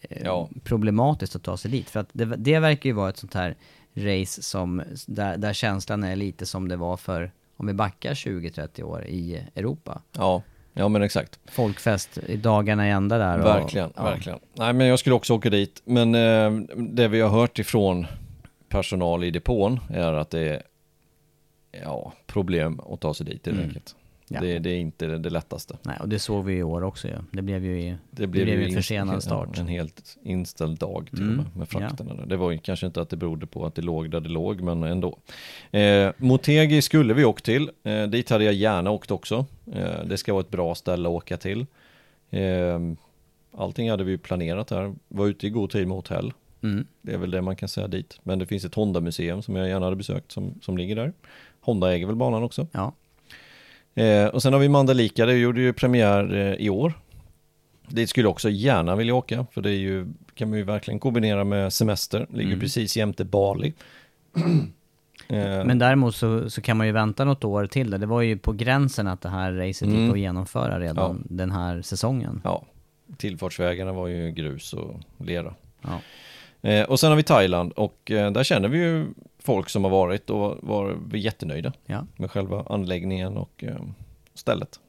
eh, 0.01 0.21
Ja. 0.23 0.49
problematiskt 0.63 1.35
att 1.35 1.43
ta 1.43 1.57
sig 1.57 1.71
dit. 1.71 1.89
För 1.89 1.99
att 1.99 2.09
det, 2.13 2.25
det 2.25 2.59
verkar 2.59 2.89
ju 2.89 2.93
vara 2.93 3.09
ett 3.09 3.17
sånt 3.17 3.33
här 3.33 3.55
race 3.95 4.41
som, 4.41 4.81
där, 5.07 5.37
där 5.37 5.53
känslan 5.53 6.03
är 6.03 6.15
lite 6.15 6.45
som 6.45 6.67
det 6.67 6.75
var 6.75 6.97
för, 6.97 7.31
om 7.57 7.67
vi 7.67 7.73
backar 7.73 8.13
20-30 8.13 8.83
år 8.83 9.05
i 9.05 9.43
Europa. 9.55 10.01
Ja, 10.17 10.41
ja 10.73 10.87
men 10.87 11.01
exakt. 11.01 11.39
Folkfest 11.45 12.17
i 12.27 12.37
dagarna 12.37 12.87
i 12.87 12.91
ända 12.91 13.17
där. 13.17 13.39
och- 13.39 13.45
Verkligen, 13.45 13.93
ja. 13.95 14.03
verkligen. 14.03 14.39
Nej 14.53 14.73
men 14.73 14.87
jag 14.87 14.99
skulle 14.99 15.15
också 15.15 15.33
åka 15.33 15.49
dit. 15.49 15.81
Men 15.85 16.15
eh, 16.15 16.51
det 16.77 17.07
vi 17.07 17.21
har 17.21 17.29
hört 17.29 17.59
ifrån 17.59 18.07
personal 18.69 19.23
i 19.23 19.31
depån 19.31 19.79
är 19.89 20.13
att 20.13 20.29
det 20.29 20.39
är 20.49 20.61
ja, 21.83 22.13
problem 22.27 22.79
att 22.79 22.99
ta 22.99 23.13
sig 23.13 23.25
dit 23.25 23.45
helt 23.45 23.57
Mm. 23.57 23.67
enkelt. 23.69 23.95
Ja. 24.33 24.41
Det, 24.41 24.59
det 24.59 24.69
är 24.69 24.77
inte 24.77 25.05
det, 25.05 25.17
det 25.17 25.29
lättaste. 25.29 25.77
Nej, 25.83 25.97
och 26.01 26.09
det 26.09 26.19
såg 26.19 26.45
vi 26.45 26.53
i 26.53 26.63
år 26.63 26.83
också 26.83 27.07
ju. 27.07 27.13
Det 27.31 27.41
blev 27.41 27.65
ju, 27.65 27.81
i, 27.81 27.95
Det 28.11 28.27
blev, 28.27 28.47
ju 28.47 28.65
en 28.65 28.73
försenad 28.73 29.23
start. 29.23 29.49
Ja, 29.55 29.61
en 29.61 29.67
helt 29.67 30.17
inställd 30.23 30.77
dag 30.79 31.07
till 31.09 31.21
Mm, 31.21 31.39
och 31.39 31.45
med 31.45 31.57
med 31.57 31.69
frakterna. 31.69 32.13
där. 32.13 32.25
Det 32.25 32.37
var 32.37 32.51
ju 32.51 32.57
kanske 32.57 32.85
inte 32.85 33.01
att 33.01 33.09
det 33.09 33.17
berodde 33.17 33.47
på 33.47 33.65
att 33.65 33.75
det 33.75 33.81
låg 33.81 34.09
där 34.11 34.19
det 34.19 34.29
låg, 34.29 34.61
men 34.61 34.83
ändå. 34.83 35.17
Eh, 35.71 36.11
Motegi 36.17 36.81
skulle 36.81 37.13
vi 37.13 37.25
åkt 37.25 37.45
till. 37.45 37.69
Eh, 37.83 38.03
dit 38.03 38.29
hade 38.29 38.43
jag 38.43 38.53
gärna 38.53 38.91
åkt 38.91 39.11
också. 39.11 39.45
Eh, 39.73 40.03
det 40.05 40.17
ska 40.17 40.33
vara 40.33 40.41
ett 40.41 40.49
bra 40.51 40.75
ställe 40.75 41.09
att 41.09 41.13
åka 41.15 41.37
till. 41.37 41.65
Eh, 42.29 42.79
allting 43.57 43.89
hade 43.89 44.03
vi 44.03 44.17
planerat 44.17 44.69
här. 44.69 44.93
Var 45.07 45.27
ute 45.27 45.47
i 45.47 45.49
god 45.49 45.69
tid 45.69 45.87
med 45.87 45.95
hotell. 45.97 46.33
Mm. 46.63 46.85
Det 47.01 47.13
är 47.13 47.17
väl 47.17 47.31
det 47.31 47.41
man 47.41 47.55
kan 47.55 47.69
säga 47.69 47.87
dit. 47.87 48.19
Men 48.23 48.39
det 48.39 48.45
finns 48.45 48.65
ett 48.65 48.75
Honda-museum 48.75 49.41
som 49.41 49.55
jag 49.55 49.67
gärna 49.67 49.85
hade 49.85 49.95
besökt 49.95 50.31
som, 50.31 50.53
som 50.61 50.77
ligger 50.77 50.95
där. 50.95 51.13
Honda 51.61 51.93
äger 51.93 52.05
väl 52.05 52.15
banan 52.15 52.43
också. 52.43 52.67
Ja. 52.71 52.93
Eh, 53.95 54.25
och 54.25 54.41
sen 54.41 54.53
har 54.53 54.59
vi 54.59 54.69
Mandalika, 54.69 55.25
det 55.25 55.33
gjorde 55.37 55.61
ju 55.61 55.73
premiär 55.73 56.33
eh, 56.35 56.53
i 56.53 56.69
år. 56.69 56.93
Dit 57.87 58.09
skulle 58.09 58.25
jag 58.25 58.31
också 58.31 58.49
gärna 58.49 58.95
vilja 58.95 59.15
åka, 59.15 59.45
för 59.51 59.61
det 59.61 59.69
är 59.69 59.77
ju, 59.79 60.07
kan 60.35 60.49
man 60.49 60.57
ju 60.57 60.63
verkligen 60.63 60.99
kombinera 60.99 61.43
med 61.43 61.73
semester. 61.73 62.27
Ligger 62.29 62.47
Mm. 62.49 62.59
precis 62.59 62.97
jämte 62.97 63.25
Bali. 63.25 63.73
eh, 65.27 65.65
Men 65.65 65.79
däremot 65.79 66.15
så, 66.15 66.49
så 66.49 66.61
kan 66.61 66.77
man 66.77 66.87
ju 66.87 66.93
vänta 66.93 67.25
något 67.25 67.43
år 67.43 67.67
till 67.67 67.91
det. 67.91 67.97
Det 67.97 68.05
var 68.05 68.21
ju 68.21 68.37
på 68.37 68.51
gränsen 68.51 69.07
att 69.07 69.21
det 69.21 69.29
här 69.29 69.51
racet 69.53 69.87
Mm. 69.87 70.01
gick 70.03 70.11
att 70.13 70.19
genomföra 70.19 70.79
redan 70.79 71.23
den 71.29 71.51
här 71.51 71.81
säsongen. 71.81 72.41
ja, 72.43 72.65
tillfartsvägarna 73.17 73.93
var 73.93 74.07
ju 74.07 74.31
grus 74.31 74.73
och 74.73 74.99
lera. 75.17 75.53
Ja. 75.81 75.99
Eh, 76.61 76.83
och 76.83 76.99
sen 76.99 77.09
har 77.09 77.17
vi 77.17 77.23
Thailand 77.23 77.71
och 77.71 78.11
eh, 78.11 78.31
där 78.31 78.43
känner 78.43 78.69
vi 78.69 78.77
ju 78.77 79.05
folk 79.39 79.69
som 79.69 79.83
har 79.83 79.91
varit 79.91 80.29
och 80.29 80.57
var 80.61 80.97
jättenöjda 81.13 81.73
Ja. 81.85 82.05
med 82.15 82.31
själva 82.31 82.65
anläggningen 82.69 83.37
och 83.37 83.63
eh, 83.63 83.75
stället. 84.33 84.79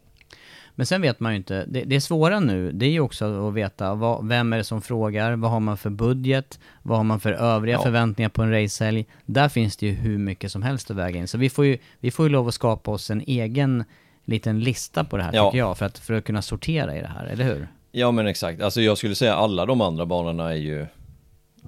Men 0.75 0.87
sen 0.87 1.03
vet 1.03 1.21
man 1.21 1.33
ju 1.33 1.37
inte, 1.37 1.65
det, 1.69 1.85
det 1.85 2.01
svåra 2.01 2.41
nu, 2.41 2.73
det 2.73 2.87
är 2.87 2.91
ju 2.91 3.01
också 3.01 3.49
att 3.49 3.55
veta 3.55 3.95
vad, 3.95 4.29
vem 4.29 4.53
är 4.53 4.57
det 4.59 4.65
som 4.65 4.83
frågar, 4.83 5.37
vad 5.37 5.51
har 5.51 5.61
man 5.61 5.77
för 5.77 5.91
budget, 5.91 6.61
vad 6.83 6.97
har 6.99 7.05
man 7.05 7.21
för 7.21 7.33
övriga 7.33 7.77
Ja. 7.77 7.83
förväntningar 7.83 8.29
på 8.29 8.43
en 8.43 8.51
racehelg. 8.63 9.07
Där 9.27 9.49
finns 9.49 9.77
det 9.77 9.87
ju 9.87 9.93
hur 9.93 10.19
mycket 10.19 10.53
som 10.53 10.63
helst 10.63 10.91
att 10.91 10.97
väga 10.97 11.19
in. 11.21 11.29
Så 11.29 11.39
vi 11.39 11.51
får 11.51 11.65
ju, 11.67 11.79
vi 12.01 12.11
får 12.11 12.27
ju 12.27 12.33
lov 12.33 12.49
att 12.49 12.55
skapa 12.55 12.91
oss 12.91 13.11
en 13.11 13.21
egen 13.27 13.85
liten 14.25 14.61
lista 14.61 15.05
på 15.05 15.17
det 15.17 15.23
här 15.23 15.33
Ja. 15.35 15.47
tycker 15.51 15.59
jag, 15.59 15.79
för 15.79 15.87
att, 15.87 15.99
för 15.99 16.15
att 16.15 16.25
kunna 16.25 16.43
sortera 16.43 16.97
i 16.97 17.01
det 17.01 17.07
här, 17.17 17.25
eller 17.27 17.45
hur? 17.45 17.69
Ja 17.93 18.11
men 18.11 18.27
exakt, 18.27 18.63
alltså 18.63 18.81
jag 18.81 18.99
skulle 18.99 19.15
säga 19.15 19.35
alla 19.35 19.67
de 19.67 19.81
andra 19.81 20.07
banorna 20.07 20.51
är 20.51 20.57
ju 20.57 20.87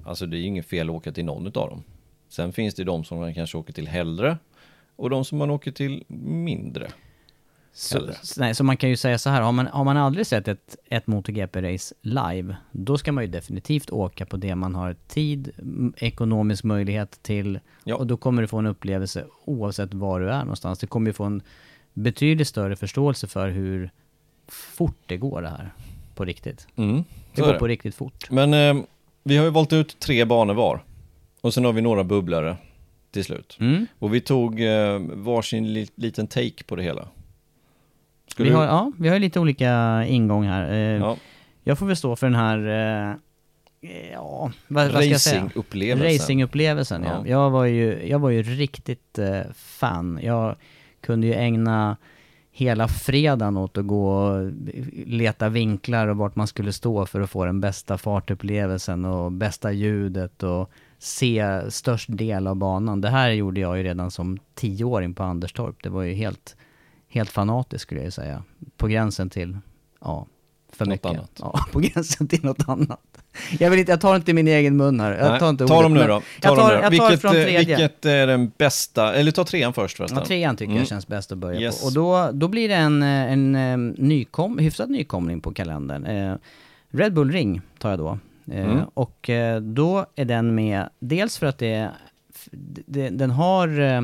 Alltså 0.03 0.25
det 0.25 0.37
är 0.37 0.39
ju 0.39 0.45
inget 0.45 0.65
fel 0.65 0.89
att 0.89 0.95
åka 0.95 1.11
till 1.11 1.25
någon 1.25 1.45
av 1.45 1.51
dem 1.69 1.83
Sen 2.29 2.53
finns 2.53 2.75
det 2.75 2.83
de 2.83 3.03
som 3.03 3.19
man 3.19 3.33
kanske 3.33 3.57
åker 3.57 3.73
till 3.73 3.87
hellre 3.87 4.37
Och 4.95 5.09
de 5.09 5.25
som 5.25 5.37
man 5.37 5.49
åker 5.49 5.71
till 5.71 6.03
mindre 6.07 6.87
Så, 7.73 8.09
nej, 8.37 8.55
så 8.55 8.63
man 8.63 8.77
kan 8.77 8.89
ju 8.89 8.95
säga 8.97 9.17
så 9.17 9.29
här, 9.29 9.41
har 9.41 9.51
man, 9.51 9.67
har 9.67 9.83
man 9.83 9.97
aldrig 9.97 10.27
sett 10.27 10.47
ett, 10.47 10.75
ett 10.89 11.05
MotoGP-race 11.07 11.93
live, 12.01 12.55
då 12.71 12.97
ska 12.97 13.11
man 13.11 13.23
ju 13.23 13.29
definitivt 13.29 13.89
åka 13.89 14.25
på 14.25 14.37
det 14.37 14.55
man 14.55 14.75
har 14.75 14.95
tid, 15.07 15.51
ekonomisk 15.97 16.63
möjlighet 16.63 17.19
till, 17.23 17.59
Ja. 17.83 17.95
och 17.95 18.07
då 18.07 18.17
kommer 18.17 18.41
du 18.41 18.47
få 18.47 18.57
en 18.57 18.65
upplevelse 18.65 19.25
oavsett 19.45 19.93
var 19.93 20.19
du 20.19 20.29
är 20.29 20.39
någonstans. 20.39 20.79
Du 20.79 20.87
kommer 20.87 21.09
ju 21.09 21.13
få 21.13 21.23
en 21.23 21.41
betydligt 21.93 22.47
större 22.47 22.75
förståelse 22.75 23.27
för 23.27 23.49
hur 23.49 23.89
fort 24.47 24.97
det 25.05 25.17
går 25.17 25.41
det 25.41 25.49
här, 25.49 25.73
på 26.15 26.25
riktigt. 26.25 26.67
mm, 26.75 27.03
Det 27.35 27.41
går 27.41 27.53
det. 27.53 27.59
på 27.59 27.67
riktigt 27.67 27.95
fort. 27.95 28.31
Men 28.31 28.53
eh, 28.53 28.83
vi 29.27 29.37
har 29.37 29.45
ju 29.45 29.51
valt 29.51 29.73
ut 29.73 29.99
tre 29.99 30.25
banor 30.25 30.53
var 30.53 30.83
Och 31.41 31.53
sen 31.53 31.65
har 31.65 31.73
vi 31.73 31.81
några 31.81 32.03
bubblare 32.03 32.57
till 33.11 33.23
slut 33.23 33.57
Mm. 33.59 33.85
Och 33.99 34.13
vi 34.13 34.21
tog 34.21 34.61
eh, 34.61 34.99
varsin 35.13 35.73
li- 35.73 35.87
liten 35.95 36.27
take 36.27 36.63
på 36.63 36.75
det 36.75 36.83
hela 36.83 37.07
Skulle 38.27 38.49
Vi 38.49 38.53
du- 38.53 38.57
har, 38.57 38.65
ja, 38.65 38.91
vi 38.99 39.07
har 39.07 39.15
ju 39.15 39.19
lite 39.21 39.39
olika 39.39 40.03
ingång 40.07 40.43
här. 40.45 40.71
Eh, 40.71 40.77
ja, 40.77 41.17
Jag 41.63 41.79
får 41.79 41.85
väl 41.85 41.95
stå 41.95 42.15
för 42.15 42.27
den 42.27 42.35
här, 42.35 42.57
eh, 43.09 43.15
ja, 44.13 44.51
vad, 44.67 44.83
vad 44.91 45.01
ska 45.01 45.03
jag 45.11 45.21
säga? 45.21 45.35
Racingupplevelsen 45.43 46.19
Racingupplevelsen 46.19 47.03
ja. 47.03 47.09
Ja. 47.25 47.27
Jag 47.27 47.49
var 47.49 47.65
ju, 47.65 48.07
jag 48.07 48.19
var 48.19 48.29
ju 48.29 48.43
riktigt 48.43 49.19
eh, 49.19 49.39
fan. 49.55 50.19
Jag 50.23 50.55
kunde 51.01 51.27
ju 51.27 51.33
ägna 51.33 51.97
hela 52.57 52.87
fredagen 52.87 53.57
åt 53.57 53.77
att 53.77 53.87
gå 53.87 54.09
och 54.09 54.51
leta 55.05 55.49
vinklar 55.49 56.07
och 56.07 56.17
vart 56.17 56.35
man 56.35 56.47
skulle 56.47 56.73
stå 56.73 57.05
för 57.05 57.21
att 57.21 57.29
få 57.29 57.45
den 57.45 57.61
bästa 57.61 57.97
fartupplevelsen 57.97 59.05
och 59.05 59.31
bästa 59.31 59.71
ljudet 59.71 60.43
och 60.43 60.69
se 60.99 61.61
störst 61.71 62.09
del 62.17 62.47
av 62.47 62.55
banan. 62.55 63.01
Det 63.01 63.09
här 63.09 63.29
gjorde 63.29 63.59
jag 63.59 63.77
ju 63.77 63.83
redan 63.83 64.11
som 64.11 64.39
tioåring 64.53 65.13
på 65.13 65.23
Anderstorp. 65.23 65.83
Det 65.83 65.89
var 65.89 66.03
ju 66.03 66.13
helt, 66.13 66.55
helt 67.07 67.29
fanatiskt 67.29 67.81
skulle 67.81 68.03
jag 68.03 68.13
säga. 68.13 68.43
På 68.77 68.87
gränsen 68.87 69.29
till, 69.29 69.57
ja, 70.01 70.27
för 70.71 70.85
Något 70.85 70.91
mycket. 70.91 71.05
annat. 71.05 71.31
Ja, 71.39 71.59
på 71.71 71.79
gränsen 71.79 72.27
till 72.27 72.45
något 72.45 72.69
annat. 72.69 73.14
Jag 73.59 73.69
vill 73.69 73.79
inte, 73.79 73.91
jag 73.91 74.01
tar 74.01 74.15
inte 74.15 74.33
min 74.33 74.47
egen 74.47 74.77
mun 74.77 74.99
här. 74.99 75.11
Jag 75.17 75.29
Nej, 75.31 75.39
tar 75.39 75.49
inte 75.49 75.65
ta 75.67 75.73
ordet, 75.77 75.85
dem 75.85 75.93
nu 75.93 75.99
då. 76.07 76.19
Ta 76.19 76.23
Jag 76.41 76.57
dem 76.57 76.65
tar, 76.65 76.67
nu. 76.69 76.73
jag 76.73 76.83
tar 76.83 76.89
vilket, 76.89 77.21
från 77.21 77.35
eh, 77.35 77.43
tredje. 77.43 77.77
vilket 77.77 78.05
är 78.05 78.27
den 78.27 78.51
bästa, 78.57 79.13
eller 79.13 79.31
ta 79.31 79.43
trean 79.45 79.73
först 79.73 79.97
förresten. 79.97 80.17
Ja, 80.19 80.25
trean 80.25 80.55
tycker 80.55 80.69
Mm. 80.71 80.77
jag 80.81 80.87
känns 80.87 81.07
bäst 81.07 81.31
att 81.31 81.37
börja 81.37 81.59
Yes. 81.61 81.81
på. 81.81 81.87
Och 81.87 81.93
då, 81.93 82.29
då 82.33 82.47
blir 82.47 82.69
det 82.69 82.75
en, 82.75 83.03
eh, 83.03 83.09
en, 83.09 83.55
en 83.55 83.89
nykom, 83.89 84.57
hyfsad 84.57 84.89
nykomling 84.89 85.41
på 85.41 85.53
kalendern. 85.53 86.05
Eh, 86.05 86.35
Red 86.91 87.13
Bull 87.13 87.31
Ring 87.31 87.61
tar 87.79 87.89
jag 87.89 87.99
då. 87.99 88.09
Eh, 88.51 88.65
Mm. 88.65 88.79
Och 88.93 89.29
eh, 89.29 89.61
då 89.61 90.05
är 90.15 90.25
den 90.25 90.55
med, 90.55 90.89
dels 90.99 91.37
för 91.37 91.47
att 91.47 91.57
det, 91.57 91.89
det 92.85 93.09
den 93.09 93.31
har 93.31 93.79
eh, 93.81 94.01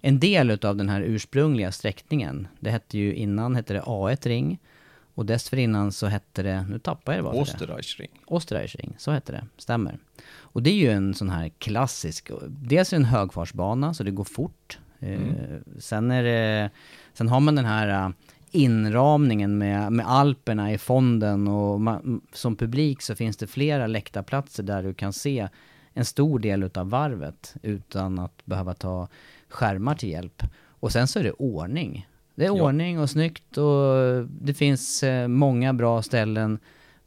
en 0.00 0.20
del 0.20 0.50
utav 0.50 0.76
den 0.76 0.88
här 0.88 1.00
ursprungliga 1.00 1.72
sträckningen. 1.72 2.48
Det 2.60 2.70
hette 2.70 2.98
ju 2.98 3.14
innan 3.14 3.54
hette 3.56 3.72
det 3.72 3.80
A1 3.80 4.28
Ring. 4.28 4.58
Och 5.20 5.26
dessförinnan 5.26 5.92
så 5.92 6.06
hette 6.06 6.42
det, 6.42 6.66
nu 6.68 6.78
tappar 6.78 7.12
jag 7.12 7.18
det 7.18 7.22
bara. 7.22 7.32
för 7.32 7.38
det. 7.38 7.52
Österreichring. 7.52 8.10
Österreichring, 8.30 8.94
så 8.98 9.12
heter 9.12 9.32
det. 9.32 9.46
Stämmer. 9.56 9.98
Och 10.32 10.62
det 10.62 10.70
är 10.70 10.74
ju 10.74 10.90
en 10.90 11.14
sån 11.14 11.30
här 11.30 11.48
klassisk, 11.48 12.30
dels 12.48 12.92
en 12.92 13.04
högfartsbana 13.04 13.94
så 13.94 14.02
det 14.02 14.10
går 14.10 14.24
fort. 14.24 14.78
Eh, 14.98 15.18
sen 15.78 16.10
är 16.10 16.22
det, 16.22 16.70
sen 17.12 17.28
har 17.28 17.40
man 17.40 17.54
den 17.54 17.64
här 17.64 18.06
eh, 18.06 18.10
inramningen 18.50 19.58
med, 19.58 19.92
med 19.92 20.06
Alperna 20.08 20.72
i 20.72 20.78
fonden 20.78 21.48
och 21.48 21.80
ma, 21.80 22.00
som 22.32 22.56
publik 22.56 23.02
så 23.02 23.14
finns 23.14 23.36
det 23.36 23.46
flera 23.46 23.86
läktarplatser 23.86 24.62
där 24.62 24.82
du 24.82 24.94
kan 24.94 25.12
se 25.12 25.48
en 25.94 26.04
stor 26.04 26.38
del 26.38 26.62
utav 26.62 26.90
varvet 26.90 27.54
utan 27.62 28.18
att 28.18 28.46
behöva 28.46 28.74
ta 28.74 29.08
skärmar 29.48 29.94
till 29.94 30.08
hjälp. 30.08 30.42
Och 30.62 30.92
sen 30.92 31.08
så 31.08 31.18
är 31.18 31.22
det 31.22 31.32
ordning. 31.32 32.06
Det 32.40 32.46
är 32.46 32.56
Ja. 32.56 32.62
ordning 32.62 32.98
och 32.98 33.10
snyggt 33.10 33.58
och 33.58 33.94
det 34.40 34.54
finns 34.54 35.02
eh, 35.02 35.28
många 35.28 35.72
bra 35.72 36.02
ställen 36.02 36.58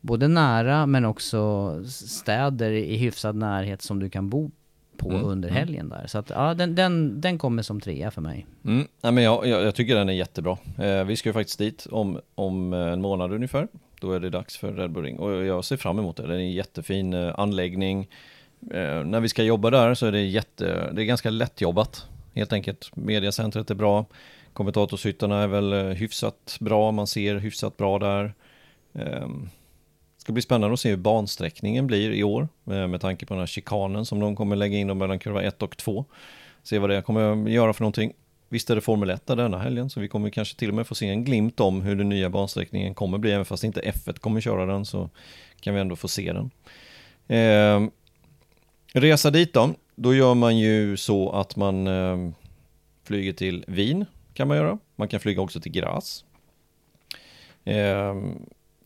både 0.01 0.27
nära 0.27 0.85
men 0.85 1.05
också 1.05 1.81
städer 1.85 2.71
i 2.71 2.95
hyfsad 2.97 3.35
närhet 3.35 3.81
som 3.81 3.99
du 3.99 4.09
kan 4.09 4.29
bo 4.29 4.51
på 4.97 5.09
Mm, 5.09 5.25
under 5.25 5.49
mm. 5.49 5.59
helgen 5.59 5.89
där. 5.89 6.07
Så 6.07 6.17
att 6.17 6.29
ja, 6.29 6.53
den, 6.53 6.75
den, 6.75 7.21
den 7.21 7.37
kommer 7.37 7.61
som 7.63 7.81
trea 7.81 8.11
för 8.11 8.21
mig. 8.21 8.45
Mm. 8.65 8.87
Nej, 9.01 9.11
men 9.11 9.23
jag, 9.23 9.47
jag, 9.47 9.63
jag 9.63 9.75
tycker 9.75 9.95
den 9.95 10.09
är 10.09 10.13
jättebra. 10.13 10.57
Eh, 10.77 11.03
vi 11.03 11.15
ska 11.15 11.29
ju 11.29 11.33
faktiskt 11.33 11.59
dit 11.59 11.87
om, 11.91 12.19
om 12.35 12.73
en 12.73 13.01
månad 13.01 13.33
ungefär. 13.33 13.67
Då 13.99 14.11
är 14.11 14.19
det 14.19 14.29
dags 14.29 14.57
för 14.57 14.73
Red 14.73 14.91
Bull 14.91 15.03
Ring 15.03 15.19
och 15.19 15.45
jag 15.45 15.65
ser 15.65 15.77
fram 15.77 15.99
emot 15.99 16.17
det. 16.17 16.27
Det 16.27 16.33
är 16.33 16.39
en 16.39 16.51
jättefin 16.51 17.13
eh, 17.13 17.39
anläggning. 17.39 18.07
Eh, 18.71 19.03
när 19.03 19.19
vi 19.19 19.29
ska 19.29 19.43
jobba 19.43 19.69
där 19.69 19.93
så 19.93 20.05
är 20.05 20.11
det 20.11 20.21
jätte, 20.21 20.91
det 20.93 21.01
är 21.01 21.05
ganska 21.05 21.29
lättjobbat 21.29 22.07
helt 22.33 22.53
enkelt. 22.53 22.95
Mediacentret 22.95 23.71
är 23.71 23.75
bra. 23.75 24.05
Kommentatorshyttarna 24.53 25.43
är 25.43 25.47
väl 25.47 25.73
eh, 25.73 25.85
hyfsat 25.85 26.57
bra. 26.59 26.91
Man 26.91 27.07
ser 27.07 27.35
hyfsat 27.35 27.77
bra 27.77 27.99
där. 27.99 28.33
Det 28.93 30.21
ska 30.25 30.33
bli 30.33 30.41
spännande 30.41 30.73
att 30.73 30.79
se 30.79 30.89
hur 30.89 30.97
bansträckningen 30.97 31.87
blir 31.87 32.11
i 32.11 32.23
år 32.23 32.47
eh, 32.65 32.87
med 32.87 33.01
tanke 33.01 33.25
på 33.25 33.33
den 33.33 33.41
här 33.41 33.47
chikanen 33.47 34.05
som 34.05 34.19
de 34.19 34.35
kommer 34.35 34.55
lägga 34.55 34.77
in 34.77 34.97
mellan 34.97 35.19
kurva 35.19 35.41
1 35.41 35.61
och 35.61 35.77
2. 35.77 36.05
Se 36.63 36.79
vad 36.79 36.89
det 36.89 37.01
kommer 37.01 37.49
göra 37.49 37.73
för 37.73 37.81
någonting. 37.81 38.13
Visst 38.49 38.69
är 38.69 38.75
det 38.75 38.81
Formel 38.81 39.09
1 39.09 39.27
där 39.27 39.35
denna 39.35 39.59
helgen 39.59 39.89
så 39.89 39.99
vi 39.99 40.07
kommer 40.07 40.29
kanske 40.29 40.57
till 40.57 40.69
och 40.69 40.75
med 40.75 40.87
få 40.87 40.95
se 40.95 41.09
en 41.09 41.23
glimt 41.23 41.59
om 41.59 41.81
hur 41.81 41.95
den 41.95 42.09
nya 42.09 42.29
bansträckningen 42.29 42.93
kommer 42.93 43.17
bli. 43.17 43.31
Även 43.31 43.45
fast 43.45 43.63
inte 43.63 43.81
F1 43.81 44.19
kommer 44.19 44.41
köra 44.41 44.65
den 44.65 44.85
så 44.85 45.09
kan 45.59 45.73
vi 45.73 45.81
ändå 45.81 45.95
få 45.95 46.07
se 46.07 46.33
den. 46.33 46.51
Eh, 47.27 47.89
resa 48.93 49.31
dit 49.31 49.53
då, 49.53 49.73
då 49.95 50.15
gör 50.15 50.33
man 50.33 50.57
ju 50.57 50.97
så 50.97 51.31
att 51.31 51.55
man 51.55 51.87
eh, 51.87 52.31
flyger 53.03 53.33
till 53.33 53.65
Wien 53.67 54.05
kan 54.33 54.47
man 54.47 54.57
göra. 54.57 54.77
Man 54.95 55.07
kan 55.07 55.19
flyga 55.19 55.41
också 55.41 55.59
till 55.59 55.71
Graz. 55.71 56.25
Eh, 57.63 58.15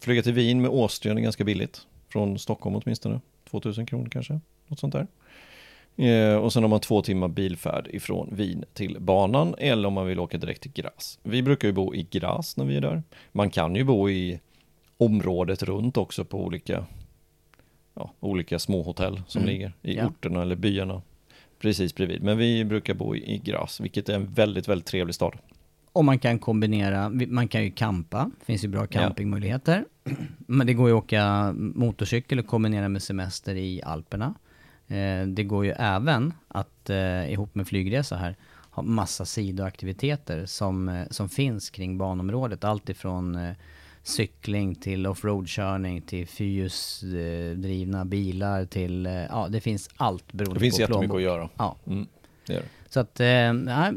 flyga 0.01 0.21
till 0.23 0.33
Wien 0.33 0.61
med 0.61 0.71
Austrian 0.71 1.17
är 1.17 1.21
ganska 1.21 1.43
billigt. 1.43 1.87
Från 2.09 2.39
Stockholm 2.39 2.75
åtminstone. 2.83 3.21
2000 3.49 3.85
kronor 3.85 4.09
kanske, 4.11 4.39
något 4.67 4.79
sånt 4.79 4.93
där. 4.93 5.07
Eh, 6.05 6.35
och 6.37 6.53
sen 6.53 6.63
har 6.63 6.69
man 6.69 6.79
två 6.79 7.01
timmar 7.01 7.27
bilfärd 7.27 7.87
ifrån 7.91 8.29
Wien 8.31 8.65
till 8.73 8.97
banan 8.99 9.55
eller 9.57 9.87
om 9.87 9.93
man 9.93 10.05
vill 10.07 10.19
åka 10.19 10.37
direkt 10.37 10.61
till 10.61 10.71
Graz. 10.71 11.19
Vi 11.23 11.43
brukar 11.43 11.67
ju 11.67 11.73
bo 11.73 11.95
i 11.95 12.03
Graz 12.11 12.57
när 12.57 12.65
vi 12.65 12.75
är 12.77 12.81
där. 12.81 13.03
Man 13.31 13.49
kan 13.49 13.75
ju 13.75 13.83
bo 13.83 14.09
i 14.09 14.39
området 14.97 15.63
runt 15.63 15.97
också 15.97 16.25
på 16.25 16.43
olika, 16.45 16.85
ja, 17.93 18.11
olika 18.19 18.59
småhotell 18.59 19.21
som 19.27 19.41
Mm. 19.41 19.53
ligger 19.53 19.73
i 19.81 19.95
Ja. 19.95 20.07
orterna 20.07 20.41
eller 20.41 20.55
byarna 20.55 21.01
precis 21.59 21.95
bredvid. 21.95 22.23
Men 22.23 22.37
vi 22.37 22.65
brukar 22.65 22.93
bo 22.93 23.15
i, 23.15 23.41
Graz, 23.43 23.79
vilket 23.79 24.09
är 24.09 24.13
en 24.15 24.25
väldigt, 24.33 24.67
väldigt 24.67 24.87
trevlig 24.87 25.15
stad. 25.15 25.33
Och 25.91 26.05
man 26.05 26.19
kan 26.19 26.39
kombinera, 26.39 27.09
man 27.09 27.47
kan 27.47 27.63
ju 27.63 27.71
campa, 27.71 28.31
finns 28.45 28.63
ju 28.63 28.67
bra 28.67 28.87
campingmöjligheter. 28.87 29.85
Men 30.37 30.67
det 30.67 30.73
går 30.73 30.89
ju 30.89 30.97
att 30.97 31.03
åka 31.03 31.53
motorcykel 31.57 32.39
och 32.39 32.47
kombinera 32.47 32.89
med 32.89 33.03
semester 33.03 33.55
i 33.55 33.81
Alperna. 33.83 34.33
Eh, 34.87 35.27
Det 35.27 35.43
går 35.43 35.65
ju 35.65 35.71
även 35.71 36.33
att 36.47 36.89
eh, 36.89 37.31
ihop 37.31 37.55
med 37.55 37.67
flygresa 37.67 38.15
här 38.15 38.35
ha 38.69 38.83
massa 38.83 39.25
sidoaktiviteter 39.25 40.45
som, 40.45 40.89
eh, 40.89 41.07
som 41.09 41.29
finns 41.29 41.69
kring 41.69 41.97
banområdet. 41.97 42.63
Allt 42.63 42.89
ifrån 42.89 43.55
cykling 44.07 44.75
till 44.75 45.07
offroadkörning 45.07 46.01
till 46.01 46.27
fyrhjulsdrivna 46.27 48.05
bilar 48.05 48.65
till, 48.65 49.05
eh, 49.05 49.11
ja 49.13 49.47
det 49.49 49.61
finns 49.61 49.89
allt 49.97 50.33
beroende 50.33 50.55
Det 50.55 50.59
finns 50.59 50.75
på 50.75 50.81
jättemycket 50.81 50.99
plånbok. 51.09 51.17
att 51.17 51.23
göra. 51.23 51.49
Ja, 51.57 51.75
Mm, 51.87 52.07
det 52.47 52.53
det. 52.53 52.63
så 52.89 52.99
att, 52.99 53.19
eh, 53.19 53.27
ja, 53.27 53.91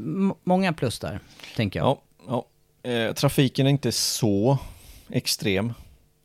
många 0.44 0.72
plus 0.72 0.98
där, 0.98 1.20
tänker 1.56 1.80
jag. 1.80 1.86
Ja, 1.86 2.02
ja. 2.82 2.90
Eh, 2.90 3.12
trafiken 3.12 3.66
är 3.66 3.70
inte 3.70 3.92
så 3.92 4.58
extrem. 5.08 5.72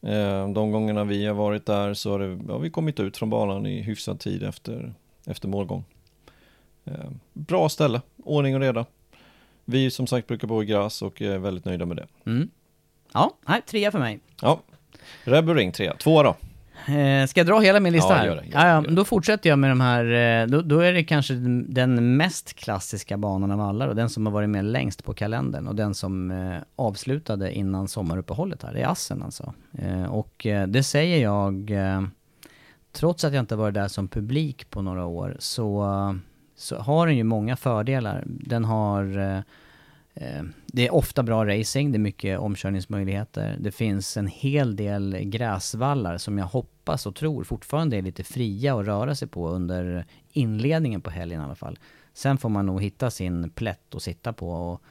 Eh, 0.02 0.50
de 0.50 0.72
gångerna 0.72 1.04
vi 1.04 1.26
har 1.26 1.34
varit 1.34 1.66
där 1.66 1.94
så 1.94 2.12
har 2.12 2.20
det, 2.20 2.40
ja, 2.48 2.58
vi 2.58 2.70
kommit 2.70 3.00
ut 3.00 3.18
från 3.18 3.30
banan 3.30 3.66
i 3.66 3.82
hyfsad 3.82 4.20
tid 4.20 4.44
efter, 4.44 4.94
efter 5.26 5.48
målgång. 5.48 5.84
Eh, 6.86 6.94
bra 7.34 7.70
ställe, 7.70 8.02
ordning 8.24 8.56
och 8.56 8.62
reda. 8.62 8.86
Vi 9.66 9.92
som 9.92 10.08
sagt 10.08 10.28
brukar 10.28 10.48
bo 10.48 10.64
i 10.64 10.66
Graz 10.66 11.02
och 11.02 11.22
är 11.22 11.38
väldigt 11.38 11.66
nöjda 11.66 11.86
med 11.86 11.98
det. 11.98 12.08
Mm. 12.26 12.50
Ja, 13.14 13.32
nej, 13.48 13.62
trea 13.62 13.92
för 13.92 14.00
mig. 14.00 14.20
Ja, 14.42 14.60
Red 15.24 15.46
Bull 15.46 15.56
Ring 15.58 15.72
3, 15.72 15.94
tvåa 16.00 16.24
då. 16.24 16.36
Eh, 16.94 17.26
ska 17.28 17.40
jag 17.40 17.48
dra 17.48 17.60
hela 17.60 17.80
min 17.80 17.94
lista 17.94 18.10
Ja, 18.10 18.16
här? 18.16 18.26
gör 18.26 18.36
det, 18.36 18.42
gör 18.42 18.52
det, 18.52 18.58
ja, 18.58 18.62
ja, 18.68 18.74
gör 18.74 18.82
det. 18.82 18.88
men 18.88 18.96
då 18.96 19.06
fortsätter 19.06 19.50
jag 19.50 19.60
med 19.60 19.72
de 19.72 19.82
här, 19.82 20.06
eh, 20.42 20.48
då, 20.48 20.62
då 20.62 20.80
är 20.80 20.94
det 20.94 21.04
kanske 21.04 21.34
den- 21.34 21.74
den 21.74 22.18
mest 22.18 22.54
klassiska 22.54 23.18
banan 23.18 23.52
av 23.52 23.62
alla 23.62 23.88
och 23.90 23.96
den 23.96 24.10
som 24.10 24.26
har 24.26 24.34
varit 24.34 24.50
med 24.50 24.66
längst 24.66 25.04
på 25.04 25.14
kalendern 25.14 25.68
och 25.68 25.76
den 25.76 25.94
som 25.96 26.32
eh, 26.32 26.58
avslutade 26.76 27.54
innan 27.54 27.88
sommaruppehållet 27.88 28.64
här, 28.64 28.74
det 28.74 28.82
är 28.82 28.88
Assen 28.88 29.24
alltså. 29.24 29.54
Eh, 29.78 30.04
och 30.06 30.46
eh, 30.46 30.68
det 30.68 30.84
säger 30.84 31.24
jag, 31.24 31.72
eh, 31.72 32.02
trots 32.92 33.24
att 33.24 33.34
jag 33.34 33.40
inte 33.44 33.56
varit 33.56 33.74
där 33.74 33.88
som 33.88 34.08
publik 34.08 34.70
på 34.70 34.82
några 34.82 35.06
år, 35.06 35.36
så, 35.40 35.86
så 36.58 36.78
har 36.78 37.08
den 37.08 37.18
ju 37.18 37.24
många 37.24 37.56
fördelar. 37.56 38.24
Den 38.26 38.66
har 38.66 39.18
Eh, 39.18 39.40
Eh, 40.16 40.44
det 40.66 40.88
är 40.88 40.94
ofta 40.94 41.24
bra 41.24 41.46
racing, 41.46 41.92
det 41.92 41.98
är 41.98 42.00
mycket 42.00 42.40
omkörningsmöjligheter. 42.40 43.58
Det 43.60 43.72
finns 43.72 44.18
en 44.18 44.28
hel 44.28 44.76
del 44.76 45.18
gräsvallar 45.24 46.18
som 46.18 46.38
jag 46.38 46.46
hoppas 46.46 47.06
och 47.06 47.16
tror 47.16 47.44
fortfarande 47.44 47.98
är 47.98 48.02
lite 48.02 48.24
fria 48.24 48.80
att 48.80 48.86
röra 48.86 49.16
sig 49.16 49.28
på 49.28 49.50
under 49.50 50.06
inledningen 50.32 51.02
på 51.02 51.10
helgen 51.10 51.42
i 51.42 51.44
alla 51.44 51.56
fall. 51.56 51.80
Sen 52.14 52.38
får 52.38 52.50
man 52.50 52.66
nog 52.66 52.82
hitta 52.82 53.12
sin 53.12 53.50
plätt 53.50 53.96
att 53.96 54.02
sitta 54.02 54.34
på 54.34 54.50
och 54.52 54.82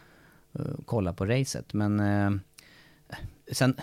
eh, 0.53 0.75
kolla 0.85 1.12
på 1.12 1.27
racet. 1.27 1.72
Men 1.72 2.01
eh, 2.01 2.31
sen 3.53 3.77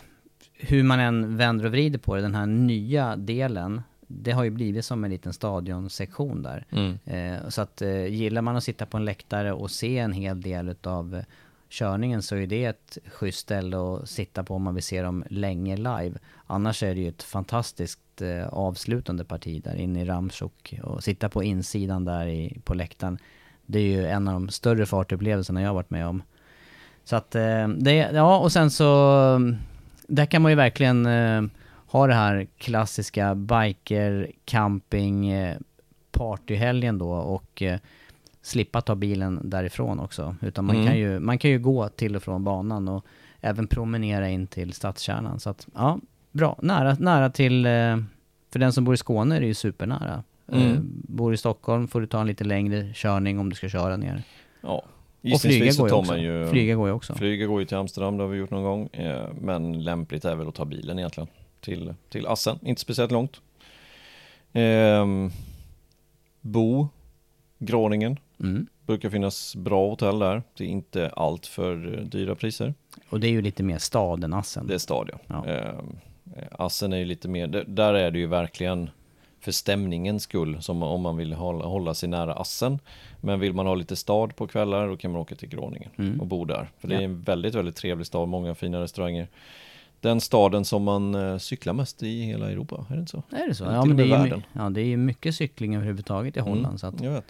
hur 0.53 0.83
man 0.83 0.99
än 0.99 1.37
vänder 1.37 1.65
och 1.65 1.71
vrider 1.71 1.99
på 1.99 2.15
det, 2.15 2.21
den 2.21 2.35
här 2.35 2.45
nya 2.45 3.15
delen, 3.15 3.81
det 4.13 4.31
har 4.31 4.43
ju 4.43 4.49
blivit 4.49 4.85
som 4.85 5.03
en 5.03 5.11
liten 5.11 5.33
stadionsektion 5.33 6.43
där. 6.43 6.65
Eh, 7.05 7.49
så 7.49 7.61
att 7.61 7.81
eh, 7.81 8.05
gillar 8.05 8.41
man 8.41 8.55
att 8.55 8.63
sitta 8.63 8.85
på 8.85 8.97
en 8.97 9.05
läktare 9.05 9.53
och 9.53 9.71
se 9.71 9.97
en 9.97 10.13
hel 10.13 10.41
del 10.41 10.69
eh, 10.69 11.23
körningen 11.69 12.21
så 12.21 12.35
är 12.35 12.47
det 12.47 12.65
ett 12.65 12.97
schysst 13.05 13.39
ställe 13.39 13.77
att 13.77 14.09
sitta 14.09 14.43
på 14.43 14.55
om 14.55 14.63
man 14.63 14.75
vill 14.75 14.83
se 14.83 15.01
dem 15.01 15.23
länge 15.29 15.77
live. 15.77 16.13
Annars 16.47 16.83
är 16.83 16.95
det 16.95 17.01
ju 17.01 17.09
ett 17.09 17.23
fantastiskt 17.23 18.21
eh, 18.21 18.47
avslutande 18.47 19.23
parti 19.23 19.63
där 19.63 19.75
inne 19.75 20.01
i 20.01 20.05
Ramshoek 20.05 20.79
och 20.83 21.03
sitta 21.03 21.29
på 21.29 21.43
insidan 21.43 22.05
där 22.05 22.27
i, 22.27 22.59
på 22.63 22.73
läktaren. 22.73 23.17
Det 23.65 23.79
är 23.79 23.83
ju 23.83 24.07
en 24.07 24.27
av 24.27 24.33
de 24.33 24.49
större 24.49 24.85
fartupplevelserna 24.85 25.61
jag 25.61 25.69
har 25.69 25.75
varit 25.75 25.89
med 25.89 26.07
om. 26.07 26.23
Så 27.03 27.15
att 27.15 27.35
eh, 27.35 27.67
det, 27.67 27.95
ja 27.95 28.39
och 28.39 28.51
sen 28.51 28.71
så, 28.71 29.09
mm, 29.35 29.55
där 30.07 30.25
kan 30.25 30.41
man 30.41 30.51
ju 30.51 30.55
verkligen 30.55 31.05
eh, 31.05 31.41
ha 31.91 32.07
det 32.07 32.13
här 32.13 32.47
klassiska 32.57 33.35
biker, 33.35 34.31
camping, 34.45 35.29
eh, 35.29 35.57
partyhelgen 36.11 36.97
då 36.97 37.11
och 37.11 37.61
eh, 37.61 37.79
slippa 38.41 38.81
ta 38.81 38.95
bilen 38.95 39.39
därifrån 39.43 39.99
också. 39.99 40.35
Utan 40.41 40.65
man, 40.65 40.75
Mm. 40.75 40.87
kan 40.87 40.97
ju, 40.97 41.19
man 41.19 41.37
kan 41.37 41.51
ju 41.51 41.59
gå 41.59 41.89
till 41.89 42.15
och 42.15 42.23
från 42.23 42.43
banan 42.43 42.87
och 42.87 43.05
även 43.41 43.67
promenera 43.67 44.29
in 44.29 44.47
till 44.47 44.73
stadskärnan. 44.73 45.39
Så 45.39 45.49
att, 45.49 45.67
ja, 45.75 45.99
bra. 46.31 46.59
Nära, 46.61 46.95
nära 46.99 47.29
till, 47.29 47.65
eh, 47.65 47.97
för 48.51 48.59
den 48.59 48.73
som 48.73 48.83
bor 48.83 48.93
i 48.93 48.97
Skåne 48.97 49.35
är 49.35 49.39
det 49.39 49.47
ju 49.47 49.53
supernära. 49.53 50.23
Mm. 50.51 50.77
Bor 51.07 51.33
i 51.33 51.37
Stockholm 51.37 51.87
får 51.87 52.01
du 52.01 52.07
ta 52.07 52.21
en 52.21 52.27
lite 52.27 52.43
längre 52.43 52.91
körning 52.93 53.39
om 53.39 53.49
du 53.49 53.55
ska 53.55 53.69
köra 53.69 53.97
ner. 53.97 54.23
Ja, 54.61 54.83
Och 55.33 55.41
flyga 55.41 55.71
går 55.77 55.89
ju 55.89 55.95
också. 55.95 56.17
ju... 56.17 56.47
Flyga 56.47 56.75
går 56.75 56.87
ju 56.87 56.93
också. 56.93 57.13
Flyga 57.15 57.45
går 57.45 57.59
ju 57.59 57.65
till 57.65 57.77
Amsterdam, 57.77 58.17
det 58.17 58.23
har 58.23 58.29
vi 58.29 58.37
gjort 58.37 58.51
någon 58.51 58.63
gång. 58.63 58.89
Men 59.41 59.83
lämpligt 59.83 60.25
är 60.25 60.35
väl 60.35 60.47
att 60.47 60.55
ta 60.55 60.65
bilen 60.65 60.99
egentligen 60.99 61.27
till, 61.61 61.93
till 62.09 62.27
Assen, 62.27 62.59
inte 62.61 62.81
speciellt 62.81 63.11
långt. 63.11 63.41
Ehm, 64.53 65.31
Bo, 66.41 66.87
Groningen, 67.59 68.19
Mm. 68.39 68.67
brukar 68.85 69.09
finnas 69.09 69.55
bra 69.55 69.89
hotell 69.89 70.19
där. 70.19 70.43
Det 70.57 70.63
är 70.63 70.67
inte 70.67 71.09
allt 71.09 71.45
för 71.45 71.75
dyra 72.11 72.35
priser. 72.35 72.73
Och 73.09 73.19
det 73.19 73.27
är 73.27 73.31
ju 73.31 73.41
lite 73.41 73.63
mer 73.63 73.77
stad 73.77 74.23
än 74.23 74.33
Assen. 74.33 74.67
Det 74.67 74.73
är 74.73 74.77
stad 74.77 75.09
ja. 75.13 75.19
Ja. 75.45 75.51
Ehm, 75.51 75.95
Assen 76.51 76.93
är 76.93 76.97
ju 76.97 77.05
lite 77.05 77.27
mer, 77.27 77.47
där- 77.67 77.93
är 77.93 78.11
det 78.11 78.19
ju 78.19 78.27
verkligen 78.27 78.89
för 79.39 79.51
stämningens 79.51 80.23
skull, 80.23 80.61
som 80.61 80.83
om 80.83 81.01
man 81.01 81.17
vill 81.17 81.33
hålla, 81.33 81.65
hålla 81.65 81.93
sig 81.93 82.09
nära 82.09 82.33
Assen. 82.33 82.79
Men 83.21 83.39
vill 83.39 83.53
man 83.53 83.65
ha 83.67 83.75
lite 83.75 83.95
stad 83.95 84.35
på 84.35 84.47
kvällar, 84.47 84.87
då 84.87 84.97
kan 84.97 85.11
man 85.11 85.21
åka 85.21 85.35
till 85.35 85.49
Groningen 85.49 85.89
Mm. 85.97 86.19
och 86.21 86.27
bo 86.27 86.45
där. 86.45 86.69
För 86.79 86.87
det 86.87 86.95
är 86.95 87.01
en 87.01 87.21
väldigt, 87.21 87.55
väldigt 87.55 87.75
trevlig 87.75 88.07
stad, 88.07 88.27
många 88.29 88.55
fina 88.55 88.81
restauranger. 88.81 89.27
Den 90.01 90.21
staden 90.21 90.65
som 90.65 90.83
man 90.83 91.15
eh, 91.15 91.37
cyklar 91.37 91.73
mest 91.73 92.03
i 92.03 92.21
hela 92.21 92.51
Europa, 92.51 92.85
är 92.89 92.93
det 92.93 92.99
inte 92.99 93.11
så? 93.11 93.23
Är 93.31 93.47
det 93.47 93.55
så? 93.55 93.63
Ja, 93.63 93.85
men 93.85 93.97
det 93.97 94.03
är, 94.03 94.25
ju, 94.25 94.41
ja, 94.53 94.69
det 94.69 94.81
är 94.81 94.97
mycket 94.97 95.35
cykling 95.35 95.75
överhuvudtaget 95.75 96.37
i 96.37 96.39
Holland. 96.39 96.65
Mm, 96.65 96.77
Så 96.77 96.87
att, 96.87 97.01
Jag 97.01 97.11
vet. 97.11 97.25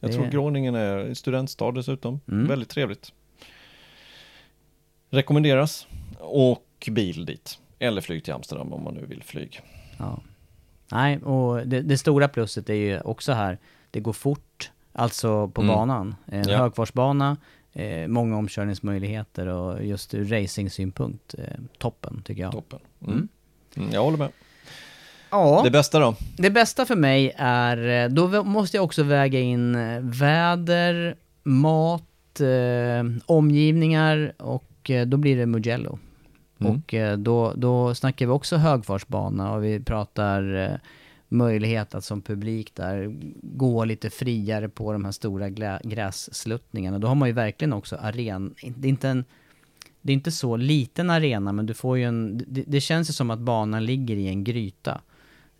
Jag 0.00 0.10
det 0.10 0.14
tror 0.16 0.26
Groningen 0.26 0.74
är 0.74 0.96
en 0.98 1.14
studentstad 1.14 1.72
dessutom. 1.72 2.20
Mm. 2.28 2.46
Väldigt 2.48 2.68
trevligt. 2.68 3.12
Rekommenderas. 5.10 5.86
Och 6.18 6.88
bil 6.90 7.24
dit. 7.26 7.58
Eller 7.78 8.00
flyg 8.00 8.24
till 8.24 8.32
Amsterdam 8.32 8.72
om 8.72 8.84
man 8.84 8.94
nu 8.94 9.06
vill 9.06 9.22
flyg. 9.22 9.60
ja. 9.98 10.20
Nej, 10.92 11.18
och 11.18 11.66
det, 11.66 11.80
det 11.82 11.98
stora 11.98 12.28
plusset 12.28 12.70
är 12.70 12.74
ju 12.74 13.00
också 13.00 13.32
här, 13.32 13.58
det 13.90 14.00
går 14.00 14.12
fort, 14.12 14.70
alltså 14.92 15.48
på 15.48 15.60
Mm. 15.62 15.74
banan. 15.74 16.14
En 16.26 16.48
Ja. 16.48 16.58
högfartsbana, 16.58 17.36
eh, 17.72 18.08
många 18.08 18.36
omkörningsmöjligheter 18.36 19.46
och 19.46 19.84
just 19.84 20.14
ur 20.14 20.24
racingsynpunkt, 20.24 21.34
eh, 21.38 21.44
toppen 21.78 22.22
tycker 22.24 22.42
jag. 22.42 22.52
Toppen. 22.52 22.78
Mm. 23.06 23.28
Mm, 23.76 23.90
jag 23.92 24.02
håller 24.02 24.18
med. 24.18 24.30
Ja. 25.30 25.60
Det 25.64 25.70
bästa 25.70 25.98
då? 25.98 26.14
Det 26.36 26.50
bästa 26.50 26.86
för 26.86 26.96
mig 26.96 27.32
är, 27.36 28.04
eh, 28.04 28.08
då 28.08 28.44
måste 28.44 28.76
jag 28.76 28.84
också 28.84 29.02
väga 29.02 29.40
in 29.40 29.74
eh, 29.74 30.00
väder, 30.00 31.16
mat, 31.42 32.40
eh, 32.40 33.22
omgivningar 33.26 34.32
och 34.38 34.90
eh, 34.90 35.06
då 35.06 35.16
blir 35.16 35.36
det 35.36 35.46
Mugello. 35.46 35.98
Mm. 36.58 36.72
Och 36.72 37.18
då, 37.18 37.52
då 37.56 37.94
snackar 37.94 38.26
vi 38.26 38.32
också 38.32 38.56
högfartsbana 38.56 39.52
och 39.52 39.64
vi 39.64 39.80
pratar 39.80 40.54
eh, 40.54 40.76
möjlighet 41.30 41.94
att 41.94 42.04
som 42.04 42.22
publik 42.22 42.74
där 42.74 43.16
gå 43.42 43.84
lite 43.84 44.10
friare 44.10 44.68
på 44.68 44.92
de 44.92 45.04
här 45.04 45.12
stora 45.12 45.50
grässluttningarna. 45.82 46.98
Då 46.98 47.08
har 47.08 47.14
man 47.14 47.28
ju 47.28 47.32
verkligen 47.34 47.72
också 47.72 47.96
aren, 47.96 48.54
det 48.76 48.88
är 48.88 48.90
inte 48.90 49.08
en 49.08 49.24
det 50.02 50.12
är 50.12 50.14
inte 50.14 50.32
så 50.32 50.56
liten 50.56 51.10
arena 51.10 51.52
men 51.52 51.66
du 51.66 51.74
får 51.74 51.98
ju 51.98 52.04
en, 52.04 52.44
det, 52.46 52.64
det 52.66 52.80
känns 52.80 53.10
ju 53.10 53.12
som 53.12 53.30
att 53.30 53.38
banan 53.38 53.84
ligger 53.86 54.16
i 54.16 54.28
en 54.28 54.44
gryta. 54.44 55.00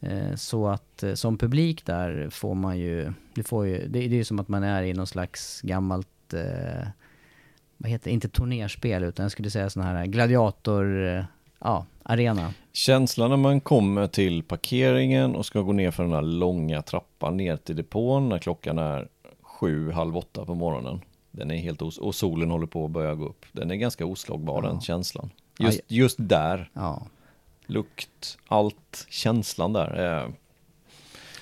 Eh, 0.01 0.35
Så 0.35 0.69
att 0.69 1.03
eh, 1.03 1.15
som 1.15 1.39
publik 1.39 1.87
där 1.87 2.31
får 2.31 2.55
man 2.55 2.79
ju, 2.79 3.13
du 3.35 3.43
får 3.43 3.67
ju, 3.67 3.79
det, 3.79 3.89
det 3.89 4.15
är 4.15 4.19
ju 4.19 4.25
som 4.25 4.39
att 4.39 4.49
man 4.49 4.63
är 4.63 4.83
i 4.83 4.95
någon 4.95 5.07
slags 5.07 5.61
gammalt, 5.61 6.35
eh, 6.35 6.89
vad 7.77 7.91
heter 7.91 8.05
det, 8.05 8.15
inte 8.15 8.29
turnerspel 8.29 9.05
utan 9.05 9.25
jag 9.25 9.33
skulle 9.33 9.51
säga 9.51 9.71
sån 9.71 9.83
här 9.83 10.07
gladiator, 10.07 11.07
eh, 11.07 11.25
ja, 11.59 11.87
arena. 12.03 12.55
Känslan 12.73 13.31
när 13.31 13.37
man 13.37 13.61
kommer 13.61 14.07
till 14.07 14.43
parkeringen 14.43 15.35
och 15.37 15.47
ska 15.47 15.61
gå 15.61 15.73
ner 15.73 15.91
för 15.91 16.03
den 16.03 16.13
här 16.13 16.23
långa 16.23 16.83
trappan 16.83 17.37
ner 17.37 17.57
till 17.57 17.77
depån 17.77 18.29
när 18.29 18.39
klockan 18.39 18.79
är 18.79 19.09
sju, 19.43 19.91
halv 19.93 20.17
åtta 20.17 20.45
på 20.45 20.55
morgonen. 20.55 21.01
Den 21.31 21.51
är 21.51 21.57
helt 21.57 21.83
os- 21.83 21.99
och 21.99 22.15
solen 22.15 22.51
håller 22.51 22.67
på 22.67 22.85
att 22.85 22.91
börja 22.91 23.15
gå 23.15 23.25
upp. 23.29 23.45
Den 23.53 23.71
är 23.71 23.75
ganska 23.75 24.07
oslagbar 24.07 24.63
den 24.63 24.81
känslan. 24.81 25.31
Just, 25.59 25.81
just 25.89 26.17
där, 26.21 26.71
Ja. 26.75 27.07
lukt, 27.67 28.39
allt, 28.49 29.07
känslan 29.09 29.73
där. 29.73 30.23
Eh, 30.25 30.29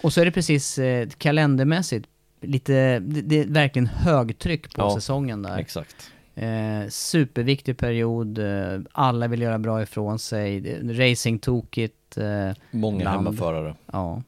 Och 0.03 0.13
så 0.13 0.21
är 0.21 0.25
det 0.25 0.31
precis 0.33 0.79
eh, 0.79 1.09
kalendermässigt, 1.09 2.07
lite, 2.41 2.99
det, 2.99 3.21
det 3.23 3.39
är 3.41 3.47
verkligen 3.47 3.87
högtryck 3.87 4.75
på 4.75 4.83
Ja, 4.83 4.95
säsongen 4.95 5.43
där. 5.43 5.59
exakt. 5.59 6.13
Eh, 6.39 6.89
superviktig 6.89 7.79
period, 7.79 8.39
eh, 8.39 8.81
alla 8.93 9.29
vill 9.29 9.43
göra 9.43 9.59
bra 9.59 9.83
ifrån 9.83 10.19
sig, 10.19 10.79
racingtokigt, 10.99 12.17
eh, 12.19 12.51
Många 12.71 13.05
land. 13.05 13.17
hemmaförare. 13.17 13.75
Ja. 13.93 14.23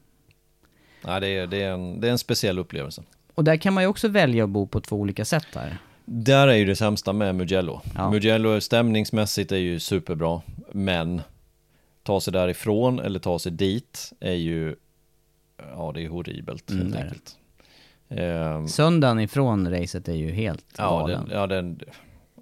Nej, 1.04 1.20
det, 1.20 1.28
är, 1.28 1.46
det, 1.46 1.62
är 1.62 1.72
en, 1.72 2.00
det 2.00 2.08
är 2.08 2.12
en 2.12 2.18
speciell 2.18 2.58
upplevelse. 2.58 3.02
Och 3.34 3.44
där 3.44 3.56
kan 3.56 3.74
man 3.74 3.82
ju 3.82 3.86
också 3.88 4.08
välja 4.08 4.44
att 4.44 4.50
bo 4.50 4.66
på 4.66 4.80
två 4.80 4.96
olika 4.96 5.24
sätt 5.24 5.46
där. 5.52 5.78
Där 6.04 6.48
är 6.48 6.54
ju 6.56 6.64
det 6.64 6.76
sämsta 6.76 7.12
med 7.12 7.34
Mugello. 7.34 7.80
Ja. 7.94 8.10
Mugello 8.10 8.60
stämningsmässigt 8.60 9.52
är 9.52 9.56
ju 9.56 9.80
superbra, 9.80 10.40
men 10.72 11.22
ta 12.02 12.20
sig 12.20 12.32
därifrån 12.32 12.98
eller 13.00 13.18
ta 13.18 13.38
sig 13.38 13.52
dit 13.52 14.12
är 14.20 14.34
ju, 14.34 14.76
ja 15.72 15.92
det 15.94 16.04
är 16.04 16.08
horribelt 16.08 16.70
Mm, 16.70 16.92
helt 16.92 17.04
enkelt. 17.04 17.36
Ehm, 18.10 18.68
Söndagen 18.68 19.20
ifrån 19.20 19.70
racet 19.70 20.08
är 20.08 20.14
ju 20.14 20.30
helt 20.30 20.64
ja, 20.78 20.98
galen. 20.98 21.20
den, 21.28 21.38
ja, 21.38 21.46
den, 21.46 21.80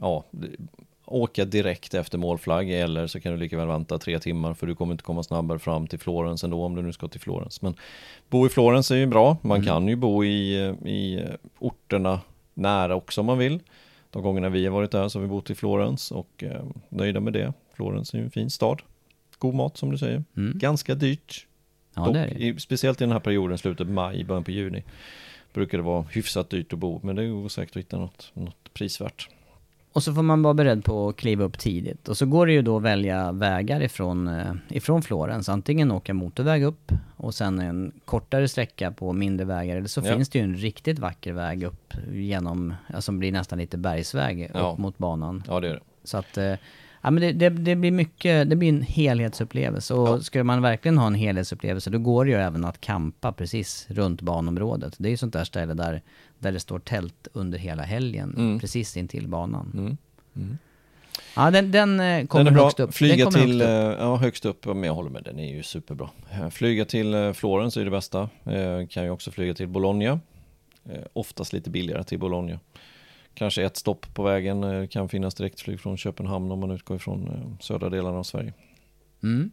ja, 0.01 0.25
åka 1.05 1.45
direkt 1.45 1.95
efter 1.95 2.19
målflagg 2.19 2.71
eller 2.71 3.07
så 3.07 3.21
kan 3.21 3.33
du 3.33 3.39
lika 3.39 3.57
väl 3.57 3.67
vänta 3.69 3.99
tre 3.99 4.19
timmar 4.19 4.55
för 4.55 4.67
du 4.67 4.75
kommer 4.75 4.93
inte 4.93 5.05
komma 5.05 5.23
snabbare 5.23 5.59
fram 5.59 5.87
till 5.87 5.99
Florens 5.99 6.45
ändå 6.45 6.65
om 6.65 6.75
du 6.75 6.83
nu 6.83 6.93
ska 6.93 7.09
till 7.09 7.21
Florens. 7.21 7.63
Men 7.63 7.75
bo 8.29 8.47
i 8.47 8.49
Florens 8.49 8.91
är 8.91 8.97
ju 8.97 9.07
bra. 9.07 9.37
Man 9.43 9.57
Mm. 9.57 9.67
kan 9.67 9.89
ju 9.89 9.97
bo 9.97 10.25
i, 10.25 10.55
i 10.85 11.25
orterna 11.59 12.21
nära 12.55 12.95
också 12.95 13.21
om 13.21 13.27
man 13.27 13.39
vill. 13.39 13.61
De 14.11 14.23
gångerna 14.23 14.49
vi 14.49 14.65
har 14.67 14.73
varit 14.73 14.91
där 14.91 15.09
så 15.09 15.19
har 15.19 15.23
vi 15.23 15.29
bott 15.29 15.51
i 15.51 15.55
Florens 15.55 16.11
och 16.11 16.45
eh, 16.45 16.65
nöjda 16.89 17.21
med 17.21 17.33
det. 17.33 17.53
Florens 17.75 18.15
är 18.15 18.19
ju 18.19 18.25
en 18.25 18.31
fin 18.31 18.51
stad. 18.51 18.83
God 19.39 19.55
mat 19.55 19.77
som 19.77 19.91
du 19.91 19.99
säger. 19.99 20.25
Mm. 20.37 20.59
Ganska 20.59 20.95
dyrt. 20.95 21.47
Ja, 21.95 22.05
Dock, 22.05 22.15
det 22.15 22.21
är 22.21 22.27
det. 22.35 22.45
i, 22.45 22.59
speciellt 22.61 23.01
i 23.01 23.05
den 23.05 23.13
här 23.13 23.21
perioden, 23.21 23.59
slutet 23.59 23.87
på 23.87 23.93
maj, 23.93 24.25
början 24.25 24.45
på 24.45 24.51
juni. 24.51 24.85
Brukar 25.59 25.79
det 25.79 25.85
vara 25.85 26.03
hyfsat 26.11 26.51
dyrt 26.51 26.73
att 26.73 26.79
bo, 26.79 27.01
men 27.03 27.17
det 27.17 27.27
går 27.29 27.49
säkert 27.49 27.77
att 27.77 27.81
hitta 27.81 27.99
något, 27.99 28.31
något 28.35 28.75
prisvärt. 28.75 29.29
Och 29.93 30.03
så 30.03 30.15
får 30.15 30.23
man 30.23 30.43
vara 30.43 30.55
beredd 30.55 30.85
på 30.85 31.09
att 31.09 31.17
kliva 31.17 31.45
upp 31.45 31.59
tidigt. 31.59 32.09
Och 32.09 32.17
så 32.17 32.27
går 32.27 32.47
det 32.47 32.53
ju 32.53 32.63
då 32.63 32.77
att 32.77 32.83
välja 32.83 33.33
vägar 33.33 33.81
ifrån, 33.83 34.29
eh, 34.29 34.53
ifrån 34.69 35.03
Florens. 35.03 35.49
Antingen 35.49 35.91
åka 35.93 36.15
motorväg 36.15 36.63
upp 36.63 36.93
och 37.17 37.35
sen 37.35 37.59
en 37.59 37.93
kortare 38.05 38.49
sträcka 38.49 38.91
på 38.91 39.13
mindre 39.13 39.47
vägar. 39.47 39.77
Eller 39.77 39.89
så 39.89 40.01
Ja. 40.05 40.15
finns 40.15 40.29
det 40.29 40.39
ju 40.39 40.45
en 40.45 40.57
riktigt 40.57 40.99
vacker 40.99 41.33
väg 41.33 41.63
upp 41.63 41.95
genom, 42.13 42.75
ja, 42.93 43.01
som 43.01 43.19
blir 43.19 43.33
nästan 43.33 43.59
lite 43.59 43.79
bergsväg 43.79 44.51
Ja. 44.55 44.61
upp 44.73 44.79
mot 44.79 44.99
banan. 44.99 45.43
Ja, 45.49 45.61
det 45.61 45.69
är 45.69 45.73
det. 45.75 45.81
Så 46.05 46.19
att, 46.19 46.39
eh, 46.39 46.55
ja 47.09 47.13
men 47.13 47.21
det, 47.21 47.33
det, 47.33 47.49
det 47.49 47.77
blir 47.77 47.91
mycket, 47.91 48.51
det 48.51 48.57
blir 48.57 48.69
en 48.69 48.83
helhetsupplevelse. 48.83 49.95
Och 49.95 50.09
Ja. 50.09 50.21
ska 50.21 50.45
man 50.45 50.63
verkligen 50.63 50.99
ha 50.99 51.07
en 51.07 51.15
helhetsupplevelse, 51.15 51.91
då 51.91 51.99
går 51.99 52.25
det 52.25 52.31
ju 52.31 52.37
även 52.37 52.65
att 52.65 52.81
campa 52.81 53.33
precis 53.33 53.87
runt 53.91 54.23
banområdet. 54.23 54.95
Det 54.99 55.09
är 55.09 55.11
ju 55.11 55.17
sånt 55.17 55.33
där 55.33 55.45
ställe 55.45 55.75
där, 55.75 56.03
där 56.39 56.53
det 56.53 56.61
står 56.61 56.79
tält 56.79 57.29
under 57.33 57.59
hela 57.59 57.83
helgen, 57.83 58.35
Mm. 58.37 58.61
precis 58.61 58.97
intill 58.97 59.29
banan. 59.29 59.71
Mm. 59.75 59.97
Mm. 60.37 60.59
Ja, 61.37 61.51
den, 61.51 61.71
den 61.73 62.01
eh, 62.01 62.27
kommer 62.27 62.45
den 62.45 62.55
högst 62.55 62.81
upp. 62.81 62.95
Flyga 62.95 63.25
den 63.25 63.35
till, 63.35 63.63
högst 63.63 63.63
upp. 63.63 63.99
eh, 63.99 64.05
ja 64.07 64.17
högst 64.17 64.45
upp, 64.45 64.67
men 64.67 64.83
jag 64.85 64.95
håller 64.95 65.11
med, 65.11 65.23
den 65.25 65.39
är 65.39 65.55
ju 65.57 65.63
superbra. 65.63 66.11
Eh, 66.33 66.49
Flyga 66.49 66.85
till 66.85 67.33
Florens 67.35 67.77
är 67.77 67.85
det 67.85 67.91
bästa. 67.91 68.29
Kan 68.91 69.05
ju 69.05 69.11
också 69.11 69.31
flyga 69.31 69.55
till 69.55 69.69
Bologna. 69.69 70.21
Oftast 71.13 71.53
lite 71.53 71.71
billigare 71.71 72.05
till 72.05 72.19
Bologna. 72.19 72.59
Kanske 73.39 73.65
ett 73.65 73.77
stopp 73.77 74.15
på 74.15 74.23
vägen, 74.23 74.65
eh, 74.65 74.87
kan 74.87 75.09
finnas 75.09 75.35
direktflyg 75.35 75.81
från 75.81 75.97
Köpenhamn 75.97 76.51
om 76.51 76.61
man 76.61 76.71
utgår 76.71 76.97
ifrån 76.97 77.29
eh, 77.29 77.59
södra 77.61 77.91
delarna 77.91 78.19
av 78.19 78.23
Sverige. 78.23 78.53
Mm. 79.23 79.51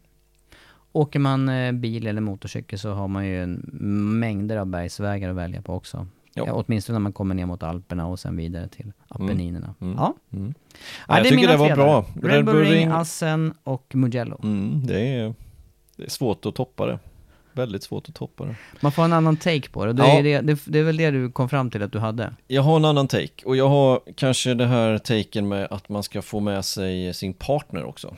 Åker 0.92 1.20
man 1.20 1.50
eh, 1.50 1.72
bil 1.72 2.08
eller 2.08 2.22
motorcykel 2.22 2.80
så 2.80 2.92
har 2.92 3.08
man 3.08 3.26
ju 3.26 3.44
en 3.44 3.70
mängder 4.20 4.58
av 4.58 4.66
bergsvägar 4.66 5.30
att 5.30 5.36
välja 5.36 5.62
på 5.62 5.74
också. 5.74 6.08
Ja. 6.34 6.54
Åtminstone 6.54 6.96
när 6.96 7.02
man 7.02 7.14
kommer 7.14 7.36
ner 7.36 7.46
mot 7.46 7.64
Alperna 7.64 8.08
och 8.08 8.20
sen 8.20 8.38
vidare 8.38 8.68
till 8.68 8.92
Appenninerna. 9.08 9.76
Mm. 9.82 9.96
Ja. 9.98 10.14
Mm. 10.34 10.54
Ja, 11.08 11.16
jag 11.16 11.24
det 11.24 11.30
är 11.30 11.32
tycker 11.32 11.48
det 11.48 11.58
var 11.58 11.68
tre 11.68 11.76
bra. 11.76 12.06
Red 12.24 12.46
Bull 12.46 12.66
Ring, 12.66 12.88
Assen 12.88 13.54
och 13.64 13.96
Mugello. 13.96 14.40
Mm, 14.44 14.88
det, 14.88 15.00
är, 15.00 15.34
det 15.96 16.04
är 16.04 16.10
svårt 16.10 16.46
att 16.46 16.56
toppa 16.56 16.86
det. 16.86 17.00
Väldigt 17.56 17.84
svårt 17.84 18.10
att 18.10 18.16
toppa 18.16 18.46
det. 18.46 18.56
Man 18.82 18.92
får 18.92 19.04
en 19.04 19.14
annan 19.14 19.38
take 19.38 19.70
på 19.70 19.86
det. 19.86 19.94
Det, 19.94 20.04
Ja. 20.04 20.20
är, 20.20 20.24
det, 20.24 20.42
det, 20.42 20.60
det 20.66 20.80
är 20.80 20.84
väl 20.84 20.98
det 20.98 21.12
du 21.12 21.32
kom 21.32 21.50
fram 21.50 21.72
till 21.72 21.84
att 21.84 21.92
du 21.92 22.00
hade? 22.00 22.34
Jag 22.48 22.62
har 22.62 22.76
en 22.76 22.86
annan 22.86 23.08
take 23.08 23.46
och 23.46 23.56
jag 23.56 23.70
har 23.70 24.02
kanske 24.16 24.54
det 24.54 24.66
här 24.66 24.98
taken 24.98 25.48
med 25.48 25.68
att 25.72 25.90
man 25.90 26.04
ska 26.04 26.22
få 26.22 26.40
med 26.40 26.66
sig 26.66 27.14
sin 27.14 27.34
partner 27.34 27.84
också. 27.84 28.16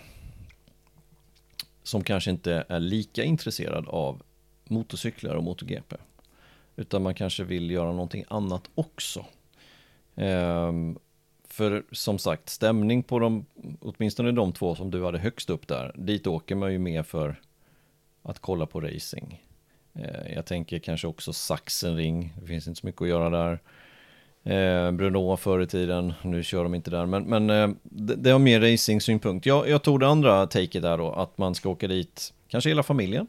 Som 1.84 2.04
kanske 2.04 2.32
inte 2.32 2.66
är 2.70 2.80
lika 2.80 3.24
intresserad 3.24 3.88
av 3.88 4.22
motorcyklar 4.68 5.36
och 5.36 5.44
MotoGP. 5.44 5.96
Utan 6.76 7.04
man 7.04 7.14
kanske 7.16 7.44
vill 7.44 7.72
göra 7.72 7.92
någonting 7.92 8.24
annat 8.28 8.64
också. 8.76 9.26
Ehm, 10.16 10.98
för 11.48 11.84
som 11.92 12.20
sagt, 12.20 12.50
stämning 12.50 13.04
på 13.04 13.20
de, 13.20 13.46
åtminstone 13.82 14.32
de 14.32 14.54
två 14.54 14.76
som 14.76 14.92
du 14.92 15.06
hade 15.06 15.20
högst 15.20 15.50
upp 15.50 15.68
där, 15.68 15.92
dit 15.96 16.28
åker 16.28 16.56
man 16.56 16.72
ju 16.72 16.80
mer 16.80 17.04
för 17.04 17.42
att 18.28 18.40
kolla 18.40 18.66
på 18.66 18.82
racing. 18.82 19.41
Eh, 19.94 20.34
jag 20.36 20.45
tänker 20.45 20.80
kanske 20.80 21.08
också 21.08 21.34
Sachsenring, 21.34 22.34
det 22.41 22.48
finns 22.48 22.68
inte 22.68 22.80
så 22.80 22.88
mycket 22.88 23.02
att 23.02 23.08
göra 23.08 23.30
där. 23.30 23.60
Eh, 24.44 24.91
Bruno 24.91 25.38
förr 25.38 25.62
i 25.62 25.68
tiden, 25.68 26.14
nu 26.24 26.44
kör 26.44 26.64
de 26.64 26.76
inte 26.76 26.91
där, 26.91 27.06
men, 27.06 27.24
men 27.24 27.49
eh, 27.49 27.70
det, 27.84 28.16
det 28.16 28.30
har 28.30 28.40
mer 28.40 28.62
racing-synpunkt. 28.62 29.45
Jag, 29.45 29.70
jag 29.70 29.84
tog 29.84 29.99
det 29.99 30.08
andra 30.08 30.48
taket 30.48 30.82
där 30.82 30.98
då, 30.98 31.12
att 31.12 31.38
man 31.38 31.56
ska 31.56 31.70
åka 31.70 31.88
dit, 31.88 32.34
kanske 32.48 32.70
hela 32.70 32.84
familjen, 32.84 33.28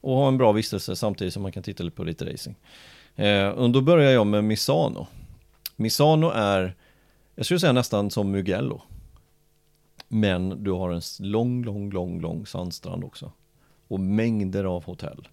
och 0.00 0.16
ha 0.16 0.28
en 0.28 0.38
bra 0.38 0.52
vistelse 0.52 0.96
samtidigt 0.96 1.34
som 1.34 1.42
man 1.42 1.52
kan 1.52 1.62
titta 1.62 1.90
på 1.90 2.04
lite 2.04 2.32
racing. 2.32 2.56
Eh, 3.16 3.48
och 3.48 3.70
då 3.70 3.80
börjar 3.80 4.10
jag 4.10 4.26
med 4.26 4.44
Misano. 4.44 5.06
Misano 5.76 6.30
är, 6.30 6.74
jag 7.34 7.46
skulle 7.46 7.60
säga 7.60 7.72
nästan 7.72 8.10
som 8.10 8.30
Mugello. 8.30 8.82
Men 10.08 10.64
du 10.64 10.70
har 10.70 10.90
en 10.90 11.00
lång, 11.20 11.64
lång, 11.64 11.90
lång, 11.90 12.20
lång 12.20 12.46
sandstrand 12.46 13.04
också. 13.04 13.32
Och 13.88 14.00
mängder 14.00 14.64
av 14.64 14.84
hotell. 14.84 15.28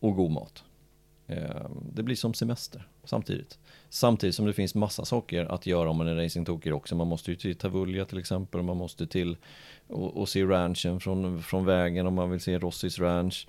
Och 0.00 0.16
god 0.16 0.30
mat. 0.30 0.64
Eh, 1.26 1.66
Det 1.92 2.02
blir 2.02 2.16
som 2.16 2.34
semester 2.34 2.88
samtidigt. 3.04 3.58
Samtidigt 3.88 4.34
som 4.34 4.46
det 4.46 4.52
finns 4.52 4.74
massa 4.74 5.04
saker 5.04 5.44
att 5.44 5.66
göra 5.66 5.90
om 5.90 5.96
man 5.96 6.08
är 6.08 6.14
racingtokig 6.14 6.74
också. 6.74 6.94
Man 6.96 7.06
måste 7.06 7.30
ju 7.30 7.36
till 7.36 7.56
Tavulja 7.56 8.04
till 8.04 8.18
exempel. 8.18 8.62
Man 8.62 8.76
måste 8.76 9.06
till 9.06 9.36
och, 9.86 10.16
och 10.16 10.28
se 10.28 10.44
ranchen 10.44 11.00
från, 11.00 11.42
från 11.42 11.64
vägen 11.64 12.06
om 12.06 12.14
man 12.14 12.30
vill 12.30 12.40
se 12.40 12.58
Rossis 12.58 12.98
ranch. 12.98 13.46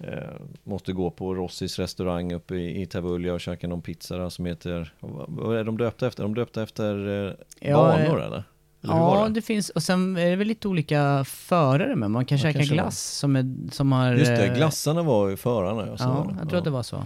Eh, 0.00 0.30
måste 0.64 0.92
gå 0.92 1.10
på 1.10 1.34
Rossis 1.34 1.78
restaurang 1.78 2.32
uppe 2.32 2.54
i, 2.54 2.82
i 2.82 2.86
Tavulja 2.86 3.34
och 3.34 3.40
käka 3.40 3.68
någon 3.68 3.82
pizza 3.82 4.16
där 4.16 4.28
som 4.28 4.46
heter, 4.46 4.92
vad 5.00 5.26
vad 5.28 5.56
är 5.56 5.64
de 5.64 5.78
döpta 5.78 6.06
efter? 6.06 6.22
De 6.22 6.34
döpta 6.34 6.62
efter 6.62 7.26
eh, 7.26 7.32
Ja, 7.60 7.76
banor 7.76 8.20
eh, 8.20 8.26
eller? 8.26 8.44
Var 8.80 9.18
Ja, 9.20 9.24
det? 9.28 9.34
det 9.34 9.42
finns, 9.42 9.70
och 9.70 9.82
sen 9.82 10.16
är 10.16 10.30
det 10.30 10.36
väl 10.36 10.46
lite 10.48 10.68
olika 10.68 11.24
förare 11.24 11.96
med. 11.96 12.10
Man 12.10 12.24
kan 12.24 12.38
Ja, 12.38 12.42
käka 12.42 12.58
glass 12.74 13.00
som, 13.04 13.36
är, 13.36 13.70
som 13.72 13.92
har... 13.92 14.12
Just 14.14 14.26
det, 14.36 14.46
eh, 14.46 14.54
glassarna 14.56 15.02
var 15.02 15.28
ju 15.28 15.36
förarna. 15.36 15.96
Ja, 15.98 16.08
var 16.08 16.14
Ja, 16.30 16.36
jag 16.40 16.48
tror 16.48 16.58
att 16.58 16.64
det 16.64 16.70
ja. 16.70 16.74
var 16.74 16.82
så. 16.82 17.02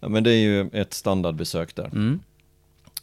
ja, 0.00 0.08
men 0.08 0.24
det 0.24 0.30
är 0.32 0.38
ju 0.38 0.68
ett 0.72 0.94
standardbesök 0.94 1.74
där. 1.74 1.86
Mm. 1.86 2.20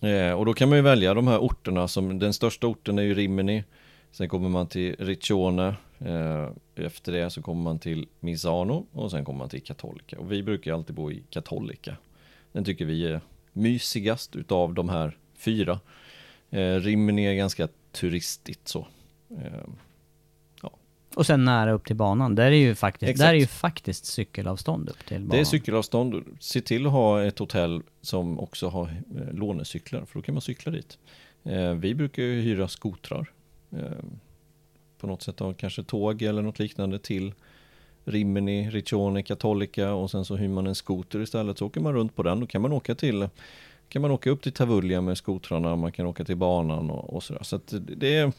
Eh, 0.02 0.34
och 0.34 0.46
då 0.46 0.54
kan 0.54 0.70
man 0.70 0.78
ju 0.78 0.82
välja 0.82 1.14
de 1.14 1.28
här 1.28 1.38
orterna 1.40 1.88
som, 1.88 2.20
den 2.20 2.34
största 2.34 2.68
orten 2.68 3.00
är 3.00 3.04
ju 3.04 3.14
Rimini. 3.14 3.64
Sen 4.12 4.30
kommer 4.30 4.50
man 4.50 4.68
till 4.68 4.96
Riccione. 5.00 5.68
Eh, 6.00 6.50
efter 6.76 7.12
det 7.12 7.30
så 7.30 7.42
kommer 7.42 7.62
man 7.64 7.80
till 7.80 8.08
Misano 8.20 8.86
och 8.92 9.12
sen 9.12 9.26
kommer 9.26 9.40
man 9.40 9.50
till 9.50 9.64
Cattolica. 9.64 10.20
Och 10.20 10.32
vi 10.32 10.44
brukar 10.44 10.72
ju 10.72 10.78
alltid 10.78 10.96
bo 10.96 11.12
i 11.12 11.24
Cattolica. 11.30 11.96
Den 12.52 12.64
tycker 12.64 12.86
vi 12.86 13.08
är 13.08 13.22
mysigast 13.54 14.36
utav 14.36 14.74
de 14.74 14.90
här 14.90 15.18
fyra. 15.38 15.80
Eh, 16.50 16.76
Rimini 16.76 17.26
är 17.26 17.34
ganska 17.34 17.68
turistigt 17.92 18.68
så. 18.68 18.88
Eh, 19.42 19.70
Och 21.16 21.26
sen 21.26 21.46
nära 21.46 21.72
upp 21.72 21.86
till 21.86 21.96
banan. 21.96 22.36
Där 22.36 22.46
är 22.46 22.52
ju 22.52 22.76
faktiskt, 22.76 23.10
Exakt. 23.10 23.28
där 23.28 23.34
är 23.34 23.40
ju 23.40 23.48
faktiskt 23.48 24.06
cykelavstånd 24.06 24.90
upp 24.90 25.06
till 25.06 25.18
banan. 25.18 25.30
det 25.30 25.40
är 25.40 25.44
cykelavstånd. 25.46 26.24
Se 26.40 26.62
till 26.62 26.86
att 26.86 26.92
ha 26.92 27.24
ett 27.24 27.40
hotell 27.40 27.82
som 28.02 28.40
också 28.40 28.68
har 28.70 28.84
eh, 29.16 29.34
lånecyklar 29.34 30.06
för 30.06 30.20
då 30.20 30.22
kan 30.22 30.36
man 30.36 30.42
cykla 30.42 30.72
dit. 30.72 30.98
Eh, 31.44 31.74
vi 31.74 31.96
brukar 31.96 32.24
ju 32.24 32.42
hyra 32.42 32.68
skotrar. 32.68 33.32
Eh, 33.72 33.80
på 34.98 35.08
något 35.08 35.22
sätt 35.22 35.40
ha 35.40 35.54
kanske 35.54 35.84
tåg 35.84 36.22
eller 36.22 36.42
något 36.42 36.60
liknande 36.60 37.00
till 37.00 37.34
Rimini, 38.06 38.70
Riccione, 38.70 39.24
Cattolica 39.24 39.94
och 39.94 40.12
sen 40.12 40.26
så 40.26 40.36
hyr 40.36 40.48
man 40.48 40.68
en 40.68 40.76
skoter 40.76 41.22
istället 41.22 41.58
så 41.58 41.66
åker 41.66 41.82
man 41.82 41.94
runt 41.94 42.16
på 42.16 42.24
den. 42.24 42.40
Då 42.40 42.48
kan 42.48 42.62
man 42.62 42.72
åka 42.74 42.96
till 42.96 43.30
kan 43.92 44.02
man 44.02 44.12
åka 44.12 44.30
upp 44.30 44.42
till 44.42 44.52
Tavullia 44.52 45.02
med 45.02 45.18
skotrarna, 45.18 45.76
man 45.76 45.92
kan 45.92 46.06
åka 46.06 46.24
till 46.26 46.38
banan 46.38 46.90
och, 46.90 47.14
och 47.14 47.24
sådär. 47.24 47.44
Så 47.44 47.60
det- 47.98 48.16
är 48.18 48.32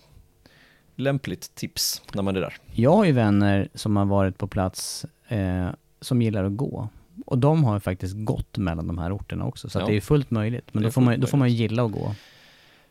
lämpligt 0.96 1.54
tips 1.54 2.02
när 2.14 2.22
man 2.22 2.36
är 2.36 2.40
där. 2.40 2.54
Jag 2.72 2.92
har 2.96 3.04
ju 3.04 3.12
vänner 3.12 3.68
som 3.74 3.96
har 3.96 4.04
varit 4.04 4.38
på 4.38 4.46
plats 4.46 5.06
eh, 5.28 5.68
som 6.00 6.22
gillar 6.22 6.44
att 6.44 6.56
gå. 6.56 6.88
Och 7.26 7.38
de 7.38 7.64
har 7.64 7.74
ju 7.74 7.80
faktiskt 7.80 8.14
gått 8.16 8.58
mellan 8.58 8.86
de 8.86 8.98
här 8.98 9.16
orterna 9.16 9.44
också. 9.46 9.68
Så 9.70 9.78
Ja. 9.78 9.86
det 9.86 9.96
är 9.96 10.00
fullt 10.00 10.30
möjligt. 10.30 10.68
Men 10.72 10.82
då 10.82 10.90
får, 10.90 11.00
man, 11.00 11.20
då 11.20 11.26
får 11.26 11.38
man 11.38 11.52
gilla 11.52 11.84
att 11.84 11.92
gå. 11.92 12.14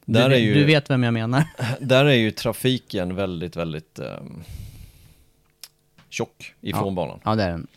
Där 0.05 0.29
du, 0.29 0.37
ju- 0.37 0.53
du 0.53 0.63
vet 0.65 0.89
vem 0.89 1.03
jag 1.03 1.13
menar. 1.13 1.43
Där 1.79 2.05
är 2.05 2.13
ju 2.15 2.31
trafiken 2.31 3.15
väldigt, 3.15 3.55
väldigt 3.55 3.99
um, 3.99 4.43
tjock 6.09 6.53
ifrån 6.61 6.85
Ja. 6.87 6.91
banan. 6.91 7.19
Ja, 7.23 7.35
det 7.35 7.43
är 7.43 7.49
den. 7.51 7.67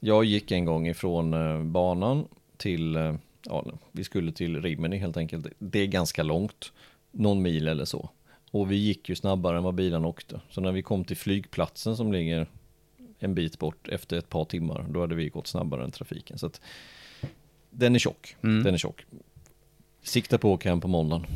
Jag 0.00 0.24
gick 0.24 0.50
en 0.50 0.64
gång 0.64 0.88
ifrån 0.88 1.34
eh, 1.34 1.62
banan 1.62 2.24
till, 2.56 2.96
eh, 2.96 3.14
ja, 3.46 3.64
vi 3.92 4.04
skulle 4.04 4.32
till 4.32 4.62
Rimini 4.62 4.96
helt 4.98 5.16
enkelt. 5.16 5.46
Det 5.58 5.78
är 5.78 5.86
ganska 5.86 6.22
långt, 6.22 6.72
någon 7.10 7.42
mil 7.42 7.68
eller 7.68 7.84
så. 7.84 8.10
Och 8.50 8.70
vi 8.70 8.76
gick 8.76 9.08
ju 9.08 9.14
snabbare 9.14 9.56
än 9.58 9.64
vad 9.64 9.74
bilen 9.74 10.04
åkte. 10.04 10.40
Så 10.50 10.60
när 10.60 10.72
vi 10.72 10.82
kom 10.82 11.04
till 11.04 11.16
flygplatsen 11.16 11.96
som 11.96 12.12
ligger 12.12 12.46
en 13.18 13.34
bit 13.34 13.58
bort 13.58 13.88
efter 13.88 14.16
ett 14.18 14.28
par 14.28 14.44
timmar, 14.44 14.86
då 14.88 15.00
hade 15.00 15.14
vi 15.14 15.28
gått 15.28 15.46
snabbare 15.46 15.84
än 15.84 15.90
trafiken. 15.90 16.38
Så 16.38 16.46
att 16.46 16.60
den 17.70 17.94
är 17.94 17.98
tjock, 17.98 18.36
Mm. 18.42 18.62
den 18.64 18.74
är 18.74 18.78
tjock. 18.78 19.04
Sikta 20.02 20.38
på 20.38 20.48
att 20.48 20.54
åka 20.58 20.68
hem 20.68 20.80
på 20.80 20.88
måndagen. 20.88 21.26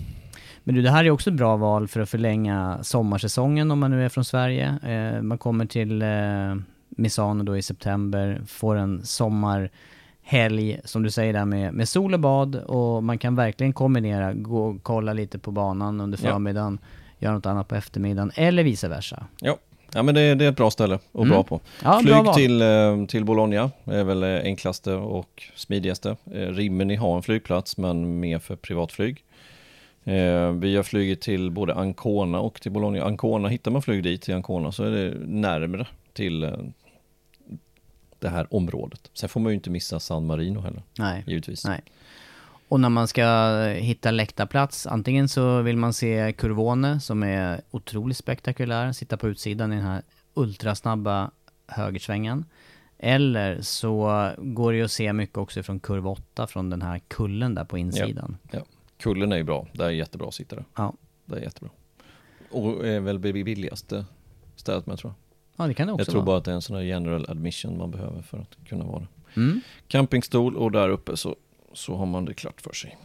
Men 0.65 0.75
du, 0.75 0.83
det 0.83 0.91
här 0.91 1.05
är 1.05 1.11
också 1.11 1.31
ett 1.31 1.37
bra 1.37 1.57
val 1.57 1.89
för 1.89 2.01
att 2.01 2.11
förlänga 2.11 2.79
sommarsäsongen 2.83 3.71
om 3.71 3.79
man 3.79 3.91
nu 3.91 4.05
är 4.05 4.09
från 4.09 4.25
Sverige. 4.25 4.79
Eh, 4.83 5.23
man 5.23 5.39
kommer 5.39 5.67
till 5.67 6.03
eh, 6.03 6.57
Misano 6.89 7.45
då 7.45 7.57
i 7.57 7.63
september, 7.63 8.43
får 8.47 8.77
en 8.77 9.07
sommarhelg, 10.31 10.81
som 10.85 11.03
du 11.03 11.11
säger 11.11 11.33
där, 11.33 11.45
med, 11.45 11.75
med 11.75 11.89
sol 11.89 12.15
och 12.15 12.21
bad 12.21 12.57
och 12.57 13.03
man 13.05 13.19
kan 13.19 13.35
verkligen 13.35 13.73
kombinera, 13.73 14.33
gå 14.33 14.67
och 14.67 14.83
kolla 14.83 15.13
lite 15.13 15.39
på 15.39 15.51
banan 15.51 16.01
under 16.01 16.19
Ja. 16.25 16.31
förmiddagen, 16.33 16.79
göra 17.19 17.35
något 17.35 17.47
annat 17.47 17.69
på 17.69 17.75
eftermiddagen, 17.75 18.31
eller 18.35 18.65
vice 18.65 18.89
versa. 18.89 19.27
Ja, 19.41 19.57
ja 19.93 20.03
men 20.03 20.15
det, 20.15 20.35
det 20.35 20.45
är 20.45 20.49
ett 20.49 20.57
bra 20.57 20.71
ställe 20.71 20.99
och 21.13 21.25
Mm. 21.25 21.35
bra 21.35 21.43
på. 21.43 21.61
Ja, 21.85 21.91
bra 21.91 22.01
Flyg 22.01 22.25
val. 22.25 22.35
till, 22.35 22.63
eh, 22.63 23.07
till 23.09 23.25
Bologna 23.25 23.71
är 23.85 24.05
väl 24.05 24.23
eh, 24.23 24.29
enklaste 24.45 24.93
och 24.95 25.43
smidigaste. 25.55 26.17
Eh, 26.33 26.49
Rimini 26.49 26.97
har 26.97 27.17
en 27.17 27.23
flygplats 27.23 27.77
men 27.79 28.21
mer 28.21 28.39
för 28.39 28.57
privatflyg. 28.57 29.23
Vi 30.59 30.77
har 30.77 30.83
flugit 30.83 31.21
till 31.21 31.51
både 31.51 31.75
Ancona 31.75 32.41
och 32.41 32.61
till 32.61 32.73
Bologna. 32.73 33.05
Ancona, 33.05 33.49
hittar 33.49 33.71
man 33.71 33.83
flyg 33.83 34.03
dit 34.03 34.23
till 34.23 34.35
Ancona 34.35 34.73
så 34.73 34.85
är 34.85 34.91
det 34.91 35.15
närmre 35.27 35.87
till 36.13 36.53
det 38.27 38.37
här 38.37 38.55
området. 38.55 39.11
Sen 39.15 39.29
får 39.29 39.41
man 39.41 39.53
ju 39.53 39.55
inte 39.55 39.71
missa 39.71 40.01
San 40.01 40.27
Marino 40.27 40.61
heller, 40.61 40.83
Nej. 40.99 41.25
givetvis. 41.27 41.65
Nej. 41.65 41.81
Och 42.69 42.81
när 42.81 42.89
man 42.89 43.09
ska 43.09 43.57
hitta 43.67 44.11
läktarplats, 44.11 44.87
antingen 44.87 45.29
så 45.29 45.63
vill 45.63 45.77
man 45.77 45.93
se 45.93 46.33
Curvone 46.33 47.01
som 47.01 47.23
är 47.23 47.61
otroligt 47.71 48.17
spektakulär, 48.17 48.93
sitta 48.93 49.17
på 49.17 49.29
utsidan 49.29 49.73
i 49.73 49.77
den 49.77 49.85
här 49.85 50.03
ultrasnabba 50.35 51.31
högersvängen. 51.67 52.45
Eller 52.99 53.61
så 53.61 54.31
går 54.39 54.73
det 54.73 54.79
ju 54.79 54.85
att 54.85 54.91
se 54.91 55.13
mycket 55.13 55.37
också 55.39 55.63
från 55.63 55.81
kurva 55.81 56.11
8, 56.11 56.47
från 56.47 56.71
den 56.71 56.83
här 56.83 57.01
kullen 57.09 57.55
där 57.55 57.65
på 57.65 57.79
insidan. 57.79 58.37
Ja. 58.51 58.61
Kullen 58.99 59.33
är 59.33 59.37
ju 59.37 59.45
bra, 59.45 59.67
det 59.73 59.85
är 59.85 59.91
jättebra 59.91 60.29
att 60.29 60.35
sitta 60.35 60.57
där. 60.57 60.65
Ja, 60.77 60.95
Det 61.25 61.37
är 61.37 61.41
jättebra. 61.41 61.71
Och 62.51 62.87
är 62.87 63.01
väl 63.01 63.19
billigaste 63.19 64.05
stället 64.57 64.87
med 64.87 64.99
tror 64.99 65.13
jag. 65.13 65.26
Ja 65.57 65.67
det 65.67 65.75
kan 65.75 65.87
det 65.87 65.93
också 65.93 66.01
Jag 66.01 66.07
tror 66.11 66.15
vara. 66.21 66.27
bara 66.27 66.37
att 66.39 66.45
det 66.45 66.51
är 66.51 66.55
en 66.55 66.63
sån 66.63 66.77
här 66.77 66.83
general 66.83 67.27
admission 67.29 67.79
man 67.79 67.91
behöver 67.91 68.23
för 68.23 68.39
att 68.39 68.69
kunna 68.69 68.85
vara 68.85 68.99
det. 69.01 69.41
Mm. 69.41 69.61
Campingstol 69.89 70.57
och 70.57 70.73
där 70.73 70.89
uppe 70.89 71.17
så, 71.17 71.37
så 71.73 71.97
har 71.97 72.07
man 72.07 72.25
det 72.25 72.35
klart 72.35 72.61
för 72.61 72.73
sig. 72.73 72.97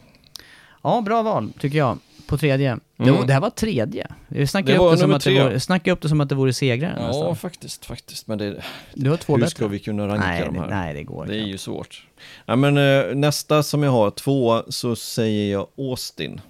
Ja, 0.82 1.00
bra 1.00 1.22
val 1.22 1.52
tycker 1.60 1.78
jag. 1.78 1.98
På 2.26 2.38
tredje. 2.38 2.68
Mm. 2.70 2.80
Det, 2.96 3.26
det 3.26 3.32
här 3.32 3.40
var 3.40 3.50
tredje. 3.50 4.06
Vi 4.28 4.46
snackade 4.46 4.72
Det 4.72 4.76
upp 4.76 4.80
var 4.84 4.90
det, 4.92 4.98
som 4.98 5.12
att 5.14 5.24
det, 5.24 5.42
vore, 5.44 5.60
snackade 5.60 5.92
upp 5.92 6.00
det 6.00 6.08
som 6.08 6.20
att 6.20 6.28
det 6.28 6.34
vore 6.34 6.52
segraren 6.52 6.96
Ja, 7.00 7.06
nästan. 7.06 7.36
faktiskt, 7.36 7.84
faktiskt. 7.86 8.26
Men 8.26 8.38
det, 8.38 8.62
Du 8.94 9.10
har 9.10 9.16
två 9.16 9.32
hur 9.32 9.40
bättre. 9.40 9.50
ska 9.50 9.66
vi 9.68 9.78
kunna 9.78 10.08
ranka 10.08 10.26
nej, 10.26 10.44
de 10.44 10.56
här? 10.58 10.66
Nej, 10.68 10.94
det 10.94 11.02
går 11.02 11.26
det 11.26 11.34
är 11.36 11.44
ju 11.46 11.58
svårt. 11.58 12.06
Ja, 12.46 12.56
men 12.56 12.76
eh, 12.76 13.14
nästa 13.14 13.62
som 13.62 13.82
jag 13.82 13.90
har, 13.90 14.10
två, 14.10 14.62
så 14.68 14.96
säger 14.96 15.52
jag 15.52 15.66
Austin. 15.78 16.40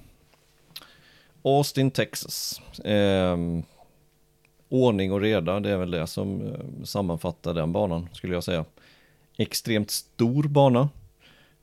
Austin, 1.45 1.91
Texas. 1.91 2.61
Ehm, 2.85 3.63
ordning 4.73 5.13
och 5.13 5.21
reda, 5.21 5.61
det 5.61 5.71
är 5.71 5.77
väl 5.77 5.91
det 5.91 6.07
som 6.07 6.47
eh, 6.47 6.85
sammanfattar 6.85 7.55
den 7.55 7.73
banan, 7.73 8.09
skulle 8.13 8.35
jag 8.35 8.45
säga. 8.45 8.65
Extremt 9.37 9.91
stor 9.91 10.43
bana. 10.45 10.89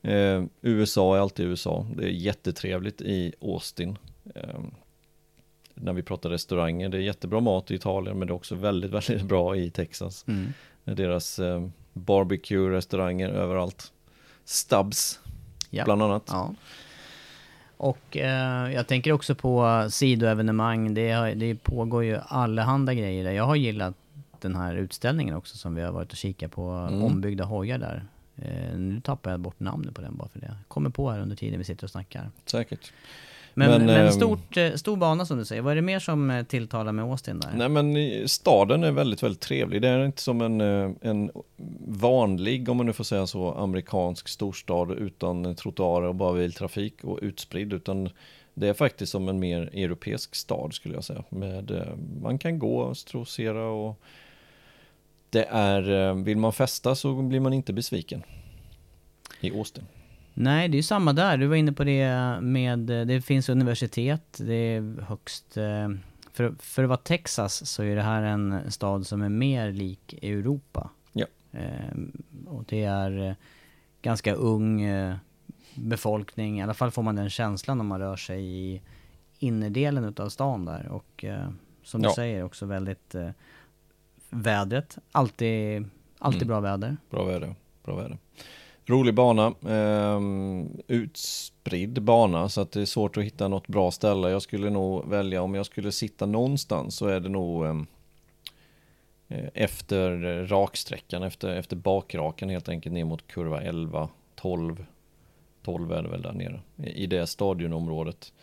Eh, 0.02 0.44
USA 0.62 1.16
är 1.16 1.20
alltid 1.20 1.46
USA. 1.46 1.88
Det 1.98 2.04
är 2.04 2.10
jättetrevligt 2.10 3.02
i 3.02 3.34
Austin. 3.42 3.98
Eh, 4.36 4.60
när 5.74 5.94
vi 5.94 6.04
pratar 6.04 6.30
restauranger, 6.30 6.90
det 6.90 6.98
är 6.98 7.02
jättebra 7.02 7.40
mat 7.40 7.72
i 7.72 7.76
Italien, 7.76 8.20
men 8.20 8.28
det 8.28 8.32
är 8.32 8.36
också 8.36 8.56
väldigt, 8.56 8.92
väldigt 9.10 9.22
bra 9.24 9.56
i 9.56 9.70
Texas. 9.70 10.26
Mm. 10.28 10.54
Deras 10.84 11.40
eh, 11.40 11.68
barbecue-restauranger 11.94 13.30
överallt. 13.30 13.92
Stubbs, 14.46 15.20
Ja. 15.70 15.84
bland 15.86 16.02
annat. 16.02 16.24
Ja. 16.28 16.54
Och 17.80 18.18
eh, 18.18 18.74
jag 18.74 18.88
tänker 18.88 19.12
också 19.12 19.36
på 19.36 19.88
sidoevenemang. 19.90 20.94
Det, 20.94 21.34
det 21.34 21.56
pågår 21.56 22.04
ju 22.04 22.20
allehanda 22.28 22.94
grejer 22.94 23.24
där. 23.24 23.32
Jag 23.32 23.44
har 23.44 23.56
gillat 23.56 23.96
den 24.42 24.56
här 24.56 24.76
utställningen 24.76 25.36
också 25.36 25.58
som 25.58 25.76
vi 25.76 25.82
har 25.82 25.92
varit 25.92 26.12
och 26.12 26.18
kikat 26.18 26.52
på. 26.52 26.70
Mm. 26.70 27.04
Ombyggda 27.04 27.44
hojar 27.44 27.78
där. 27.78 28.06
Eh, 28.36 28.78
nu 28.78 29.02
tappar 29.02 29.32
jag 29.32 29.40
bort 29.40 29.60
namnet 29.60 29.96
på 29.96 30.02
den 30.02 30.18
bara 30.18 30.28
för 30.30 30.40
det. 30.40 30.56
Kommer 30.68 30.90
på 30.90 31.12
här 31.12 31.20
under 31.20 31.36
tiden 31.36 31.58
vi 31.60 31.64
sitter 31.64 31.84
och 31.84 31.92
snackar. 31.92 32.32
Säkert. 32.46 32.94
Men, 33.60 33.70
Men, 33.70 33.86
men, 33.86 34.06
ehm, 34.06 34.12
stort, 34.12 34.58
eh, 34.58 34.74
stor 34.74 34.98
bana 34.98 35.26
som 35.26 35.38
du 35.38 35.46
säger. 35.46 35.62
Vad 35.62 35.72
är 35.72 35.76
det 35.76 35.82
mer 35.82 36.00
som 36.00 36.30
eh, 36.30 36.44
tilltalar 36.44 36.92
med 36.92 37.06
Austin 37.06 37.40
där? 37.40 37.50
Nej 37.56 37.70
men 37.70 38.28
staden 38.28 38.84
är 38.84 38.92
väldigt, 38.92 39.24
väldigt 39.24 39.42
trevlig. 39.42 39.82
Det 39.82 39.88
är 39.88 40.06
inte 40.06 40.22
som 40.22 40.42
en, 40.42 40.62
eh, 40.62 40.92
en 41.02 41.32
vanlig, 41.88 42.70
om 42.70 42.78
man 42.78 42.86
nu 42.86 42.94
får 42.94 43.04
säga 43.04 43.28
så, 43.28 43.52
amerikansk 43.52 44.28
storstad 44.28 44.92
utan 44.92 45.56
trottoarer 45.56 46.08
och 46.08 46.16
bara 46.16 46.34
biltrafik 46.34 47.04
och 47.04 47.20
utspridd. 47.22 47.74
Utan 47.74 48.10
det 48.54 48.68
är 48.68 48.74
faktiskt 48.74 49.12
som 49.12 49.30
en 49.30 49.40
mer 49.40 49.62
europeisk 49.74 50.36
stad 50.36 50.74
skulle 50.74 50.96
jag 50.96 51.04
säga. 51.04 51.24
Med, 51.30 51.96
man 52.22 52.38
kan 52.38 52.60
gå 52.60 52.80
och 52.80 52.98
strosera 52.98 53.70
och 53.70 54.02
det 55.30 55.46
är, 55.50 56.14
vill 56.24 56.38
man 56.38 56.54
festa 56.54 56.96
så 56.96 57.22
blir 57.22 57.40
man 57.40 57.54
inte 57.54 57.74
besviken. 57.74 58.24
I 59.42 59.52
Austin. 59.52 59.84
Nej, 60.34 60.68
det 60.70 60.76
är 60.76 60.80
ju 60.80 60.84
samma 60.84 61.14
där. 61.14 61.38
Du 61.38 61.48
var 61.48 61.56
inne 61.56 61.72
på 61.74 61.84
det 61.84 62.38
med, 62.42 62.80
det 62.80 63.22
finns 63.22 63.50
universitet, 63.50 64.38
det 64.38 64.54
är 64.54 65.02
högst, 65.02 65.58
eh, 65.58 65.90
för, 66.34 66.54
för 66.60 66.84
att 66.84 66.90
vara 66.90 66.98
Texas 66.98 67.70
så 67.70 67.84
är 67.84 67.96
det 67.96 68.02
här 68.02 68.24
en 68.24 68.72
stad 68.72 69.08
som 69.08 69.22
är 69.22 69.30
mer 69.30 69.72
lik 69.72 70.14
Europa. 70.24 70.90
Ja. 71.14 71.26
Eh, 71.52 71.98
och 72.48 72.64
det 72.68 72.84
är 72.84 73.28
eh, 73.30 73.34
ganska 74.02 74.34
ung 74.34 74.86
befolkning, 75.76 76.60
i 76.60 76.64
alla 76.64 76.74
fall 76.74 76.92
får 76.92 77.04
man 77.04 77.16
den 77.16 77.30
känslan 77.30 77.80
om 77.80 77.88
man 77.88 78.00
rör 78.00 78.16
sig 78.16 78.44
i 78.46 78.82
innerdelen 79.40 80.04
utav 80.06 80.30
stan 80.30 80.66
där. 80.66 80.88
Och 80.88 81.26
som 81.84 82.02
du 82.02 82.08
Ja. 82.08 82.16
säger 82.16 82.44
också 82.44 82.66
väldigt 82.66 83.16
vädret, 84.30 84.98
alltid, 85.12 85.86
alltid 86.20 86.42
Mm. 86.42 86.48
bra 86.48 86.60
väder. 86.60 86.98
Bra 87.10 87.26
väder, 87.26 87.56
bra 87.84 87.96
väder. 87.96 88.18
Rolig 88.90 89.14
bana, 89.14 89.48
eh, 89.68 90.20
utspridd 90.88 92.02
bana 92.02 92.50
så 92.50 92.62
att 92.62 92.72
det 92.72 92.82
är 92.82 92.86
svårt 92.86 93.18
att 93.18 93.24
hitta 93.24 93.48
något 93.48 93.68
bra 93.68 93.92
ställe. 93.92 94.30
Jag 94.30 94.42
skulle 94.42 94.70
nog 94.70 95.10
välja, 95.10 95.42
om 95.42 95.56
jag 95.56 95.66
skulle 95.66 95.92
sitta 95.92 96.26
någonstans 96.26 96.96
så 96.96 97.08
är 97.08 97.20
det 97.20 97.30
nog 97.30 97.66
ehm, 97.66 97.88
eh, 99.28 99.50
efter 99.54 100.12
raksträckan, 100.48 101.24
efter, 101.24 101.50
efter 101.50 101.76
bakraken 101.76 102.50
helt 102.50 102.70
enkelt 102.70 102.94
ner 102.94 103.06
mot 103.06 103.28
kurva 103.28 103.62
11, 103.62 104.10
12, 104.36 104.86
12 105.64 105.92
är 105.92 106.04
det 106.04 106.10
väl 106.10 106.22
där 106.22 106.34
nere, 106.34 106.62
i 106.84 107.08
det 107.08 107.28
stadionområdet. 107.28 108.34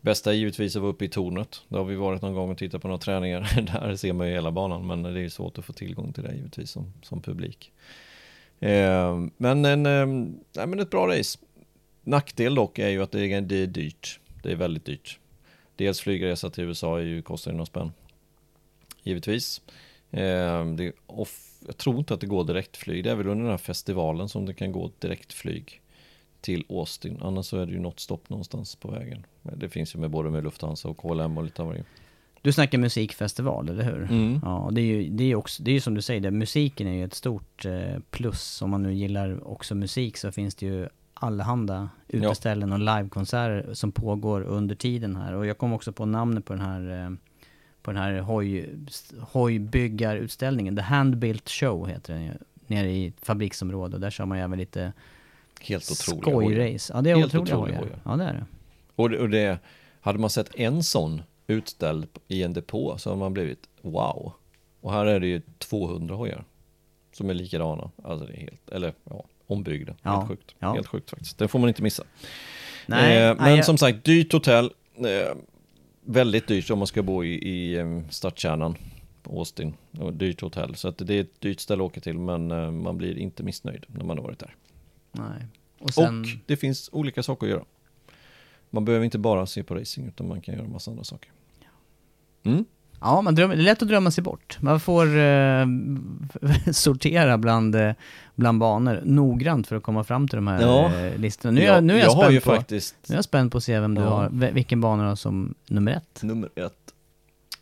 Bästa 0.00 0.30
är 0.30 0.34
givetvis 0.34 0.76
att 0.76 0.82
vara 0.82 0.92
uppe 0.92 1.04
i 1.04 1.08
tornet. 1.08 1.62
Det 1.68 1.76
har 1.76 1.84
vi 1.84 1.96
varit 1.96 2.22
någon 2.22 2.34
gång 2.34 2.50
och 2.50 2.58
tittat 2.58 2.82
på 2.82 2.88
några 2.88 2.98
träningar. 2.98 3.60
Där 3.80 3.96
ser 3.96 4.12
man 4.12 4.26
ju 4.26 4.32
hela 4.32 4.50
banan, 4.50 4.86
men 4.86 5.02
det 5.02 5.10
är 5.10 5.14
ju 5.14 5.30
svårt 5.30 5.58
att 5.58 5.64
få 5.64 5.72
tillgång 5.72 6.12
till 6.12 6.22
det 6.22 6.34
givetvis 6.34 6.70
som, 6.70 6.92
som 7.02 7.22
publik. 7.22 7.72
Eh, 8.60 9.26
men, 9.36 9.64
en, 9.64 9.86
eh, 9.86 10.06
nej, 10.56 10.66
men 10.66 10.80
ett 10.80 10.90
bra 10.90 11.08
race. 11.08 11.38
Nackdel 12.02 12.54
dock 12.54 12.78
är 12.78 12.88
ju 12.88 13.02
att 13.02 13.12
det 13.12 13.20
är, 13.20 13.40
det 13.40 13.56
är 13.56 13.66
dyrt. 13.66 14.20
Det 14.42 14.52
är 14.52 14.56
väldigt 14.56 14.84
dyrt. 14.84 15.18
Dels 15.76 16.00
flygresa 16.00 16.50
till 16.50 16.64
USA 16.64 16.98
är 16.98 17.04
ju, 17.04 17.22
kostar 17.22 17.50
ju 17.50 17.56
några 17.56 17.66
spänn. 17.66 17.92
Givetvis. 19.02 19.62
Eh, 20.10 20.64
det 20.64 20.92
off, 21.06 21.50
jag 21.66 21.76
tror 21.76 21.98
inte 21.98 22.14
att 22.14 22.20
det 22.20 22.26
går 22.26 22.44
direktflyg. 22.44 23.04
Det 23.04 23.10
är 23.10 23.14
väl 23.14 23.28
under 23.28 23.42
den 23.42 23.50
här 23.50 23.58
festivalen 23.58 24.28
som 24.28 24.46
det 24.46 24.54
kan 24.54 24.72
gå 24.72 24.90
direktflyg 24.98 25.80
till 26.40 26.64
Austin. 26.68 27.18
Annars 27.22 27.46
så 27.46 27.58
är 27.58 27.66
det 27.66 27.72
ju 27.72 27.80
något 27.80 28.00
stopp 28.00 28.28
någonstans 28.28 28.76
på 28.76 28.90
vägen. 28.90 29.26
Men 29.42 29.58
Det 29.58 29.68
finns 29.68 29.94
ju 29.94 29.98
med 29.98 30.10
både 30.10 30.30
med 30.30 30.44
Lufthansa 30.44 30.88
och 30.88 30.96
KLM 30.98 31.38
och 31.38 31.44
lite 31.44 31.62
av 31.62 31.68
varje. 31.68 31.84
Du 32.42 32.52
snackar 32.52 32.78
musikfestival, 32.78 33.68
eller 33.68 33.84
hur? 33.84 34.02
Mm. 34.02 34.40
Ja, 34.44 34.68
det 34.72 34.80
är 34.80 34.84
ju 34.84 35.08
det 35.08 35.24
är 35.24 35.34
också, 35.34 35.62
det 35.62 35.76
är 35.76 35.80
som 35.80 35.94
du 35.94 36.02
säger, 36.02 36.20
det, 36.20 36.30
musiken 36.30 36.86
är 36.86 36.92
ju 36.92 37.04
ett 37.04 37.14
stort 37.14 37.64
eh, 37.64 37.98
plus. 38.10 38.62
Om 38.62 38.70
man 38.70 38.82
nu 38.82 38.94
gillar 38.94 39.48
också 39.48 39.74
musik 39.74 40.16
så 40.16 40.32
finns 40.32 40.54
det 40.54 40.66
ju 40.66 40.88
allehanda 41.14 41.88
uteställen 42.08 42.72
och 42.72 42.78
livekonserter 42.78 43.74
som 43.74 43.92
pågår 43.92 44.40
under 44.40 44.74
tiden 44.74 45.16
här. 45.16 45.34
Och 45.34 45.46
jag 45.46 45.58
kom 45.58 45.72
också 45.72 45.92
på 45.92 46.06
namnet 46.06 46.44
på 46.44 46.52
den 46.52 46.62
här, 46.62 47.04
eh, 47.04 47.10
på 47.82 47.92
den 47.92 48.02
här 48.02 48.18
hoj, 48.20 48.70
hojbyggarutställningen. 49.20 50.76
The 50.76 50.82
Handbuilt 50.82 51.48
Show 51.48 51.88
heter 51.88 52.14
den 52.14 52.24
ju. 52.24 52.32
Nere 52.66 52.90
i 52.90 53.12
fabriksområdet. 53.22 53.94
Och 53.94 54.00
där 54.00 54.10
kör 54.10 54.26
man 54.26 54.38
ju 54.38 54.44
även 54.44 54.58
lite 54.58 54.92
Helt 55.60 55.90
otroliga 55.90 56.22
skojrace. 56.22 56.92
Ja, 56.94 57.02
det 57.02 57.10
är 57.10 57.16
Helt 57.16 57.34
otroliga 57.34 57.56
otroliga 57.56 57.78
hojar. 57.78 58.00
Ja, 58.04 58.16
det 58.16 58.24
är 58.24 58.32
det. 58.32 58.46
Och 58.96 59.10
det, 59.10 59.18
och 59.18 59.30
det, 59.30 59.58
hade 60.00 60.18
man 60.18 60.30
sett 60.30 60.54
en 60.54 60.82
sån 60.82 61.22
utställd 61.50 62.08
i 62.28 62.42
en 62.42 62.52
depå 62.52 62.98
så 62.98 63.10
hade 63.10 63.20
man 63.20 63.32
blivit 63.34 63.68
wow. 63.82 64.32
Och 64.80 64.92
här 64.92 65.06
är 65.06 65.20
det 65.20 65.26
ju 65.26 65.42
200 65.58 66.14
hojar 66.14 66.44
som 67.12 67.30
är 67.30 67.34
likadana. 67.34 67.90
Alltså 68.02 68.26
det 68.26 68.32
är 68.32 68.40
helt, 68.40 68.68
eller 68.70 68.94
ja, 69.04 69.24
ombyggda. 69.46 69.94
Ja, 70.02 70.16
Helt 70.16 70.28
sjukt. 70.28 70.54
ja. 70.58 70.74
Helt 70.74 70.86
sjukt 70.86 71.10
faktiskt. 71.10 71.38
Det 71.38 71.48
får 71.48 71.58
man 71.58 71.68
inte 71.68 71.82
missa. 71.82 72.04
Nej, 72.86 73.22
eh, 73.22 73.36
men 73.36 73.56
jag- 73.56 73.64
som 73.64 73.78
sagt, 73.78 74.04
dyrt 74.04 74.32
hotell. 74.32 74.72
Eh, 74.96 75.36
väldigt 76.04 76.46
dyrt 76.46 76.70
om 76.70 76.78
man 76.78 76.86
ska 76.86 77.02
bo 77.02 77.24
i, 77.24 77.28
i 77.48 77.74
eh, 77.78 78.00
stadskärnan 78.10 78.74
på 79.22 79.38
Austin. 79.38 79.74
Och 79.98 80.12
dyrt 80.12 80.40
hotell. 80.40 80.74
Så 80.74 80.88
att 80.88 80.98
det 80.98 81.14
är 81.14 81.20
ett 81.20 81.40
dyrt 81.40 81.60
ställe 81.60 81.82
att 81.84 81.90
åka 81.90 82.00
till 82.00 82.18
men 82.18 82.50
eh, 82.50 82.70
man 82.70 82.98
blir 82.98 83.18
inte 83.18 83.42
missnöjd 83.42 83.84
när 83.88 84.04
man 84.04 84.18
har 84.18 84.24
varit 84.24 84.38
där. 84.38 84.54
Nej. 85.12 85.46
Och 85.78 85.94
sen... 85.94 86.20
Och 86.20 86.26
det 86.46 86.56
finns 86.56 86.90
olika 86.92 87.22
saker 87.22 87.46
att 87.46 87.50
göra. 87.50 87.64
Man 88.70 88.84
behöver 88.84 89.04
inte 89.04 89.18
bara 89.18 89.46
se 89.46 89.62
på 89.62 89.74
racing 89.74 90.08
utan 90.08 90.28
man 90.28 90.40
kan 90.40 90.54
göra 90.54 90.68
massa 90.68 90.90
andra 90.90 91.04
saker. 91.04 91.30
Mm. 92.44 92.64
Ja, 93.00 93.20
man 93.22 93.34
drömmer, 93.34 93.56
det 93.56 93.62
är 93.62 93.64
lätt 93.64 93.82
att 93.82 93.88
drömma 93.88 94.10
sig 94.10 94.24
bort. 94.24 94.58
Man 94.60 94.80
får 94.80 95.18
eh, 95.18 95.66
sortera 96.72 97.38
bland, 97.38 97.74
eh, 97.74 97.92
bland 98.34 98.58
banor 98.58 99.00
noggrant 99.04 99.66
för 99.66 99.76
att 99.76 99.82
komma 99.82 100.04
fram 100.04 100.28
till 100.28 100.36
de 100.36 100.46
här 100.46 100.62
Ja. 100.62 100.94
eh, 100.96 101.18
listorna. 101.18 101.52
Nu 101.52 101.60
är 101.60 101.66
jag, 101.66 101.84
nu 101.84 101.92
är 101.94 101.98
jag, 101.98 102.06
jag 102.06 102.22
spänd 102.22 102.42
på, 102.42 102.50
faktiskt 102.50 102.94
nu 103.08 103.12
är 103.12 103.16
jag 103.16 103.24
spänd 103.24 103.52
på 103.52 103.58
att 103.58 103.64
se 103.64 103.80
vem 103.80 103.94
du 103.94 104.00
Ja. 104.02 104.08
har, 104.08 104.28
vilken 104.52 104.80
bana 104.80 105.02
du 105.02 105.08
har 105.08 105.16
som 105.16 105.54
nummer 105.68 105.92
ett. 105.92 106.22
nummer 106.22 106.48
ett. 106.54 106.72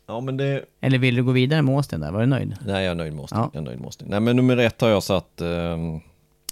Ja 0.07 0.21
men 0.21 0.37
det, 0.37 0.65
Eller 0.81 0.99
vill 0.99 1.15
du 1.15 1.23
gå 1.25 1.33
vidare 1.33 1.63
med 1.63 1.75
Austin 1.75 2.01
där? 2.01 2.13
Var 2.13 2.21
du 2.21 2.27
nöjd? 2.27 2.57
nej 2.67 2.85
jag 2.85 2.91
är 2.91 2.95
nöjd 2.95 3.13
med 3.13 3.21
Austin. 3.21 3.39
Ja. 3.39 3.51
Jag 3.53 3.61
är 3.61 3.65
nöjd 3.65 3.79
med 3.79 3.87
Austin. 3.87 4.09
Nej 4.11 4.21
men 4.21 4.37
nummer 4.37 4.57
ett 4.57 4.81
har 4.81 4.89
jag 4.89 5.03
satt 5.03 5.41
eh, 5.41 5.77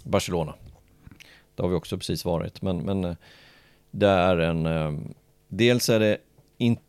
Barcelona. 0.04 0.54
Det 1.54 1.62
har 1.62 1.68
vi 1.70 1.74
också 1.76 1.96
precis 1.98 2.24
varit. 2.24 2.62
Men, 2.62 2.78
men 2.78 3.04
eh, 3.04 3.14
det 3.90 4.08
är 4.08 4.36
en, 4.38 4.66
eh, 4.66 4.92
dels 5.48 5.88
är 5.88 6.00
det 6.00 6.16
inte 6.58 6.82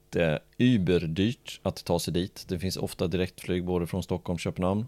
überdyrt 0.57 1.59
att 1.63 1.85
ta 1.85 1.99
sig 1.99 2.13
dit. 2.13 2.45
Det 2.47 2.59
finns 2.59 2.77
ofta 2.77 3.07
direktflyg 3.07 3.63
både 3.63 3.87
från 3.87 4.03
Stockholm 4.03 4.35
och 4.35 4.39
Köpenhamn. 4.39 4.85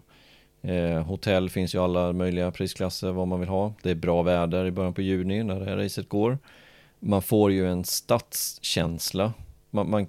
Eh, 0.62 1.02
hotell 1.02 1.50
finns 1.50 1.74
ju 1.74 1.78
alla 1.78 2.12
möjliga 2.12 2.50
prisklasser 2.50 3.12
vad 3.12 3.28
man 3.28 3.40
vill 3.40 3.48
ha. 3.48 3.74
Det 3.82 3.90
är 3.90 3.94
bra 3.94 4.22
väder 4.22 4.66
i 4.66 4.70
början 4.70 4.94
på 4.94 5.02
juni 5.02 5.42
när 5.42 5.60
det 5.60 5.64
här 5.64 5.76
racet 5.76 6.08
går. 6.08 6.38
Man 6.98 7.22
får 7.22 7.52
ju 7.52 7.70
en 7.70 7.84
stadskänsla. 7.84 9.32
Man, 9.70 9.90
man, 9.90 10.06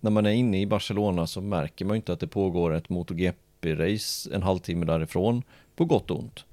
när 0.00 0.10
man 0.10 0.26
är 0.26 0.30
inne 0.30 0.60
i 0.60 0.66
Barcelona 0.66 1.26
så 1.26 1.40
märker 1.40 1.84
man 1.84 1.94
ju 1.94 1.96
inte 1.96 2.12
att 2.12 2.20
det 2.20 2.26
pågår 2.26 2.74
ett 2.74 2.88
MotoGP-race 2.88 4.34
en 4.34 4.42
halvtimme 4.42 4.86
därifrån, 4.86 5.42
på 5.76 5.84
gott 5.84 6.10
och 6.10 6.18
ont. 6.18 6.44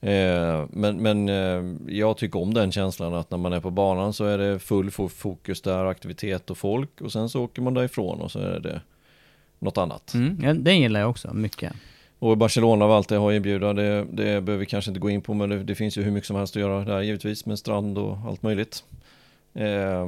Eh, 0.00 0.64
men 0.70 0.96
men 1.02 1.28
eh, 1.28 1.94
jag 1.96 2.16
tycker 2.16 2.38
om 2.42 2.54
den 2.54 2.72
känslan 2.72 3.14
att 3.14 3.30
när 3.30 3.38
man 3.38 3.52
är 3.52 3.60
på 3.60 3.70
banan 3.70 4.12
så 4.12 4.24
är 4.24 4.38
det 4.38 4.58
full 4.58 4.90
fo- 4.90 5.08
fokus 5.08 5.62
där, 5.62 5.84
aktivitet 5.84 6.50
och 6.50 6.58
folk 6.58 7.00
och 7.00 7.12
sen 7.12 7.28
så 7.28 7.42
åker 7.44 7.62
man 7.62 7.74
därifrån 7.74 8.20
och 8.20 8.30
så 8.30 8.38
är 8.38 8.60
det 8.60 8.80
något 9.58 9.78
annat. 9.78 10.14
Mm, 10.14 10.40
ja, 10.42 10.54
den 10.54 10.80
gillar 10.80 11.00
jag 11.00 11.10
också, 11.10 11.34
mycket. 11.34 11.72
Och 12.18 12.36
Barcelona 12.38 12.84
av 12.84 12.92
allt 12.92 13.08
det 13.08 13.16
har 13.16 13.32
erbjuda, 13.32 13.72
det, 13.72 14.04
det 14.04 14.40
behöver 14.40 14.56
vi 14.56 14.66
kanske 14.66 14.90
inte 14.90 15.00
gå 15.00 15.10
in 15.10 15.22
på 15.22 15.34
men 15.34 15.48
det, 15.48 15.64
det 15.64 15.74
finns 15.74 15.98
ju 15.98 16.02
hur 16.02 16.10
mycket 16.10 16.26
som 16.26 16.36
helst 16.36 16.56
att 16.56 16.60
göra 16.60 16.84
där 16.84 17.00
givetvis 17.00 17.46
med 17.46 17.58
strand 17.58 17.98
och 17.98 18.16
allt 18.26 18.42
möjligt. 18.42 18.84
Eh, 19.54 20.06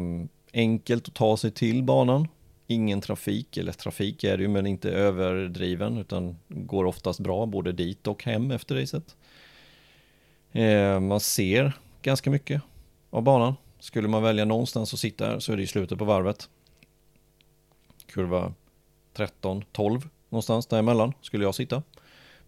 enkelt 0.53 1.09
att 1.09 1.15
ta 1.15 1.37
sig 1.37 1.51
till 1.51 1.83
banan. 1.83 2.29
Ingen 2.67 3.01
trafik, 3.01 3.57
eller 3.57 3.73
trafik 3.73 4.25
är 4.25 4.37
det 4.37 4.43
ju 4.43 4.49
men 4.49 4.67
inte 4.67 4.91
överdriven 4.91 5.99
utan 5.99 6.37
går 6.49 6.85
oftast 6.85 7.21
bra 7.21 7.47
både 7.47 7.73
dit 7.73 8.07
och 8.07 8.25
hem 8.25 8.51
efter 8.51 8.75
racet. 8.75 9.17
Eh, 10.59 11.01
man 11.01 11.21
ser 11.21 11.73
ganska 12.03 12.31
mycket 12.31 12.63
av 13.11 13.23
banan. 13.23 13.55
Skulle 13.81 14.09
man 14.09 14.23
välja 14.23 14.45
någonstans 14.45 14.95
att 14.95 15.01
sitta 15.01 15.27
här 15.27 15.39
så 15.39 15.53
är 15.53 15.57
det 15.57 15.63
i 15.63 15.67
slutet 15.67 15.99
på 15.99 16.05
varvet. 16.05 16.49
Kurva 18.07 18.53
13, 19.17 19.65
12 19.73 20.09
någonstans 20.29 20.67
däremellan 20.67 21.13
skulle 21.21 21.45
jag 21.45 21.55
sitta. 21.55 21.83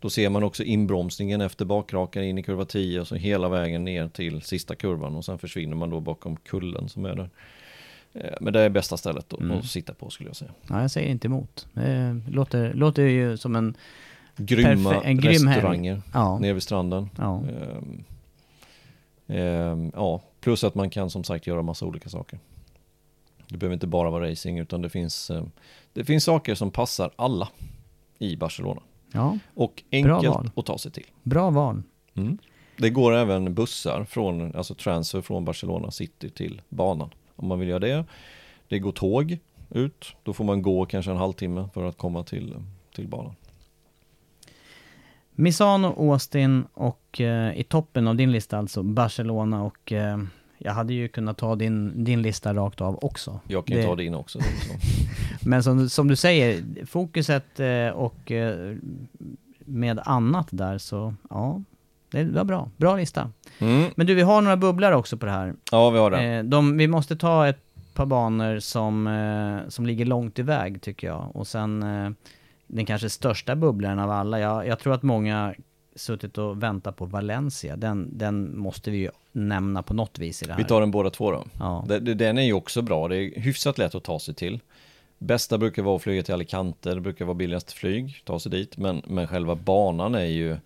Då 0.01 0.11
ser 0.11 0.28
man 0.31 0.43
också 0.43 0.62
inbromsningen 0.65 1.41
efter 1.41 1.65
bakrakan 1.65 2.24
in 2.24 2.39
i 2.39 2.43
kurva 2.43 2.65
10 2.65 3.01
och 3.01 3.09
så 3.09 3.15
hela 3.15 3.49
vägen 3.49 3.85
ner 3.85 4.09
till 4.09 4.43
sista 4.43 4.74
kurvan 4.74 5.16
och 5.16 5.24
sen 5.24 5.39
försvinner 5.39 5.77
man 5.77 5.91
då 5.91 6.01
bakom 6.01 6.37
kullen 6.37 6.89
som 6.89 7.05
är 7.05 7.15
där. 7.15 7.31
Eh, 8.12 8.31
Men 8.41 8.53
det 8.53 8.61
är 8.61 8.69
bästa 8.70 8.97
stället 8.97 9.32
att, 9.32 9.41
Mm. 9.41 9.59
att 9.59 9.65
sitta 9.66 9.95
på 9.95 10.11
skulle 10.11 10.28
jag 10.28 10.37
säga. 10.37 10.51
Ja, 10.69 10.81
jag 10.81 10.91
säger 10.91 11.09
inte 11.11 11.27
emot. 11.28 11.66
Det 11.73 12.20
låter, 12.31 12.74
låter 12.74 13.03
ju 13.03 13.37
som 13.37 13.57
en... 13.57 13.74
Grymma 14.47 15.03
en 15.03 15.17
grym 15.21 15.49
restauranger 15.49 16.03
Ja, 16.12 16.39
nere 16.39 16.53
vid 16.53 16.62
stranden. 16.62 17.11
ja. 17.19 17.43
Ehm, 17.49 18.05
ehm, 19.27 19.93
ja, 19.95 20.21
plus 20.41 20.65
att 20.65 20.75
man 20.75 20.91
kan 20.91 21.11
som 21.11 21.25
sagt 21.25 21.47
göra 21.47 21.62
massa 21.62 21.87
olika 21.87 22.09
saker. 22.09 22.39
Det 23.49 23.57
behöver 23.57 23.75
inte 23.75 23.87
bara 23.87 24.11
vara 24.11 24.31
racing 24.31 24.59
utan 24.61 24.83
det 24.83 24.89
finns, 24.89 25.31
ehm, 25.31 25.51
det 25.93 26.05
finns 26.05 26.25
saker 26.25 26.55
som 26.55 26.71
passar 26.71 27.11
alla 27.17 27.49
i 28.19 28.37
Barcelona. 28.37 28.81
ja, 29.12 29.39
Och 29.55 29.83
enkelt 29.93 30.27
att 30.59 30.67
ta 30.67 30.79
sig 30.79 30.93
till. 30.93 31.07
bra 31.23 31.51
val. 31.51 31.83
Mm. 32.15 32.39
Det 32.77 32.91
går 32.91 33.12
även 33.15 33.55
bussar 33.55 34.05
från, 34.05 34.55
alltså 34.57 34.75
transfer 34.75 35.21
från 35.21 35.45
Barcelona 35.45 35.91
city 35.91 36.31
till 36.31 36.62
banan. 36.69 37.11
Om 37.37 37.49
man 37.49 37.59
vill 37.59 37.69
göra 37.69 37.79
det. 37.79 38.05
Det 38.69 38.79
går 38.79 38.93
tåg 38.93 39.39
ut. 39.71 40.15
Då 40.23 40.33
får 40.33 40.45
man 40.45 40.62
gå 40.62 40.87
kanske 40.87 41.11
en 41.11 41.17
halvtimme 41.17 41.69
för 41.75 41.85
att 41.85 41.99
komma 41.99 42.23
till, 42.25 42.55
till 42.95 43.09
banan. 43.09 43.35
Misano, 45.41 46.12
Austin 46.12 46.65
och 46.75 47.21
eh, 47.21 47.59
i 47.61 47.65
toppen 47.65 48.09
av 48.09 48.17
din 48.17 48.33
lista 48.33 48.59
alltså 48.59 48.83
Barcelona 48.83 49.62
och 49.62 49.93
eh, 49.93 50.19
jag 50.59 50.73
hade 50.73 50.95
ju 50.95 51.09
kunnat 51.09 51.39
ta 51.39 51.57
din, 51.57 52.05
din 52.05 52.23
lista 52.23 52.55
rakt 52.55 52.81
av 52.81 52.99
också. 53.05 53.41
Jag 53.49 53.67
kan 53.67 53.77
ju 53.77 53.83
Det- 53.83 53.89
ta 53.89 53.97
din 53.97 54.15
också. 54.15 54.39
Så. 54.41 54.47
Men 55.49 55.62
som, 55.62 55.89
som 55.89 56.09
du 56.09 56.17
säger, 56.17 56.65
fokuset 56.87 57.61
eh, 57.61 57.89
och 57.89 58.31
eh, 58.33 58.77
med 59.59 60.01
annat 60.05 60.49
där 60.51 60.79
så, 60.79 61.15
ja, 61.31 61.62
det 62.11 62.25
var 62.25 62.45
bra. 62.45 62.71
Bra 62.77 62.97
lista. 62.97 63.31
Mm. 63.59 63.91
Men 63.97 64.07
du, 64.07 64.15
vi 64.15 64.23
har 64.23 64.43
några 64.43 64.57
bubblor 64.57 64.93
också 64.93 65.17
på 65.17 65.27
det 65.27 65.33
här. 65.33 65.55
Ja, 65.73 65.91
vi 65.91 65.99
har 65.99 66.11
det. 66.11 66.23
Eh, 66.25 66.43
de, 66.45 66.77
vi 66.77 66.89
måste 66.89 67.17
ta 67.17 67.49
ett 67.49 67.61
par 67.95 68.07
banor 68.07 68.59
som, 68.59 69.07
eh, 69.07 69.69
som 69.69 69.87
ligger 69.87 70.05
långt 70.05 70.39
iväg 70.39 70.83
tycker 70.83 71.07
jag. 71.07 71.37
Och 71.37 71.47
sen 71.47 71.83
den 72.72 72.86
kanske 72.86 73.10
största 73.10 73.56
bubblan 73.56 73.98
av 73.98 74.10
alla. 74.10 74.40
Jag, 74.40 74.66
jag 74.66 74.78
tror 74.78 74.94
att 74.94 75.02
många 75.02 75.55
suttit 75.94 76.38
och 76.38 76.62
väntat 76.62 76.97
på 76.97 77.06
Valencia. 77.06 77.76
Den, 77.76 78.18
den 78.18 78.59
måste 78.59 78.90
vi 78.90 78.98
ju 78.98 79.10
nämna 79.32 79.82
på 79.82 79.94
något 79.94 80.18
vis 80.18 80.42
i 80.42 80.47
det 80.47 80.52
här. 80.52 80.59
Vi 80.59 80.64
tar 80.64 80.80
den 80.80 80.90
båda 80.90 81.10
två 81.10 81.30
då. 81.30 81.44
Ja. 81.59 81.84
Den 81.98 82.38
är 82.38 82.42
ju 82.42 82.52
också 82.52 82.82
bra. 82.82 83.09
Det 83.09 83.16
är 83.16 83.40
hyfsat 83.40 83.78
lätt 83.78 83.94
att 83.94 84.05
ta 84.05 84.18
sig 84.18 84.34
till. 84.34 84.60
Bästa 85.18 85.59
brukar 85.59 85.82
vara 85.82 85.97
att 85.97 86.02
flyga 86.02 86.22
till 86.22 86.34
Alicante. 86.34 86.94
Det 86.94 87.01
brukar 87.01 87.24
vara 87.24 87.34
billigast 87.34 87.72
flyg, 87.72 88.22
ta 88.24 88.38
sig 88.38 88.52
dit. 88.52 88.76
Men, 88.76 89.02
men 89.06 89.28
själva 89.28 89.55
banan 89.55 90.14
är 90.14 90.24
ju 90.24 90.56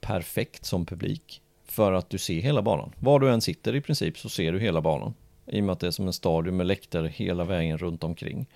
perfekt 0.00 0.64
som 0.64 0.86
publik. 0.86 1.42
För 1.64 1.92
att 1.92 2.10
du 2.10 2.18
ser 2.18 2.40
hela 2.40 2.62
banan. 2.62 2.92
Var 3.00 3.20
du 3.20 3.30
än 3.30 3.40
sitter 3.40 3.74
i 3.74 3.80
princip 3.80 4.18
så 4.18 4.28
ser 4.28 4.52
du 4.52 4.60
hela 4.60 4.80
banan. 4.80 5.14
I 5.46 5.60
och 5.60 5.64
med 5.64 5.72
att 5.72 5.80
det 5.80 5.86
är 5.86 5.90
som 5.90 6.06
en 6.06 6.12
stadion 6.12 6.56
med 6.56 6.66
läktare 6.66 7.08
hela 7.08 7.44
vägen 7.44 7.78
runt 7.78 8.04
omkring. 8.04 8.46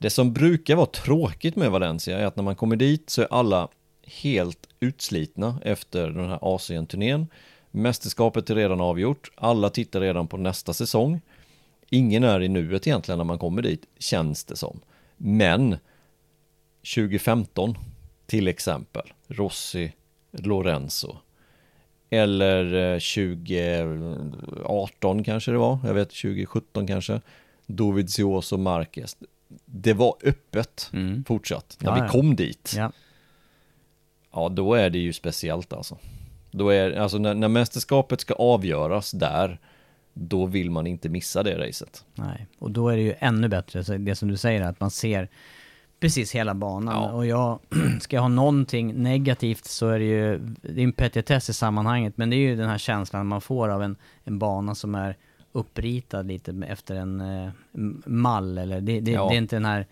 Det 0.00 0.10
som 0.10 0.32
brukar 0.32 0.76
vara 0.76 0.86
tråkigt 0.86 1.56
med 1.56 1.70
Valencia 1.70 2.18
är 2.18 2.24
att 2.24 2.36
när 2.36 2.42
man 2.42 2.56
kommer 2.56 2.76
dit 2.76 3.10
så 3.10 3.22
är 3.22 3.28
alla 3.30 3.68
helt 4.06 4.68
utslitna 4.80 5.60
efter 5.64 6.10
den 6.10 6.28
här 6.28 6.38
Asien-turnén. 6.42 7.26
Mästerskapet 7.70 8.50
är 8.50 8.54
redan 8.54 8.80
avgjort, 8.80 9.30
alla 9.34 9.70
tittar 9.70 10.00
redan 10.00 10.28
på 10.28 10.36
nästa 10.36 10.72
säsong. 10.72 11.20
Ingen 11.90 12.24
är 12.24 12.42
i 12.42 12.48
nuet 12.48 12.86
egentligen 12.86 13.18
när 13.18 13.24
man 13.24 13.38
kommer 13.38 13.62
dit, 13.62 13.86
känns 13.98 14.44
det 14.44 14.56
som. 14.56 14.80
Men 15.16 15.76
2015 16.94 17.78
till 18.26 18.48
exempel, 18.48 19.12
Rossi, 19.28 19.92
Lorenzo. 20.30 21.16
Eller 22.10 22.94
eh, 22.94 22.98
2018 22.98 25.24
kanske 25.24 25.50
det 25.50 25.58
var, 25.58 25.78
jag 25.84 25.94
vet 25.94 26.08
2017 26.08 26.86
kanske. 26.86 27.20
Dovizioso 27.66 28.56
Marquez. 28.56 29.16
Det 29.64 29.92
var 29.94 30.14
öppet 30.24 30.90
Mm. 30.92 31.24
fortsatt 31.24 31.76
när 31.80 31.96
Ja, 31.98 32.02
vi 32.04 32.08
kom 32.08 32.36
dit. 32.36 32.74
Ja. 32.76 32.92
Ja, 34.32 34.48
då 34.48 34.74
är 34.74 34.90
det 34.90 34.98
ju 34.98 35.12
speciellt 35.12 35.72
alltså. 35.72 35.98
Då 36.50 36.68
är, 36.68 36.92
alltså 36.92 37.18
när, 37.18 37.34
när 37.34 37.48
mästerskapet 37.48 38.20
ska 38.20 38.34
avgöras 38.34 39.10
där, 39.10 39.58
då 40.14 40.46
vill 40.46 40.70
man 40.70 40.86
inte 40.86 41.08
missa 41.08 41.42
det 41.42 41.58
racet. 41.68 42.04
Nej, 42.14 42.46
och 42.58 42.70
då 42.70 42.88
är 42.88 42.96
det 42.96 43.02
ju 43.02 43.14
ännu 43.18 43.48
bättre, 43.48 43.98
det 43.98 44.14
som 44.16 44.28
du 44.28 44.36
säger, 44.36 44.60
att 44.62 44.80
man 44.80 44.90
ser 44.90 45.28
precis 46.00 46.34
hela 46.34 46.54
banan. 46.54 47.02
Ja. 47.02 47.12
Och 47.12 47.26
jag, 47.26 47.58
ska 48.00 48.16
jag 48.16 48.22
ha 48.22 48.28
någonting 48.28 49.02
negativt 49.02 49.64
så 49.64 49.88
är 49.88 49.98
det 49.98 50.04
ju, 50.04 50.38
det 50.62 50.80
är 50.80 50.84
en 50.84 50.92
petitess 50.92 51.50
i 51.50 51.54
sammanhanget, 51.54 52.16
men 52.16 52.30
det 52.30 52.36
är 52.36 52.38
ju 52.38 52.56
den 52.56 52.68
här 52.68 52.78
känslan 52.78 53.26
man 53.26 53.40
får 53.40 53.68
av 53.68 53.82
en, 53.82 53.96
en 54.24 54.38
bana 54.38 54.74
som 54.74 54.94
är 54.94 55.16
uppritad 55.52 56.26
lite 56.26 56.62
efter 56.68 56.94
en 56.96 57.20
eh, 57.20 57.50
mall, 58.06 58.58
eller 58.58 58.80
det, 58.80 59.00
det, 59.00 59.10
Ja. 59.10 59.28
det 59.28 59.34
är 59.34 59.38
inte 59.38 59.56
den 59.56 59.64
här, 59.64 59.86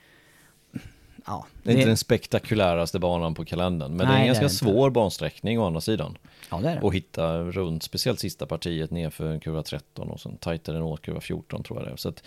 ja. 1.27 1.47
Det 1.63 1.71
är 1.71 1.75
inte 1.77 1.87
den 1.89 1.97
spektakuläraste 1.97 2.99
banan 2.99 3.35
på 3.35 3.45
kalendern, 3.45 3.91
men 3.97 3.99
det 3.99 4.05
är 4.05 4.09
Nej, 4.09 4.17
en 4.17 4.21
det 4.21 4.25
är 4.25 4.27
ganska 4.43 4.65
det 4.65 4.69
inte. 4.71 4.79
svår 4.79 4.91
bansträckning 4.91 5.61
å 5.61 5.67
andra 5.67 5.81
sidan. 5.81 6.19
ja, 6.51 6.57
det 6.61 6.69
är 6.71 6.75
det. 6.75 6.81
Och 6.81 6.95
hitta 6.95 7.39
runt, 7.43 7.83
speciellt 7.83 8.21
sista 8.21 8.47
partiet 8.47 8.91
nerför 8.91 9.39
kurva 9.39 9.63
13 9.63 10.11
och 10.11 10.21
sen 10.21 10.37
tajtare 10.37 10.77
än 10.77 10.83
åt 10.83 11.03
kurva 11.03 11.21
14 11.21 11.63
tror 11.63 11.79
jag 11.79 11.89
det 11.89 11.93
är. 11.93 11.97
Så 11.97 12.09
att 12.09 12.23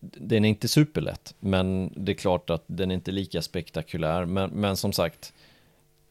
den 0.00 0.44
är 0.44 0.48
inte 0.48 0.68
superlätt, 0.68 1.34
men 1.40 1.92
det 1.96 2.12
är 2.12 2.16
klart 2.16 2.50
att 2.50 2.64
den 2.66 2.90
är 2.90 2.94
inte 2.94 3.12
lika 3.12 3.42
spektakulär. 3.42 4.24
Men, 4.24 4.50
men 4.50 4.76
som 4.76 4.92
sagt, 4.92 5.32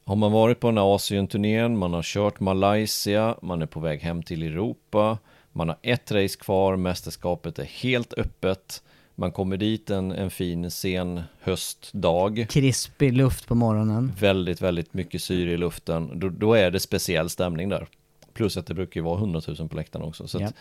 har 0.06 0.16
man 0.16 0.32
varit 0.32 0.60
på 0.60 0.68
den 0.68 0.78
här 0.78 0.96
Asien-turnén, 0.96 1.78
man 1.78 1.94
har 1.94 2.02
kört 2.04 2.40
Malaysia, 2.40 3.36
man 3.42 3.62
är 3.62 3.66
på 3.66 3.80
väg 3.80 4.00
hem 4.02 4.24
till 4.24 4.44
Europa, 4.44 5.18
man 5.54 5.68
har 5.70 5.78
ett 5.82 6.12
race 6.12 6.40
kvar, 6.40 6.76
mästerskapet 6.76 7.60
är 7.60 7.64
helt 7.64 8.14
öppet, 8.14 8.84
man 9.16 9.32
kommer 9.32 9.58
dit 9.58 9.90
en, 9.90 10.12
en 10.12 10.30
fin 10.32 10.72
sen 10.72 11.22
höstdag, 11.42 12.46
Krispig 12.50 13.14
luft 13.14 13.48
på 13.48 13.56
morgonen. 13.56 14.12
väldigt, 14.20 14.62
väldigt 14.62 14.94
mycket 14.94 15.22
syre 15.24 15.52
i 15.52 15.58
luften, 15.58 16.20
då, 16.20 16.30
då 16.30 16.54
är 16.54 16.72
det 16.72 16.80
speciell 16.80 17.30
stämning 17.30 17.70
där. 17.70 17.88
Plus 18.34 18.58
att 18.58 18.66
det 18.68 18.74
brukar 18.74 19.00
ju 19.02 19.06
vara 19.06 19.18
100 19.18 19.42
000 19.60 19.70
på 19.70 19.76
läktaren 19.76 20.06
också. 20.06 20.28
Så 20.28 20.40
Ja. 20.42 20.48
att, 20.48 20.54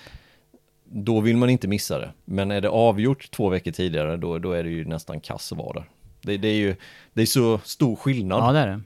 då 0.85 1.21
vill 1.21 1.37
man 1.37 1.51
inte 1.51 1.69
missa 1.69 1.99
det. 1.99 2.11
Men 2.25 2.51
är 2.51 2.61
det 2.61 2.69
avgjort 2.69 3.31
två 3.31 3.49
veckor 3.49 3.71
tidigare, 3.71 4.17
då, 4.17 4.39
då 4.39 4.53
är 4.53 4.65
det 4.65 4.71
ju 4.71 4.85
nästan 4.85 5.21
kass 5.21 5.53
att 5.53 5.59
vara 5.59 5.73
där. 5.73 5.89
Det, 6.23 6.37
det 6.37 6.49
är 6.49 6.55
ju 6.57 6.77
det 7.13 7.23
är 7.23 7.27
så 7.27 7.59
stor 7.65 7.97
skillnad. 7.97 8.39
Ja, 8.45 8.53
det 8.53 8.59
är 8.59 8.67
det. 8.67 8.81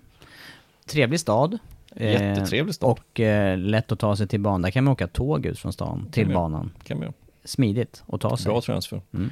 Trevlig 0.86 1.20
stad. 1.20 1.58
Eh, 1.96 2.12
Jättetrevlig 2.12 2.74
stad. 2.74 2.90
Och 2.90 3.20
eh, 3.20 3.58
lätt 3.58 3.92
att 3.92 3.98
ta 3.98 4.16
sig 4.16 4.28
till 4.28 4.40
banan. 4.40 4.62
Där 4.62 4.70
kan 4.70 4.84
man 4.84 4.92
åka 4.92 5.06
tåg 5.06 5.46
ut 5.46 5.58
från 5.58 5.72
stan 5.72 6.08
till 6.12 6.28
banan. 6.32 6.70
Kan 6.84 6.98
man. 6.98 7.12
Smidigt 7.44 8.02
att 8.06 8.20
ta 8.20 8.36
sig. 8.36 8.50
Bra 8.52 8.60
transfer. 8.60 9.00
Mm. 9.14 9.30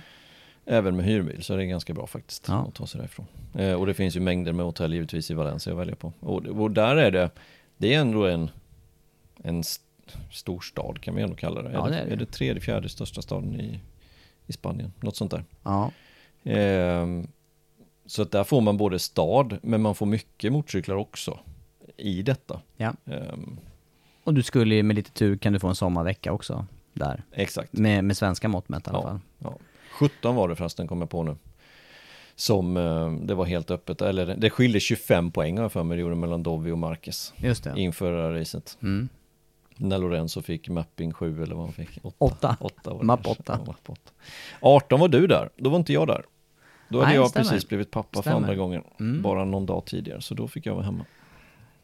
Även 0.66 0.96
med 0.96 1.06
hyrbil 1.06 1.42
så 1.42 1.54
är 1.54 1.58
det 1.58 1.66
ganska 1.66 1.94
bra 1.94 2.06
faktiskt 2.06 2.44
Ja. 2.48 2.66
att 2.68 2.74
ta 2.74 2.86
sig 2.86 2.98
därifrån. 3.00 3.26
Eh, 3.54 3.72
och 3.72 3.86
det 3.86 3.94
finns 3.94 4.16
ju 4.16 4.20
mängder 4.20 4.52
med 4.52 4.66
hotell 4.66 4.94
givetvis 4.94 5.30
i 5.30 5.34
Valencia 5.34 5.72
att 5.72 5.78
välja 5.78 5.96
på. 5.96 6.12
Och, 6.20 6.46
och 6.46 6.70
där 6.70 6.96
är 6.96 7.10
det, 7.10 7.30
det 7.76 7.94
är 7.94 8.00
ändå 8.00 8.26
en, 8.26 8.50
en 9.42 9.60
st- 9.60 9.84
stor 10.32 10.60
stad 10.60 11.00
kan 11.00 11.14
man 11.14 11.22
ändå 11.22 11.36
kalla 11.36 11.62
det. 11.62 11.70
Ja, 11.72 11.86
är, 11.86 11.90
det 11.90 11.96
är 11.98 12.06
det. 12.06 12.12
är 12.12 12.16
det 12.16 12.26
tredje, 12.26 12.60
fjärde 12.62 12.88
största 12.88 13.22
staden 13.22 13.60
i, 13.60 13.80
i 14.46 14.52
Spanien? 14.52 14.92
Något 15.00 15.16
sånt 15.16 15.30
där. 15.30 15.44
Ja. 15.62 15.90
Ehm, 16.44 17.26
så 18.06 18.22
att 18.22 18.30
där 18.30 18.44
får 18.44 18.60
man 18.60 18.76
både 18.76 18.98
stad, 18.98 19.58
men 19.62 19.82
man 19.82 19.94
får 19.94 20.06
mycket 20.06 20.52
motorcyklar 20.52 20.96
också 20.96 21.38
i 21.96 22.22
detta. 22.22 22.60
ja. 22.76 22.92
Ehm, 23.06 23.56
Och 24.24 24.34
du 24.34 24.42
skulle 24.42 24.82
med 24.82 24.96
lite 24.96 25.10
tur 25.10 25.36
kan 25.36 25.52
du 25.52 25.58
få 25.58 25.68
en 25.68 25.74
sommarvecka 25.74 26.32
också. 26.32 26.66
Där. 26.92 27.22
exakt. 27.32 27.72
Med, 27.72 28.04
med 28.04 28.16
svenska 28.16 28.48
mått 28.48 28.68
mätt 28.68 28.86
i 28.86 28.90
alla 28.90 28.98
Ja. 28.98 29.02
fall. 29.02 29.18
Ja. 29.38 29.56
17 29.98 30.34
var 30.36 30.48
det 30.48 30.56
förresten, 30.56 30.86
kom 30.86 31.00
jag 31.00 31.10
på 31.10 31.22
nu. 31.22 31.36
Som 32.36 32.76
eh, 32.76 33.12
det 33.12 33.34
var 33.34 33.44
helt 33.44 33.70
öppet, 33.70 34.02
eller 34.02 34.36
det 34.38 34.50
skilde 34.50 34.80
25 34.80 35.30
poäng 35.30 35.56
har 35.56 35.64
jag 35.64 35.72
för 35.72 35.82
mig 35.84 35.96
det 35.96 36.00
gjorde 36.00 36.14
mellan 36.14 36.42
Dovi 36.42 36.70
och 36.70 36.78
Marquez 36.78 37.32
Just 37.36 37.64
det. 37.64 37.72
inför 37.76 38.12
det 38.12 38.22
här 38.22 38.30
racet. 38.30 38.78
Mm. 38.82 39.08
När 39.76 39.98
Lorenzo 39.98 40.42
fick 40.42 40.68
mapping 40.68 41.12
7 41.12 41.42
eller 41.42 41.54
vad 41.54 41.64
han 41.64 41.72
fick? 41.72 41.98
Åtta. 42.18 42.56
Åtta 42.60 42.90
var 42.90 42.98
det 42.98 43.04
Mapp 43.04 43.24
kanske. 43.24 43.42
åtta. 43.42 43.58
Ja, 43.60 43.66
mapp 43.66 43.90
åtta. 43.90 44.10
18 44.60 45.00
var 45.00 45.08
du 45.08 45.26
där, 45.26 45.50
då 45.56 45.70
var 45.70 45.76
inte 45.78 45.92
jag 45.92 46.06
där. 46.06 46.24
Då 46.88 46.98
hade 46.98 47.08
Nej, 47.08 47.16
jag 47.16 47.30
stämmer. 47.30 47.50
precis 47.50 47.68
blivit 47.68 47.90
pappa 47.90 48.20
Stämmer. 48.20 48.22
för 48.22 48.42
andra 48.42 48.54
gången, 48.54 48.82
Mm. 49.00 49.22
bara 49.22 49.44
någon 49.44 49.66
dag 49.66 49.84
tidigare, 49.84 50.20
så 50.20 50.34
då 50.34 50.48
fick 50.48 50.66
jag 50.66 50.74
vara 50.74 50.84
hemma. 50.84 51.04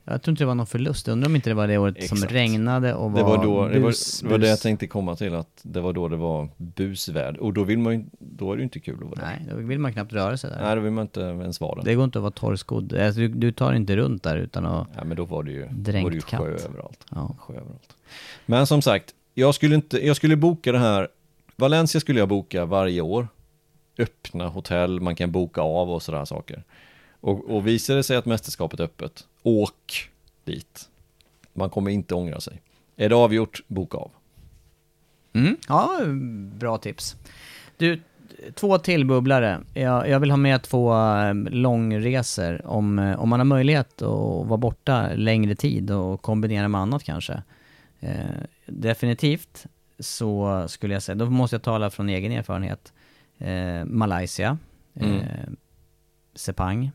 Jag 0.05 0.23
tror 0.23 0.33
inte 0.33 0.43
det 0.43 0.47
var 0.47 0.55
någon 0.55 0.67
förlust. 0.67 1.07
Jag 1.07 1.13
undrar 1.13 1.29
om 1.29 1.37
inte 1.37 1.51
det 1.51 1.55
var 1.55 1.69
det 1.69 1.79
året 1.79 2.09
som 2.09 2.17
Exakt. 2.17 2.33
regnade 2.33 2.95
och 2.95 3.13
var 3.13 3.19
Det 3.19 3.25
var, 3.25 3.45
då, 3.45 3.69
det, 3.69 3.79
var, 3.79 3.89
bus, 3.89 4.21
det 4.21 4.29
var 4.29 4.39
det 4.39 4.49
jag 4.49 4.61
tänkte 4.61 4.87
komma 4.87 5.17
till, 5.17 5.35
att 5.35 5.61
det 5.63 5.81
var 5.81 5.93
då 5.93 6.09
det 6.09 6.17
var 6.17 6.49
busväder. 6.57 7.41
Och 7.41 7.53
då 7.53 7.65
vill 7.65 7.79
man 7.79 7.93
ju, 7.93 8.05
då 8.19 8.53
är 8.53 8.57
det 8.57 8.61
ju 8.61 8.65
inte 8.65 8.81
kul 8.81 8.95
att 8.95 9.03
vara 9.03 9.15
där. 9.15 9.23
Nej, 9.23 9.47
då 9.51 9.57
vill 9.57 9.79
man 9.79 9.93
knappt 9.93 10.13
röra 10.13 10.37
sig 10.37 10.51
där. 10.51 10.63
Nej, 10.63 10.77
då 10.77 10.81
vill 10.81 10.93
man 10.93 11.03
inte 11.03 11.21
ens 11.21 11.61
vara 11.61 11.75
där. 11.75 11.83
Det 11.85 11.95
går 11.95 12.05
inte 12.05 12.19
att 12.19 12.23
vara 12.23 12.33
torrskodd. 12.33 12.95
Alltså, 12.95 13.21
du, 13.21 13.29
du 13.29 13.53
tar 13.53 13.73
inte 13.73 13.97
runt 13.97 14.23
där 14.23 14.37
utan 14.37 14.67
att... 14.67 14.89
Ja, 14.97 15.05
men 15.05 15.17
då 15.17 15.25
var 15.25 15.43
det 15.43 15.53
ju, 15.53 15.63
var 15.63 16.11
det 16.11 16.17
ju 16.17 16.21
sjö 16.21 16.49
överallt. 16.49 17.07
Ja. 17.11 17.37
Sjö 17.39 17.53
överallt. 17.55 17.97
Men 18.47 18.67
som 18.67 18.83
sagt, 18.83 19.15
jag 19.35 19.55
skulle, 19.55 19.75
inte, 19.75 20.07
jag 20.07 20.17
skulle 20.17 20.37
boka 20.37 20.73
det 20.73 20.79
här, 20.79 21.09
Valencia 21.57 22.01
skulle 22.01 22.19
jag 22.19 22.29
boka 22.29 22.65
varje 22.65 23.01
år. 23.01 23.29
Öppna 23.99 24.49
hotell, 24.49 25.01
man 25.01 25.17
kan 25.17 25.31
boka 25.31 25.61
av 25.61 25.91
och 25.91 26.03
sådana 26.03 26.27
saker. 26.27 26.65
Och, 27.21 27.51
och 27.57 27.67
visar 27.67 27.97
det 27.97 28.03
sig 28.03 28.17
att 28.17 28.27
mästerskapet 28.27 28.81
är 28.81 28.85
öppet, 28.85 29.27
åk 29.43 30.11
dit. 30.45 30.89
Man 31.53 31.71
kommer 31.71 31.91
inte 31.91 32.15
ångra 32.15 32.41
sig. 32.41 32.63
Är 32.97 33.09
det 33.09 33.15
avgjort, 33.15 33.63
boka 33.67 33.99
av. 33.99 34.11
Mm. 35.33 35.57
Ja, 35.69 36.01
bra 36.59 36.79
tips. 36.79 37.17
Du, 37.77 38.01
två 38.55 38.79
till 38.79 39.07
bubblare. 39.07 39.61
Jag, 39.75 40.09
jag 40.09 40.21
vill 40.21 40.31
ha 40.31 40.37
med 40.37 40.63
två 40.63 40.95
eh, 40.95 41.35
långresor. 41.35 42.67
Om, 42.67 42.99
eh, 42.99 43.21
om 43.21 43.29
man 43.29 43.41
har 43.41 43.45
möjlighet 43.45 44.03
att 44.03 44.47
vara 44.47 44.57
borta 44.57 45.09
längre 45.15 45.55
tid 45.55 45.91
och 45.91 46.23
kombinera 46.23 46.69
med 46.69 46.81
annat 46.81 47.05
kanske. 47.05 47.43
Eh, 48.01 48.15
definitivt 48.67 49.67
så 49.99 50.65
skulle 50.69 50.95
jag 50.95 51.03
säga, 51.03 51.17
då 51.17 51.31
måste 51.31 51.55
jag 51.55 51.63
tala 51.63 51.91
från 51.91 52.09
egen 52.09 52.33
erfarenhet. 52.33 52.93
Eh, 53.39 53.85
Malaysia, 53.85 54.59
eh, 54.95 55.09
Mm. 55.09 55.57
Sepang. 56.35 56.91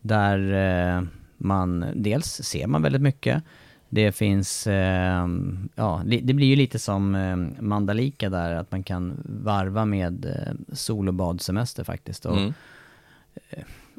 Där 0.00 0.52
eh, 0.96 1.02
man, 1.36 1.84
dels 1.94 2.26
ser 2.26 2.66
man 2.66 2.82
väldigt 2.82 3.02
mycket. 3.02 3.42
Det 3.88 4.12
finns, 4.12 4.66
eh, 4.66 5.26
ja, 5.74 6.02
det 6.04 6.34
blir 6.34 6.46
ju 6.46 6.56
lite 6.56 6.78
som 6.78 7.14
eh, 7.14 7.36
Mandalika 7.62 8.30
där, 8.30 8.54
att 8.54 8.72
man 8.72 8.82
kan 8.82 9.22
varva 9.24 9.84
med 9.84 10.26
sol 10.72 11.08
och 11.08 11.14
badsemester 11.14 11.84
faktiskt. 11.84 12.26
Och, 12.26 12.36
Mm. 12.36 12.52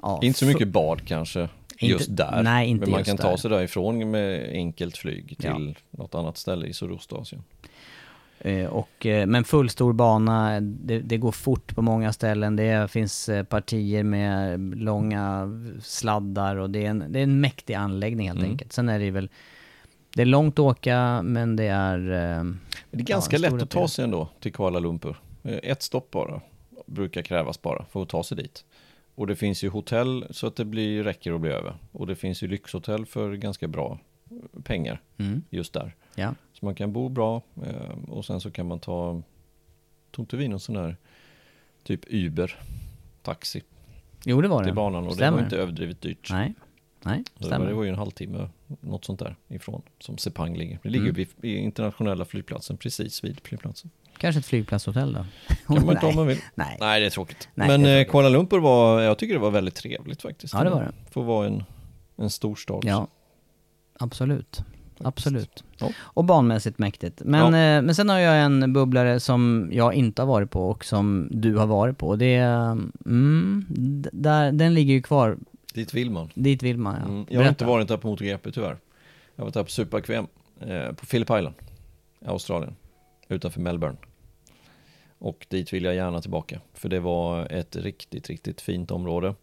ja, 0.02 0.20
Inte 0.24 0.40
så 0.40 0.46
mycket 0.46 0.68
bad 0.68 1.02
kanske, 1.08 1.50
just 1.80 2.16
där. 2.18 2.44
nej, 2.44 2.70
inte 2.70 2.86
Men 2.86 2.92
man 2.92 3.04
kan 3.04 3.18
ta 3.18 3.30
där. 3.30 3.38
sig 3.38 3.50
därifrån 3.52 4.12
med 4.12 4.50
enkelt 4.52 4.98
flyg 4.98 5.36
Ja. 5.40 5.54
till 5.56 5.78
något 5.92 6.16
annat 6.16 6.38
ställe 6.38 6.68
i 6.68 6.74
Sydostasien. 6.74 7.44
Eh, 8.44 8.66
Och, 8.66 9.06
eh, 9.06 9.28
men 9.28 9.44
fullstor 9.44 9.94
bana, 9.94 10.60
det, 10.62 11.00
det 11.00 11.18
går 11.18 11.32
fort 11.32 11.76
på 11.76 11.82
många 11.82 12.14
ställen. 12.14 12.56
Det 12.56 12.92
finns 12.92 13.30
eh, 13.30 13.44
partier 13.44 14.04
med 14.04 14.60
långa 14.78 15.50
sladdar 15.82 16.56
och 16.56 16.70
det 16.70 16.86
är 16.86 16.90
en, 16.90 17.04
det 17.10 17.20
är 17.20 17.24
en 17.24 17.42
mäktig 17.42 17.74
anläggning 17.74 18.28
helt 18.28 18.40
Mm. 18.40 18.52
enkelt. 18.52 18.74
Sen 18.74 18.90
är 18.90 19.00
det 19.00 19.12
väl, 19.12 19.30
det 20.16 20.22
är 20.22 20.26
långt 20.26 20.54
att 20.54 20.60
åka 20.60 21.22
men 21.24 21.56
det 21.56 21.64
är... 21.68 21.98
Men 21.98 22.60
det 22.92 23.00
är 23.00 23.06
ganska 23.06 23.36
Ja, 23.38 23.42
lätt 23.50 23.62
att 23.62 23.70
ta 23.70 23.88
sig 23.88 24.04
ändå 24.06 24.28
till 24.40 24.54
Kuala 24.54 24.80
Lumpur. 24.80 25.16
Ett 25.44 25.82
stopp 25.82 26.12
bara, 26.12 26.42
brukar 26.86 27.22
krävas 27.22 27.62
bara 27.62 27.86
för 27.92 28.02
att 28.02 28.10
ta 28.10 28.24
sig 28.24 28.38
dit. 28.38 28.66
Och 29.16 29.28
det 29.28 29.36
finns 29.36 29.64
ju 29.64 29.70
hotell 29.70 30.26
så 30.30 30.48
att 30.48 30.56
det 30.56 30.66
blir, 30.66 31.04
räcker 31.04 31.32
att 31.34 31.42
bli 31.42 31.50
över. 31.52 31.74
Och 31.92 32.08
det 32.08 32.16
finns 32.16 32.44
ju 32.44 32.48
lyxhotell 32.48 33.06
för 33.06 33.34
ganska 33.34 33.68
bra 33.68 34.00
pengar 34.64 35.02
Mm, 35.18 35.42
just 35.50 35.74
där. 35.74 35.96
ja. 36.16 36.34
Så 36.62 36.66
man 36.66 36.76
kan 36.76 36.94
bo 36.94 37.10
bra 37.10 37.42
eh, 37.66 38.10
och 38.10 38.26
sen 38.26 38.42
så 38.42 38.52
kan 38.52 38.68
man 38.68 38.80
ta, 38.80 39.22
tog 40.12 40.24
inte 40.24 40.38
vi 40.38 40.48
någon 40.48 40.60
sån 40.60 40.76
här 40.76 40.98
typ 41.84 42.02
Uber, 42.08 42.60
taxi 43.22 43.62
Jo 44.26 44.42
det 44.42 44.48
var 44.48 44.60
det. 44.62 44.66
till 44.68 44.76
banan 44.76 45.04
och 45.04 45.10
det 45.10 45.16
Stämmer. 45.16 45.38
var 45.38 45.44
inte 45.44 45.58
överdrivet 45.58 46.02
dyrt. 46.02 46.28
Nej, 46.32 46.54
nej, 47.04 47.24
Så 47.26 47.40
det 47.40 47.46
stämmer. 47.46 47.68
det 47.68 47.74
var 47.74 47.84
ju 47.84 47.90
en 47.90 47.96
halvtimme 47.96 48.50
något 48.82 49.06
sånt 49.06 49.20
där 49.20 49.36
ifrån, 49.48 49.82
som 50.00 50.18
Sepang 50.18 50.58
ligger. 50.58 50.80
Det 50.84 50.90
ligger 50.90 51.10
Mm. 51.10 51.26
vid, 51.42 51.58
internationella 51.58 52.26
flygplatsen, 52.26 52.78
precis 52.78 53.24
vid 53.24 53.40
flygplatsen. 53.44 53.90
Kanske 54.18 54.40
ett 54.40 54.46
flygplatshotell 54.46 55.14
då? 55.14 55.26
Kan 55.76 55.86
man 55.86 56.00
ta 56.00 56.08
om 56.08 56.16
man 56.16 56.28
vill. 56.28 56.38
Nej. 56.56 56.78
Nej, 56.80 57.00
det 57.00 57.06
är 57.06 57.10
tråkigt. 57.10 57.50
Nej, 57.56 57.68
Men 57.68 57.82
det 57.82 57.90
är 57.90 57.94
eh, 57.94 57.98
tråkigt. 58.00 58.12
Kuala 58.12 58.30
Lumpur 58.30 58.60
var, 58.60 59.02
jag 59.02 59.18
tycker 59.18 59.34
det 59.34 59.40
var 59.40 59.52
väldigt 59.52 59.76
trevligt 59.76 60.22
faktiskt. 60.22 60.54
Ja, 60.54 60.64
det 60.64 60.70
var 60.70 60.82
det. 60.84 61.12
Får 61.12 61.24
vara 61.24 61.48
en, 61.48 61.64
en 62.18 62.30
stor 62.30 62.56
stad. 62.56 62.84
Ja, 62.86 63.08
absolut. 64.00 64.62
Absolut. 65.04 65.64
Ja. 65.78 65.90
Och 66.00 66.26
banmässigt 66.26 66.80
mäktigt. 66.80 67.22
Men, 67.26 67.46
eh, 67.46 67.86
men 67.86 67.96
sen 67.96 68.10
har 68.10 68.20
jag 68.20 68.42
en 68.42 68.74
bubblare 68.74 69.20
som 69.20 69.70
jag 69.72 69.94
inte 69.94 70.22
har 70.22 70.28
varit 70.28 70.52
på 70.52 70.70
och 70.70 70.86
som 70.86 71.28
du 71.32 71.56
har 71.56 71.68
varit 71.68 71.98
på. 71.98 72.16
Det 72.16 72.36
är, 72.36 72.72
mm, 73.06 73.66
där, 74.12 74.52
den 74.52 74.74
ligger 74.74 74.94
ju 74.94 75.02
kvar. 75.02 75.38
Dit 75.74 75.94
vill 75.94 76.12
man. 76.12 76.30
Dit 76.34 76.64
vill 76.64 76.78
man 76.78 76.96
ja. 77.02 77.08
Mm, 77.10 77.26
jag 77.30 77.42
har 77.42 77.50
inte 77.50 77.66
varit 77.66 77.88
där 77.88 77.98
på 77.98 78.08
MotoGP 78.08 78.52
tyvärr. 78.52 78.78
Jag 79.36 79.44
har 79.44 79.46
varit 79.46 79.54
där 79.54 79.64
på 79.64 79.70
Super 79.70 80.28
eh, 80.60 80.94
på 80.94 81.06
Phillip 81.06 81.30
Island, 81.30 81.56
i 82.22 82.28
Australien, 82.28 82.76
utanför 83.28 83.62
Melbourne. 83.62 83.98
Och 85.18 85.46
dit 85.50 85.74
vill 85.74 85.84
jag 85.84 85.96
gärna 85.96 86.22
tillbaka, 86.22 86.62
för 86.74 86.90
det 86.90 87.00
var 87.00 87.52
ett 87.52 87.76
riktigt, 87.76 88.30
riktigt 88.30 88.62
fint 88.62 88.92
område. 88.92 89.36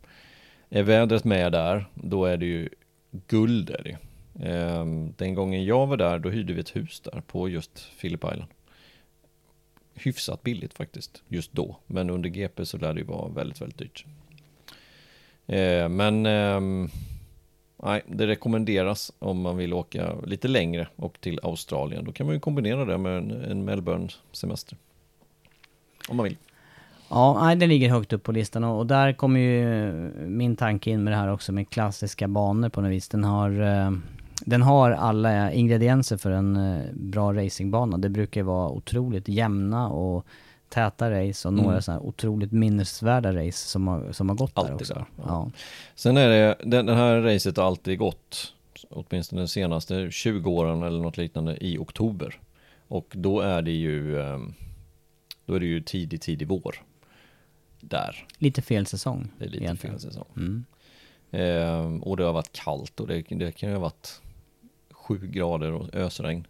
Är 0.71 0.83
vädret 0.83 1.25
med 1.25 1.53
där, 1.53 1.87
då 1.95 2.25
är 2.25 2.37
det 2.37 2.47
ju 2.47 2.69
guld 3.11 3.71
är 3.71 3.83
det. 3.83 3.99
Ehm, 4.43 5.15
den 5.17 5.35
gången 5.35 5.65
jag 5.65 5.87
var 5.87 5.97
där, 5.97 6.19
då 6.19 6.31
hyrde 6.31 6.53
vi 6.53 6.61
ett 6.61 6.77
hus 6.77 7.01
där 7.01 7.23
på 7.27 7.49
just 7.49 8.01
Phillip 8.01 8.25
Island. 8.25 8.51
Hyfsat 9.95 10.43
billigt 10.43 10.75
faktiskt, 10.75 11.23
just 11.29 11.53
då. 11.53 11.77
Men 11.87 12.11
under 12.11 12.29
GP 12.29 12.67
så 12.67 12.79
lär 12.79 12.95
det 12.95 13.01
ju 13.01 13.07
vara 13.07 13.29
väldigt, 13.29 13.61
väldigt 13.61 13.79
dyrt. 13.79 14.05
Ehm, 15.47 15.97
men 15.97 16.27
ehm, 16.27 16.89
nej, 17.83 18.03
det 18.07 18.27
rekommenderas 18.27 19.13
om 19.19 19.41
man 19.41 19.57
vill 19.57 19.73
åka 19.73 20.15
lite 20.27 20.49
längre 20.49 20.89
och 20.97 21.21
till 21.21 21.41
Australien. 21.43 22.05
Då 22.05 22.13
kan 22.13 22.27
man 22.27 22.35
ju 22.35 22.41
kombinera 22.41 22.85
det 22.85 22.99
med 22.99 23.17
en, 23.51 23.65
Melbourne-semester. 23.65 24.77
Om 26.09 26.17
man 26.17 26.25
vill. 26.25 26.37
Ja, 27.11 27.47
det 27.49 27.55
den 27.55 27.69
ligger 27.69 27.91
högt 27.91 28.13
upp 28.13 28.23
på 28.23 28.33
listan 28.33 28.65
och, 28.65 28.87
där 28.87 29.13
kommer 29.13 29.41
ju 29.41 29.93
min 30.27 30.57
tanke 30.57 30.91
in 30.91 31.05
med 31.05 31.13
det 31.13 31.17
här 31.17 31.33
också 31.33 31.53
med 31.53 31.71
klassiska 31.71 32.29
banor 32.29 32.69
på 32.69 32.81
något 32.81 32.91
vis. 32.91 33.09
Den 33.09 33.25
har, 33.25 33.51
den 34.49 34.63
har 34.63 34.91
alla 34.91 35.53
ingredienser 35.53 36.17
för 36.17 36.31
en 36.31 36.57
eh, 36.57 36.85
bra 36.93 37.33
racingbana. 37.33 37.99
Det 37.99 38.09
brukar 38.09 38.43
vara 38.43 38.69
otroligt 38.71 39.29
jämna 39.29 39.89
och 39.89 40.27
täta 40.69 41.11
race 41.11 41.49
och 41.49 41.55
några 41.55 41.71
Mm. 41.71 41.83
sådana 41.83 42.01
här 42.01 42.09
otroligt 42.09 42.53
minnesvärda 42.53 43.33
race 43.47 43.69
som 43.69 43.89
har, 43.89 44.13
som 44.13 44.29
har 44.29 44.37
gått 44.37 44.55
där 44.55 44.63
Alltid 44.63 44.75
också. 44.75 44.95
där, 44.95 45.05
ja. 45.17 45.23
Ja. 45.27 45.51
Sen 45.95 46.17
är 46.17 46.29
det, 46.29 46.57
den, 46.65 46.87
den 46.87 46.97
här 46.97 47.21
racet 47.21 47.57
har 47.57 47.65
alltid 47.65 47.99
gått, 47.99 48.55
åtminstone 48.91 49.43
de 49.43 49.49
senaste 49.49 50.11
20 50.11 50.51
åren 50.51 50.83
eller 50.83 50.99
något 51.03 51.17
liknande, 51.17 51.65
i 51.65 51.79
oktober. 51.79 52.41
Och 52.89 53.13
då 53.17 53.41
är 53.41 53.63
det 53.63 53.71
ju, 53.71 54.21
ehm, 54.21 54.55
då 55.47 55.55
är 55.55 55.61
det 55.61 55.67
ju 55.67 55.81
tidig, 55.81 56.21
tidig 56.21 56.49
vår. 56.49 56.75
Där. 57.81 58.27
Lite 58.39 58.63
fel 58.63 58.87
säsong. 58.87 59.29
Det 59.39 59.45
är 59.45 59.49
lite 59.49 59.65
egentligen. 59.65 59.99
fel 59.99 60.11
säsong. 60.11 60.27
Mm. 60.37 60.65
Ehm, 61.31 62.03
och 62.03 62.17
det 62.17 62.25
har 62.25 62.33
varit 62.33 62.53
kallt 62.53 63.01
och 63.01 63.07
det, 63.07 63.23
det 63.31 63.53
kan 63.53 63.69
ju 63.69 63.75
ha 63.75 63.83
varit 63.83 64.21
sju 65.09 65.27
grader 65.27 65.73
och 65.73 65.95
ösregn. 65.95 66.47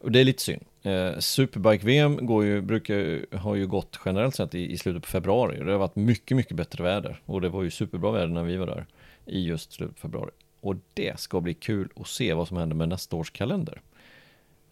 Och 0.00 0.12
det 0.12 0.20
är 0.20 0.24
lite 0.24 0.42
synd. 0.42 0.64
Eh, 0.82 1.18
Superbike-VM 1.18 2.26
går 2.26 2.44
ju, 2.44 2.60
brukar, 2.60 3.26
har 3.36 3.54
ju 3.54 3.66
gått 3.66 3.98
generellt 4.04 4.34
sett 4.34 4.54
i, 4.54 4.72
i 4.72 4.78
slutet 4.78 5.02
på 5.02 5.08
februari. 5.08 5.64
Det 5.64 5.72
har 5.72 5.78
varit 5.78 5.96
mycket, 5.96 6.36
mycket 6.36 6.56
bättre 6.56 6.84
väder. 6.84 7.20
Och 7.26 7.40
det 7.40 7.48
var 7.48 7.62
ju 7.62 7.70
superbra 7.70 8.10
väder 8.10 8.26
när 8.26 8.42
vi 8.42 8.56
var 8.56 8.66
där 8.66 8.86
i 9.26 9.44
just 9.44 9.72
slutet 9.72 9.96
på 9.96 10.00
februari. 10.00 10.30
Och 10.60 10.76
det 10.94 11.20
ska 11.20 11.40
bli 11.40 11.54
kul 11.54 11.88
att 11.96 12.08
se 12.08 12.34
vad 12.34 12.48
som 12.48 12.56
händer 12.56 12.76
med 12.76 12.88
nästa 12.88 13.16
års 13.16 13.30
kalender. 13.30 13.80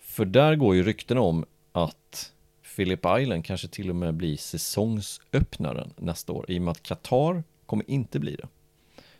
För 0.00 0.24
där 0.24 0.56
går 0.56 0.74
ju 0.74 0.82
rykten 0.82 1.18
om 1.18 1.44
att 1.72 2.32
Philip 2.76 3.06
Island 3.20 3.44
kanske 3.44 3.68
till 3.68 3.90
och 3.90 3.96
med 3.96 4.14
blir 4.14 4.36
säsongsöppnaren 4.36 5.92
nästa 5.96 6.32
år. 6.32 6.44
I 6.48 6.58
och 6.58 6.62
med 6.62 6.72
att 6.72 6.82
Qatar 6.82 7.42
kommer 7.66 7.90
inte 7.90 8.18
bli 8.18 8.36
det. 8.36 8.48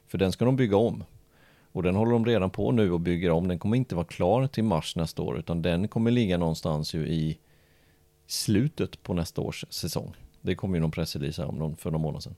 För 0.07 0.19
den 0.19 0.33
ska 0.33 0.45
de 0.45 0.57
bygga 0.57 0.77
om. 0.77 1.05
Och 1.75 1.83
den 1.83 1.97
håller 1.97 2.13
de 2.13 2.27
redan 2.27 2.51
på 2.51 2.73
nu 2.73 2.93
och 2.93 3.01
bygger 3.01 3.31
om. 3.31 3.49
Den 3.49 3.59
kommer 3.59 3.77
inte 3.77 3.95
vara 3.95 4.07
klar 4.07 4.47
till 4.47 4.65
mars 4.65 4.97
nästa 4.97 5.23
år 5.23 5.39
utan 5.39 5.63
den 5.63 5.89
kommer 5.89 6.11
ligga 6.11 6.39
någonstans 6.39 6.95
ju 6.95 7.09
i 7.09 7.39
slutet 8.27 9.03
på 9.03 9.15
nästa 9.15 9.41
års 9.41 9.65
säsong. 9.69 10.15
Det 10.41 10.55
kommer 10.55 10.77
ju 10.77 10.81
någon 10.81 10.91
pressrelease 10.91 11.43
här 11.43 11.49
om 11.49 11.59
någon, 11.59 11.77
för 11.77 11.91
någon 11.91 12.01
månad 12.01 12.23
sedan. 12.23 12.35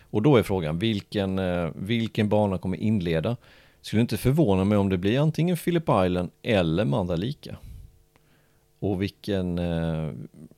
Och 0.00 0.22
då 0.22 0.36
är 0.36 0.42
frågan, 0.42 0.78
vilken, 0.78 1.38
eh, 1.38 1.70
vilken 1.74 2.28
bana 2.28 2.58
kommer 2.58 2.76
inleda? 2.76 3.36
Skulle 3.80 4.02
inte 4.02 4.16
förvåna 4.16 4.64
mig 4.64 4.78
om 4.78 4.88
det 4.88 4.98
blir 4.98 5.20
antingen 5.20 5.56
Phillip 5.56 5.88
Island 5.88 6.30
eller 6.42 6.84
Mandalika. 6.84 7.56
Och 8.78 9.02
vilken, 9.02 9.58
eh, 9.58 10.12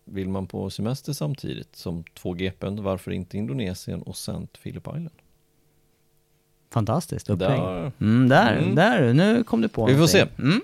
vill 0.05 0.29
man 0.29 0.47
på 0.47 0.71
semester 0.71 1.13
samtidigt 1.13 1.77
som 1.77 2.05
två 2.15 2.33
GPn, 2.33 2.83
varför 2.83 3.11
inte 3.11 3.39
Indonesien 3.39 4.03
och 4.03 4.17
sen 4.17 4.47
Phillip 4.63 4.87
Island? 4.87 5.26
Fantastiskt 6.73 7.31
upplägg. 7.31 7.51
Där. 7.61 7.93
Mm, 8.01 8.29
där, 8.29 8.57
Mm. 8.57 8.75
där, 8.75 9.13
nu 9.13 9.45
kom 9.45 9.61
du 9.61 9.69
på 9.69 9.87
Vi 9.87 9.97
får 9.97 10.07
se. 10.07 10.25
Mm. 10.39 10.61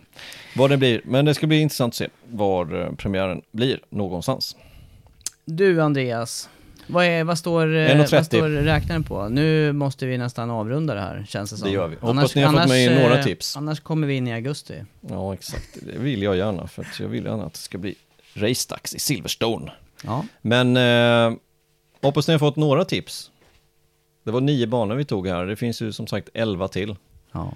Vad 0.56 0.70
det 0.70 0.76
blir, 0.76 1.00
men 1.04 1.24
det 1.24 1.34
ska 1.34 1.46
bli 1.46 1.60
intressant 1.60 1.90
att 1.92 1.96
se 1.96 2.08
var 2.30 2.80
eh, 2.80 2.92
premiären 2.92 3.42
blir 3.52 3.78
någonstans. 3.90 4.56
Du 5.44 5.82
Andreas, 5.82 6.48
vad, 6.86 7.04
är, 7.04 7.24
vad, 7.24 7.38
står, 7.38 7.66
eh, 7.76 7.88
1.30. 7.88 8.14
vad 8.14 8.26
står 8.26 8.48
räknaren 8.48 9.02
på? 9.04 9.28
Nu 9.28 9.72
måste 9.72 10.06
vi 10.06 10.18
nästan 10.18 10.50
avrunda 10.50 10.94
det 10.94 11.00
här, 11.00 11.24
känns 11.28 11.50
det 11.50 11.56
som. 11.56 11.68
Det 11.68 11.74
gör 11.74 11.88
vi. 11.88 11.96
Hoppas 12.00 12.34
ni 12.34 12.42
har 12.42 12.52
fått 12.52 12.68
med 12.68 12.84
er 12.84 12.90
eh, 12.92 13.02
några 13.02 13.22
tips. 13.22 13.56
Annars 13.56 13.80
kommer 13.80 14.06
vi 14.06 14.14
in 14.14 14.28
i 14.28 14.32
augusti. 14.32 14.84
Ja, 15.00 15.34
exakt. 15.34 15.78
Det 15.82 15.98
vill 15.98 16.22
jag 16.22 16.36
gärna, 16.36 16.66
för 16.66 16.86
jag 17.00 17.08
vill 17.08 17.24
gärna 17.24 17.44
att 17.44 17.52
det 17.52 17.58
ska 17.58 17.78
bli 17.78 17.94
racedags 18.34 18.94
i 18.94 18.98
Silverstone. 18.98 19.72
Ja. 20.04 20.24
Men 20.42 20.76
eh, 20.76 21.38
hoppas 22.02 22.28
ni 22.28 22.34
har 22.34 22.38
fått 22.38 22.56
några 22.56 22.84
tips. 22.84 23.30
Det 24.24 24.30
var 24.30 24.40
nio 24.40 24.66
banor 24.66 24.94
vi 24.94 25.04
tog 25.04 25.26
här, 25.28 25.46
det 25.46 25.56
finns 25.56 25.82
ju 25.82 25.92
som 25.92 26.06
sagt 26.06 26.28
elva 26.34 26.68
till. 26.68 26.96
ja. 27.32 27.52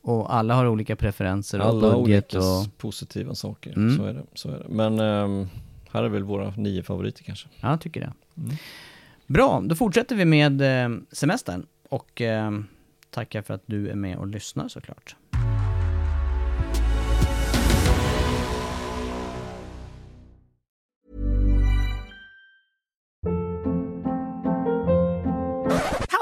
Och 0.00 0.34
alla 0.34 0.54
har 0.54 0.66
olika 0.66 0.96
preferenser 0.96 1.58
Alla 1.58 1.86
och 1.96 2.02
budget 2.04 2.34
olika 2.34 2.48
och... 2.48 2.78
positiva 2.78 3.34
saker, 3.34 3.72
Mm. 3.76 3.96
så, 3.96 4.04
är 4.04 4.12
det, 4.14 4.22
så 4.34 4.48
är 4.48 4.58
det. 4.58 4.66
Men 4.68 5.00
ehm, 5.00 5.48
här 5.90 6.02
är 6.02 6.08
väl 6.08 6.22
våra 6.24 6.50
nio 6.56 6.82
favoriter 6.82 7.24
kanske. 7.24 7.48
Ja, 7.60 7.70
jag 7.70 7.80
tycker 7.80 8.00
det. 8.00 8.12
Mm. 8.42 8.56
Bra, 9.26 9.62
då 9.64 9.74
fortsätter 9.74 10.16
vi 10.16 10.24
med 10.24 10.60
eh, 10.84 10.96
semestern. 11.12 11.66
Och 11.88 12.20
eh, 12.20 12.50
tackar 13.10 13.42
för 13.42 13.54
att 13.54 13.62
du 13.66 13.88
är 13.88 13.94
med 13.94 14.18
och 14.18 14.26
lyssnar 14.26 14.68
såklart. 14.68 15.16